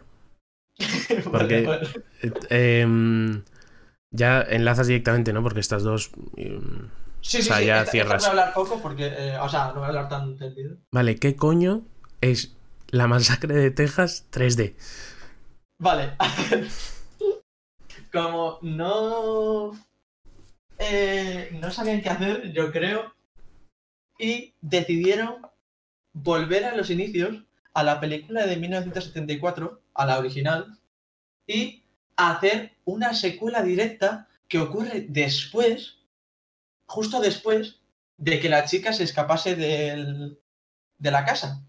Porque- 1.31 1.63
vale. 1.65 1.87
Eh, 2.49 2.81
em, 2.81 3.43
ya 4.11 4.41
enlazas 4.41 4.87
directamente, 4.87 5.31
¿no? 5.33 5.43
Porque 5.43 5.59
estas 5.59 5.83
dos... 5.83 6.11
em, 6.35 6.89
Sí, 7.19 7.39
o 7.39 7.41
sí, 7.41 7.47
sea, 7.47 7.57
sí, 7.57 7.65
ya 7.65 7.73
esta- 7.77 7.81
esta 7.83 7.91
cierras. 7.91 8.21
voy 8.21 8.27
a 8.27 8.29
hablar 8.29 8.53
poco 8.53 8.81
porque, 8.81 9.07
eh, 9.07 9.37
o 9.41 9.49
sea, 9.49 9.67
no 9.69 9.75
voy 9.75 9.83
a 9.85 9.87
hablar 9.87 10.07
tan 10.07 10.37
tendido. 10.37 10.77
Vale, 10.93 11.15
¿qué 11.17 11.35
coño 11.35 11.81
es 12.21 12.55
la 12.89 13.07
masacre 13.07 13.53
de 13.55 13.71
Texas 13.71 14.25
3D? 14.31 14.75
Vale. 15.79 16.13
Como 18.11 18.59
no. 18.61 19.71
eh, 20.79 21.49
no 21.59 21.71
sabían 21.71 22.01
qué 22.01 22.09
hacer, 22.09 22.51
yo 22.53 22.71
creo. 22.71 23.13
Y 24.19 24.53
decidieron 24.61 25.47
volver 26.13 26.65
a 26.65 26.75
los 26.75 26.89
inicios, 26.89 27.43
a 27.73 27.83
la 27.83 27.99
película 27.99 28.45
de 28.47 28.57
1974, 28.57 29.81
a 29.93 30.05
la 30.05 30.17
original, 30.17 30.79
y 31.45 31.83
hacer 32.15 32.73
una 32.85 33.13
secuela 33.13 33.61
directa 33.61 34.27
que 34.47 34.59
ocurre 34.59 35.05
después, 35.07 35.97
justo 36.87 37.19
después 37.21 37.79
de 38.17 38.39
que 38.39 38.49
la 38.49 38.65
chica 38.65 38.93
se 38.93 39.03
escapase 39.03 39.55
del, 39.55 40.39
de 40.97 41.11
la 41.11 41.25
casa, 41.25 41.63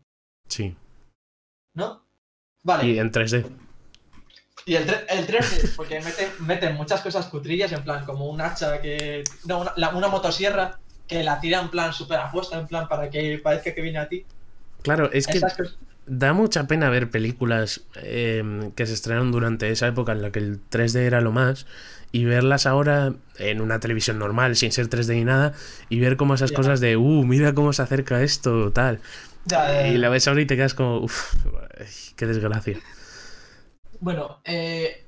Sí. 0.48 0.74
¿No? 1.78 2.02
Vale. 2.64 2.86
Y 2.86 2.98
en 2.98 3.10
3D. 3.10 3.46
Y 4.66 4.74
el, 4.74 4.82
el 5.08 5.26
3D, 5.26 5.76
porque 5.76 6.00
meten, 6.02 6.28
meten 6.40 6.74
muchas 6.76 7.00
cosas 7.00 7.26
cutrillas, 7.26 7.72
en 7.72 7.82
plan, 7.84 8.04
como 8.04 8.26
un 8.28 8.40
hacha 8.42 8.82
que. 8.82 9.24
No, 9.46 9.60
una, 9.60 9.72
la- 9.76 9.90
una 9.90 10.08
motosierra 10.08 10.78
que 11.06 11.22
la 11.22 11.40
tira 11.40 11.60
en 11.60 11.70
plan 11.70 11.92
súper 11.94 12.18
apuesta, 12.18 12.58
en 12.58 12.66
plan, 12.66 12.86
para 12.88 13.08
que 13.08 13.38
parezca 13.42 13.72
que 13.74 13.80
viene 13.80 13.98
a 13.98 14.08
ti. 14.08 14.26
Claro, 14.82 15.10
es 15.12 15.26
que 15.26 15.40
cosas- 15.40 15.76
da 16.06 16.32
mucha 16.34 16.66
pena 16.66 16.90
ver 16.90 17.10
películas 17.10 17.82
em, 17.94 18.72
que 18.72 18.84
se 18.86 18.92
estrenaron 18.94 19.30
durante 19.32 19.70
esa 19.70 19.86
época 19.86 20.12
en 20.12 20.20
la 20.22 20.30
que 20.32 20.40
el 20.40 20.60
3D 20.68 21.06
era 21.06 21.20
lo 21.20 21.32
más 21.32 21.66
y 22.12 22.24
verlas 22.24 22.64
ahora 22.66 23.12
en 23.38 23.60
una 23.60 23.80
televisión 23.80 24.18
normal, 24.18 24.56
sin 24.56 24.72
ser 24.72 24.88
3D 24.88 25.14
ni 25.14 25.24
nada, 25.24 25.52
y 25.90 26.00
ver 26.00 26.16
como 26.16 26.34
esas 26.34 26.50
cosas 26.52 26.80
de, 26.80 26.96
uh, 26.96 27.24
mira 27.24 27.54
cómo 27.54 27.72
se 27.74 27.82
acerca 27.82 28.22
esto, 28.22 28.72
tal. 28.72 29.00
Ya, 29.48 29.86
eh, 29.86 29.92
Y 29.94 29.98
la 29.98 30.08
ves 30.10 30.28
ahora 30.28 30.42
y 30.42 30.46
te 30.46 30.56
quedas 30.56 30.74
como, 30.74 30.98
uff, 30.98 31.34
qué 32.16 32.26
desgracia. 32.26 32.78
Bueno, 34.00 34.40
eh, 34.44 35.06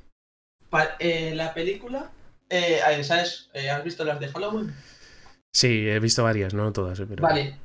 pa- 0.71 0.97
eh, 0.99 1.35
la 1.35 1.53
película. 1.53 2.11
eh, 2.49 2.81
¿Sabes? 3.05 3.51
Eh, 3.53 3.69
¿Has 3.71 3.85
visto 3.85 4.05
las 4.05 4.19
de 4.19 4.29
Halloween? 4.29 4.75
Sí, 5.55 5.89
he 5.89 5.99
visto 6.01 6.25
varias, 6.25 6.55
no 6.55 6.73
todas, 6.73 6.99
pero... 7.01 7.23
Vale. 7.23 7.59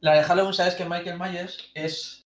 la 0.00 0.14
de 0.14 0.22
Halloween, 0.24 0.52
sabes 0.54 0.74
que 0.74 0.84
Michael 0.84 1.18
Myers 1.18 1.70
es. 1.74 2.22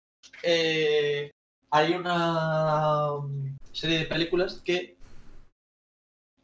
hay 1.71 1.93
una 1.93 3.13
um, 3.13 3.57
serie 3.73 3.99
de 4.01 4.05
películas 4.07 4.63
que. 4.65 4.97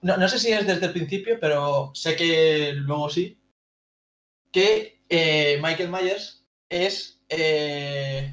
No, 0.02 0.19
no 0.19 0.28
sé 0.28 0.39
si 0.39 0.52
es 0.52 0.66
desde 0.66 0.86
el 0.86 0.93
principio, 0.93 1.39
pero 1.40 1.93
sé 1.94 2.15
que 2.15 2.73
luego 2.74 3.09
sí. 3.09 3.39
Que 4.52 5.01
eh, 5.09 5.59
Michael 5.62 5.90
Myers 5.90 6.43
es. 6.68 7.20
eh, 7.28 8.32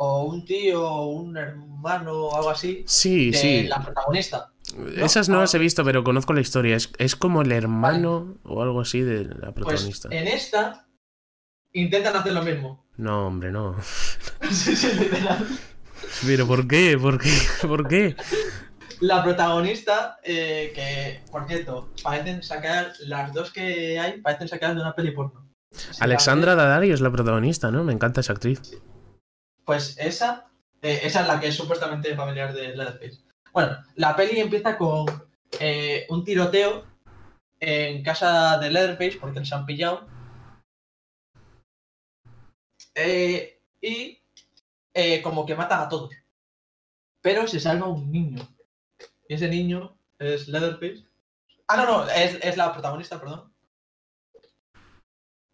o 0.00 0.22
un 0.24 0.44
tío, 0.44 0.86
o 0.88 1.06
un 1.08 1.36
hermano, 1.36 2.12
o 2.12 2.36
algo 2.36 2.50
así. 2.50 2.84
Sí, 2.86 3.32
De 3.32 3.36
sí. 3.38 3.62
la 3.64 3.82
protagonista. 3.82 4.52
Esas 4.96 5.28
no 5.28 5.38
Ah. 5.38 5.40
las 5.40 5.54
he 5.54 5.58
visto, 5.58 5.84
pero 5.84 6.04
conozco 6.04 6.32
la 6.32 6.40
historia. 6.40 6.76
Es, 6.76 6.90
es 6.98 7.16
como 7.16 7.42
el 7.42 7.50
hermano 7.50 8.36
o 8.44 8.62
algo 8.62 8.80
así 8.80 9.00
de 9.00 9.24
la 9.24 9.52
Pues 9.52 9.54
protagonista. 9.54 10.08
en 10.12 10.28
esta 10.28 10.86
intentan 11.72 12.14
hacer 12.16 12.32
lo 12.32 12.42
mismo. 12.44 12.86
No, 12.96 13.26
hombre, 13.26 13.50
no. 13.50 13.74
sí, 14.52 14.76
sí, 14.76 14.88
literal. 14.98 15.46
Pero 16.24 16.46
¿por 16.46 16.68
qué? 16.68 16.96
¿Por 16.96 17.18
qué? 17.20 17.32
¿Por 17.66 17.88
qué? 17.88 18.14
La 19.00 19.24
protagonista, 19.24 20.18
eh, 20.22 20.72
que 20.74 21.22
por 21.32 21.46
cierto, 21.48 21.88
parecen 22.04 22.42
sacar, 22.44 22.92
las 23.00 23.32
dos 23.32 23.52
que 23.52 23.98
hay, 23.98 24.20
parecen 24.20 24.46
sacadas 24.48 24.76
de 24.76 24.82
una 24.82 24.94
peli 24.94 25.10
porno. 25.10 25.47
Alexandra 26.00 26.54
Daddario 26.54 26.94
es 26.94 27.00
la 27.00 27.10
protagonista, 27.10 27.70
¿no? 27.70 27.84
Me 27.84 27.92
encanta 27.92 28.20
esa 28.20 28.32
actriz. 28.32 28.60
Pues 29.64 29.96
esa, 29.98 30.48
eh, 30.82 31.00
esa 31.02 31.22
es 31.22 31.28
la 31.28 31.40
que 31.40 31.48
es 31.48 31.54
supuestamente 31.54 32.14
familiar 32.16 32.52
de 32.52 32.76
Leatherface. 32.76 33.22
Bueno, 33.52 33.76
la 33.96 34.14
peli 34.16 34.40
empieza 34.40 34.78
con 34.78 35.06
eh, 35.60 36.06
un 36.08 36.24
tiroteo 36.24 36.86
en 37.60 38.02
casa 38.02 38.58
de 38.58 38.70
Leatherface 38.70 39.18
porque 39.20 39.40
les 39.40 39.52
han 39.52 39.66
pillado. 39.66 40.06
Eh, 42.94 43.60
y 43.80 44.18
eh, 44.94 45.22
como 45.22 45.46
que 45.46 45.54
matan 45.54 45.80
a 45.80 45.88
todos. 45.88 46.10
Pero 47.20 47.46
se 47.46 47.60
salva 47.60 47.88
un 47.88 48.10
niño. 48.10 48.46
Y 49.28 49.34
ese 49.34 49.48
niño 49.48 49.96
es 50.18 50.48
Leatherface. 50.48 51.04
Ah, 51.66 51.76
no, 51.76 51.84
no, 51.86 52.08
es, 52.08 52.38
es 52.42 52.56
la 52.56 52.72
protagonista, 52.72 53.20
perdón. 53.20 53.47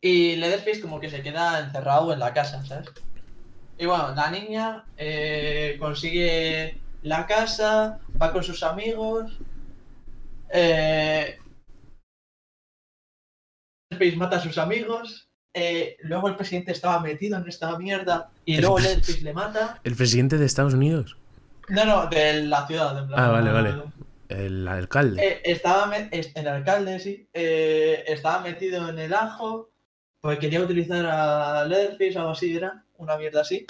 Y 0.05 0.37
Leatherface 0.37 0.83
como 0.83 1.01
que 1.01 1.09
se 1.09 1.23
queda 1.23 1.61
encerrado 1.61 2.13
en 2.13 2.19
la 2.19 2.35
casa, 2.35 2.63
¿sabes? 2.67 2.91
Y 3.79 3.87
bueno, 3.87 4.15
la 4.15 4.31
niña 4.31 4.85
eh, 4.99 5.77
consigue 5.81 6.79
la 7.03 7.27
casa, 7.27 8.01
va 8.21 8.31
con 8.31 8.45
sus 8.45 8.63
amigos. 8.63 9.39
Eh, 10.51 11.39
Leatherface 13.91 14.17
mata 14.19 14.37
a 14.37 14.41
sus 14.41 14.59
amigos. 14.59 15.31
eh, 15.57 15.97
luego 16.03 16.29
el 16.29 16.37
presidente 16.37 16.73
estaba 16.73 17.01
metido 17.01 17.39
en 17.39 17.49
esta 17.49 17.79
mierda. 17.79 18.31
Y 18.45 18.57
El 18.57 18.61
luego 18.63 18.81
Leatherface 18.81 19.23
le 19.23 19.33
mata. 19.33 19.81
¿El 19.85 19.95
presidente 19.97 20.37
de 20.37 20.45
Estados 20.45 20.75
Unidos? 20.75 21.17
No, 21.69 21.85
no, 21.87 22.07
de 22.09 22.43
la 22.43 22.67
ciudad. 22.67 22.99
en 22.99 23.07
plan- 23.07 23.21
Ah, 23.21 23.29
vale, 23.31 23.51
vale. 23.53 23.75
El 24.29 24.69
alcalde. 24.69 25.25
Eh, 25.27 25.41
estaba 25.45 25.97
el 25.97 26.49
alcalde, 26.49 26.99
sí. 26.99 27.27
eh, 27.33 28.05
estaba 28.07 28.41
metido 28.41 28.87
en 28.91 28.99
el 28.99 29.15
ajo. 29.15 29.71
Porque 30.25 30.39
quería 30.39 30.63
utilizar 30.63 31.05
a 31.05 31.67
Leatherface 31.67 32.19
algo 32.19 32.31
así, 32.31 32.57
era 32.57 32.83
una 32.97 33.19
mierda 33.19 33.43
así. 33.43 33.67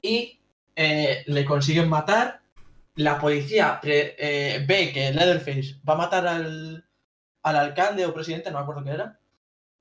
Y 0.00 0.40
eh, 0.74 1.22
le 1.26 1.44
consiguen 1.44 1.86
matar. 1.86 2.40
la 2.94 3.18
policía 3.18 3.78
eh, 3.82 4.64
ve 4.66 4.90
que 4.90 5.12
Leatherface 5.12 5.78
va 5.86 5.92
a 5.92 5.96
matar 5.98 6.26
al, 6.26 6.82
al 7.42 7.56
alcalde 7.56 8.06
o 8.06 8.14
presidente, 8.14 8.50
no 8.50 8.56
me 8.56 8.62
acuerdo 8.62 8.84
qué 8.84 8.90
era, 8.92 9.20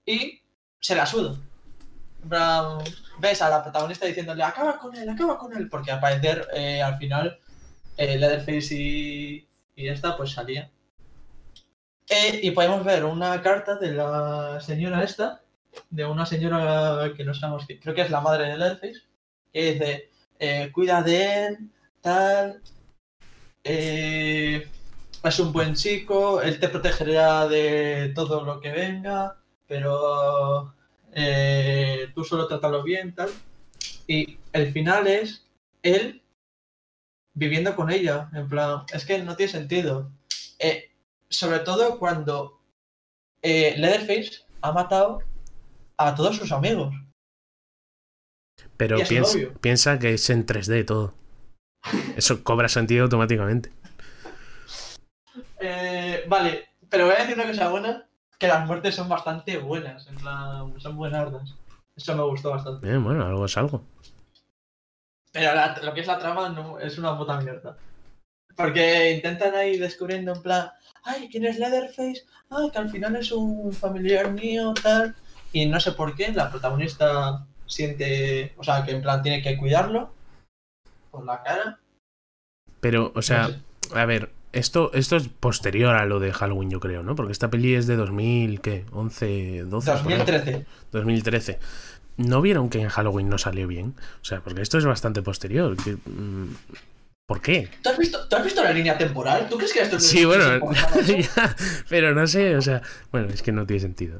y 0.05 0.41
se 0.81 0.95
la 0.95 1.05
suda. 1.05 1.37
Ves 3.19 3.41
a 3.41 3.49
la 3.49 3.63
protagonista 3.63 4.05
diciéndole, 4.05 4.43
acaba 4.43 4.77
con 4.77 4.93
él, 4.97 5.07
acaba 5.07 5.37
con 5.37 5.55
él, 5.55 5.69
porque 5.69 5.91
al 5.91 6.01
parecer 6.01 6.45
eh, 6.55 6.81
al 6.81 6.97
final 6.97 7.39
Leatherface 7.97 8.75
y, 8.75 9.47
y 9.77 9.87
esta 9.87 10.17
pues 10.17 10.31
salía. 10.31 10.69
Y 12.41 12.51
podemos 12.51 12.83
ver 12.83 13.05
una 13.05 13.41
carta 13.41 13.75
de 13.75 13.93
la 13.93 14.59
señora 14.59 15.05
esta, 15.05 15.41
de 15.89 16.05
una 16.05 16.25
señora 16.25 17.13
que 17.15 17.23
no 17.23 17.33
sabemos, 17.33 17.65
qué- 17.67 17.79
creo 17.79 17.95
que 17.95 18.01
es 18.01 18.09
la 18.11 18.21
madre 18.21 18.45
de 18.49 18.57
Leatherface, 18.57 19.01
que 19.53 19.73
dice, 19.73 20.09
eh, 20.39 20.71
cuida 20.73 21.01
de 21.03 21.45
él, 21.47 21.57
tal, 22.01 22.61
eh, 23.63 24.67
es 25.23 25.39
un 25.39 25.51
buen 25.51 25.75
chico, 25.75 26.41
él 26.41 26.59
te 26.59 26.69
protegerá 26.69 27.47
de 27.47 28.11
todo 28.15 28.43
lo 28.43 28.59
que 28.61 28.71
venga, 28.71 29.37
pero 29.67 30.73
eh, 31.13 32.09
tú 32.15 32.23
solo 32.23 32.47
trátalo 32.47 32.83
bien, 32.83 33.13
tal. 33.15 33.29
Y 34.07 34.37
el 34.53 34.71
final 34.71 35.07
es 35.07 35.45
él 35.83 36.21
viviendo 37.33 37.75
con 37.75 37.91
ella, 37.91 38.29
en 38.33 38.47
plan, 38.49 38.83
es 38.93 39.05
que 39.05 39.19
no 39.19 39.35
tiene 39.35 39.51
sentido. 39.51 40.11
Sobre 41.29 41.59
todo 41.59 41.99
cuando 41.99 42.59
Leatherface 43.43 44.43
ha 44.61 44.71
matado 44.71 45.19
a 45.99 46.15
todos 46.15 46.37
sus 46.37 46.51
amigos. 46.53 46.93
Pero 48.77 48.97
piensa, 49.61 49.99
que 49.99 50.13
es 50.13 50.29
en 50.29 50.45
3D 50.45 50.85
todo. 50.85 51.13
Eso 52.15 52.43
cobra 52.43 52.69
sentido 52.69 53.03
automáticamente. 53.03 53.71
Eh, 55.59 56.23
vale, 56.27 56.69
pero 56.89 57.05
voy 57.05 57.15
a 57.15 57.19
decir 57.19 57.35
una 57.35 57.47
cosa 57.47 57.69
buena, 57.69 58.07
que 58.37 58.47
las 58.47 58.65
muertes 58.65 58.95
son 58.95 59.09
bastante 59.09 59.57
buenas, 59.57 60.07
en 60.07 60.15
plan, 60.15 60.79
son 60.79 60.95
buenardas. 60.95 61.53
Eso 61.95 62.15
me 62.15 62.23
gustó 62.23 62.51
bastante. 62.51 62.89
Eh, 62.89 62.97
bueno, 62.97 63.25
algo 63.25 63.45
es 63.45 63.57
algo. 63.57 63.83
Pero 65.33 65.53
la- 65.53 65.77
lo 65.83 65.93
que 65.93 65.99
es 66.01 66.07
la 66.07 66.17
trama 66.17 66.47
no, 66.49 66.79
es 66.79 66.97
una 66.97 67.17
puta 67.17 67.39
mierda. 67.41 67.77
Porque 68.55 69.11
intentan 69.11 69.53
ahí 69.55 69.77
descubriendo 69.77 70.33
en 70.33 70.41
plan, 70.41 70.71
ay, 71.03 71.27
¿quién 71.29 71.45
es 71.45 71.59
Leatherface? 71.59 72.23
Ay, 72.49 72.71
que 72.71 72.77
al 72.77 72.89
final 72.89 73.15
es 73.17 73.31
un 73.33 73.71
familiar 73.73 74.31
mío, 74.31 74.73
tal. 74.81 75.13
Y 75.51 75.65
no 75.65 75.79
sé 75.79 75.91
por 75.93 76.15
qué, 76.15 76.31
la 76.31 76.49
protagonista 76.51 77.45
siente, 77.65 78.53
o 78.57 78.63
sea, 78.63 78.83
que 78.83 78.91
en 78.91 79.01
plan 79.01 79.21
tiene 79.21 79.41
que 79.41 79.57
cuidarlo 79.57 80.13
con 81.11 81.25
la 81.25 81.41
cara. 81.43 81.79
Pero, 82.79 83.11
o 83.15 83.21
sea, 83.21 83.47
No 83.47 83.49
sé. 83.49 83.99
a 83.99 84.05
ver, 84.05 84.31
esto, 84.51 84.91
esto 84.93 85.15
es 85.15 85.27
posterior 85.27 85.95
a 85.95 86.05
lo 86.05 86.19
de 86.19 86.31
Halloween, 86.33 86.69
yo 86.69 86.79
creo, 86.79 87.03
¿no? 87.03 87.15
Porque 87.15 87.31
esta 87.31 87.49
peli 87.49 87.75
es 87.75 87.87
de 87.87 87.95
2000, 87.95 88.61
¿qué? 88.61 88.85
11, 88.91 89.63
12. 89.65 89.91
por 89.91 90.11
ahí. 90.11 90.17
2013. 90.17 90.65
2013. 90.91 91.59
¿No 92.17 92.41
vieron 92.41 92.69
que 92.69 92.81
en 92.81 92.89
Halloween 92.89 93.29
no 93.29 93.37
salió 93.37 93.67
bien? 93.67 93.95
O 94.21 94.25
sea, 94.25 94.41
porque 94.41 94.61
esto 94.61 94.77
es 94.77 94.85
bastante 94.85 95.21
posterior. 95.21 95.77
que, 95.77 95.97
mm, 96.05 96.55
¿Por 97.27 97.41
qué? 97.41 97.69
¿Tú 97.83 97.89
has, 97.89 97.97
visto, 97.97 98.27
¿Tú 98.27 98.35
has 98.35 98.43
visto 98.43 98.63
la 98.63 98.73
línea 98.73 98.97
temporal? 98.97 99.47
¿Tú 99.49 99.57
crees 99.57 99.71
que 99.71 99.81
esto 99.81 99.97
es 99.97 100.07
Sí, 100.07 100.25
bueno, 100.25 100.43
ya, 101.05 101.55
pero 101.87 102.15
no 102.15 102.25
sé, 102.25 102.55
o 102.55 102.61
sea, 102.61 102.81
bueno, 103.11 103.29
es 103.31 103.43
que 103.43 103.51
no 103.51 103.67
tiene 103.67 103.81
sentido. 103.81 104.19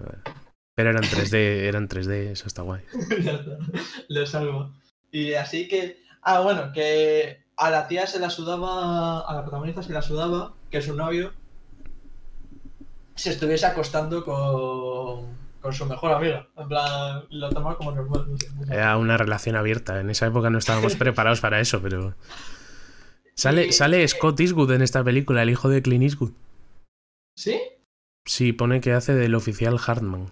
Pero 0.80 0.92
eran 0.92 1.04
3D, 1.04 1.34
eran 1.36 1.90
3D, 1.90 2.32
eso 2.32 2.48
está 2.48 2.62
guay. 2.62 2.82
Lo 4.08 4.26
salvo. 4.26 4.72
Y 5.12 5.34
así 5.34 5.68
que. 5.68 6.02
Ah, 6.22 6.40
bueno, 6.40 6.72
que 6.72 7.44
a 7.58 7.70
la 7.70 7.90
tía 7.90 8.08
se 8.08 8.18
la 8.18 8.30
sudaba. 8.30 9.20
A 9.30 9.36
la 9.36 9.42
protagonista 9.42 9.84
se 9.84 9.92
la 9.92 10.02
sudaba 10.02 10.54
que 10.72 10.82
su 10.82 10.96
novio 10.96 11.34
se 13.14 13.32
estuviese 13.32 13.66
acostando 13.66 14.24
con, 14.24 15.36
con 15.60 15.74
su 15.74 15.86
mejor 15.86 16.14
amiga. 16.14 16.48
En 16.56 16.70
plan, 16.70 17.26
lo 17.30 17.50
tomaba 17.50 17.76
como 17.76 17.92
normal. 17.92 18.28
no 18.30 18.38
sé. 18.38 18.48
Era 18.72 18.96
una 18.96 19.18
relación 19.18 19.58
abierta. 19.58 20.00
En 20.00 20.10
esa 20.10 20.28
época 20.28 20.50
no 20.50 20.60
estábamos 20.60 20.96
preparados 20.96 21.42
para 21.42 21.60
eso, 21.60 21.82
pero. 21.82 22.16
Sale, 23.36 23.66
Sí, 23.66 23.74
sale 23.74 24.08
Scott 24.08 24.40
Eastwood 24.40 24.72
en 24.72 24.82
esta 24.82 25.04
película, 25.04 25.44
el 25.44 25.50
hijo 25.50 25.68
de 25.68 25.82
Clint 25.82 26.04
Eastwood. 26.04 26.32
¿Sí? 27.36 27.60
Sí, 28.24 28.54
pone 28.54 28.80
que 28.80 28.94
hace 28.94 29.14
del 29.14 29.36
oficial 29.36 29.78
Hartman. 29.86 30.32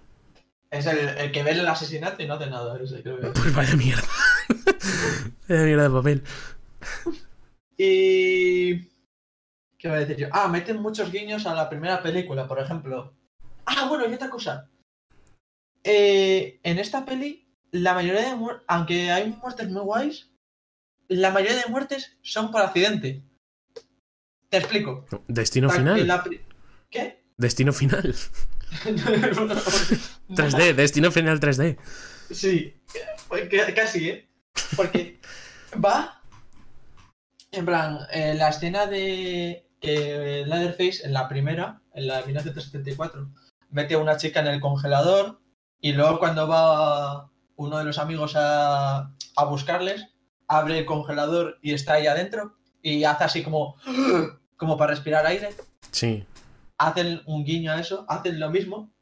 Es 0.70 0.86
el, 0.86 0.98
el 0.98 1.32
que 1.32 1.42
ve 1.42 1.52
el 1.52 1.66
asesinato 1.66 2.22
y 2.22 2.26
no 2.26 2.34
hace 2.34 2.50
nada. 2.50 2.78
Ese, 2.80 3.02
creo 3.02 3.20
que 3.20 3.28
es. 3.28 3.32
Pues 3.32 3.54
vaya 3.54 3.74
mierda. 3.76 4.02
vaya 5.48 5.62
mierda 5.62 5.82
de 5.84 5.90
papel. 5.90 6.22
Y. 7.76 8.88
¿Qué 9.78 9.88
voy 9.88 9.96
a 9.96 10.00
decir 10.00 10.16
yo? 10.16 10.28
Ah, 10.32 10.48
meten 10.48 10.82
muchos 10.82 11.12
guiños 11.12 11.46
a 11.46 11.54
la 11.54 11.68
primera 11.68 12.02
película, 12.02 12.46
por 12.48 12.58
ejemplo. 12.58 13.14
Ah, 13.64 13.86
bueno, 13.88 14.08
y 14.08 14.14
otra 14.14 14.28
cosa. 14.28 14.68
Eh, 15.84 16.58
en 16.64 16.78
esta 16.78 17.04
peli, 17.04 17.48
la 17.70 17.94
mayoría 17.94 18.28
de 18.28 18.34
muertes, 18.34 18.64
aunque 18.66 19.10
hay 19.10 19.30
muertes 19.30 19.70
muy 19.70 19.82
guays, 19.82 20.30
la 21.06 21.30
mayoría 21.30 21.62
de 21.62 21.70
muertes 21.70 22.18
son 22.22 22.50
por 22.50 22.60
accidente. 22.60 23.22
Te 24.48 24.58
explico. 24.58 25.06
Destino 25.28 25.70
final. 25.70 26.06
la 26.06 26.24
¿Qué? 26.90 27.22
Destino 27.36 27.72
final. 27.72 28.14
3D, 30.30 30.74
destino 30.74 31.10
final 31.10 31.40
3D. 31.40 31.78
Sí, 32.30 32.74
que- 32.92 33.74
casi, 33.74 34.08
¿eh? 34.10 34.28
Porque 34.76 35.18
va. 35.84 36.22
En 37.50 37.64
plan, 37.64 38.00
eh, 38.12 38.34
la 38.36 38.50
escena 38.50 38.86
de 38.86 39.66
que 39.80 40.44
Leatherface 40.46 41.04
en 41.06 41.12
la 41.12 41.28
primera, 41.28 41.80
en 41.94 42.06
la 42.08 42.18
de 42.18 42.26
1974, 42.26 43.30
mete 43.70 43.94
a 43.94 43.98
una 43.98 44.16
chica 44.16 44.40
en 44.40 44.48
el 44.48 44.60
congelador 44.60 45.40
y 45.80 45.92
luego 45.92 46.18
cuando 46.18 46.46
va 46.48 47.30
uno 47.56 47.78
de 47.78 47.84
los 47.84 47.98
amigos 47.98 48.34
a, 48.36 49.14
a 49.36 49.44
buscarles, 49.44 50.06
abre 50.46 50.78
el 50.80 50.84
congelador 50.86 51.58
y 51.62 51.72
está 51.74 51.94
ahí 51.94 52.06
adentro 52.06 52.56
y 52.82 53.04
hace 53.04 53.24
así 53.24 53.42
como, 53.42 53.76
como 54.56 54.76
para 54.76 54.90
respirar 54.92 55.24
aire. 55.26 55.50
Sí. 55.90 56.26
Hacen 56.78 57.22
un 57.26 57.44
guiño 57.44 57.72
a 57.72 57.80
eso, 57.80 58.06
hacen 58.08 58.38
lo 58.38 58.50
mismo, 58.50 58.92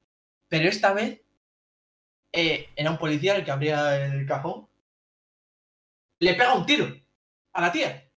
pero 0.48 0.68
esta 0.68 0.92
vez 0.92 1.20
eh, 2.32 2.70
era 2.74 2.90
un 2.90 2.98
policía 2.98 3.36
el 3.36 3.44
que 3.44 3.50
abría 3.50 4.06
el 4.06 4.26
cajón. 4.26 4.68
Le 6.20 6.34
pega 6.34 6.54
un 6.54 6.66
tiro 6.66 6.86
a 7.52 7.60
la 7.60 7.72
tía. 7.72 8.10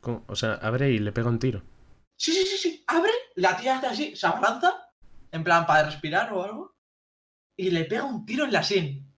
¿Cómo? 0.00 0.24
O 0.28 0.36
sea, 0.36 0.54
abre 0.54 0.90
y 0.90 0.98
le 0.98 1.12
pega 1.12 1.28
un 1.28 1.38
tiro. 1.38 1.62
Sí, 2.18 2.32
sí, 2.32 2.44
sí, 2.46 2.56
sí. 2.56 2.84
Abre, 2.86 3.12
la 3.34 3.56
tía 3.56 3.76
hace 3.76 3.86
así, 3.86 4.16
se 4.16 4.26
abalanza, 4.26 4.92
en 5.32 5.44
plan 5.44 5.66
para 5.66 5.84
respirar 5.84 6.32
o 6.32 6.42
algo, 6.42 6.76
y 7.58 7.70
le 7.70 7.84
pega 7.84 8.04
un 8.04 8.24
tiro 8.24 8.44
en 8.44 8.52
la 8.52 8.62
sien. 8.62 9.14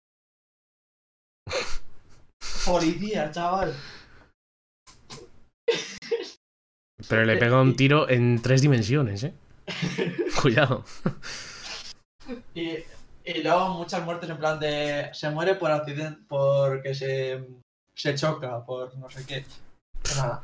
Policía, 2.65 3.31
chaval. 3.31 3.75
Pero 7.09 7.25
le 7.25 7.37
pega 7.37 7.61
un 7.61 7.77
tiro 7.77 8.09
en 8.09 8.43
tres 8.43 8.61
dimensiones, 8.61 9.23
¿eh? 9.25 9.35
Cuidado. 10.43 10.85
Y, 12.55 12.79
y 13.25 13.43
luego 13.43 13.71
muchas 13.71 14.05
muertes 14.05 14.31
en 14.31 14.39
plan 14.39 14.59
de. 14.59 15.11
Se 15.13 15.31
muere 15.31 15.55
por 15.55 15.71
accidente, 15.71 16.21
porque 16.29 16.95
se, 16.95 17.45
se 17.95 18.15
choca, 18.15 18.65
por 18.65 18.97
no 18.97 19.11
sé 19.11 19.25
qué. 19.27 19.45
Pues 20.03 20.17
nada. 20.17 20.43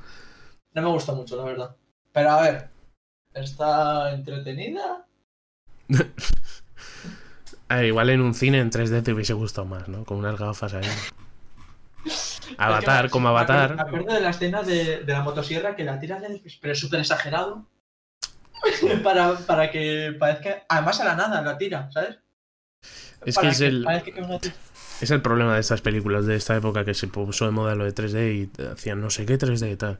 No 0.72 0.82
me 0.82 0.88
gusta 0.88 1.12
mucho, 1.12 1.36
la 1.36 1.44
verdad. 1.44 1.76
Pero 2.12 2.30
a 2.30 2.42
ver, 2.42 2.68
está 3.34 4.12
entretenida. 4.12 5.06
A 7.66 7.76
ver, 7.76 7.86
igual 7.86 8.10
en 8.10 8.20
un 8.20 8.34
cine 8.34 8.60
en 8.60 8.70
3D 8.70 9.02
te 9.02 9.12
hubiese 9.12 9.32
gustado 9.32 9.66
más, 9.66 9.88
¿no? 9.88 10.04
Con 10.04 10.18
unas 10.18 10.38
gafas 10.38 10.74
ahí. 10.74 10.86
Avatar, 12.58 13.08
como 13.08 13.28
Avatar. 13.28 13.74
Me 13.74 13.82
acuerdo 13.82 14.12
de 14.12 14.20
la 14.20 14.30
escena 14.30 14.62
de, 14.62 15.00
de 15.02 15.12
la 15.12 15.22
motosierra 15.22 15.74
que 15.74 15.82
la 15.82 15.98
tira 15.98 16.20
pero 16.60 16.72
es 16.72 16.78
súper 16.78 17.00
exagerado. 17.00 17.66
para, 19.02 19.36
para 19.38 19.70
que 19.70 20.14
parezca. 20.18 20.64
Además 20.68 21.00
a 21.00 21.04
la 21.04 21.16
nada 21.16 21.42
la 21.42 21.58
tira, 21.58 21.90
¿sabes? 21.92 22.18
Es 23.24 23.34
Para 23.36 23.48
que 23.48 23.52
es 23.54 23.60
el, 23.60 23.86
que 24.04 24.52
es 25.00 25.10
el 25.10 25.22
problema 25.22 25.54
de 25.54 25.60
estas 25.60 25.80
películas 25.80 26.26
de 26.26 26.36
esta 26.36 26.56
época 26.56 26.84
que 26.84 26.94
se 26.94 27.08
puso 27.08 27.46
de 27.46 27.52
moda 27.52 27.74
lo 27.74 27.84
de 27.84 27.94
3D 27.94 28.34
y 28.34 28.62
hacían 28.72 29.00
no 29.00 29.10
sé 29.10 29.26
qué 29.26 29.38
3D 29.38 29.72
y 29.72 29.76
tal. 29.76 29.98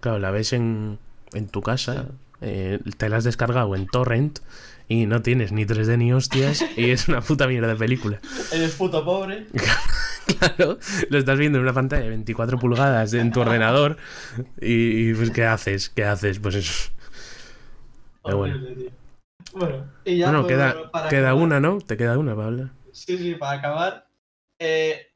Claro, 0.00 0.18
la 0.18 0.30
ves 0.30 0.52
en, 0.52 0.98
en 1.32 1.48
tu 1.48 1.62
casa, 1.62 2.06
eh, 2.40 2.80
te 2.96 3.08
la 3.08 3.16
has 3.16 3.24
descargado 3.24 3.74
en 3.74 3.86
Torrent 3.86 4.40
y 4.88 5.06
no 5.06 5.22
tienes 5.22 5.52
ni 5.52 5.64
3D 5.64 5.96
ni 5.96 6.12
hostias 6.12 6.64
y 6.76 6.90
es 6.90 7.08
una 7.08 7.20
puta 7.20 7.46
mierda 7.46 7.68
de 7.68 7.76
película. 7.76 8.20
Eres 8.52 8.74
puto 8.74 9.04
pobre. 9.04 9.46
Claro, 10.38 10.78
lo 11.10 11.18
estás 11.18 11.38
viendo 11.38 11.58
en 11.58 11.64
una 11.64 11.74
pantalla 11.74 12.04
de 12.04 12.08
24 12.08 12.58
pulgadas 12.58 13.12
en 13.12 13.30
tu 13.30 13.40
ordenador 13.40 13.98
y, 14.58 15.10
y, 15.10 15.14
pues 15.14 15.30
¿qué 15.30 15.44
haces? 15.44 15.90
¿Qué 15.90 16.02
haces? 16.02 16.38
Pues 16.38 16.54
eso. 16.54 16.93
Pero 18.24 18.36
bueno. 18.38 18.58
Bueno, 19.52 19.90
y 20.04 20.18
ya 20.18 20.26
Bueno, 20.26 20.40
por- 20.42 20.48
queda, 20.50 20.90
para 20.90 21.08
queda 21.08 21.28
acabar- 21.30 21.42
una, 21.44 21.60
¿no? 21.60 21.78
Te 21.80 21.96
queda 21.96 22.18
una 22.18 22.34
para 22.34 22.48
hablar. 22.48 22.70
Sí, 22.92 23.18
sí, 23.18 23.34
para 23.34 23.58
acabar. 23.58 24.06
eh, 24.58 25.08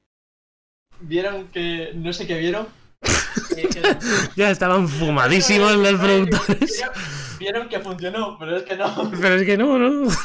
Vieron 1.01 1.47
que. 1.49 1.93
No 1.95 2.13
sé 2.13 2.27
qué 2.27 2.39
vieron. 2.39 2.67
que- 3.57 3.97
Ya 4.37 4.51
estaban 4.51 4.89
fumadísimos 4.89 5.75
los 5.77 5.95
productores. 6.01 6.71
Vieron- 6.71 6.93
Vieron 7.39 7.69
que 7.69 7.79
funcionó, 7.81 8.37
pero 8.39 8.57
es 8.57 8.63
que 8.65 8.77
no. 8.77 9.11
Pero 9.21 9.35
es 9.37 9.45
que 9.45 9.57
no, 9.57 9.79
¿no? 9.79 10.11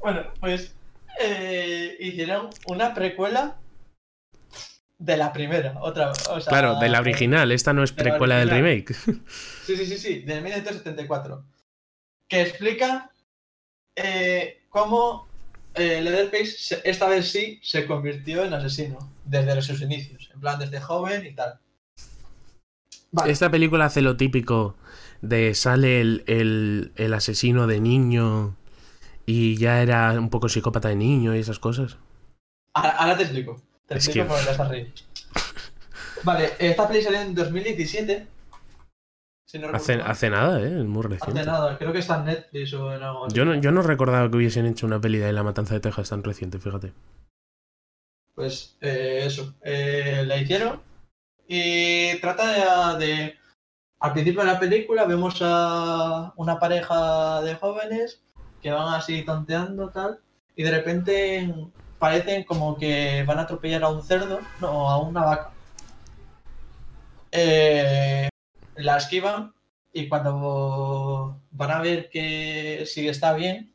Bueno, 0.00 0.22
pues 0.40 0.74
eh, 1.20 1.96
hicieron 2.00 2.48
una 2.66 2.92
precuela 2.92 3.56
de 5.04 5.16
la 5.16 5.32
primera, 5.32 5.74
otra 5.80 6.10
o 6.12 6.40
sea, 6.40 6.48
Claro, 6.48 6.78
de 6.78 6.88
la 6.88 7.00
original. 7.00 7.50
Esta 7.50 7.72
no 7.72 7.82
es 7.82 7.94
de 7.94 8.02
precuela 8.04 8.38
del 8.38 8.50
remake. 8.50 8.94
Sí, 9.66 9.76
sí, 9.76 9.86
sí, 9.86 9.98
sí, 9.98 10.18
de 10.20 10.40
1974. 10.40 11.44
Que 12.28 12.42
explica 12.42 13.10
eh, 13.96 14.62
cómo 14.68 15.28
eh, 15.74 16.00
Leatherface 16.02 16.80
esta 16.84 17.08
vez 17.08 17.30
sí 17.30 17.58
se 17.62 17.86
convirtió 17.86 18.44
en 18.44 18.54
asesino 18.54 19.10
desde 19.24 19.60
sus 19.62 19.82
inicios, 19.82 20.30
en 20.34 20.40
plan 20.40 20.58
desde 20.58 20.80
joven 20.80 21.26
y 21.26 21.32
tal. 21.34 21.58
Vale. 23.10 23.32
Esta 23.32 23.50
película 23.50 23.86
hace 23.86 24.02
lo 24.02 24.16
típico 24.16 24.76
de 25.20 25.54
sale 25.54 26.00
el, 26.00 26.24
el- 26.26 26.92
el 26.96 27.14
asesino 27.14 27.66
de 27.66 27.80
niño 27.80 28.56
y 29.26 29.56
ya 29.56 29.82
era 29.82 30.12
un 30.18 30.30
poco 30.30 30.48
psicópata 30.48 30.88
de 30.88 30.96
niño 30.96 31.34
y 31.36 31.38
esas 31.38 31.58
cosas. 31.58 31.98
Ahora, 32.74 32.90
ahora 32.90 33.16
te 33.16 33.22
explico. 33.24 33.60
Te 33.86 33.98
Es 33.98 34.06
explico 34.06 34.28
que- 34.28 34.46
vas 34.46 34.60
a 34.60 34.68
reír. 34.68 34.92
Vale, 36.24 36.52
esta 36.58 36.86
peli 36.88 37.02
salió 37.02 37.20
en 37.20 37.34
2017. 37.34 38.26
Si 39.44 39.58
no 39.58 39.68
Hace, 39.68 39.94
hace 39.94 40.30
nada, 40.30 40.60
¿eh? 40.62 40.66
Es 40.80 40.84
muy 40.84 41.00
Hace 41.04 41.08
reciente. 41.08 41.44
nada, 41.44 41.76
creo 41.76 41.92
que 41.92 41.98
está 41.98 42.16
en 42.20 42.24
Netflix 42.26 42.72
o 42.74 42.92
en 42.94 43.02
algo 43.02 43.26
así. 43.26 43.36
Yo 43.36 43.44
no, 43.44 43.54
yo 43.56 43.70
no 43.70 43.82
recordaba 43.82 44.30
que 44.30 44.36
hubiesen 44.36 44.64
hecho 44.66 44.86
una 44.86 45.00
peli 45.00 45.18
de 45.18 45.32
La 45.32 45.42
Matanza 45.42 45.74
de 45.74 45.80
Texas 45.80 46.08
tan 46.08 46.22
reciente, 46.22 46.58
fíjate. 46.58 46.92
Pues 48.34 48.76
eh, 48.80 49.22
eso, 49.26 49.54
eh, 49.62 50.24
la 50.26 50.38
hicieron 50.38 50.80
y 51.46 52.18
trata 52.20 52.96
de, 52.96 53.06
de- 53.06 53.38
Al 54.00 54.12
principio 54.14 54.40
de 54.40 54.46
la 54.46 54.58
película 54.58 55.04
vemos 55.04 55.38
a 55.42 56.32
una 56.36 56.58
pareja 56.58 57.42
de 57.42 57.54
jóvenes 57.56 58.22
que 58.62 58.70
van 58.70 58.94
así 58.94 59.22
tonteando 59.22 59.90
tal 59.90 60.18
y 60.56 60.62
de 60.62 60.70
repente 60.70 61.54
parecen 62.06 62.42
como 62.42 62.76
que 62.76 63.22
van 63.28 63.38
a 63.38 63.42
atropellar 63.42 63.84
a 63.84 63.88
un 63.88 64.02
cerdo, 64.02 64.40
no, 64.60 64.90
a 64.90 64.98
una 64.98 65.20
vaca. 65.24 65.50
Eh, 67.30 68.28
la 68.74 68.96
esquivan 68.96 69.54
y 69.92 70.08
cuando 70.08 71.40
van 71.52 71.70
a 71.70 71.80
ver 71.80 72.10
que 72.10 72.82
si 72.86 73.06
está 73.08 73.34
bien, 73.34 73.72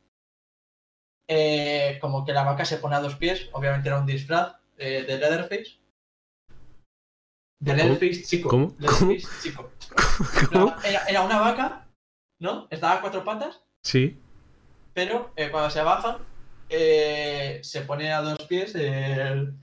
eh, 1.29 1.97
como 2.01 2.25
que 2.25 2.33
la 2.33 2.43
vaca 2.43 2.65
se 2.65 2.77
pone 2.79 2.97
a 2.97 2.99
dos 2.99 3.15
pies, 3.15 3.49
obviamente 3.53 3.87
era 3.87 3.99
un 3.99 4.05
disfraz 4.05 4.55
eh, 4.77 5.05
de 5.07 5.17
Leatherface. 5.17 5.79
De 7.59 7.75
Leatherface 7.75 8.23
chico. 8.23 8.49
¿Cómo? 8.49 8.75
Leatherface 8.77 9.27
chico. 9.41 9.71
¿Cómo? 10.51 10.75
Era, 10.83 10.89
era- 10.89 11.05
era 11.07 11.21
una 11.21 11.39
vaca, 11.39 11.87
¿no? 12.39 12.67
Estaba 12.69 12.95
a 12.95 13.01
cuatro 13.01 13.23
patas, 13.23 13.61
Sí. 13.83 14.19
pero 14.93 15.31
eh, 15.37 15.49
cuando 15.49 15.69
se 15.69 15.81
baja, 15.81 16.19
eh, 16.69 17.59
se 17.63 17.81
pone 17.81 18.11
a 18.11 18.21
dos 18.21 18.39
pies 18.47 18.75
el, 18.75 19.53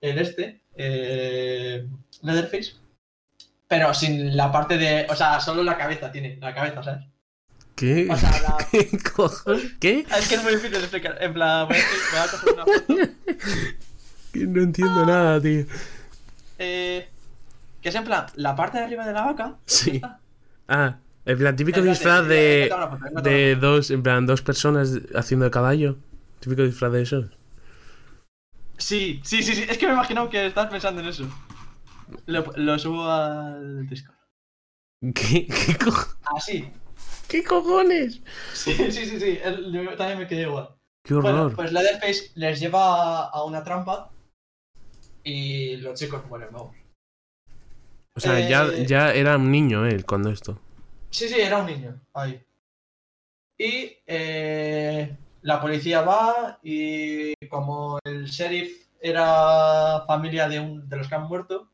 el 0.00 0.18
este, 0.18 0.62
eh, 0.74 1.86
Leatherface. 2.22 2.74
Pero 3.68 3.94
sin 3.94 4.36
la 4.36 4.50
parte 4.50 4.76
de. 4.78 5.06
O 5.08 5.14
sea, 5.14 5.38
solo 5.40 5.62
la 5.62 5.78
cabeza 5.78 6.10
tiene, 6.10 6.36
la 6.40 6.52
cabeza, 6.54 6.82
¿sabes? 6.82 7.04
¿Qué? 7.76 8.08
O 8.10 8.16
sea, 8.16 8.30
la, 8.42 8.56
¿Qué. 9.78 10.06
Es 10.18 10.28
que 10.28 10.34
es 10.34 10.42
muy 10.42 10.52
difícil 10.52 10.72
de 10.72 10.78
explicar. 10.78 11.16
En 11.20 11.32
plan, 11.32 11.68
voy 11.68 11.76
a, 11.76 11.80
voy 12.10 12.20
a 12.20 12.30
coger 12.30 12.52
una 12.52 12.64
foto. 12.64 12.94
No 14.34 14.62
entiendo 14.62 15.06
nada, 15.06 15.40
tío. 15.40 15.64
Eh, 16.58 17.08
que 17.80 17.88
es 17.88 17.94
en 17.94 18.04
plan, 18.04 18.26
la 18.34 18.54
parte 18.54 18.78
de 18.78 18.84
arriba 18.84 19.06
de 19.06 19.12
la 19.12 19.22
vaca. 19.22 19.56
Sí. 19.66 20.00
Ah, 20.68 20.98
en 21.24 21.38
plan, 21.38 21.56
típico 21.56 21.80
disfraz 21.80 22.26
de, 22.26 22.72
de 23.22 23.56
dos, 23.56 23.90
en 23.90 24.02
plan, 24.02 24.26
dos 24.26 24.42
personas 24.42 24.98
haciendo 25.14 25.44
de 25.46 25.50
caballo. 25.50 25.96
Típico 26.40 26.62
disfraz 26.62 26.92
de 26.92 27.02
eso. 27.02 27.28
Sí, 28.78 29.20
sí, 29.24 29.42
sí, 29.42 29.54
sí. 29.54 29.64
Es 29.68 29.78
que 29.78 29.86
me 29.86 29.92
he 29.92 29.94
imaginado 29.94 30.30
que 30.30 30.46
estás 30.46 30.68
pensando 30.70 31.00
en 31.00 31.08
eso. 31.08 31.24
Lo, 32.26 32.44
lo 32.56 32.78
subo 32.78 33.04
al 33.10 33.86
Discord. 33.88 34.16
¿Qué, 35.14 35.46
qué, 35.46 35.76
co- 35.78 36.16
Así. 36.36 36.70
qué 37.28 37.44
cojones? 37.44 38.20
Sí, 38.52 38.72
sí, 38.74 39.06
sí, 39.06 39.20
sí. 39.20 39.38
el- 39.42 39.72
yo 39.72 39.96
también 39.96 40.18
me 40.18 40.26
quedé 40.26 40.42
igual. 40.42 40.70
Qué 41.04 41.14
Bueno, 41.14 41.42
horror. 41.42 41.56
pues 41.56 41.72
Leatherface 41.72 42.32
les 42.34 42.60
lleva 42.60 43.26
a 43.28 43.44
una 43.44 43.62
trampa 43.64 44.10
y 45.24 45.76
los 45.76 45.98
chicos 45.98 46.26
mueren, 46.28 46.48
vamos. 46.52 46.74
o 48.16 48.20
sea, 48.20 48.40
ya, 48.40 48.64
eh, 48.66 48.86
ya 48.86 49.12
era 49.14 49.36
un 49.36 49.50
niño 49.50 49.86
él 49.86 50.04
cuando 50.04 50.30
esto. 50.30 50.60
Sí, 51.10 51.28
sí, 51.28 51.40
era 51.40 51.58
un 51.58 51.66
niño. 51.66 52.00
Ahí. 52.14 52.42
Y 53.58 53.96
eh, 54.06 55.16
la 55.42 55.60
policía 55.60 56.02
va 56.02 56.58
y 56.62 57.34
como 57.48 57.98
el 58.04 58.26
sheriff 58.26 58.88
era 59.00 60.04
familia 60.06 60.48
de, 60.48 60.60
un, 60.60 60.88
de 60.88 60.96
los 60.96 61.08
que 61.08 61.14
han 61.14 61.28
muerto, 61.28 61.70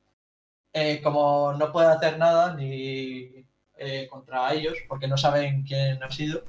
eh, 0.72 1.00
como 1.02 1.52
no 1.54 1.72
puede 1.72 1.88
hacer 1.88 2.18
nada 2.18 2.54
ni 2.54 3.46
eh, 3.78 4.06
contra 4.08 4.52
ellos 4.54 4.76
porque 4.88 5.08
no 5.08 5.16
saben 5.16 5.62
quién 5.62 6.02
ha 6.02 6.10
sido. 6.10 6.44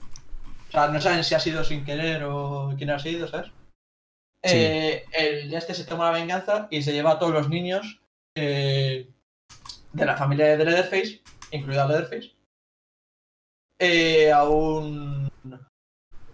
O 0.67 0.71
sea, 0.71 0.87
no 0.89 0.99
saben 0.99 1.23
si 1.23 1.33
ha 1.33 1.39
sido 1.39 1.63
sin 1.63 1.85
querer 1.85 2.23
o 2.23 2.73
quién 2.77 2.89
ha 2.89 2.99
sido, 2.99 3.27
¿sabes? 3.27 3.47
Sí. 4.43 4.55
Eh, 4.55 5.05
el 5.13 5.53
este 5.53 5.73
se 5.73 5.85
toma 5.85 6.11
la 6.11 6.19
venganza 6.19 6.67
y 6.69 6.81
se 6.81 6.93
lleva 6.93 7.11
a 7.11 7.19
todos 7.19 7.33
los 7.33 7.49
niños 7.49 7.99
eh, 8.35 9.09
de 9.93 10.05
la 10.05 10.15
familia 10.15 10.57
de 10.57 10.63
Leatherface, 10.63 11.21
incluido 11.51 11.81
a 11.81 11.87
Leatherface, 11.87 12.31
eh, 13.79 14.31
a 14.31 14.43
un 14.43 15.26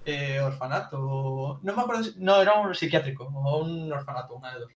eh, 0.05 0.39
orfanato. 0.41 1.59
No 1.61 1.75
me 1.75 1.81
acuerdo 1.81 2.03
si- 2.03 2.13
No, 2.17 2.41
era 2.41 2.53
un 2.59 2.73
psiquiátrico. 2.75 3.25
O 3.25 3.63
un 3.63 3.91
orfanato, 3.91 4.35
una 4.35 4.53
de 4.53 4.59
dos. 4.61 4.71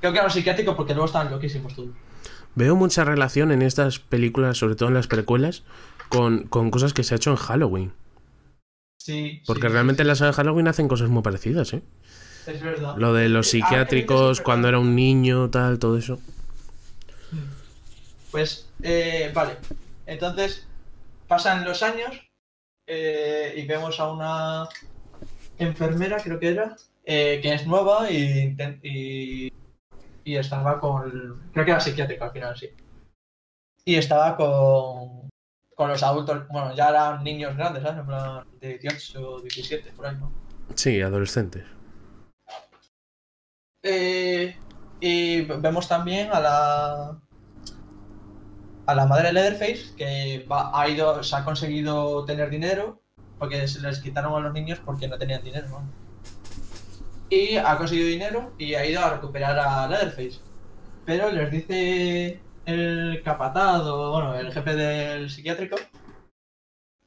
Creo 0.00 0.12
que 0.12 0.18
era 0.18 0.26
un 0.26 0.32
psiquiátrico 0.32 0.76
porque 0.76 0.94
luego 0.94 1.06
estaban 1.06 1.30
loquísimos 1.30 1.74
todos. 1.74 1.90
Veo 2.54 2.74
mucha 2.74 3.04
relación 3.04 3.52
en 3.52 3.62
estas 3.62 3.98
películas, 3.98 4.56
sobre 4.58 4.74
todo 4.74 4.88
en 4.88 4.94
las 4.94 5.06
precuelas, 5.06 5.62
con, 6.08 6.44
con 6.48 6.70
cosas 6.70 6.92
que 6.94 7.04
se 7.04 7.14
ha 7.14 7.16
hecho 7.16 7.30
en 7.30 7.36
Halloween. 7.36 7.92
Sí. 8.98 9.42
Porque 9.46 9.68
sí, 9.68 9.72
realmente 9.72 10.00
sí, 10.00 10.02
en 10.02 10.08
la 10.08 10.14
saga 10.14 10.30
de 10.32 10.36
Halloween 10.36 10.68
hacen 10.68 10.88
cosas 10.88 11.08
muy 11.08 11.22
parecidas, 11.22 11.72
¿eh? 11.74 11.82
Es 12.46 12.60
verdad. 12.62 12.96
Lo 12.96 13.12
de 13.12 13.28
los 13.28 13.46
Ah, 13.46 13.50
psiquiátricos, 13.50 14.40
cuando 14.40 14.68
era 14.68 14.78
un 14.78 14.94
niño, 14.96 15.50
tal, 15.50 15.78
todo 15.78 15.96
eso. 15.98 16.18
Pues, 18.30 18.68
eh, 18.82 19.30
vale. 19.34 19.56
Entonces, 20.06 20.66
pasan 21.28 21.64
los 21.64 21.82
años 21.82 22.10
eh, 22.92 23.54
y 23.56 23.66
vemos 23.66 24.00
a 24.00 24.10
una 24.10 24.68
enfermera, 25.58 26.16
creo 26.20 26.40
que 26.40 26.48
era, 26.48 26.74
eh, 27.04 27.38
que 27.40 27.54
es 27.54 27.64
nueva 27.64 28.10
y, 28.10 28.56
y, 28.82 29.52
y 30.24 30.36
estaba 30.36 30.80
con... 30.80 31.50
Creo 31.52 31.64
que 31.64 31.70
era 31.70 31.78
psiquiátrica 31.78 32.24
al 32.24 32.32
final, 32.32 32.56
sí. 32.56 32.68
Y 33.84 33.94
estaba 33.94 34.36
con, 34.36 35.30
con 35.76 35.88
los 35.88 36.02
adultos, 36.02 36.48
bueno, 36.48 36.74
ya 36.74 36.88
eran 36.88 37.22
niños 37.22 37.56
grandes, 37.56 37.84
¿sabes? 37.84 38.00
En 38.00 38.06
plan, 38.06 38.44
de 38.60 38.78
18 38.78 39.30
o 39.34 39.40
17, 39.40 39.92
por 39.92 40.06
ahí, 40.06 40.16
¿no? 40.16 40.32
Sí, 40.74 41.00
adolescentes. 41.00 41.64
Eh, 43.84 44.56
y 44.98 45.42
vemos 45.42 45.86
también 45.86 46.32
a 46.32 46.40
la 46.40 47.20
a 48.90 48.94
la 48.94 49.06
madre 49.06 49.28
de 49.28 49.34
Leatherface 49.34 49.94
que 49.96 50.44
ha 50.50 50.88
ido, 50.88 51.22
se 51.22 51.36
ha 51.36 51.44
conseguido 51.44 52.24
tener 52.24 52.50
dinero 52.50 53.00
porque 53.38 53.68
se 53.68 53.80
les 53.80 54.00
quitaron 54.00 54.34
a 54.34 54.40
los 54.40 54.52
niños 54.52 54.80
porque 54.84 55.06
no 55.06 55.16
tenían 55.16 55.44
dinero. 55.44 55.80
Y 57.30 57.56
ha 57.56 57.76
conseguido 57.76 58.08
dinero 58.08 58.52
y 58.58 58.74
ha 58.74 58.84
ido 58.84 59.00
a 59.00 59.10
recuperar 59.10 59.56
a 59.58 59.86
Leatherface. 59.86 60.40
Pero 61.06 61.30
les 61.30 61.50
dice 61.52 62.40
el 62.66 63.22
capatado, 63.24 64.10
bueno, 64.10 64.34
el 64.34 64.52
jefe 64.52 64.74
del 64.74 65.30
psiquiátrico, 65.30 65.76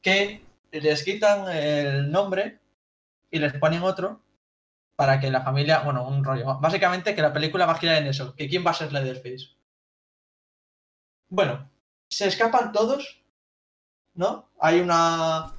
que 0.00 0.42
les 0.72 1.04
quitan 1.04 1.48
el 1.54 2.10
nombre 2.10 2.60
y 3.30 3.38
les 3.38 3.52
ponen 3.54 3.82
otro 3.82 4.22
para 4.96 5.20
que 5.20 5.30
la 5.30 5.42
familia, 5.42 5.80
bueno, 5.80 6.08
un 6.08 6.24
rollo. 6.24 6.58
Básicamente 6.60 7.14
que 7.14 7.22
la 7.22 7.32
película 7.32 7.66
va 7.66 7.72
a 7.72 7.78
girar 7.78 7.98
en 7.98 8.06
eso, 8.06 8.34
que 8.34 8.48
quién 8.48 8.64
va 8.66 8.70
a 8.70 8.74
ser 8.74 8.90
Leatherface. 8.90 9.48
Bueno, 11.28 11.73
se 12.14 12.28
escapan 12.28 12.70
todos, 12.70 13.20
¿no? 14.14 14.48
Hay 14.60 14.78
una 14.78 15.52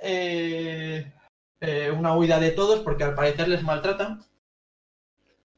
eh, 0.00 1.12
eh, 1.60 1.90
una 1.90 2.16
huida 2.16 2.38
de 2.38 2.52
todos 2.52 2.78
porque 2.80 3.02
al 3.02 3.16
parecer 3.16 3.48
les 3.48 3.64
maltratan. 3.64 4.24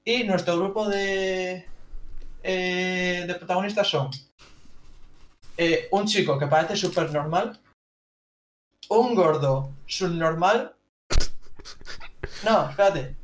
Y 0.05 0.25
nuestro 0.25 0.57
grupo 0.57 0.89
de 0.89 1.67
eh, 2.43 3.25
de 3.27 3.35
protagonistas 3.35 3.89
son 3.89 4.11
eh, 5.59 5.89
un 5.91 6.07
chico 6.07 6.39
que 6.39 6.47
parece 6.47 6.77
súper 6.77 7.13
normal, 7.13 7.61
un 8.89 9.15
gordo 9.15 9.75
subnormal. 9.87 10.75
No, 12.43 12.71
espérate. 12.71 13.17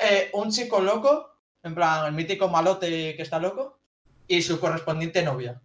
Eh, 0.00 0.30
un 0.34 0.50
chico 0.50 0.80
loco 0.80 1.30
en 1.62 1.74
plan, 1.74 2.06
el 2.06 2.12
mítico 2.12 2.48
malote 2.48 3.14
que 3.16 3.22
está 3.22 3.38
loco, 3.38 3.78
y 4.28 4.42
su 4.42 4.58
correspondiente 4.60 5.22
novia. 5.22 5.60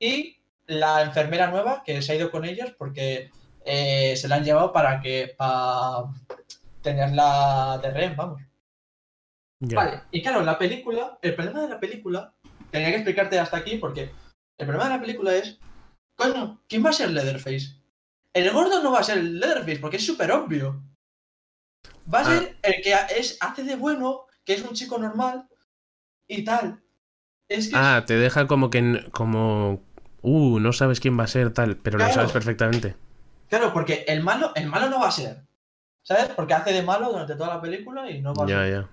Y 0.00 0.38
la 0.66 1.02
enfermera 1.02 1.48
nueva 1.48 1.82
que 1.84 2.00
se 2.02 2.12
ha 2.12 2.16
ido 2.16 2.30
con 2.30 2.44
ellos 2.44 2.72
porque 2.78 3.30
eh, 3.64 4.16
se 4.16 4.26
la 4.28 4.36
han 4.36 4.44
llevado 4.44 4.72
para 4.72 5.00
que 5.00 5.34
para 5.36 6.04
tenerla 6.82 7.78
de 7.82 7.90
rehén, 7.90 8.16
vamos. 8.16 8.40
Vale, 9.62 10.02
y 10.10 10.22
claro, 10.22 10.40
la 10.42 10.58
película, 10.58 11.18
el 11.20 11.34
problema 11.34 11.60
de 11.60 11.68
la 11.68 11.78
película, 11.80 12.34
tenía 12.70 12.88
que 12.88 12.94
explicarte 12.96 13.38
hasta 13.38 13.58
aquí 13.58 13.76
porque 13.76 14.10
el 14.58 14.66
problema 14.66 14.84
de 14.88 14.94
la 14.96 15.00
película 15.00 15.34
es, 15.34 15.58
coño, 16.16 16.62
¿quién 16.66 16.84
va 16.84 16.90
a 16.90 16.94
ser 16.94 17.10
Leatherface? 17.10 17.76
El 18.32 18.50
gordo 18.52 18.82
no 18.82 18.92
va 18.92 19.00
a 19.00 19.04
ser 19.04 19.22
Leatherface 19.22 19.78
porque 19.80 19.96
es 19.98 20.06
súper 20.06 20.32
obvio. 20.32 20.82
Va 22.12 22.20
a 22.20 22.22
Ah. 22.22 22.24
ser 22.24 22.56
el 22.62 22.82
que 22.82 22.94
es, 23.18 23.36
hace 23.40 23.64
de 23.64 23.76
bueno, 23.76 24.22
que 24.44 24.54
es 24.54 24.62
un 24.62 24.72
chico 24.74 24.96
normal 24.98 25.46
y 26.26 26.42
tal. 26.42 26.80
Es 27.48 27.68
que 27.68 27.74
Ah, 27.76 28.04
te 28.06 28.14
deja 28.14 28.46
como 28.46 28.70
que. 28.70 29.04
como. 29.12 29.82
Uh, 30.22 30.58
no 30.60 30.72
sabes 30.72 31.00
quién 31.00 31.18
va 31.18 31.24
a 31.24 31.28
ser 31.28 31.52
tal, 31.52 31.76
pero 31.76 31.98
lo 31.98 32.12
sabes 32.12 32.32
perfectamente. 32.32 32.94
Claro, 33.48 33.72
porque 33.72 34.04
el 34.06 34.22
malo, 34.22 34.52
el 34.54 34.66
malo 34.66 34.88
no 34.90 35.00
va 35.00 35.08
a 35.08 35.12
ser. 35.12 35.42
¿Sabes? 36.02 36.26
Porque 36.36 36.54
hace 36.54 36.72
de 36.72 36.82
malo 36.82 37.10
durante 37.10 37.34
toda 37.36 37.54
la 37.54 37.60
película 37.60 38.10
y 38.10 38.20
no 38.20 38.34
va 38.34 38.44
a 38.44 38.48
Ya, 38.48 38.58
ser. 38.62 38.72
ya. 38.72 38.88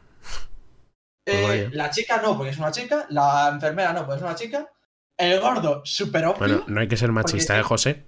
Eh, 1.25 1.41
Pues 1.41 1.47
vaya. 1.47 1.69
la 1.73 1.89
chica 1.89 2.21
no, 2.21 2.35
porque 2.37 2.51
es 2.51 2.57
una 2.57 2.71
chica. 2.71 3.05
La 3.09 3.49
enfermera 3.53 3.93
no, 3.93 4.01
porque 4.05 4.17
es 4.17 4.21
una 4.23 4.35
chica. 4.35 4.67
El 5.17 5.39
gordo, 5.39 5.81
súper 5.83 6.25
obvio. 6.25 6.37
Bueno, 6.39 6.63
no 6.67 6.79
hay 6.79 6.87
que 6.87 6.97
ser 6.97 7.11
machista, 7.11 7.53
Porque- 7.55 7.59
¿eh, 7.61 7.63
José? 7.63 8.03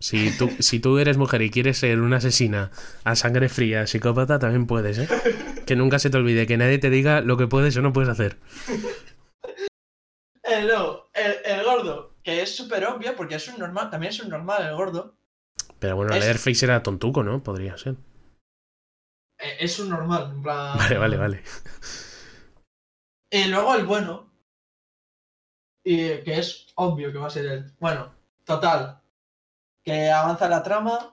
Si 0.00 0.36
tú, 0.36 0.50
si 0.58 0.80
tú 0.80 0.98
eres 0.98 1.16
mujer 1.16 1.40
y 1.42 1.50
quieres 1.50 1.78
ser 1.78 2.00
una 2.00 2.16
asesina 2.18 2.70
a 3.04 3.16
sangre 3.16 3.48
fría, 3.48 3.86
psicópata, 3.86 4.38
también 4.38 4.66
puedes, 4.66 4.98
¿eh? 4.98 5.08
Que 5.66 5.76
nunca 5.76 5.98
se 5.98 6.10
te 6.10 6.16
olvide, 6.18 6.46
que 6.46 6.56
nadie 6.58 6.78
te 6.78 6.90
diga 6.90 7.20
lo 7.22 7.36
que 7.38 7.46
puedes 7.46 7.74
o 7.76 7.82
no 7.82 7.92
puedes 7.92 8.10
hacer. 8.10 8.36
El, 10.42 10.68
no, 10.68 11.04
el, 11.14 11.36
el 11.44 11.64
gordo, 11.64 12.13
que 12.24 12.42
es 12.42 12.56
súper 12.56 12.84
obvio, 12.86 13.14
porque 13.14 13.36
es 13.36 13.46
un 13.48 13.58
normal, 13.60 13.90
también 13.90 14.10
es 14.12 14.20
un 14.20 14.30
normal 14.30 14.66
el 14.66 14.74
gordo. 14.74 15.16
Pero 15.78 15.96
bueno, 15.96 16.14
Es- 16.14 16.20
Leatherface 16.24 16.64
era 16.64 16.82
tontuco, 16.82 17.22
¿no? 17.22 17.42
Podría 17.42 17.76
ser. 17.76 17.96
eh, 19.38 19.56
Es 19.60 19.78
un 19.78 19.90
normal, 19.90 20.30
en 20.32 20.42
plan. 20.42 20.78
Vale, 20.78 20.98
vale, 20.98 21.16
vale. 21.16 21.42
Y 23.30 23.44
luego 23.48 23.74
el 23.74 23.84
bueno. 23.84 24.32
Y 25.84 26.22
que 26.22 26.38
es 26.38 26.68
obvio 26.76 27.12
que 27.12 27.18
va 27.18 27.26
a 27.26 27.30
ser 27.30 27.46
él. 27.46 27.72
Bueno, 27.78 28.14
total. 28.44 29.02
Que 29.84 30.10
avanza 30.10 30.48
la 30.48 30.62
trama. 30.62 31.10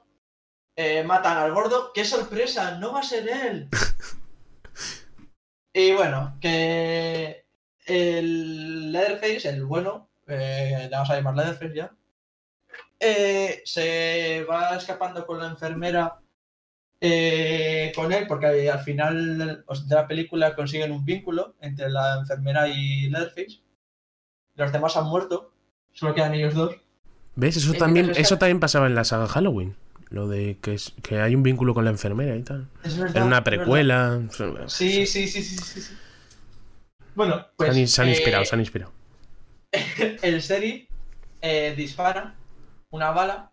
eh, 0.77 1.03
matan 1.03 1.37
al 1.37 1.53
gordo. 1.53 1.91
¡Qué 1.93 2.05
sorpresa! 2.05 2.77
¡No 2.79 2.93
va 2.93 3.01
a 3.01 3.03
ser 3.03 3.27
él! 3.27 3.69
y 5.73 5.93
bueno, 5.93 6.37
que 6.39 7.45
el 7.85 8.91
Leatherface, 8.93 9.49
el 9.49 9.65
bueno, 9.65 10.09
eh, 10.27 10.79
le 10.83 10.89
vamos 10.89 11.09
a 11.09 11.15
llamar 11.15 11.35
Leatherface 11.35 11.75
ya. 11.75 11.91
eh, 12.99 13.61
se 13.65 14.45
va 14.49 14.75
escapando 14.75 15.25
con 15.25 15.39
la 15.39 15.47
enfermera 15.47 16.19
eh, 16.99 17.91
con 17.95 18.11
él, 18.11 18.27
porque 18.27 18.69
al 18.69 18.79
final 18.81 19.37
de 19.37 19.95
la 19.95 20.07
película 20.07 20.55
consiguen 20.55 20.91
un 20.91 21.03
vínculo 21.03 21.55
entre 21.61 21.89
la 21.89 22.19
enfermera 22.19 22.67
y 22.67 23.09
Leatherface. 23.09 23.61
Los 24.55 24.71
demás 24.71 24.95
han 24.97 25.05
muerto, 25.05 25.51
solo 25.93 26.13
quedan 26.13 26.33
ellos 26.35 26.53
dos. 26.53 26.75
¿Ves? 27.35 27.57
Eso 27.57 27.73
también, 27.73 28.11
eso 28.15 28.37
también 28.37 28.59
pasaba 28.59 28.87
en 28.87 28.95
la 28.95 29.03
saga 29.03 29.27
Halloween. 29.27 29.75
Lo 30.09 30.27
de 30.27 30.57
que, 30.61 30.73
es- 30.73 30.93
que 31.01 31.21
hay 31.21 31.33
un 31.35 31.41
vínculo 31.41 31.73
con 31.73 31.85
la 31.85 31.91
enfermera 31.91 32.35
y 32.35 32.43
tal. 32.43 32.67
Es 32.83 32.97
verdad, 32.97 33.15
Era 33.15 33.25
una 33.25 33.37
es 33.37 33.43
precuela. 33.43 34.21
Sí, 34.67 35.05
sí, 35.07 35.27
sí, 35.27 35.41
sí, 35.43 35.57
sí, 35.57 35.81
sí. 35.81 35.97
Bueno, 37.15 37.47
pues. 37.55 37.73
se 37.73 37.81
han, 37.81 37.87
se 37.87 38.01
han 38.01 38.07
eh, 38.09 38.11
inspirado, 38.11 38.45
se 38.45 38.55
han 38.55 38.59
inspirado. 38.59 38.91
el 40.21 40.41
sheriff 40.41 40.89
eh, 41.41 41.73
dispara 41.75 42.35
una 42.89 43.11
bala 43.11 43.51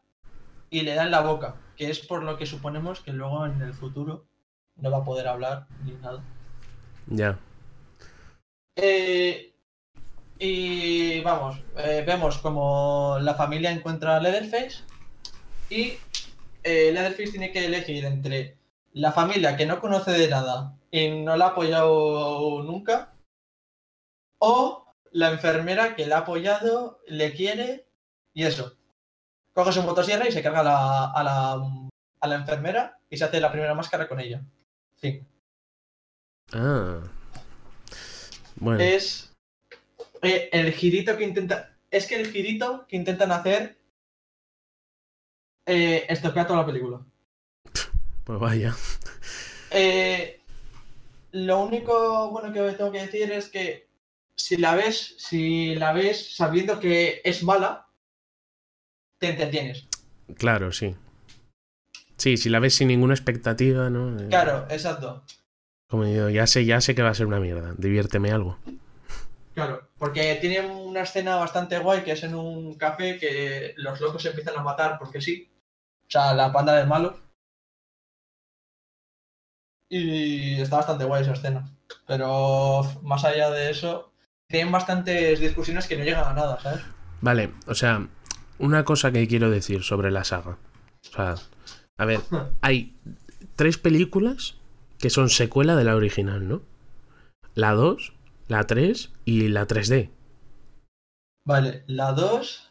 y 0.70 0.82
le 0.82 0.94
da 0.94 1.04
en 1.04 1.10
la 1.10 1.20
boca, 1.20 1.56
que 1.76 1.90
es 1.90 2.00
por 2.00 2.22
lo 2.22 2.36
que 2.36 2.46
suponemos 2.46 3.00
que 3.00 3.12
luego 3.12 3.46
en 3.46 3.60
el 3.62 3.72
futuro 3.72 4.26
no 4.76 4.90
va 4.90 4.98
a 4.98 5.04
poder 5.04 5.28
hablar 5.28 5.66
ni 5.84 5.92
nada. 5.92 6.22
Ya. 7.06 7.38
Eh, 8.76 9.52
y 10.38 11.20
vamos, 11.20 11.60
eh, 11.76 12.04
vemos 12.06 12.38
como 12.38 13.18
la 13.20 13.34
familia 13.34 13.72
encuentra 13.72 14.16
a 14.16 14.20
Leatherface 14.20 14.84
y 15.68 15.94
eh, 16.62 16.92
Leatherface 16.92 17.30
tiene 17.30 17.50
que 17.50 17.66
elegir 17.66 18.04
entre 18.04 18.56
la 18.92 19.10
familia 19.10 19.56
que 19.56 19.66
no 19.66 19.80
conoce 19.80 20.12
de 20.12 20.28
nada 20.28 20.76
y 20.90 21.10
no 21.10 21.36
la 21.36 21.46
ha 21.46 21.48
apoyado 21.48 22.62
nunca 22.62 23.12
o 24.38 24.87
la 25.12 25.30
enfermera 25.30 25.96
que 25.96 26.06
la 26.06 26.16
ha 26.16 26.20
apoyado, 26.20 27.00
le 27.06 27.32
quiere 27.32 27.86
y 28.34 28.44
eso. 28.44 28.76
Coge 29.52 29.72
su 29.72 29.82
motosierra 29.82 30.28
y 30.28 30.32
se 30.32 30.42
carga 30.42 30.60
a 30.60 30.64
la, 30.64 31.04
a 31.10 31.22
la, 31.24 31.90
a 32.20 32.28
la 32.28 32.34
enfermera 32.34 33.00
y 33.10 33.16
se 33.16 33.24
hace 33.24 33.40
la 33.40 33.50
primera 33.50 33.74
máscara 33.74 34.08
con 34.08 34.20
ella. 34.20 34.42
Sí. 35.00 35.22
Ah. 36.52 37.00
Bueno. 38.56 38.82
es 38.82 39.32
eh, 40.22 40.48
el 40.52 40.72
girito 40.72 41.16
que 41.16 41.24
intenta. 41.24 41.76
Es 41.90 42.06
que 42.06 42.16
el 42.16 42.30
girito 42.30 42.86
que 42.86 42.96
intentan 42.96 43.32
hacer 43.32 43.78
eh, 45.66 46.06
estropea 46.08 46.46
toda 46.46 46.60
la 46.60 46.66
película. 46.66 47.00
Pues 48.24 48.38
vaya. 48.38 48.74
Eh, 49.70 50.40
lo 51.32 51.60
único 51.60 52.30
bueno 52.30 52.52
que 52.52 52.72
tengo 52.72 52.92
que 52.92 53.02
decir 53.02 53.30
es 53.32 53.48
que 53.48 53.87
si 54.38 54.56
la 54.56 54.74
ves, 54.74 55.16
si 55.18 55.74
la 55.74 55.92
ves 55.92 56.34
sabiendo 56.36 56.80
que 56.80 57.20
es 57.24 57.42
mala, 57.42 57.88
te 59.18 59.30
entretienes. 59.30 59.86
Claro, 60.36 60.72
sí. 60.72 60.94
Sí, 62.16 62.36
si 62.36 62.48
la 62.48 62.60
ves 62.60 62.74
sin 62.74 62.88
ninguna 62.88 63.14
expectativa, 63.14 63.90
¿no? 63.90 64.18
Eh, 64.18 64.28
Claro, 64.28 64.66
exacto. 64.70 65.24
Como 65.88 66.04
digo, 66.04 66.28
ya 66.28 66.46
sé, 66.46 66.64
ya 66.64 66.80
sé 66.80 66.94
que 66.94 67.02
va 67.02 67.10
a 67.10 67.14
ser 67.14 67.26
una 67.26 67.40
mierda. 67.40 67.74
Diviérteme 67.76 68.30
algo. 68.30 68.58
Claro, 69.54 69.88
porque 69.98 70.36
tiene 70.40 70.60
una 70.60 71.02
escena 71.02 71.36
bastante 71.36 71.78
guay 71.78 72.04
que 72.04 72.12
es 72.12 72.22
en 72.22 72.34
un 72.34 72.74
café 72.74 73.18
que 73.18 73.74
los 73.76 74.00
locos 74.00 74.22
se 74.22 74.28
empiezan 74.28 74.56
a 74.56 74.62
matar 74.62 74.98
porque 74.98 75.20
sí. 75.20 75.50
O 76.06 76.10
sea, 76.10 76.32
la 76.34 76.52
panda 76.52 76.76
de 76.76 76.86
malos. 76.86 77.16
Y 79.88 80.60
está 80.60 80.76
bastante 80.76 81.04
guay 81.04 81.22
esa 81.22 81.32
escena. 81.32 81.70
Pero 82.06 82.82
más 83.02 83.24
allá 83.24 83.50
de 83.50 83.70
eso, 83.70 84.07
tienen 84.48 84.72
bastantes 84.72 85.40
discusiones 85.40 85.86
que 85.86 85.96
no 85.96 86.04
llegan 86.04 86.24
a 86.24 86.32
nada, 86.32 86.58
¿sabes? 86.60 86.80
Vale, 87.20 87.52
o 87.66 87.74
sea, 87.74 88.08
una 88.58 88.84
cosa 88.84 89.12
que 89.12 89.28
quiero 89.28 89.50
decir 89.50 89.82
sobre 89.82 90.10
la 90.10 90.24
saga. 90.24 90.58
O 91.10 91.12
sea, 91.14 91.34
a 91.98 92.04
ver, 92.04 92.20
hay 92.62 92.96
tres 93.56 93.78
películas 93.78 94.56
que 94.98 95.10
son 95.10 95.28
secuela 95.28 95.76
de 95.76 95.84
la 95.84 95.94
original, 95.94 96.48
¿no? 96.48 96.62
La 97.54 97.72
2, 97.72 98.14
la 98.48 98.64
3 98.66 99.12
y 99.24 99.48
la 99.48 99.66
3D. 99.66 100.10
Vale, 101.44 101.84
la 101.86 102.12
2. 102.12 102.67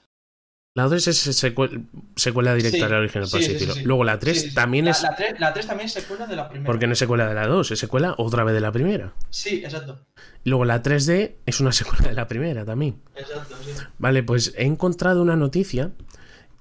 La 0.77 0.83
2 0.83 1.07
es 1.07 1.43
secue- 1.43 1.85
secuela 2.15 2.53
directa 2.53 2.77
Sí, 2.77 2.83
de 2.83 2.89
la 2.89 2.97
original, 2.99 3.27
por 3.29 3.29
sí, 3.29 3.37
así 3.37 3.45
sí, 3.45 3.47
sí, 3.47 3.53
decirlo. 3.55 3.73
sí. 3.73 3.81
Luego 3.83 4.03
la 4.03 4.19
3 4.19 4.35
Sí, 4.37 4.43
sí, 4.43 4.49
sí. 4.49 4.53
también 4.55 4.85
la, 4.85 4.91
es... 4.91 5.01
La 5.01 5.15
3, 5.15 5.39
la 5.39 5.53
3 5.53 5.67
también 5.67 5.85
es 5.87 5.93
secuela 5.93 6.27
de 6.27 6.35
la 6.35 6.47
primera. 6.49 6.67
Porque 6.67 6.85
no 6.85 6.93
es 6.93 6.99
secuela 6.99 7.27
de 7.27 7.33
la 7.33 7.47
2, 7.47 7.71
es 7.71 7.79
secuela 7.79 8.13
otra 8.19 8.43
vez 8.43 8.53
de 8.53 8.61
la 8.61 8.71
primera. 8.71 9.13
Sí, 9.31 9.61
exacto. 9.63 10.05
Luego 10.43 10.65
la 10.65 10.83
3D 10.83 11.31
es 11.47 11.59
una 11.59 11.71
secuela 11.73 12.07
de 12.09 12.13
la 12.13 12.27
primera 12.27 12.63
también. 12.63 12.97
Exacto, 13.15 13.55
sí. 13.65 13.71
Vale, 13.97 14.21
pues 14.23 14.53
he 14.55 14.65
encontrado 14.65 15.21
una 15.23 15.35
noticia 15.35 15.91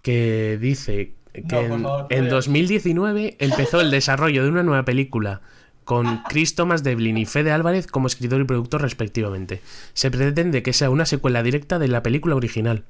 que 0.03 0.59
dice 0.61 1.15
que 1.35 1.69
No, 1.69 2.07
en, 2.09 2.19
en 2.19 2.25
no. 2.29 2.35
2019 2.37 3.37
empezó 3.39 3.81
el 3.83 3.91
desarrollo 3.91 4.43
de 4.45 4.49
una 4.49 4.63
nueva 4.63 4.85
película 4.85 5.43
con 5.85 6.23
Chris 6.31 6.55
Thomas 6.55 6.83
Devlin 6.83 7.19
y 7.19 7.27
Fede 7.27 7.53
Álvarez 7.53 7.87
como 7.87 8.07
escritor 8.07 8.41
y 8.41 8.45
productor 8.45 8.81
respectivamente. 8.83 9.61
Se 9.93 10.11
pretende 10.11 10.63
que 10.63 10.73
sea 10.73 10.89
una 10.91 11.05
secuela 11.05 11.43
directa 11.43 11.79
de 11.79 11.89
la 11.89 12.03
película 12.03 12.35
original, 12.35 12.85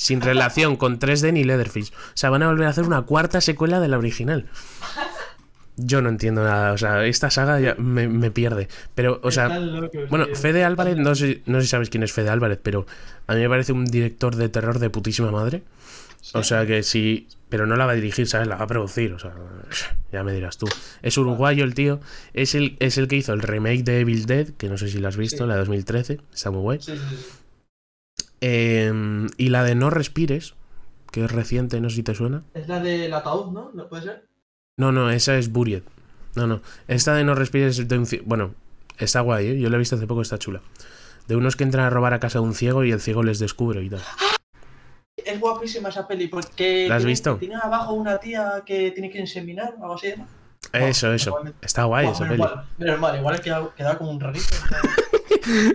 sin 0.00 0.22
relación 0.22 0.76
con 0.76 0.98
3D 0.98 1.30
ni 1.34 1.44
Leatherface. 1.44 1.92
O 1.92 2.12
sea, 2.14 2.30
van 2.30 2.42
a 2.42 2.46
volver 2.46 2.66
a 2.66 2.70
hacer 2.70 2.84
una 2.84 3.02
cuarta 3.02 3.42
secuela 3.42 3.80
de 3.80 3.88
la 3.88 3.98
original. 3.98 4.46
Yo 5.76 6.00
no 6.00 6.08
entiendo 6.08 6.42
nada, 6.42 6.72
o 6.72 6.78
sea, 6.78 7.04
esta 7.04 7.30
saga 7.30 7.60
ya 7.60 7.74
me, 7.76 8.08
me 8.08 8.30
pierde. 8.30 8.68
Pero, 8.94 9.20
o 9.22 9.30
sea, 9.30 9.60
bueno. 10.08 10.26
Fede 10.34 10.64
Álvarez, 10.64 10.96
no 10.96 11.14
sé, 11.14 11.42
no 11.44 11.58
sé 11.60 11.66
si 11.66 11.70
sabes 11.70 11.90
quién 11.90 12.02
es 12.02 12.12
Fede 12.12 12.30
Álvarez, 12.30 12.58
pero 12.62 12.86
a 13.26 13.34
mí 13.34 13.40
me 13.40 13.48
parece 13.50 13.72
un 13.72 13.84
director 13.84 14.36
de 14.36 14.48
terror 14.48 14.78
de 14.78 14.88
putísima 14.88 15.30
madre. 15.30 15.62
O 16.32 16.42
sea 16.42 16.64
que 16.66 16.82
sí, 16.82 17.28
pero 17.50 17.66
no 17.66 17.76
la 17.76 17.84
va 17.86 17.92
a 17.92 17.94
dirigir, 17.94 18.26
¿sabes? 18.26 18.46
La 18.48 18.56
va 18.56 18.64
a 18.64 18.68
producir, 18.68 19.12
o 19.12 19.18
sea, 19.18 19.32
ya 20.12 20.22
me 20.24 20.32
dirás 20.32 20.56
tú. 20.56 20.66
Es 21.02 21.18
uruguayo 21.18 21.64
el 21.64 21.74
tío, 21.74 22.00
es 22.32 22.54
el, 22.54 22.76
es 22.80 22.96
el 22.96 23.06
que 23.06 23.16
hizo 23.16 23.34
el 23.34 23.40
remake 23.42 23.84
de 23.84 24.00
Evil 24.00 24.24
Dead, 24.24 24.48
que 24.48 24.68
no 24.70 24.78
sé 24.78 24.88
si 24.88 24.98
la 24.98 25.08
has 25.08 25.16
visto, 25.18 25.44
Sí. 25.44 25.48
la 25.48 25.54
de 25.54 25.60
2013, 25.60 26.20
está 26.32 26.50
muy 26.50 26.60
guay. 26.60 26.78
Sí, 26.80 26.92
sí, 26.92 26.98
sí. 27.16 27.26
Eh, 28.40 28.92
y 29.36 29.48
la 29.48 29.64
de 29.64 29.74
No 29.74 29.90
Respires, 29.90 30.54
que 31.12 31.24
es 31.24 31.30
reciente, 31.32 31.80
no 31.80 31.90
sé 31.90 31.96
si 31.96 32.02
te 32.02 32.14
suena. 32.14 32.42
Es 32.54 32.68
la 32.68 32.80
del 32.80 33.12
ataúd, 33.12 33.52
¿no? 33.52 33.70
¿No 33.74 33.88
puede 33.88 34.02
ser? 34.04 34.28
No, 34.78 34.92
no, 34.92 35.10
esa 35.10 35.36
es 35.36 35.52
Buried. 35.52 35.82
No, 36.36 36.46
no, 36.46 36.62
esta 36.88 37.14
de 37.14 37.24
No 37.24 37.34
Respires 37.34 37.78
es 37.78 37.88
de 37.88 37.98
un... 37.98 38.06
ci- 38.06 38.22
Bueno, 38.24 38.54
Está 38.98 39.20
guay, 39.22 39.46
¿eh? 39.48 39.58
Yo 39.58 39.70
la 39.70 39.76
he 39.76 39.78
visto 39.78 39.96
hace 39.96 40.06
poco, 40.06 40.20
está 40.20 40.38
chula. 40.38 40.60
De 41.26 41.34
unos 41.34 41.56
que 41.56 41.64
entran 41.64 41.86
a 41.86 41.90
robar 41.90 42.12
a 42.12 42.20
casa 42.20 42.38
de 42.38 42.44
un 42.44 42.54
ciego 42.54 42.84
y 42.84 42.92
el 42.92 43.00
ciego 43.00 43.22
les 43.22 43.38
descubre 43.38 43.82
y 43.82 43.88
tal. 43.88 44.02
Es 45.16 45.40
guapísima 45.40 45.88
esa 45.88 46.06
peli 46.06 46.28
porque. 46.28 46.86
¿La 46.86 46.96
has 46.96 47.00
tiene- 47.02 47.10
visto? 47.12 47.36
Tiene 47.36 47.54
abajo 47.56 47.94
una 47.94 48.18
tía 48.18 48.62
que 48.66 48.90
tiene 48.90 49.08
que 49.10 49.18
inseminar 49.20 49.74
o 49.78 49.82
algo 49.84 49.94
así, 49.94 50.08
¿no? 50.18 50.26
Eso, 50.78 51.12
eso. 51.14 51.30
igualmente. 51.30 51.58
Está 51.66 51.84
guay 51.84 52.08
esa 52.08 52.24
menos 52.24 52.28
peli. 52.30 52.42
mal, 52.42 52.66
menos 52.76 53.00
mal, 53.00 53.18
igual 53.18 53.36
he 53.36 53.40
quedado, 53.40 53.74
quedado 53.74 53.96
como 53.98 54.10
un 54.10 54.20
rarito. 54.20 54.46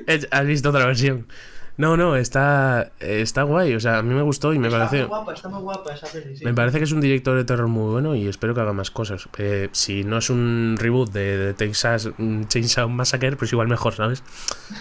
Has 0.31 0.45
visto 0.45 0.69
otra 0.69 0.85
versión. 0.85 1.27
No, 1.77 1.97
no, 1.97 2.15
está, 2.15 2.91
está 2.99 3.43
guay. 3.43 3.73
O 3.75 3.79
sea, 3.81 3.97
a 3.97 4.01
mí 4.01 4.13
me 4.13 4.21
gustó 4.21 4.53
y 4.53 4.59
me 4.59 4.67
está 4.67 4.79
parece. 4.79 4.99
muy 4.99 5.07
guapa, 5.07 5.33
está 5.33 5.49
muy 5.49 5.61
guapa 5.61 5.93
esa 5.93 6.07
peli, 6.07 6.35
sí. 6.37 6.45
Me 6.45 6.53
parece 6.53 6.77
que 6.77 6.85
es 6.85 6.91
un 6.93 7.01
director 7.01 7.35
de 7.35 7.43
terror 7.43 7.67
muy 7.67 7.91
bueno 7.91 8.15
y 8.15 8.27
espero 8.27 8.53
que 8.55 8.61
haga 8.61 8.71
más 8.73 8.91
cosas. 8.91 9.27
Eh, 9.37 9.69
si 9.73 10.03
no 10.05 10.17
es 10.19 10.29
un 10.29 10.75
reboot 10.79 11.11
de, 11.11 11.37
de 11.37 11.53
Texas 11.53 12.09
mm, 12.17 12.43
Chainsaw 12.45 12.87
Massacre, 12.87 13.35
pues 13.35 13.51
igual 13.51 13.67
mejor, 13.67 13.93
¿sabes? 13.93 14.23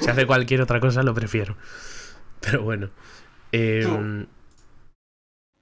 Si 0.01 0.09
hace 0.09 0.27
cualquier 0.27 0.61
otra 0.63 0.79
cosa, 0.81 1.03
lo 1.03 1.15
prefiero. 1.15 1.57
Pero 2.41 2.63
bueno. 2.63 2.91
Eh, 3.53 3.83
Tú. 3.85 4.27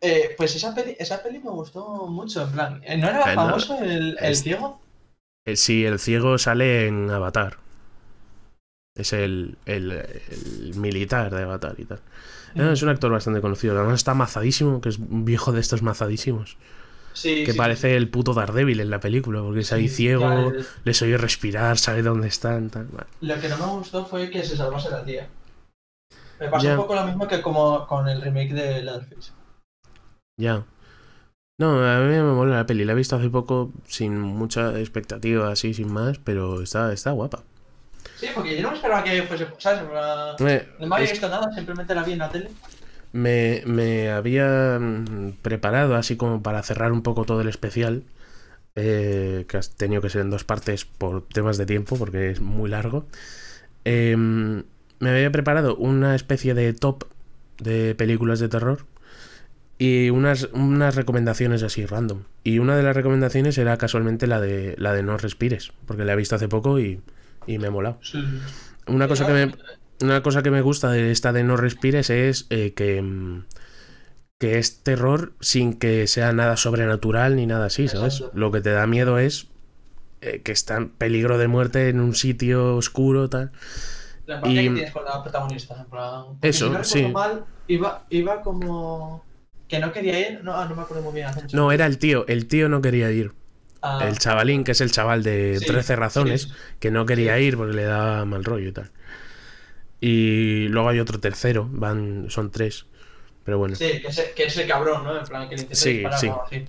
Eh, 0.00 0.34
pues 0.36 0.54
esa 0.56 0.74
peli, 0.74 0.96
esa 0.98 1.22
peli 1.22 1.38
me 1.38 1.50
gustó 1.50 2.06
mucho, 2.08 2.42
en 2.42 2.52
plan. 2.52 2.80
¿eh, 2.84 2.96
¿No 2.98 3.08
era 3.08 3.34
no, 3.34 3.34
famoso 3.34 3.78
el, 3.82 4.18
el 4.20 4.32
es- 4.32 4.42
ciego? 4.42 4.80
eh, 5.46 5.56
si 5.56 5.84
el 5.84 5.98
ciego 5.98 6.38
sale 6.38 6.86
en 6.88 7.10
Avatar. 7.10 7.58
Es 8.94 9.12
el, 9.12 9.56
el- 9.64 9.92
el 9.92 10.74
militar 10.76 11.34
de 11.34 11.42
Avatar 11.42 11.74
y 11.78 11.84
tal. 11.84 12.00
No, 12.54 12.70
es 12.72 12.82
un 12.82 12.90
actor 12.90 13.10
bastante 13.10 13.40
conocido. 13.40 13.76
Además 13.78 13.94
está 14.00 14.12
mazadísimo, 14.14 14.80
que 14.82 14.90
es 14.90 14.98
un 14.98 15.24
viejo 15.24 15.52
de 15.52 15.60
estos 15.60 15.82
mazadísimos. 15.82 16.58
Sí, 17.14 17.44
Que 17.44 17.52
sí, 17.52 17.58
parece 17.58 17.96
el 17.96 18.08
puto 18.08 18.32
Daredevil 18.34 18.80
en 18.80 18.90
la 18.90 19.00
película, 19.00 19.40
porque 19.42 19.60
es 19.60 19.72
ahí 19.72 19.88
ciego, 19.88 20.30
el- 20.50 20.66
les 20.84 21.00
oye 21.02 21.16
respirar, 21.16 21.78
sabe 21.78 22.02
dónde 22.02 22.28
están. 22.28 22.68
Tal. 22.70 22.86
Vale. 22.86 23.06
Lo 23.22 23.40
que 23.40 23.48
no 23.48 23.56
me 23.58 23.66
gustó 23.72 24.04
fue 24.04 24.30
que 24.30 24.42
se 24.44 24.56
salvase 24.56 24.90
la 24.90 25.04
tía. 25.04 25.28
Me 26.40 26.48
pasó 26.48 26.64
Ya. 26.64 26.72
un 26.74 26.80
poco 26.82 26.94
lo 26.94 27.06
mismo 27.06 27.26
que 27.28 27.40
como 27.40 27.86
con 27.86 28.08
el 28.08 28.20
remake 28.20 28.52
de 28.52 28.82
Leatherface. 28.82 29.32
Ya. 30.38 30.64
No, 31.60 31.82
a 31.86 32.00
mí 32.00 32.06
me 32.08 32.22
mola 32.22 32.56
la 32.56 32.66
peli. 32.66 32.84
La 32.84 32.92
he 32.92 32.96
visto 32.96 33.16
hace 33.16 33.28
poco 33.30 33.72
sin 33.86 34.18
mucha 34.20 34.78
expectativa, 34.80 35.50
así, 35.52 35.72
sin 35.74 35.92
más, 35.92 36.18
pero 36.18 36.60
está, 36.62 36.92
está 36.92 37.12
guapa. 37.12 37.44
Sí, 38.22 38.28
porque 38.34 38.56
yo 38.56 38.62
no 38.62 38.70
me 38.70 38.76
esperaba 38.76 39.02
que 39.02 39.22
fuese, 39.24 39.46
¿sabes? 39.58 39.80
Eh, 39.82 40.68
No 40.78 40.86
me 40.86 40.94
había 40.96 41.04
es- 41.04 41.10
visto 41.12 41.28
nada, 41.28 41.52
simplemente 41.54 41.94
la 41.94 42.04
vi 42.04 42.12
en 42.12 42.18
la 42.20 42.30
tele. 42.30 42.50
me, 43.12 43.62
me 43.66 44.10
había 44.10 44.78
mm, 44.80 45.32
preparado 45.42 45.96
así 45.96 46.16
como 46.16 46.42
para 46.42 46.62
cerrar 46.62 46.92
un 46.92 47.02
poco 47.02 47.24
todo 47.24 47.40
el 47.40 47.48
especial, 47.48 48.04
eh, 48.76 49.46
que 49.48 49.56
has 49.58 49.70
tenido 49.76 50.02
que 50.02 50.10
ser 50.10 50.22
en 50.22 50.30
dos 50.30 50.44
partes 50.44 50.84
por 50.84 51.22
temas 51.28 51.58
de 51.58 51.66
tiempo, 51.66 51.96
porque 51.96 52.30
es 52.30 52.40
muy 52.40 52.70
largo. 52.70 53.06
Eh, 53.84 54.16
me 54.16 55.10
había 55.10 55.32
preparado 55.32 55.76
una 55.76 56.14
especie 56.14 56.54
de 56.54 56.72
top 56.74 57.04
de 57.58 57.94
películas 57.94 58.40
de 58.40 58.48
terror 58.48 58.86
y 59.78 60.10
unas, 60.10 60.48
unas 60.52 60.94
recomendaciones 60.94 61.62
así 61.62 61.86
random. 61.86 62.24
Y 62.44 62.58
una 62.60 62.76
de 62.76 62.82
las 62.84 62.96
recomendaciones 62.96 63.58
era 63.58 63.76
casualmente 63.78 64.26
la 64.26 64.40
de, 64.40 64.74
la 64.78 64.92
de 64.94 65.02
No 65.02 65.18
Respires, 65.18 65.72
porque 65.86 66.04
la 66.04 66.12
he 66.12 66.16
visto 66.16 66.36
hace 66.36 66.48
poco 66.48 66.78
y, 66.80 67.00
y 67.46 67.58
me 67.58 67.68
ha 67.68 67.70
molado. 67.70 67.98
Una 68.86 69.08
cosa 69.08 69.26
que 69.26 69.32
me, 69.32 69.54
una 70.02 70.22
cosa 70.22 70.42
que 70.42 70.50
me 70.50 70.60
gusta 70.62 70.90
de 70.90 71.10
esta 71.10 71.32
de 71.32 71.44
No 71.44 71.56
Respires 71.56 72.10
es 72.10 72.46
eh, 72.50 72.72
que, 72.74 73.00
mm, 73.00 73.44
que 74.38 74.58
es 74.58 74.82
terror 74.82 75.34
sin 75.40 75.74
que 75.74 76.06
sea 76.06 76.32
nada 76.32 76.56
sobrenatural 76.56 77.36
ni 77.36 77.46
nada 77.46 77.66
así, 77.66 77.88
¿sabes? 77.88 78.14
Exacto. 78.14 78.38
Lo 78.38 78.50
que 78.50 78.60
te 78.60 78.70
da 78.70 78.86
miedo 78.86 79.18
es 79.18 79.48
eh, 80.20 80.40
que 80.42 80.52
está 80.52 80.76
en 80.76 80.88
peligro 80.90 81.38
de 81.38 81.48
muerte 81.48 81.88
en 81.88 82.00
un 82.00 82.14
sitio 82.14 82.76
oscuro, 82.76 83.28
tal. 83.28 83.52
La 84.26 84.40
parte 84.40 84.50
Y- 84.50 84.68
que 84.68 84.74
tienes 84.74 84.92
con 84.92 85.04
la 85.04 85.22
protagonista, 85.22 85.86
Eso, 86.42 86.66
si 86.66 86.70
no 86.72 86.78
recuerdo 86.78 86.84
sí. 86.84 87.12
mal, 87.12 87.44
iba, 87.66 88.06
iba 88.10 88.40
como. 88.42 89.24
Que 89.68 89.78
no 89.78 89.92
quería 89.92 90.30
ir. 90.30 90.44
No, 90.44 90.54
ah, 90.54 90.66
no 90.68 90.76
me 90.76 90.82
acuerdo 90.82 91.02
muy 91.02 91.14
bien. 91.14 91.28
No, 91.52 91.72
era 91.72 91.86
el 91.86 91.98
tío, 91.98 92.26
el 92.28 92.46
tío 92.46 92.68
no 92.68 92.82
quería 92.82 93.10
ir. 93.10 93.32
Ah, 93.82 94.06
El 94.08 94.18
chavalín, 94.18 94.62
que 94.64 94.72
es 94.72 94.80
el 94.80 94.92
chaval 94.92 95.22
de 95.24 95.58
Sí, 95.58 95.66
13 95.66 95.96
razones, 95.96 96.42
sí. 96.42 96.48
que 96.78 96.90
no 96.92 97.04
quería 97.04 97.38
ir 97.40 97.56
porque 97.56 97.74
le 97.74 97.84
daba 97.84 98.24
mal 98.24 98.44
rollo 98.44 98.68
y 98.68 98.72
tal. 98.72 98.90
Y 100.00 100.68
luego 100.68 100.88
hay 100.88 100.98
otro 100.98 101.20
tercero, 101.20 101.68
van, 101.70 102.26
son 102.28 102.50
tres. 102.50 102.86
Pero 103.44 103.58
bueno. 103.58 103.74
Sí, 103.76 104.00
que 104.00 104.08
ese, 104.08 104.32
que 104.36 104.44
ese 104.44 104.66
cabrón, 104.66 105.04
¿no? 105.04 105.18
En 105.18 105.24
plan, 105.26 105.48
que 105.48 105.56
le 105.56 105.62
intenta 105.62 105.74
Sí, 105.80 105.92
disparar 105.94 106.18
sí. 106.20 106.26
o 106.28 106.32
algo 106.32 106.44
así. 106.46 106.64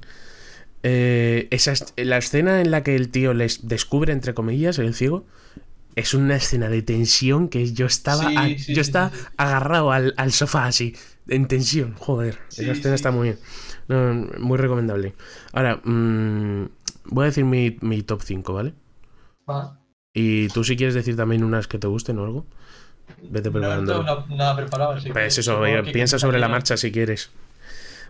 Eh, 0.83 1.47
esa 1.51 1.73
la 1.97 2.17
escena 2.17 2.59
en 2.59 2.69
la 2.71 2.83
que 2.83 2.95
el 2.95 3.09
tío 3.09 3.33
les 3.33 3.67
descubre, 3.67 4.11
entre 4.11 4.33
comillas, 4.33 4.79
el 4.79 4.93
ciego, 4.93 5.25
es 5.95 6.13
una 6.13 6.35
escena 6.35 6.69
de 6.69 6.81
tensión 6.81 7.47
que 7.49 7.71
yo 7.73 7.85
estaba, 7.85 8.29
Sí, 8.29 8.35
a- 8.37 8.57
sí, 8.59 8.73
yo 8.73 8.81
estaba 8.81 9.11
agarrado 9.37 9.91
al, 9.91 10.13
al 10.17 10.31
sofá 10.31 10.65
así, 10.65 10.95
en 11.27 11.47
tensión. 11.47 11.95
Joder, 11.95 12.39
Sí, 12.49 12.63
esa 12.63 12.73
escena 12.73 12.95
sí. 12.97 13.01
está 13.01 13.11
muy 13.11 13.29
bien. 13.29 13.39
No, 13.87 14.13
muy 14.39 14.57
recomendable. 14.57 15.13
Ahora, 15.53 15.77
mm, 15.83 16.65
voy 17.05 17.23
a 17.23 17.25
decir 17.27 17.45
mi, 17.45 17.77
mi 17.81 18.01
top 18.03 18.21
5, 18.23 18.53
¿vale? 18.53 18.73
Va. 19.49 19.79
Y 20.13 20.47
tú 20.49 20.63
si 20.63 20.75
quieres 20.77 20.93
decir 20.95 21.15
también 21.15 21.43
unas 21.43 21.67
que 21.67 21.77
te 21.79 21.87
gusten 21.87 22.19
o 22.19 22.23
algo, 22.23 22.45
vete 23.23 23.49
No 23.49 23.53
preparando. 23.53 23.91
tengo 23.99 24.03
na- 24.29 24.35
nada 24.35 24.55
preparado. 24.55 24.91
así 24.91 25.07
que 25.07 25.13
Pues 25.13 25.37
eso, 25.37 25.61
que 25.61 25.83
piensa 25.91 26.19
sobre 26.19 26.39
la 26.39 26.47
marcha 26.47 26.77
si 26.77 26.91
quieres. 26.91 27.31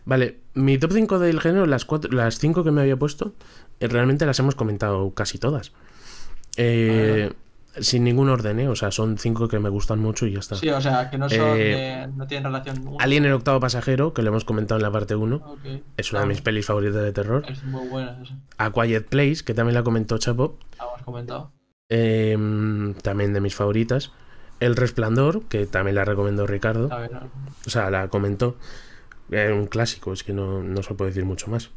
Vale, 0.05 0.39
mi 0.53 0.77
top 0.77 0.91
5 0.91 1.17
del 1.19 1.39
género, 1.39 1.65
las, 1.65 1.85
cuatro, 1.85 2.11
las 2.11 2.37
5 2.37 2.63
que 2.65 2.71
me 2.71 2.81
había 2.81 2.97
puesto, 2.97 3.31
eh, 3.79 3.87
realmente 3.87 4.25
las 4.25 4.37
hemos 4.39 4.53
comentado 4.55 5.11
casi 5.13 5.37
todas. 5.37 5.71
Eh, 6.57 7.31
sin 7.79 8.03
ningún 8.03 8.29
orden, 8.29 8.59
¿eh? 8.59 8.67
O 8.67 8.75
sea, 8.75 8.91
son 8.91 9.17
5 9.17 9.47
que 9.47 9.59
me 9.59 9.69
gustan 9.69 9.99
mucho 9.99 10.25
y 10.27 10.33
ya 10.33 10.39
está. 10.39 10.55
Sí, 10.55 10.69
o 10.69 10.79
sea, 10.81 11.09
que 11.09 11.17
no 11.17 11.29
son. 11.29 11.39
Eh, 11.57 12.07
no 12.15 12.27
tienen 12.27 12.45
relación. 12.45 12.87
uno- 12.87 12.97
Alien 12.99 13.25
el 13.25 13.33
octavo 13.33 13.59
pasajero, 13.59 14.13
que 14.13 14.21
lo 14.21 14.29
hemos 14.29 14.45
comentado 14.45 14.77
en 14.79 14.83
la 14.83 14.91
parte 14.91 15.15
1, 15.15 15.35
Ok. 15.37 15.81
es 15.97 16.11
una 16.11 16.21
de 16.21 16.25
Ah, 16.25 16.27
mis 16.29 16.41
pelis 16.41 16.65
favoritas 16.65 17.01
de 17.01 17.11
terror. 17.13 17.43
Es 17.47 17.63
muy 17.63 17.87
buena 17.87 18.19
esa. 18.21 18.35
A 18.57 18.71
Quiet 18.71 19.07
Place, 19.07 19.43
que 19.43 19.53
también 19.53 19.73
la 19.75 19.83
comentó 19.83 20.17
Chapo, 20.17 20.57
La 20.77 20.85
hemos 20.85 21.01
comentado. 21.03 21.51
eh, 21.89 22.37
también 23.01 23.33
de 23.33 23.41
mis 23.41 23.55
favoritas. 23.55 24.11
El 24.59 24.75
Resplandor, 24.75 25.43
que 25.49 25.65
también 25.65 25.95
la 25.95 26.05
recomendó 26.05 26.47
Ricardo. 26.47 26.91
A 26.93 26.99
ver, 26.99 27.11
no. 27.11 27.21
O 27.65 27.69
sea, 27.69 27.89
la 27.89 28.07
comentó. 28.07 28.55
Era 29.31 29.53
un 29.55 29.65
clásico, 29.67 30.13
es 30.13 30.23
que 30.23 30.31
no, 30.31 30.61
no 30.63 30.83
se 30.83 30.93
puede 30.93 31.09
decir 31.11 31.25
mucho 31.25 31.49
más. 31.49 31.71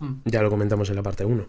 Hmm. 0.00 0.14
Ya 0.24 0.42
lo 0.42 0.50
comentamos 0.50 0.88
en 0.90 0.96
la 0.96 1.02
parte 1.02 1.24
1. 1.24 1.46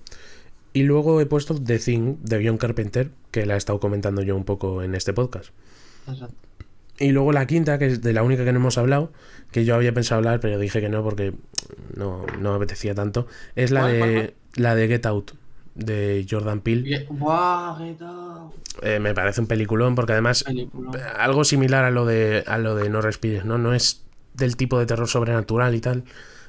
Y 0.76 0.84
luego 0.84 1.22
he 1.22 1.26
puesto 1.26 1.56
The 1.56 1.80
Thing 1.80 2.18
de 2.22 2.46
John 2.46 2.58
Carpenter, 2.58 3.10
que 3.32 3.46
la 3.46 3.54
he 3.56 3.58
estado 3.58 3.80
comentando 3.80 4.22
yo 4.22 4.36
un 4.36 4.44
poco 4.44 4.84
en 4.84 4.94
este 4.94 5.14
podcast. 5.14 5.52
Exacto. 6.08 6.36
Y 7.00 7.12
luego 7.12 7.32
la 7.32 7.46
quinta, 7.48 7.78
que 7.80 7.88
es 7.88 8.02
de 8.02 8.12
la 8.14 8.24
única 8.24 8.44
que 8.44 8.52
no 8.52 8.60
hemos 8.60 8.78
hablado, 8.78 9.12
que 9.52 9.64
yo 9.64 9.76
había 9.76 9.94
pensado 9.94 10.20
hablar, 10.20 10.40
pero 10.42 10.60
dije 10.60 10.82
que 10.82 10.90
no 10.90 11.02
porque 11.04 11.34
no, 11.96 12.26
no 12.40 12.50
me 12.52 12.56
apetecía 12.58 12.94
tanto, 12.94 13.26
es 13.56 13.72
la 13.72 13.82
¿Cuál, 13.82 13.98
cuál, 14.00 14.10
de, 14.10 14.16
cuál? 14.16 14.34
la 14.56 14.76
de 14.76 14.88
Get 14.90 15.06
Out, 15.06 15.32
de 15.76 16.26
Jordan 16.30 16.60
Peele. 16.62 17.08
Eh, 18.82 19.00
me 19.00 19.14
parece 19.14 19.42
un 19.42 19.48
peliculón 19.48 19.96
porque 19.96 20.12
además 20.14 20.44
Película. 20.44 21.00
algo 21.18 21.44
similar 21.46 21.86
a 21.86 21.92
lo 21.92 22.06
de 22.06 22.44
a 22.46 22.58
lo 22.58 22.76
de 22.76 22.90
No 22.90 23.02
respires, 23.02 23.46
¿no? 23.46 23.58
No 23.58 23.74
es 23.74 24.04
del 24.34 24.58
tipo 24.58 24.78
de 24.80 24.86
terror 24.86 25.08
sobrenatural 25.08 25.74
y 25.76 25.80
tal, 25.82 26.04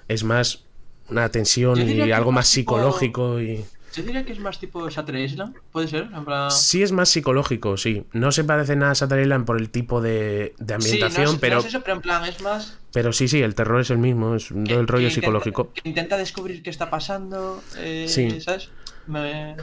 es 0.09 0.25
más 0.25 0.65
una 1.09 1.29
tensión 1.29 1.81
y 1.81 2.11
algo 2.11 2.33
más 2.33 2.51
tipo- 2.53 2.75
psicológico 2.77 3.41
y 3.41 3.65
Yo 3.97 4.03
diría 4.03 4.25
que 4.25 4.33
es 4.33 4.39
más 4.41 4.59
tipo 4.61 4.89
Shutter 4.91 5.17
Island, 5.17 5.57
¿puede 5.73 5.89
ser? 5.89 6.09
Sí 6.51 6.83
es 6.83 6.93
más 6.93 7.09
psicológico, 7.09 7.77
sí. 7.77 8.05
No 8.13 8.31
se 8.31 8.45
parece 8.45 8.77
nada 8.77 8.93
a 8.93 8.95
Shutter 8.95 9.21
Island 9.21 9.47
por 9.47 9.59
el 9.59 9.71
tipo 9.71 10.01
de, 10.01 10.55
de 10.59 10.75
ambientación, 10.75 11.11
sí, 11.11 11.19
no 11.19 11.25
es, 11.25 11.33
no 11.35 11.41
pero 11.41 11.59
es 11.61 11.65
eso, 11.67 11.81
pero 11.83 11.97
en 11.97 12.03
plan 12.03 12.25
es 12.25 12.43
más... 12.43 12.79
pero 12.93 13.13
sí, 13.13 13.27
sí, 13.29 13.41
el 13.43 13.55
terror 13.55 13.81
es 13.81 13.91
el 13.91 13.99
mismo, 13.99 14.35
es 14.35 14.49
que- 14.49 14.75
el 14.75 14.87
rollo 14.87 15.09
que 15.09 15.15
psicológico. 15.15 15.63
Intenta, 15.63 15.83
que 15.83 15.89
intenta 15.89 16.17
descubrir 16.19 16.63
qué 16.63 16.71
está 16.71 16.91
pasando, 16.91 17.63
eh, 17.79 18.07
Sí. 18.09 18.41
¿sabes? 18.41 18.71
Me... 19.07 19.57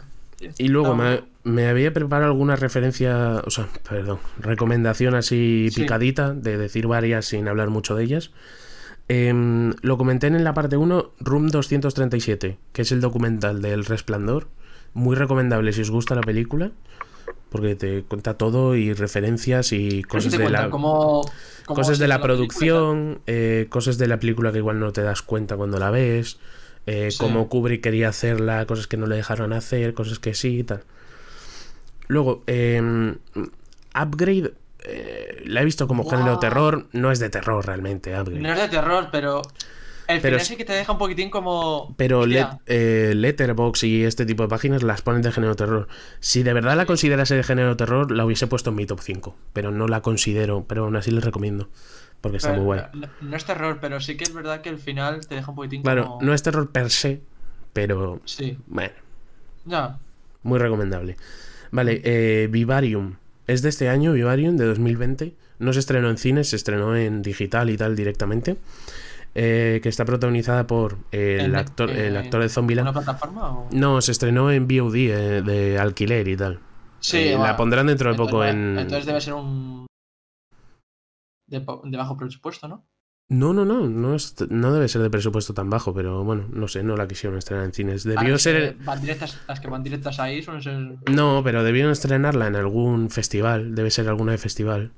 Y 0.57 0.67
luego 0.67 0.97
me, 1.43 1.67
había 1.67 1.93
preparado 1.93 2.31
alguna 2.31 2.55
referencia, 2.57 3.41
o 3.45 3.49
sea, 3.49 3.67
perdón, 3.87 4.19
recomendación 4.39 5.15
así 5.15 5.69
Sí. 5.71 5.81
picadita, 5.81 6.33
de 6.33 6.57
decir 6.57 6.87
varias 6.87 7.25
sin 7.27 7.47
hablar 7.47 7.69
mucho 7.69 7.95
de 7.95 8.03
ellas. 8.03 8.31
Em, 9.09 9.73
lo 9.81 9.97
comenté 9.97 10.27
en 10.27 10.43
la 10.43 10.53
parte 10.53 10.77
1, 10.77 11.11
Room 11.19 11.49
237, 11.49 12.57
que 12.71 12.81
es 12.83 12.91
el 12.91 13.01
documental 13.01 13.61
del 13.61 13.85
Resplandor. 13.85 14.47
Muy 14.93 15.15
recomendable 15.15 15.73
si 15.73 15.81
os 15.81 15.91
gusta 15.91 16.15
la 16.15 16.21
película, 16.21 16.71
porque 17.49 17.75
te 17.75 18.03
cuenta 18.03 18.35
todo 18.37 18.75
y 18.75 18.93
referencias 18.93 19.73
y 19.73 20.03
cosas 20.03 20.31
de 20.31 20.49
la, 20.49 20.69
cómo- 20.69 21.21
cómo 21.65 21.75
cosas 21.75 21.99
de 21.99 22.07
la 22.07 22.21
producción, 22.21 23.19
eh, 23.27 23.67
cosas 23.69 23.97
de 23.97 24.07
la 24.07 24.19
película 24.19 24.51
que 24.51 24.59
igual 24.59 24.79
no 24.79 24.91
te 24.93 25.01
das 25.01 25.21
cuenta 25.21 25.57
cuando 25.57 25.79
la 25.79 25.91
ves, 25.91 26.39
eh, 26.85 27.11
Sí. 27.11 27.17
cómo 27.19 27.49
Kubrick 27.49 27.81
quería 27.83 28.09
hacerla, 28.09 28.65
cosas 28.65 28.87
que 28.87 28.97
no 28.97 29.05
le 29.07 29.15
dejaron 29.17 29.51
hacer, 29.53 29.93
cosas 29.93 30.19
que 30.19 30.33
sí 30.33 30.59
y 30.59 30.63
tal. 30.63 30.83
Luego, 32.07 32.43
eh, 32.47 33.15
Upgrade, 33.99 34.53
eh, 34.85 35.43
la 35.45 35.61
he 35.61 35.65
visto 35.65 35.87
como 35.87 36.03
Wow. 36.03 36.11
género 36.11 36.39
terror, 36.39 36.87
no 36.91 37.11
es 37.11 37.19
de 37.19 37.29
terror 37.29 37.65
realmente, 37.65 38.19
Upgrade. 38.19 38.41
No 38.41 38.51
es 38.53 38.59
de 38.59 38.67
terror, 38.69 39.09
pero 39.11 39.41
El 40.05 40.19
Pero 40.19 40.35
final 40.35 40.45
sí 40.45 40.57
que 40.57 40.65
te 40.65 40.73
deja 40.73 40.91
un 40.91 40.97
poquitín 40.97 41.29
como. 41.29 41.95
Pero 41.97 42.25
Let- 42.25 42.59
eh, 42.65 43.13
Letterboxd 43.15 43.83
y 43.85 44.03
este 44.03 44.25
tipo 44.25 44.43
de 44.43 44.49
páginas 44.49 44.83
las 44.83 45.01
ponen 45.01 45.21
de 45.21 45.31
género 45.31 45.55
terror. 45.55 45.87
Si 46.19 46.43
de 46.43 46.51
verdad 46.51 46.75
la 46.75 46.85
considerase 46.85 47.35
de 47.35 47.43
género 47.43 47.77
terror, 47.77 48.11
la 48.11 48.25
hubiese 48.25 48.47
puesto 48.47 48.71
en 48.71 48.75
mi 48.75 48.85
top 48.85 48.99
5. 49.01 49.35
Pero 49.53 49.71
no 49.71 49.87
la 49.87 50.01
considero, 50.01 50.65
pero 50.67 50.83
aún 50.83 50.97
así 50.97 51.09
les 51.11 51.23
recomiendo. 51.23 51.69
Porque 52.19 52.37
está 52.37 52.51
muy 52.51 52.63
guay. 52.65 52.81
No, 52.93 53.07
no 53.21 53.37
es 53.37 53.45
terror, 53.45 53.79
pero 53.81 54.01
sí 54.01 54.17
que 54.17 54.25
es 54.25 54.33
verdad 54.33 54.59
que 54.61 54.69
el 54.69 54.77
final 54.77 55.25
te 55.25 55.35
deja 55.35 55.49
un 55.51 55.55
poquitín 55.55 55.83
Claro, 55.83 56.03
como. 56.05 56.21
no 56.21 56.33
es 56.33 56.43
terror 56.43 56.69
per 56.71 56.89
se, 56.89 57.21
pero 57.71 58.21
Sí, 58.25 58.57
bueno, 58.67 58.93
ya. 59.65 59.99
muy 60.43 60.59
recomendable. 60.59 61.15
Vale, 61.71 62.01
eh, 62.03 62.47
Vivarium. 62.51 63.15
Es 63.47 63.61
de 63.61 63.69
este 63.69 63.89
año, 63.89 64.13
Vivarium, 64.13 64.55
de 64.57 64.65
2020. 64.65 65.35
No 65.59 65.73
se 65.73 65.79
estrenó 65.79 66.09
en 66.09 66.17
cines, 66.17 66.49
se 66.49 66.55
estrenó 66.55 66.95
en 66.95 67.21
digital 67.21 67.69
y 67.69 67.77
tal 67.77 67.95
directamente. 67.95 68.57
Eh, 69.35 69.79
que 69.81 69.89
está 69.89 70.05
protagonizada 70.05 70.67
por 70.67 70.97
el, 71.11 71.55
actor, 71.55 71.89
el 71.89 72.15
en 72.15 72.17
actor 72.17 72.41
de 72.43 72.49
Zombieland. 72.49 72.89
¿Una 72.89 72.93
plataforma 73.01 73.49
o.? 73.51 73.69
No, 73.71 73.99
se 73.99 74.11
estrenó 74.11 74.51
en 74.51 74.67
VOD 74.67 74.95
eh, 74.95 75.41
de 75.41 75.79
alquiler 75.79 76.27
y 76.27 76.37
tal. 76.37 76.59
Sí, 76.99 77.17
Eh, 77.17 77.37
la 77.37 77.57
pondrán 77.57 77.87
dentro 77.87 78.09
de 78.09 78.13
entonces, 78.13 78.31
poco 78.31 78.45
en. 78.45 78.77
Entonces 78.77 79.05
debe 79.05 79.19
ser 79.19 79.33
un. 79.33 79.87
De, 81.47 81.59
de 81.59 81.97
bajo 81.97 82.15
presupuesto, 82.15 82.67
¿no? 82.67 82.85
No, 83.29 83.53
no, 83.53 83.65
no, 83.65 83.87
no, 83.87 84.15
es- 84.15 84.35
no 84.49 84.73
debe 84.73 84.87
ser 84.87 85.01
de 85.01 85.09
presupuesto 85.09 85.53
tan 85.53 85.69
bajo, 85.69 85.93
pero 85.93 86.23
bueno, 86.23 86.45
no 86.51 86.67
sé, 86.67 86.83
no 86.83 86.95
la 86.97 87.07
quisieron 87.07 87.37
estrenar 87.39 87.65
en 87.65 87.73
cines. 87.73 88.05
Ah, 88.05 88.09
Debió 88.21 88.37
ser. 88.37 88.75
van 88.83 89.01
directas, 89.01 89.39
las 89.47 89.59
que 89.59 89.67
van 89.69 89.81
directas 89.81 90.19
ahí 90.19 90.43
suelen 90.43 90.61
ser. 90.61 91.11
No, 91.11 91.41
pero 91.43 91.63
debieron 91.63 91.91
estrenarla 91.91 92.47
en 92.47 92.55
algún 92.55 93.09
festival, 93.09 93.73
debe 93.75 93.89
ser 93.91 94.07
alguna 94.09 94.33
de 94.33 94.37
festival. 94.37 94.91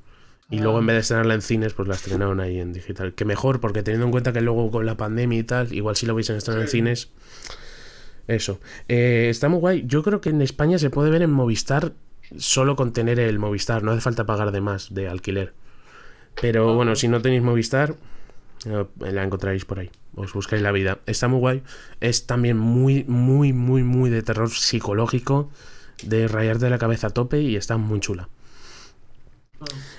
Y 0.49 0.57
Ah. 0.59 0.63
luego 0.63 0.79
en 0.79 0.85
vez 0.87 0.95
de 0.95 0.99
estrenarla 1.01 1.33
en 1.35 1.41
cines, 1.41 1.73
pues 1.73 1.87
la 1.87 1.95
estrenaron 1.95 2.39
ahí 2.39 2.59
en 2.59 2.73
digital. 2.73 3.13
Que 3.13 3.25
mejor, 3.25 3.59
porque 3.61 3.83
teniendo 3.83 4.05
en 4.05 4.11
cuenta 4.11 4.33
que 4.33 4.41
luego 4.41 4.69
con 4.69 4.85
la 4.85 4.97
pandemia 4.97 5.39
y 5.39 5.43
tal, 5.43 5.71
igual 5.73 5.95
si 5.95 6.05
lo 6.05 6.13
hubiesen 6.13 6.35
estrenado 6.35 6.63
en 6.63 6.67
Sí. 6.67 6.77
cines. 6.77 7.09
Eso. 8.27 8.59
Eh, 8.87 9.27
está 9.29 9.49
muy 9.49 9.59
guay. 9.59 9.83
Yo 9.87 10.03
creo 10.03 10.19
que 10.19 10.29
en 10.29 10.41
España 10.41 10.77
se 10.79 10.89
puede 10.89 11.09
ver 11.11 11.21
en 11.21 11.31
Movistar 11.31 11.93
solo 12.37 12.75
con 12.75 12.91
tener 12.91 13.19
el 13.19 13.37
Movistar. 13.39 13.83
No 13.83 13.91
hace 13.91 14.01
falta 14.01 14.25
pagar 14.25 14.51
de 14.51 14.61
más 14.61 14.93
de 14.93 15.07
alquiler. 15.07 15.53
Pero 16.41 16.71
Ah. 16.71 16.75
bueno, 16.75 16.95
si 16.95 17.07
no 17.07 17.21
tenéis 17.21 17.43
Movistar, 17.43 17.95
la 18.99 19.23
encontraréis 19.23 19.65
por 19.65 19.79
ahí. 19.79 19.89
Os 20.15 20.33
buscáis 20.33 20.61
la 20.61 20.71
vida. 20.71 20.99
Está 21.05 21.27
muy 21.27 21.39
guay. 21.39 21.63
Es 22.01 22.25
también 22.27 22.57
muy, 22.57 23.03
muy, 23.05 23.53
muy, 23.53 23.83
muy 23.83 24.09
de 24.09 24.21
terror 24.23 24.49
psicológico. 24.49 25.49
De 26.03 26.27
rayarte 26.27 26.69
la 26.69 26.77
cabeza 26.77 27.07
a 27.07 27.09
tope 27.11 27.41
y 27.41 27.55
está 27.55 27.77
muy 27.77 27.99
chula. 27.99 28.27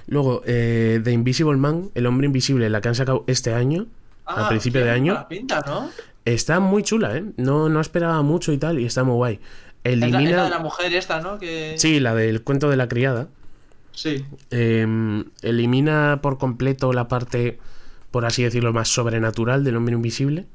Luego, 0.06 0.42
eh, 0.46 1.00
The 1.02 1.10
Invisible 1.12 1.56
Man, 1.56 1.90
El 1.94 2.06
Hombre 2.06 2.26
Invisible, 2.26 2.68
la 2.70 2.80
que 2.80 2.88
han 2.88 2.94
sacado 2.94 3.24
este 3.26 3.54
año, 3.54 3.86
Ah, 4.26 4.48
principio 4.48 4.84
de 4.84 4.90
año. 4.90 5.14
mala 5.14 5.28
pinta, 5.28 5.62
¿no? 5.66 5.88
está 6.24 6.58
muy 6.60 6.82
chula, 6.82 7.16
¿eh? 7.16 7.24
No, 7.36 7.68
no 7.68 7.80
esperaba 7.80 8.20
mucho 8.22 8.52
y 8.52 8.58
tal, 8.58 8.78
y 8.80 8.84
está 8.84 9.04
muy 9.04 9.14
guay. 9.14 9.40
Es 9.84 9.96
la, 9.98 10.06
es 10.08 10.12
Elimina. 10.14 10.36
la 10.38 10.44
de 10.44 10.50
la 10.50 10.58
mujer 10.58 10.92
esta, 10.94 11.20
¿no? 11.20 11.38
Que... 11.38 11.74
Sí, 11.78 12.00
la 12.00 12.14
del 12.14 12.42
cuento 12.42 12.68
de 12.68 12.76
la 12.76 12.88
criada. 12.88 13.28
Sí. 13.92 14.24
Eh, 14.50 15.24
elimina 15.42 16.18
por 16.22 16.38
completo 16.38 16.92
la 16.92 17.06
parte, 17.08 17.58
por 18.16 18.24
así 18.24 18.42
decirlo, 18.42 18.72
más 18.72 18.88
sobrenatural 18.88 19.62
del 19.62 19.76
hombre 19.76 19.94
invisible. 19.94 20.46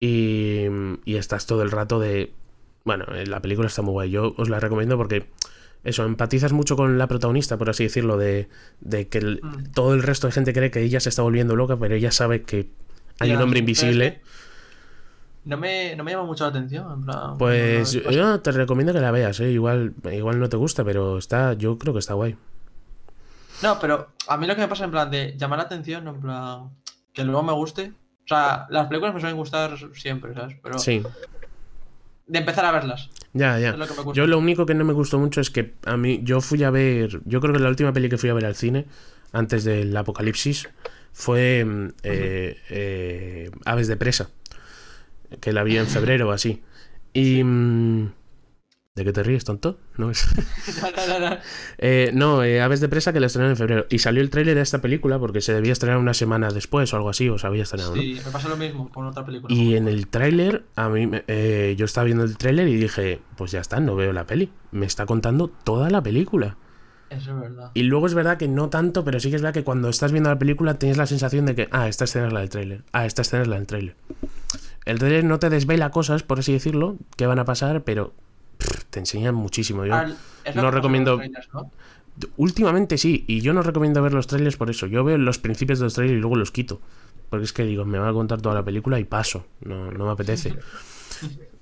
Y, 0.00 0.64
y 1.04 1.16
estás 1.16 1.44
todo 1.44 1.60
el 1.62 1.70
rato 1.70 2.00
de. 2.00 2.32
Bueno, 2.84 3.04
eh, 3.14 3.26
la 3.26 3.42
película 3.42 3.66
está 3.68 3.82
muy 3.82 3.92
guay. 3.92 4.10
Yo 4.10 4.32
os 4.38 4.48
la 4.48 4.58
recomiendo 4.58 4.96
porque. 4.96 5.26
Eso, 5.84 6.04
empatizas 6.06 6.52
mucho 6.54 6.76
con 6.76 6.96
la 6.96 7.06
protagonista, 7.08 7.58
por 7.58 7.68
así 7.68 7.84
decirlo, 7.84 8.16
de, 8.16 8.48
de 8.80 9.06
que 9.08 9.18
el- 9.18 9.40
Mm. 9.42 9.72
todo 9.74 9.92
el 9.92 10.02
resto 10.02 10.26
de 10.26 10.32
gente 10.32 10.54
cree 10.54 10.70
que 10.70 10.80
ella 10.82 10.98
se 10.98 11.10
está 11.10 11.20
volviendo 11.22 11.56
loca, 11.56 11.76
pero 11.76 11.94
ella 11.94 12.10
sabe 12.10 12.40
que 12.42 12.68
hay 13.20 13.32
un 13.32 13.42
hombre 13.42 13.58
es 13.58 13.62
invisible. 13.62 14.14
que 14.14 14.20
No 15.44 15.56
me, 15.58 15.94
no 15.94 16.04
me 16.04 16.10
llama 16.12 16.24
mucho 16.24 16.44
la 16.44 16.50
atención. 16.50 16.90
En 16.92 17.04
plan, 17.04 17.36
Pues 17.38 17.92
yo 17.92 18.40
te 18.40 18.50
recomiendo 18.52 18.92
que 18.94 19.00
la 19.00 19.10
veas, 19.10 19.38
¿eh? 19.40 19.50
igual, 19.50 19.92
igual 20.10 20.40
no 20.40 20.48
te 20.48 20.56
gusta, 20.56 20.84
pero 20.84 21.18
está, 21.18 21.52
yo 21.52 21.76
creo 21.78 21.92
que 21.92 22.00
está 22.00 22.14
guay. 22.14 22.34
No, 23.62 23.78
pero 23.80 24.08
a 24.28 24.36
mí 24.36 24.46
lo 24.46 24.54
que 24.54 24.60
me 24.62 24.68
pasa 24.68 24.84
en 24.84 24.90
plan 24.90 25.10
de 25.10 25.34
llamar 25.36 25.58
la 25.58 25.64
atención, 25.64 26.06
en 26.06 26.20
plan 26.20 26.70
que 27.12 27.24
luego 27.24 27.42
me 27.42 27.52
guste. 27.52 27.92
O 28.24 28.28
sea, 28.28 28.66
las 28.70 28.86
películas 28.88 29.14
me 29.14 29.20
suelen 29.20 29.36
gustar 29.36 29.76
siempre, 29.94 30.34
¿sabes? 30.34 30.56
Pero 30.62 30.78
Sí, 30.78 31.02
de 32.26 32.38
empezar 32.38 32.64
a 32.66 32.72
verlas. 32.72 33.08
ya, 33.32 33.58
ya. 33.58 33.70
Es 33.70 33.78
lo 33.78 33.86
que 33.86 33.94
me 33.94 34.02
gusta. 34.02 34.16
Yo 34.16 34.26
lo 34.26 34.38
único 34.38 34.66
que 34.66 34.74
no 34.74 34.84
me 34.84 34.92
gustó 34.92 35.18
mucho 35.18 35.40
es 35.40 35.50
que 35.50 35.74
a 35.86 35.96
mí, 35.96 36.20
yo 36.22 36.40
fui 36.40 36.62
a 36.62 36.70
ver, 36.70 37.20
yo 37.24 37.40
creo 37.40 37.54
que 37.54 37.60
la 37.60 37.68
última 37.70 37.92
peli 37.92 38.08
que 38.08 38.18
fui 38.18 38.28
a 38.28 38.34
ver 38.34 38.44
al 38.44 38.54
cine, 38.54 38.86
antes 39.32 39.64
del 39.64 39.96
apocalipsis, 39.96 40.68
fue 41.12 41.64
mm, 41.64 41.88
eh, 42.02 42.56
eh, 42.68 43.50
Aves 43.64 43.88
de 43.88 43.96
Presa, 43.96 44.30
que 45.40 45.52
la 45.52 45.64
vi 45.64 45.78
en 45.78 45.86
febrero 45.86 46.28
o 46.28 46.32
así. 46.32 46.62
Y... 47.12 47.42
mm, 47.42 48.12
¿De 48.98 49.04
qué 49.04 49.12
te 49.12 49.22
ríes, 49.22 49.44
tonto? 49.44 49.78
No 49.96 50.10
es... 50.10 50.26
No, 50.82 51.18
no, 51.20 51.30
no. 51.30 51.36
Eh, 51.78 52.10
no, 52.12 52.42
eh, 52.42 52.60
Aves 52.60 52.80
de 52.80 52.88
Presa 52.88 53.12
que 53.12 53.20
la 53.20 53.26
estrenaron 53.26 53.52
en 53.52 53.56
febrero. 53.56 53.86
Y 53.90 54.00
salió 54.00 54.20
el 54.20 54.28
tráiler 54.28 54.56
de 54.56 54.60
esta 54.60 54.80
película 54.80 55.20
porque 55.20 55.40
se 55.40 55.54
debía 55.54 55.70
estrenar 55.70 55.98
una 55.98 56.14
semana 56.14 56.50
después 56.50 56.92
o 56.92 56.96
algo 56.96 57.08
así, 57.10 57.28
o 57.28 57.38
se 57.38 57.46
había 57.46 57.62
estrenado. 57.62 57.94
Sí, 57.94 58.20
me 58.24 58.32
pasa 58.32 58.48
lo 58.48 58.56
mismo 58.56 58.90
con 58.90 59.06
otra 59.06 59.24
película. 59.24 59.54
Y 59.54 59.76
en 59.76 59.86
el 59.86 60.08
tráiler, 60.08 60.64
a 60.74 60.88
mí, 60.88 61.08
eh, 61.28 61.76
yo 61.78 61.84
estaba 61.84 62.06
viendo 62.06 62.24
el 62.24 62.36
tráiler 62.36 62.66
y 62.66 62.74
dije, 62.74 63.20
pues 63.36 63.52
ya 63.52 63.60
está, 63.60 63.78
no 63.78 63.94
veo 63.94 64.12
la 64.12 64.26
peli. 64.26 64.50
Me 64.72 64.84
está 64.84 65.06
contando 65.06 65.46
toda 65.46 65.90
la 65.90 66.02
película. 66.02 66.56
Eso 67.08 67.30
es 67.36 67.40
verdad. 67.40 67.70
Y 67.74 67.84
luego 67.84 68.08
es 68.08 68.14
verdad 68.14 68.36
que 68.36 68.48
no 68.48 68.68
tanto, 68.68 69.04
pero 69.04 69.20
sí 69.20 69.30
que 69.30 69.36
es 69.36 69.42
verdad 69.42 69.54
que 69.54 69.62
cuando 69.64 69.88
estás 69.90 70.10
viendo 70.10 70.28
la 70.28 70.40
película 70.40 70.74
tienes 70.74 70.98
la 70.98 71.06
sensación 71.06 71.46
de 71.46 71.54
que, 71.54 71.68
ah, 71.70 71.86
esta 71.86 72.04
escena 72.04 72.26
es 72.26 72.32
la 72.32 72.40
del 72.40 72.50
tráiler. 72.50 72.82
Ah, 72.92 73.06
esta 73.06 73.22
escena 73.22 73.42
es 73.42 73.48
la 73.48 73.56
del 73.56 73.66
tráiler. 73.68 73.94
El 74.84 74.98
tráiler 74.98 75.24
no 75.24 75.38
te 75.38 75.50
desvela 75.50 75.90
cosas, 75.90 76.22
por 76.22 76.38
así 76.38 76.52
decirlo, 76.52 76.96
que 77.16 77.26
van 77.26 77.38
a 77.38 77.44
pasar, 77.44 77.84
pero 77.84 78.14
pff, 78.58 78.84
te 78.90 78.98
enseña 79.00 79.32
muchísimo. 79.32 79.84
Yo, 79.86 79.94
no 80.54 80.70
recomiendo- 80.70 81.12
los 81.12 81.20
trailers, 81.20 81.48
¿no? 81.54 81.70
Últimamente 82.36 82.98
sí, 82.98 83.24
y 83.28 83.40
yo 83.40 83.52
no 83.54 83.62
recomiendo 83.62 84.02
ver 84.02 84.12
los 84.12 84.26
trailers 84.26 84.56
por 84.56 84.70
eso. 84.70 84.86
Yo 84.86 85.04
veo 85.04 85.16
los 85.18 85.38
principios 85.38 85.78
de 85.78 85.84
los 85.86 85.94
trailers 85.94 86.18
y 86.18 86.20
luego 86.20 86.36
los 86.36 86.50
quito. 86.50 86.80
Porque 87.30 87.44
es 87.44 87.52
que 87.52 87.64
digo, 87.64 87.84
me 87.84 87.98
van 87.98 88.08
a 88.08 88.12
contar 88.12 88.40
toda 88.40 88.54
la 88.56 88.64
película 88.64 88.98
y 88.98 89.04
paso. 89.04 89.46
No, 89.60 89.90
no 89.92 90.06
me 90.06 90.10
apetece. 90.12 90.54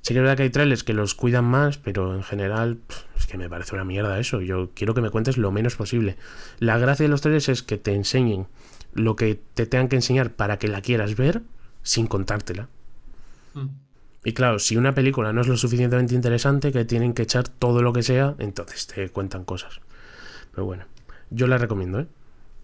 Sí 0.03 0.15
que 0.15 0.21
es 0.21 0.23
verdad 0.23 0.37
que 0.37 0.45
hay 0.45 0.51
trailers 0.51 0.85
que 0.85 0.93
los 0.93 1.17
cuidan 1.17 1.45
más, 1.47 1.79
pero 1.79 2.15
en 2.15 2.23
general 2.23 2.79
es 3.19 3.27
que 3.27 3.37
me 3.39 3.49
parece 3.51 3.75
una 3.75 3.83
mierda 3.85 4.21
eso. 4.21 4.41
Yo 4.41 4.71
quiero 4.73 4.95
que 4.95 5.01
me 5.01 5.11
cuentes 5.11 5.37
lo 5.37 5.51
menos 5.51 5.75
posible. 5.75 6.17
La 6.61 6.79
gracia 6.79 7.03
de 7.03 7.09
los 7.09 7.23
trailers 7.23 7.49
es 7.49 7.65
que 7.65 7.77
te 7.77 7.93
enseñen 7.93 8.47
lo 8.95 9.17
que 9.17 9.41
te 9.55 9.67
tengan 9.67 9.89
que 9.89 9.97
enseñar 9.97 10.31
para 10.31 10.61
que 10.61 10.69
la 10.69 10.81
quieras 10.81 11.17
ver 11.17 11.43
sin 11.83 12.07
contártela. 12.07 12.69
Mm. 13.55 13.67
Y 14.27 14.33
claro, 14.33 14.59
si 14.59 14.77
una 14.77 14.93
película 14.93 15.33
no 15.33 15.41
es 15.41 15.47
lo 15.47 15.57
suficientemente 15.57 16.13
interesante, 16.13 16.73
que 16.73 16.85
tienen 16.85 17.15
que 17.15 17.23
echar 17.23 17.49
todo 17.49 17.81
lo 17.81 17.93
que 17.93 18.03
sea, 18.03 18.35
entonces 18.41 18.89
te 18.89 19.09
cuentan 19.11 19.45
cosas. 19.45 19.81
Pero 20.51 20.65
bueno, 20.65 20.85
yo 21.31 21.47
la 21.47 21.59
recomiendo, 21.59 22.01
¿eh? 22.01 22.07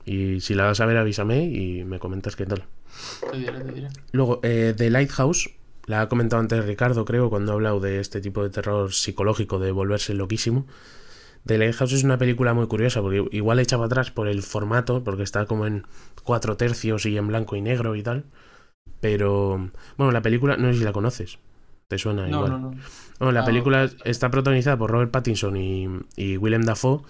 Y 0.05 0.41
si 0.41 0.57
la 0.57 0.65
vas 0.65 0.81
a 0.81 0.87
ver, 0.87 0.97
avísame 0.97 1.45
y 1.45 1.85
me 1.85 2.01
comentas 2.01 2.35
qué 2.35 2.47
tal. 2.47 2.65
Te 3.31 3.39
diré, 3.39 3.61
te 3.61 3.73
diré. 3.73 3.89
Luego, 4.11 4.41
eh, 4.43 4.75
The 4.77 4.91
Lighthouse, 4.91 5.51
la 5.87 6.01
ha 6.01 6.09
comentado 6.09 6.41
antes 6.41 6.65
Ricardo, 6.65 7.05
creo, 7.05 7.31
cuando 7.31 7.53
ha 7.53 7.55
hablado 7.55 7.79
de 7.79 8.01
este 8.01 8.21
tipo 8.21 8.43
de 8.43 8.51
terror 8.51 8.93
psicológico, 8.93 9.61
de 9.61 9.71
volverse 9.71 10.15
loquísimo. 10.15 10.67
The 11.47 11.59
Lighthouse 11.59 11.93
es 11.93 12.03
una 12.03 12.19
película 12.19 12.55
muy 12.55 12.67
curiosa, 12.67 13.03
porque 13.03 13.25
igual 13.31 13.61
echa 13.61 13.77
para 13.77 13.87
atrás 13.87 14.11
por 14.11 14.27
el 14.27 14.43
formato, 14.43 15.05
porque 15.05 15.23
está 15.23 15.47
como 15.47 15.65
en 15.65 15.87
cuatro 16.25 16.57
tercios 16.57 17.07
y 17.07 17.17
en 17.17 17.29
blanco 17.29 17.55
y 17.55 17.61
negro 17.61 17.95
y 17.95 18.03
tal. 18.03 18.25
Pero, 18.99 19.71
bueno, 19.97 20.11
la 20.11 20.23
película, 20.23 20.57
no 20.57 20.73
sé 20.73 20.81
si 20.81 20.85
la 20.85 20.93
conoces. 20.93 21.39
¿Te 21.93 21.99
suena 21.99 22.27
No, 22.27 22.37
igual? 22.39 22.51
no, 22.53 22.59
no. 22.59 22.71
Bueno, 23.19 23.33
la 23.33 23.41
Ah, 23.41 23.45
película 23.45 23.91
está 24.07 24.31
protagonizada 24.31 24.79
por 24.79 24.91
Robert 24.91 25.11
Pattinson 25.11 25.59
y, 25.59 25.87
y 26.17 26.39
Willem 26.39 26.63
Dafoe. 26.63 27.03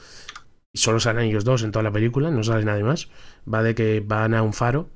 Y 0.72 0.78
solo 0.78 0.98
salen 0.98 1.26
ellos 1.26 1.44
dos 1.44 1.62
en 1.62 1.70
toda 1.70 1.84
la 1.84 1.92
película, 1.92 2.32
no 2.32 2.42
sale 2.42 2.64
nadie 2.64 2.82
más. 2.82 3.09
Va 3.46 3.62
de 3.62 3.76
que 3.76 4.00
van 4.04 4.34
a 4.34 4.42
un 4.42 4.52
faro 4.52 4.88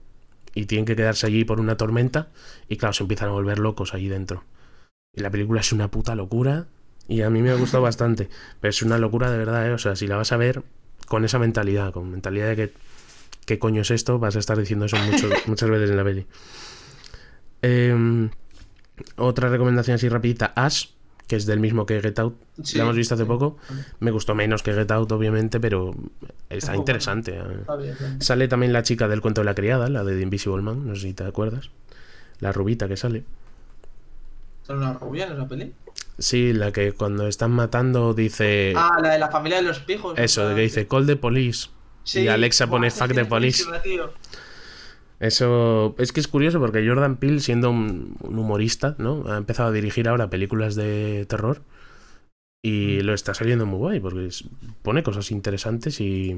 y 0.56 0.64
tienen 0.66 0.86
que 0.86 0.96
quedarse 0.96 1.24
allí 1.28 1.44
por 1.44 1.60
una 1.60 1.76
tormenta. 1.76 2.30
Y 2.68 2.78
claro, 2.78 2.94
se 2.94 3.04
empiezan 3.04 3.28
a 3.28 3.32
volver 3.32 3.60
locos 3.60 3.94
allí 3.94 4.08
dentro. 4.08 4.42
Y 5.14 5.20
la 5.20 5.30
película 5.30 5.60
es 5.60 5.70
una 5.72 5.88
puta 5.88 6.16
locura. 6.16 6.66
Y 7.06 7.22
a 7.22 7.30
mí 7.30 7.40
me 7.42 7.50
ha 7.50 7.54
gustado 7.54 7.84
bastante. 7.84 8.28
Pero 8.60 8.70
es 8.70 8.82
una 8.82 8.98
locura 8.98 9.30
de 9.30 9.38
verdad, 9.38 9.68
¿eh? 9.68 9.72
O 9.72 9.78
sea, 9.78 9.94
si 9.94 10.08
la 10.08 10.16
vas 10.16 10.32
a 10.32 10.36
ver 10.36 10.64
con 11.06 11.24
esa 11.24 11.38
mentalidad, 11.38 11.92
con 11.92 12.10
mentalidad 12.10 12.48
de 12.48 12.56
que 12.56 12.72
¿qué 13.46 13.60
coño 13.60 13.82
es 13.82 13.92
esto? 13.92 14.18
Vas 14.18 14.34
a 14.34 14.40
estar 14.40 14.58
diciendo 14.58 14.86
eso 14.86 14.96
mucho- 14.96 15.30
muchas 15.46 15.70
veces 15.70 15.90
en 15.90 15.96
la 15.96 16.02
peli. 16.02 16.26
Em, 17.62 18.30
otra 19.16 19.48
recomendación 19.48 19.97
así 19.97 20.09
rapidita, 20.09 20.52
Ash, 20.56 20.86
que 21.27 21.36
es 21.36 21.47
del 21.47 21.60
mismo 21.60 21.86
que 21.86 22.01
Get 22.01 22.18
Out. 22.18 22.36
Sí, 22.62 22.78
la 22.78 22.85
hemos 22.85 22.97
visto 22.97 23.14
hace 23.14 23.24
sí. 23.24 23.28
poco. 23.28 23.59
Me 24.01 24.10
gustó 24.10 24.35
menos 24.35 24.62
que 24.62 24.73
Get 24.73 24.90
Out, 24.90 25.10
obviamente, 25.12 25.59
pero 25.60 25.94
está 26.51 26.77
interesante. 26.77 27.32
eh. 27.36 27.43
Está 27.60 27.77
bien, 27.77 27.97
bien. 27.98 28.23
Sale 28.23 28.48
también 28.48 28.73
la 28.73 28.82
chica 28.82 29.09
del 29.09 29.20
cuento 29.20 29.40
de 29.40 29.44
la 29.47 29.55
criada, 29.55 29.89
la 29.89 30.05
de 30.05 30.14
The 30.16 30.23
Invisible 30.23 30.62
Man, 30.62 30.86
no 30.86 30.94
sé 30.94 31.02
si 31.02 31.12
te 31.14 31.24
acuerdas. 31.24 31.70
La 32.40 32.52
rubita 32.52 32.86
que 32.89 32.97
sale. 32.97 33.24
¿Son 34.66 34.78
una 34.78 34.93
rubia 34.94 35.27
en 35.27 35.32
esa 35.32 35.47
peli? 35.48 35.73
Sí, 36.18 36.52
la 36.52 36.73
que 36.73 36.93
cuando 36.93 37.27
están 37.28 37.52
matando 37.52 38.14
dice... 38.14 38.73
Ah, 38.77 38.98
la 39.02 39.12
de 39.12 39.18
la 39.18 39.28
familia 39.31 39.59
de 39.59 39.64
los 39.64 39.81
pijos. 39.81 40.18
eso, 40.18 40.48
que 40.55 40.62
dice 40.62 40.86
Call 40.86 41.06
the 41.06 41.16
police. 41.16 41.68
Sí. 42.05 42.20
y 42.20 42.28
Alexa 42.28 42.66
pone 42.68 42.90
fuck 42.90 43.12
the 43.14 43.24
police. 43.24 43.64
tío. 43.82 44.12
Eso 45.18 45.94
es 45.98 46.12
que 46.12 46.20
es 46.20 46.28
curioso 46.28 46.60
porque 46.60 46.86
Jordan 46.86 47.16
Peele, 47.16 47.40
siendo 47.40 47.70
un, 47.70 48.16
un 48.20 48.38
humorista, 48.38 48.94
¿no? 48.98 49.24
Ha 49.28 49.36
empezado 49.38 49.70
a 49.70 49.72
dirigir 49.72 50.09
ahora 50.09 50.28
películas 50.28 50.74
de 50.74 51.24
terror 51.26 51.62
y 52.62 53.01
lo 53.01 53.14
está 53.14 53.32
saliendo 53.32 53.64
muy 53.64 53.78
guay 53.78 54.01
porque 54.01 54.28
pone 54.82 55.02
cosas 55.02 55.30
interesantes 55.30 56.01
y 56.01 56.36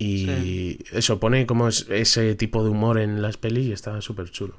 y 0.00 0.26
Sí. 0.26 0.78
eso 0.92 1.18
pone 1.18 1.44
como 1.46 1.66
es- 1.68 1.86
ese 1.90 2.34
tipo 2.36 2.62
de 2.62 2.70
humor 2.70 2.98
en 2.98 3.20
las 3.20 3.36
pelis 3.36 3.66
y 3.66 3.72
está 3.72 4.00
súper 4.00 4.30
chulo. 4.30 4.54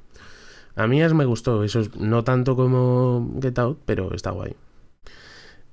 A 0.76 0.86
mí 0.86 1.02
es 1.02 1.14
me 1.14 1.24
gustó, 1.24 1.64
eso 1.64 1.80
es- 1.80 1.96
no 1.96 2.24
tanto 2.24 2.56
como 2.56 3.38
Get 3.40 3.58
Out, 3.58 3.78
pero 3.86 4.14
está 4.14 4.30
guay. 4.32 4.54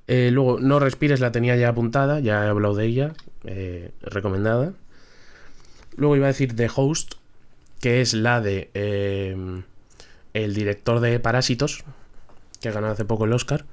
Eh, 0.07 0.31
luego, 0.31 0.59
No 0.61 0.79
Respires 0.79 1.19
la 1.19 1.34
tenía 1.34 1.57
ya 1.57 1.67
apuntada, 1.69 2.21
ya 2.21 2.45
he 2.45 2.47
hablado 2.47 2.75
de 2.75 2.85
ella, 2.85 3.13
eh, 3.43 3.91
recomendada. 4.01 4.73
Luego 5.98 6.15
iba 6.15 6.26
a 6.26 6.30
decir 6.30 6.56
The 6.56 6.69
Host, 6.74 7.15
que 7.82 8.02
es 8.02 8.14
la 8.14 8.40
de 8.41 8.72
eh, 8.74 9.36
el 10.34 10.53
director 10.53 10.99
de 10.99 11.19
Parásitos, 11.19 11.84
que 12.61 12.72
ganó 12.72 12.88
hace 12.88 13.06
poco 13.06 13.26
el 13.26 13.34
Oscar. 13.34 13.65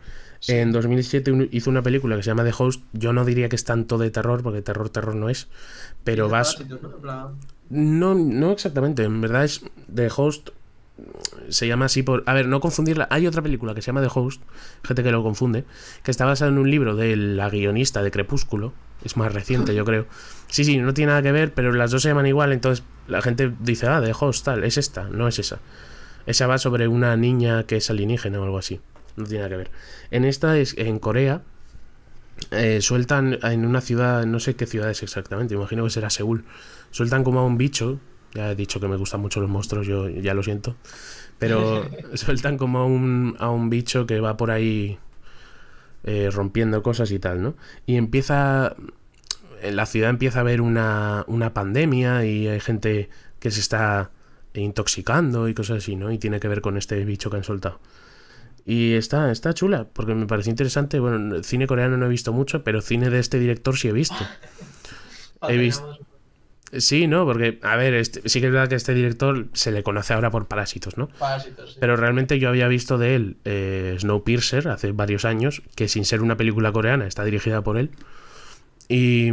En 0.47 0.73
2007 0.73 1.33
un- 1.33 1.49
hizo 1.53 1.71
una 1.71 1.83
película 1.83 2.17
que 2.17 2.23
se 2.23 2.29
llama 2.31 2.45
The 2.45 2.53
Host. 2.59 2.83
Yo 2.93 3.13
no 3.15 3.25
diría 3.25 3.49
que 3.49 3.57
es 3.57 3.65
tanto 3.65 3.97
de 3.97 4.11
terror, 4.11 4.43
porque 4.43 4.61
terror, 4.61 4.91
terror 4.91 5.15
no 5.15 5.31
es. 5.31 5.49
Pero 6.05 6.29
vas. 6.29 6.57
No, 7.71 8.15
no 8.15 8.53
exactamente. 8.53 9.05
En 9.05 9.21
verdad 9.23 9.45
es 9.45 9.65
The 9.95 10.09
Host. 10.15 10.51
Se 11.49 11.67
llama 11.67 11.87
así 11.87 12.03
por. 12.03 12.23
A 12.27 12.35
ver, 12.35 12.47
no 12.47 12.61
confundirla. 12.61 13.09
Hay 13.11 13.27
otra 13.27 13.41
película 13.43 13.75
que 13.75 13.81
se 13.81 13.87
llama 13.87 14.03
The 14.03 14.11
Host. 14.15 14.43
Gente 14.85 15.03
que 15.03 15.11
lo 15.13 15.23
confunde. 15.23 15.65
Que 16.03 16.11
está 16.11 16.27
basada 16.27 16.51
en 16.51 16.59
un 16.59 16.71
libro 16.71 16.95
de 16.95 17.17
la 17.17 17.49
guionista 17.49 18.03
de 18.03 18.11
Crepúsculo. 18.11 18.75
Es 19.03 19.17
más 19.17 19.33
reciente, 19.33 19.75
yo 19.75 19.85
creo. 19.87 20.07
Sí, 20.49 20.65
sí, 20.65 20.79
no 20.79 20.95
tiene 20.95 21.11
nada 21.11 21.23
que 21.23 21.33
ver, 21.33 21.53
pero 21.55 21.73
las 21.73 21.91
dos 21.91 22.03
se 22.03 22.09
llaman 22.09 22.27
igual. 22.27 22.53
Entonces 22.53 22.85
la 23.07 23.23
gente 23.23 23.53
dice, 23.61 23.87
ah, 23.89 24.01
The 24.03 24.13
Host, 24.19 24.45
tal. 24.45 24.65
Es 24.65 24.79
esta, 24.79 25.09
no 25.11 25.29
es 25.29 25.39
esa. 25.39 25.63
Esa 26.27 26.47
va 26.47 26.59
sobre 26.59 26.89
una 26.89 27.17
niña 27.17 27.65
que 27.65 27.77
es 27.77 27.91
alienígena 27.91 28.41
o 28.41 28.45
algo 28.45 28.59
así. 28.59 28.81
No 29.17 29.25
tiene 29.25 29.39
nada 29.41 29.51
que 29.51 29.57
ver. 29.57 29.73
En 30.11 30.25
esta 30.25 30.57
es 30.59 30.77
en 30.79 30.99
Corea. 30.99 31.43
eh, 32.51 32.81
sueltan 32.83 33.39
en 33.43 33.65
una 33.67 33.81
ciudad, 33.81 34.27
no 34.27 34.41
sé 34.41 34.57
qué 34.57 34.67
ciudad 34.67 34.91
es 34.91 35.03
exactamente, 35.03 35.55
imagino 35.55 35.85
que 35.85 35.91
será 35.91 36.11
Seúl. 36.11 36.45
Sueltan 36.91 37.25
como 37.25 37.41
a 37.41 37.47
un 37.47 37.59
bicho. 37.59 38.01
Ya 38.35 38.51
he 38.51 38.57
dicho 38.57 38.81
que 38.81 38.89
me 38.89 38.97
gustan 38.97 39.21
mucho 39.21 39.41
los 39.41 39.49
monstruos, 39.51 39.87
yo 39.87 40.09
ya 40.09 40.35
lo 40.35 40.43
siento. 40.43 40.77
Pero 41.39 41.91
sueltan 42.15 42.59
como 42.59 42.79
a 42.81 42.87
un, 42.87 43.37
a 43.39 43.51
un 43.51 43.71
bicho 43.71 44.07
que 44.07 44.21
va 44.21 44.37
por 44.37 44.51
ahí 44.51 44.99
eh, 46.05 46.31
rompiendo 46.33 46.83
cosas 46.83 47.11
y 47.11 47.19
tal, 47.19 47.43
¿no? 47.43 47.57
Y 47.87 47.97
empieza. 47.97 48.77
En 49.69 49.77
la 49.77 49.87
ciudad 49.87 50.11
empieza 50.11 50.39
a 50.39 50.43
haber 50.43 50.61
una, 50.61 51.25
una 51.27 51.55
pandemia 51.55 52.25
y 52.25 52.49
hay 52.49 52.61
gente 52.61 53.09
que 53.39 53.51
se 53.51 53.61
está 53.61 54.11
intoxicando 54.55 55.49
y 55.49 55.55
cosas 55.55 55.79
así, 55.79 55.97
¿no? 55.97 56.13
Y 56.13 56.19
tiene 56.19 56.41
que 56.41 56.49
ver 56.49 56.61
con 56.61 56.77
este 56.77 57.05
bicho 57.05 57.31
que 57.31 57.37
han 57.39 57.45
soltado. 57.45 57.81
Y 58.67 58.93
está, 58.95 59.31
está 59.31 59.53
chula, 59.53 59.87
porque 59.93 60.15
me 60.15 60.27
pareció 60.27 60.51
interesante. 60.51 60.99
Bueno, 60.99 61.43
cine 61.43 61.67
coreano 61.67 61.97
no 61.97 62.07
he 62.07 62.09
visto 62.09 62.33
mucho, 62.33 62.63
pero 62.65 62.81
cine 62.81 63.11
de 63.11 63.19
este 63.19 63.39
director 63.39 63.77
sí 63.77 63.89
he 63.89 63.93
visto. 63.93 64.17
He 65.49 65.59
visto- 65.59 65.99
Sí, 66.77 67.07
¿no? 67.07 67.25
Porque, 67.25 67.61
a 67.63 67.77
ver, 67.77 67.95
este- 67.95 68.27
sí 68.29 68.41
que 68.41 68.47
es 68.47 68.53
verdad 68.53 68.69
que 68.69 68.75
este 68.75 68.95
director 68.95 69.47
se 69.53 69.71
le 69.71 69.83
conoce 69.85 70.13
ahora 70.15 70.31
por 70.31 70.49
Parásitos, 70.49 70.97
¿no? 70.97 71.07
Parásitos, 71.09 71.75
sí. 71.75 71.77
Pero 71.79 71.97
realmente 71.97 72.39
yo 72.41 72.49
había 72.49 72.67
visto 72.67 72.97
de 72.99 73.15
él 73.15 73.37
eh, 73.45 73.95
Snowpiercer 74.01 74.67
hace 74.69 74.91
varios 74.93 75.25
años, 75.25 75.63
que 75.77 75.87
sin 75.87 76.05
ser 76.05 76.21
una 76.23 76.37
película 76.37 76.73
coreana 76.73 77.07
está 77.07 77.23
dirigida 77.25 77.63
por 77.63 77.77
él. 77.77 77.91
Y, 78.89 79.31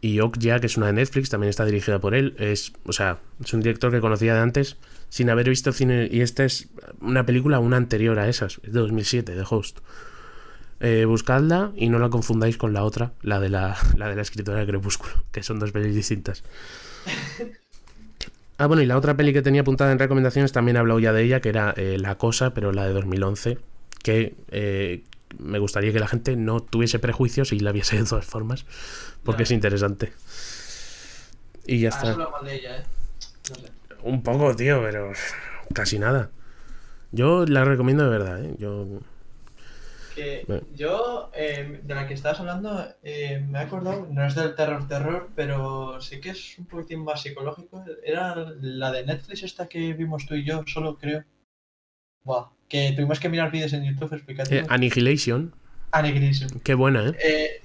y 0.00 0.20
Okja, 0.20 0.60
que 0.60 0.66
es 0.66 0.76
una 0.76 0.86
de 0.86 0.92
Netflix, 0.92 1.30
también 1.30 1.50
está 1.50 1.64
dirigida 1.64 1.98
por 1.98 2.14
él. 2.14 2.34
Es, 2.38 2.72
o 2.84 2.92
sea, 2.92 3.18
es 3.42 3.52
un 3.52 3.60
director 3.60 3.90
que 3.90 4.00
conocía 4.00 4.34
de 4.34 4.40
antes 4.40 4.76
sin 5.08 5.30
haber 5.30 5.48
visto 5.48 5.72
cine. 5.72 6.08
Y 6.10 6.20
esta 6.20 6.44
es 6.44 6.68
una 7.00 7.24
película, 7.24 7.58
una 7.58 7.76
anterior 7.76 8.18
a 8.18 8.28
esas, 8.28 8.60
es 8.62 8.72
de 8.72 8.80
2007, 8.80 9.34
de 9.34 9.44
Host. 9.48 9.78
Eh, 10.82 11.04
buscadla 11.04 11.72
y 11.76 11.90
no 11.90 11.98
la 11.98 12.08
confundáis 12.08 12.56
con 12.56 12.72
la 12.72 12.84
otra, 12.84 13.12
la 13.20 13.38
de 13.38 13.50
la, 13.50 13.76
la 13.96 14.08
de 14.08 14.16
la 14.16 14.22
escritora 14.22 14.60
de 14.60 14.66
Crepúsculo, 14.66 15.12
que 15.30 15.42
son 15.42 15.58
dos 15.58 15.72
pelis 15.72 15.94
distintas. 15.94 16.42
Ah, 18.56 18.66
bueno, 18.66 18.82
y 18.82 18.86
la 18.86 18.96
otra 18.96 19.16
peli 19.16 19.32
que 19.32 19.42
tenía 19.42 19.62
apuntada 19.62 19.92
en 19.92 19.98
recomendaciones 19.98 20.52
también 20.52 20.76
he 20.76 20.80
hablado 20.80 21.00
ya 21.00 21.12
de 21.12 21.22
ella, 21.22 21.40
que 21.40 21.48
era 21.48 21.72
eh, 21.76 21.96
La 21.98 22.16
Cosa, 22.18 22.52
pero 22.52 22.72
la 22.72 22.86
de 22.86 22.92
2011, 22.92 23.58
que 24.02 24.34
eh, 24.50 25.02
me 25.38 25.58
gustaría 25.58 25.92
que 25.92 26.00
la 26.00 26.08
gente 26.08 26.36
no 26.36 26.60
tuviese 26.60 26.98
prejuicios 26.98 27.52
y 27.52 27.60
la 27.60 27.72
viese 27.72 27.96
de 27.98 28.04
todas 28.04 28.24
formas, 28.26 28.66
porque 29.22 29.44
es 29.44 29.50
interesante. 29.50 30.12
Y 31.66 31.80
ya 31.80 31.90
Ah, 31.92 32.10
está. 32.10 32.16
mal 32.30 32.44
de 32.44 32.54
ella, 32.56 32.76
¿eh? 32.78 32.84
No 33.50 33.54
sé. 33.56 33.62
Un 34.02 34.22
poco, 34.22 34.56
tío, 34.56 34.80
pero 34.82 35.12
casi 35.74 35.98
nada. 35.98 36.30
Yo 37.12 37.44
la 37.46 37.64
recomiendo 37.64 38.04
de 38.04 38.10
verdad, 38.10 38.44
¿eh? 38.44 38.54
Yo... 38.58 38.86
Que 40.14 40.44
Bueno. 40.48 40.62
yo, 40.74 41.30
eh, 41.34 41.80
de 41.84 41.94
la 41.94 42.08
que 42.08 42.14
estabas 42.14 42.40
hablando, 42.40 42.84
eh, 43.02 43.44
me 43.48 43.58
he 43.58 43.62
acordado, 43.62 44.08
no 44.10 44.26
es 44.26 44.34
del 44.34 44.54
terror 44.56 44.88
terror, 44.88 45.28
pero 45.36 46.00
sí 46.00 46.20
que 46.20 46.30
es 46.30 46.58
un 46.58 46.66
poquitín 46.66 47.04
más 47.04 47.22
psicológico. 47.22 47.84
Era 48.04 48.34
la 48.60 48.90
de 48.90 49.04
Netflix 49.06 49.42
esta 49.44 49.68
que 49.68 49.92
vimos 49.92 50.26
tú 50.26 50.34
y 50.34 50.44
yo, 50.44 50.64
solo 50.66 50.98
creo. 50.98 51.24
Buah, 52.24 52.46
que 52.68 52.92
tuvimos 52.94 53.18
que 53.20 53.28
mirar 53.28 53.50
vídeos 53.50 53.72
en 53.72 53.84
YouTube 53.84 54.12
Eh, 54.12 54.16
explicativos. 54.16 54.66
Annihilation, 54.70 55.54
Annihilation. 55.92 56.60
qué 56.62 56.74
buena, 56.74 57.08
¿eh? 57.08 57.12
Eh, 57.22 57.62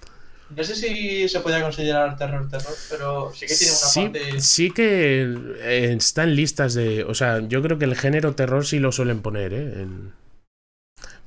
no 0.55 0.63
sé 0.63 0.75
si 0.75 1.27
se 1.27 1.39
podía 1.39 1.61
considerar 1.61 2.17
terror 2.17 2.47
terror, 2.49 2.73
pero 2.89 3.31
sí 3.33 3.47
que 3.47 3.55
tiene 3.55 3.73
una 3.73 3.79
Sí, 3.87 4.01
parte... 4.03 4.39
sí 4.41 4.71
que 4.71 5.21
eh, 5.59 5.93
está 5.97 6.23
en 6.23 6.35
listas 6.35 6.73
de... 6.75 7.03
O 7.03 7.13
sea, 7.15 7.39
yo 7.47 7.61
creo 7.61 7.77
que 7.79 7.85
el 7.85 7.95
género 7.95 8.35
terror 8.35 8.65
sí 8.65 8.79
lo 8.79 8.91
suelen 8.91 9.21
poner, 9.21 9.53
¿eh? 9.53 9.81
En- 9.81 10.13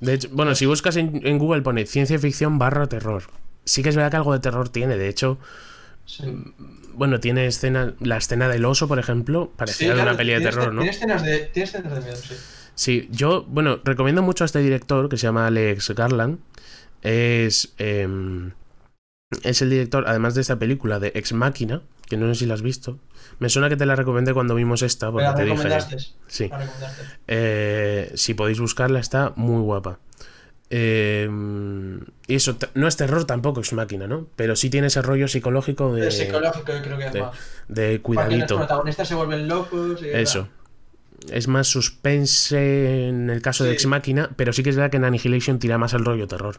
De 0.00 0.14
hecho, 0.14 0.28
bueno, 0.32 0.55
si 0.55 0.66
buscas 0.66 0.96
en, 0.96 1.20
en 1.26 1.38
Google 1.38 1.62
pone 1.62 1.84
ciencia 1.84 2.18
ficción 2.18 2.59
barra 2.59 2.86
terror. 2.88 3.24
Sí 3.64 3.82
que 3.82 3.88
es 3.90 3.96
verdad 3.96 4.12
que 4.12 4.16
algo 4.18 4.32
de 4.32 4.38
terror 4.40 4.68
tiene. 4.68 4.96
De 4.96 5.09
hecho, 5.09 5.38
Sí. 6.06 6.24
bueno, 6.94 7.18
tiene 7.20 7.46
escena... 7.46 7.94
La 8.00 8.16
escena 8.16 8.48
del 8.48 8.64
oso, 8.64 8.86
por 8.88 8.98
ejemplo, 9.00 9.52
parecía 9.56 9.90
Sí, 9.90 9.96
de 9.96 10.02
una 10.02 10.16
peli 10.16 10.32
de 10.32 10.40
terror, 10.40 10.62
escena- 10.68 10.74
¿no? 10.74 10.80
Tiene 10.82 10.96
escenas 10.96 11.22
de, 11.24 11.38
tiene 11.52 11.64
escenas 11.68 11.92
de 11.94 12.00
miedo, 12.00 12.16
sí. 12.16 12.34
Sí, 12.78 13.09
yo, 13.10 13.42
bueno, 13.48 13.80
recomiendo 13.82 14.22
mucho 14.22 14.44
a 14.44 14.46
este 14.46 14.60
director 14.60 15.09
que 15.09 15.16
se 15.16 15.26
llama 15.26 15.48
Alex 15.48 15.90
Garland. 15.96 16.38
Es, 17.02 17.74
em, 17.78 18.52
es 19.42 19.62
el 19.62 19.70
director, 19.70 20.05
además 20.06 20.36
de 20.36 20.42
esta 20.42 20.60
película, 20.60 21.00
de 21.00 21.10
Ex 21.16 21.32
Máquina, 21.32 21.82
que 22.09 22.16
no 22.16 22.32
sé 22.32 22.38
si 22.38 22.46
la 22.46 22.55
has 22.55 22.62
visto. 22.62 22.98
Me 23.40 23.48
suena 23.48 23.68
que 23.68 23.76
te 23.76 23.84
la 23.84 23.96
recomendé 23.96 24.32
cuando 24.32 24.55
vimos 24.55 24.82
esta, 24.82 25.10
porque 25.10 25.24
la 25.24 25.34
te 25.34 25.44
dije. 25.44 25.96
Sí. 26.28 26.48
La. 26.48 26.68
Eh, 27.26 28.12
si 28.14 28.34
podéis 28.34 28.60
buscarla, 28.60 29.00
está 29.00 29.32
muy 29.34 29.60
guapa. 29.60 29.98
Eh, 30.70 31.28
y 32.28 32.34
eso, 32.34 32.56
no 32.74 32.86
es 32.86 32.96
terror 32.96 33.24
tampoco, 33.24 33.60
es 33.60 33.72
máquina, 33.72 34.06
¿no? 34.06 34.28
Pero 34.36 34.55
sí 34.55 34.70
tiene 34.70 34.86
ese 34.86 35.02
rollo 35.02 35.26
psicológico 35.26 35.92
de, 35.94 36.10
psicológico, 36.12 36.72
yo 36.74 36.82
creo 36.82 36.98
que 36.98 37.06
es 37.06 37.12
de- 37.12 37.22
más. 37.22 37.36
de 37.66 37.82
que 37.86 37.92
los 37.94 38.02
cuidadito. 38.02 38.56
protagonistas 38.56 39.09
se 39.09 39.14
vuelven 39.16 39.48
locos. 39.48 40.00
Y 40.02 40.10
Eso. 40.10 40.48
Es 41.31 41.49
más 41.49 41.66
suspense 41.66 43.09
en 43.09 43.31
el 43.31 43.43
caso 43.43 43.65
de. 43.65 43.73
Ex 43.73 43.86
Máquina, 43.86 44.31
pero 44.36 44.53
sí 44.53 44.62
que 44.62 44.70
es 44.70 44.77
verdad 44.77 44.90
que 44.90 44.99
en 44.99 45.05
Annihilation 45.05 45.59
tira 45.59 45.78
más 45.78 45.95
al 45.95 46.05
rollo 46.05 46.27
terror. 46.27 46.59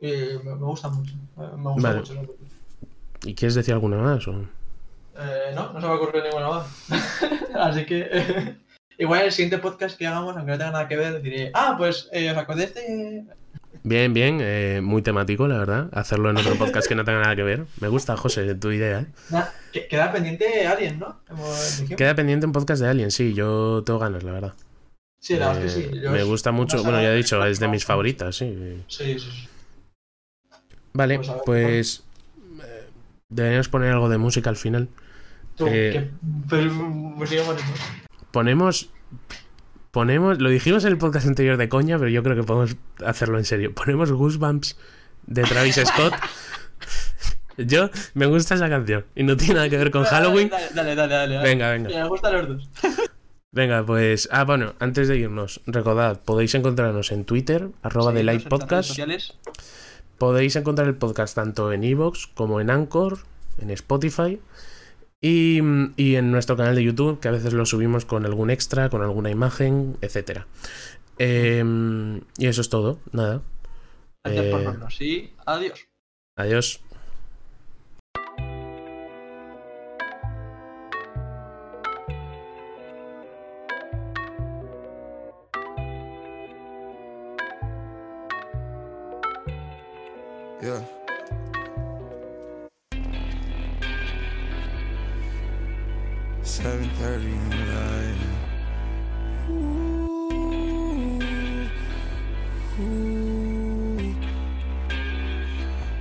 Y 0.00 0.12
me, 0.44 0.54
gusta 0.54 0.88
mucho. 0.88 1.14
Me 1.36 1.70
gusta 1.70 1.88
Vale. 1.88 2.00
mucho. 2.00 2.36
¿Y 3.24 3.34
quieres 3.34 3.54
decir 3.54 3.74
alguna 3.74 3.96
más? 3.96 4.26
o? 4.28 4.44
Eh, 5.18 5.52
no, 5.54 5.72
no 5.72 5.80
se 5.80 5.86
me 5.86 5.92
ocurre 5.92 6.22
ninguna 6.22 6.48
más. 6.48 6.66
Así 7.54 7.84
que. 7.84 8.56
igual 8.98 9.20
en 9.20 9.26
el 9.26 9.32
siguiente 9.32 9.58
podcast 9.58 9.98
que 9.98 10.06
hagamos, 10.06 10.36
aunque 10.36 10.52
no 10.52 10.58
tenga 10.58 10.72
nada 10.72 10.88
que 10.88 10.96
ver, 10.96 11.20
diré. 11.22 11.50
Ah, 11.54 11.74
pues 11.76 12.08
eh, 12.12 12.30
os 12.30 12.36
acordáis 12.36 12.74
de. 12.74 13.24
Bien, 13.82 14.14
bien, 14.14 14.38
eh, 14.40 14.80
muy 14.82 15.02
temático, 15.02 15.46
la 15.46 15.58
verdad. 15.58 15.88
Hacerlo 15.92 16.30
en 16.30 16.36
otro 16.36 16.54
podcast 16.56 16.88
que 16.88 16.94
no 16.94 17.04
tenga 17.04 17.20
nada 17.20 17.36
que 17.36 17.42
ver. 17.42 17.66
Me 17.80 17.88
gusta, 17.88 18.16
José, 18.16 18.54
tu 18.54 18.70
idea. 18.70 19.00
¿eh? 19.00 19.86
Queda 19.90 20.12
pendiente 20.12 20.66
Alien, 20.66 20.98
¿no? 20.98 21.20
Queda 21.96 22.14
pendiente 22.14 22.46
un 22.46 22.52
podcast 22.52 22.82
de 22.82 22.88
Alien, 22.88 23.10
sí, 23.10 23.34
yo 23.34 23.82
tengo 23.84 23.98
ganas, 23.98 24.22
la 24.22 24.32
verdad. 24.32 24.54
Sí, 25.18 25.36
la 25.36 25.48
verdad 25.48 25.64
es 25.64 25.74
que 25.74 25.80
Eh, 25.80 25.90
sí. 25.92 26.00
Yo 26.00 26.10
me 26.10 26.22
gusta 26.22 26.52
mucho, 26.52 26.82
bueno, 26.82 27.00
ya 27.00 27.12
he 27.12 27.16
dicho, 27.16 27.44
es 27.44 27.58
de 27.58 27.68
mis 27.68 27.84
favoritas, 27.84 28.36
sí. 28.36 28.82
Sí, 28.88 29.18
sí, 29.18 29.30
sí. 29.30 29.48
Vale, 30.92 31.16
Pues 31.16 31.28
ver, 31.28 31.38
pues 31.44 32.04
eh, 32.62 32.84
deberíamos 33.28 33.68
poner 33.68 33.92
algo 33.92 34.08
de 34.08 34.18
música 34.18 34.48
al 34.50 34.56
final. 34.56 34.88
Tú, 35.56 35.66
que, 35.66 36.10
pero, 36.48 36.72
música 36.72 37.42
bonita. 37.42 37.64
Ponemos, 38.30 38.90
ponemos, 39.94 40.40
lo 40.40 40.50
dijimos 40.50 40.84
en 40.84 40.90
el 40.90 40.98
podcast 40.98 41.28
anterior 41.28 41.56
de 41.56 41.68
coña, 41.68 41.96
pero 41.98 42.10
yo 42.10 42.24
creo 42.24 42.34
que 42.34 42.42
podemos 42.42 42.76
hacerlo 43.06 43.38
en 43.38 43.44
serio. 43.44 43.72
Ponemos 43.72 44.10
Goosebumps 44.10 44.76
de 45.26 45.42
Travis 45.44 45.76
Scott. 45.86 46.12
Yo 47.56 47.90
me 48.14 48.26
gusta 48.26 48.56
esa 48.56 48.68
canción 48.68 49.06
y 49.14 49.22
no 49.22 49.36
tiene 49.36 49.54
nada 49.54 49.68
que 49.68 49.78
ver 49.78 49.92
con 49.92 50.02
Halloween. 50.02 50.50
Dale, 50.50 50.66
dale, 50.74 50.94
dale. 50.96 51.14
dale, 51.14 51.34
dale. 51.36 51.48
Venga, 51.48 51.70
venga. 51.70 51.88
Me 51.90 52.08
gustan 52.08 52.32
los 52.34 52.48
dos. 52.48 52.70
Venga, 53.52 53.86
pues. 53.86 54.28
Ah, 54.32 54.42
bueno, 54.42 54.74
antes 54.80 55.06
de 55.06 55.16
irnos, 55.16 55.60
recordad, 55.64 56.20
podéis 56.24 56.56
encontrarnos 56.56 57.12
en 57.12 57.24
Twitter, 57.24 57.68
arroba 57.84 58.10
de 58.10 58.24
las 58.24 58.34
redes 58.34 58.48
Podcast. 58.48 58.98
Podéis 60.18 60.56
encontrar 60.56 60.88
el 60.88 60.96
podcast 60.96 61.36
tanto 61.36 61.72
en 61.72 61.84
Evox 61.84 62.26
como 62.34 62.60
en 62.60 62.70
Anchor, 62.70 63.18
en 63.58 63.70
Spotify. 63.70 64.40
Y, 65.26 65.62
y, 65.96 66.16
en 66.16 66.30
nuestro 66.30 66.54
canal 66.54 66.74
de 66.74 66.84
YouTube, 66.84 67.18
que 67.18 67.28
a 67.28 67.30
veces 67.30 67.54
lo 67.54 67.64
subimos 67.64 68.04
con 68.04 68.26
algún 68.26 68.50
extra, 68.50 68.90
con 68.90 69.00
alguna 69.00 69.30
imagen, 69.30 69.96
etc. 70.02 70.42
Eh, 71.18 71.64
y 72.36 72.46
eso 72.46 72.60
es 72.60 72.68
todo, 72.68 72.98
nada. 73.10 73.40
Gracias 74.22 74.46
por 74.46 74.60
Eh, 74.60 74.66
vernos 74.66 75.00
y 75.00 75.32
adiós. 75.46 75.88
Adiós. 76.36 76.80
7.30. 96.54 97.34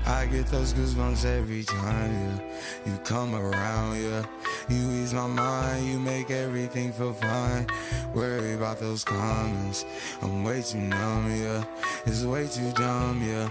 I 0.05 0.25
get 0.27 0.45
those 0.47 0.73
goosebumps 0.73 1.25
every 1.25 1.63
time 1.63 2.13
yeah. 2.13 2.39
you 2.85 2.97
come 2.99 3.33
around, 3.33 3.99
yeah. 3.99 4.23
You 4.69 4.91
ease 4.91 5.11
my 5.11 5.25
mind, 5.25 5.87
you 5.87 5.99
make 5.99 6.29
everything 6.29 6.93
feel 6.93 7.13
fine. 7.13 7.65
Worry 8.13 8.53
about 8.53 8.79
those 8.79 9.03
comments, 9.03 9.85
I'm 10.21 10.43
way 10.43 10.61
too 10.61 10.77
numb, 10.77 11.35
yeah. 11.35 11.63
It's 12.05 12.23
way 12.23 12.47
too 12.47 12.71
dumb, 12.73 13.27
yeah. 13.27 13.49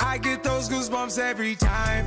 I 0.00 0.18
get 0.18 0.42
those 0.42 0.68
goosebumps 0.68 1.20
every 1.20 1.54
time. 1.54 2.06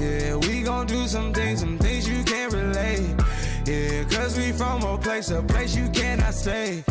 Yeah, 0.00 0.36
we 0.36 0.62
gon' 0.62 0.86
do 0.86 1.06
some 1.06 1.30
things, 1.34 1.60
some 1.60 1.76
things 1.76 2.08
you 2.08 2.24
can't 2.24 2.50
relate. 2.54 3.14
Yeah, 3.66 4.04
cause 4.04 4.38
we 4.38 4.50
from 4.52 4.82
a 4.82 4.96
place, 4.96 5.30
a 5.30 5.42
place 5.42 5.76
you 5.76 5.90
cannot 5.90 6.32
stay. 6.32 6.82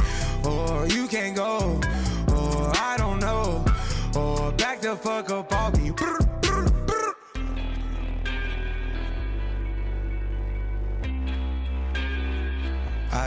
Or 0.45 0.85
you 0.85 1.07
can't 1.07 1.35
go, 1.35 1.81
or 2.27 2.71
I 2.77 2.95
don't 2.99 3.19
know. 3.19 3.65
Or 4.15 4.51
back 4.51 4.81
the 4.81 4.95
fuck 4.95 5.31
up 5.31 5.51
off 5.51 5.75
me. 5.77 5.91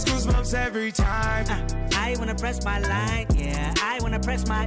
I 0.00 0.04
get 0.04 0.12
those 0.12 0.26
goosebumps 0.26 0.54
every 0.54 0.92
time. 0.92 1.46
Uh, 1.48 1.88
I 1.96 2.16
wanna 2.18 2.34
press 2.34 2.64
my 2.64 2.78
line, 2.80 3.26
yeah. 3.34 3.74
I 3.82 3.98
wanna 4.02 4.20
press 4.20 4.46
my. 4.46 4.66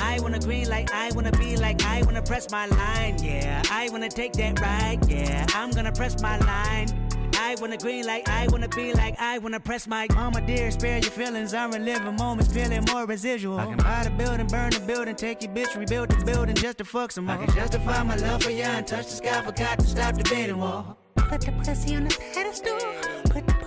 I 0.00 0.18
wanna 0.20 0.38
green 0.38 0.68
like 0.68 0.92
I 0.92 1.10
wanna 1.14 1.32
be 1.32 1.56
like 1.56 1.82
I 1.84 2.02
wanna 2.02 2.22
press 2.22 2.50
my 2.50 2.66
line, 2.66 3.22
yeah. 3.22 3.62
I 3.70 3.88
wanna 3.90 4.08
take 4.08 4.32
that 4.34 4.60
ride, 4.60 5.08
yeah. 5.08 5.46
I'm 5.54 5.70
gonna 5.70 5.92
press 5.92 6.20
my 6.22 6.38
line. 6.38 6.88
I 7.36 7.56
wanna 7.60 7.76
green 7.76 8.06
like 8.06 8.28
I 8.28 8.46
wanna 8.48 8.68
be 8.68 8.92
like 8.92 9.18
I 9.18 9.38
wanna 9.38 9.60
press 9.60 9.86
my 9.86 10.06
mama 10.14 10.40
dear 10.40 10.70
spare 10.70 10.98
your 10.98 11.10
feelings 11.10 11.52
I'm 11.52 11.72
reliving 11.72 12.16
moments 12.16 12.52
feeling 12.52 12.84
more 12.90 13.06
residual 13.06 13.58
I 13.58 13.66
can 13.66 13.76
buy 13.76 14.04
the 14.04 14.10
building 14.10 14.46
burn 14.46 14.70
the 14.70 14.80
building 14.80 15.14
take 15.16 15.42
your 15.42 15.52
bitch 15.52 15.76
rebuild 15.76 16.10
the 16.10 16.24
building 16.24 16.54
just 16.54 16.78
to 16.78 16.84
fuck 16.84 17.10
some 17.10 17.26
more 17.26 17.36
I 17.36 17.44
can 17.44 17.54
justify 17.54 18.02
my 18.02 18.16
love 18.16 18.44
for 18.44 18.50
you 18.50 18.62
and 18.62 18.86
touch 18.86 19.06
the 19.06 19.16
sky 19.16 19.42
forgot 19.42 19.78
to 19.80 19.86
stop 19.86 20.16
the 20.16 20.24
bidding 20.24 20.58
war 20.58 20.96
Put 21.16 21.40
the 21.40 21.52
pussy 21.52 21.96
on 21.96 22.04
the 22.04 22.16
pedestal. 22.32 23.13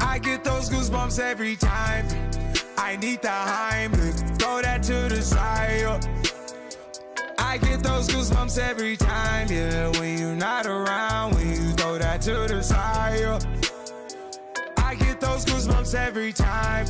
I 0.00 0.18
get 0.18 0.44
those 0.44 0.70
goosebumps 0.70 1.18
every 1.18 1.56
time. 1.56 2.06
I 2.78 2.96
need 2.96 3.22
the 3.22 3.28
Heimlich, 3.28 4.38
throw 4.38 4.62
that 4.62 4.82
to 4.84 5.08
the 5.08 5.22
side. 5.22 5.80
yo. 5.80 6.00
I 7.38 7.58
get 7.58 7.82
those 7.82 8.08
goosebumps 8.08 8.58
every 8.58 8.96
time, 8.96 9.48
yeah. 9.50 9.88
When 9.98 10.18
you're 10.18 10.34
not 10.36 10.66
around, 10.66 11.34
when 11.34 11.48
you 11.48 11.72
throw 11.72 11.98
that 11.98 12.22
to 12.22 12.46
the 12.48 12.62
side. 12.62 13.20
yo. 13.20 13.38
I 14.78 14.94
get 14.94 15.20
those 15.20 15.44
goosebumps 15.44 15.94
every 15.94 16.32
time. 16.32 16.86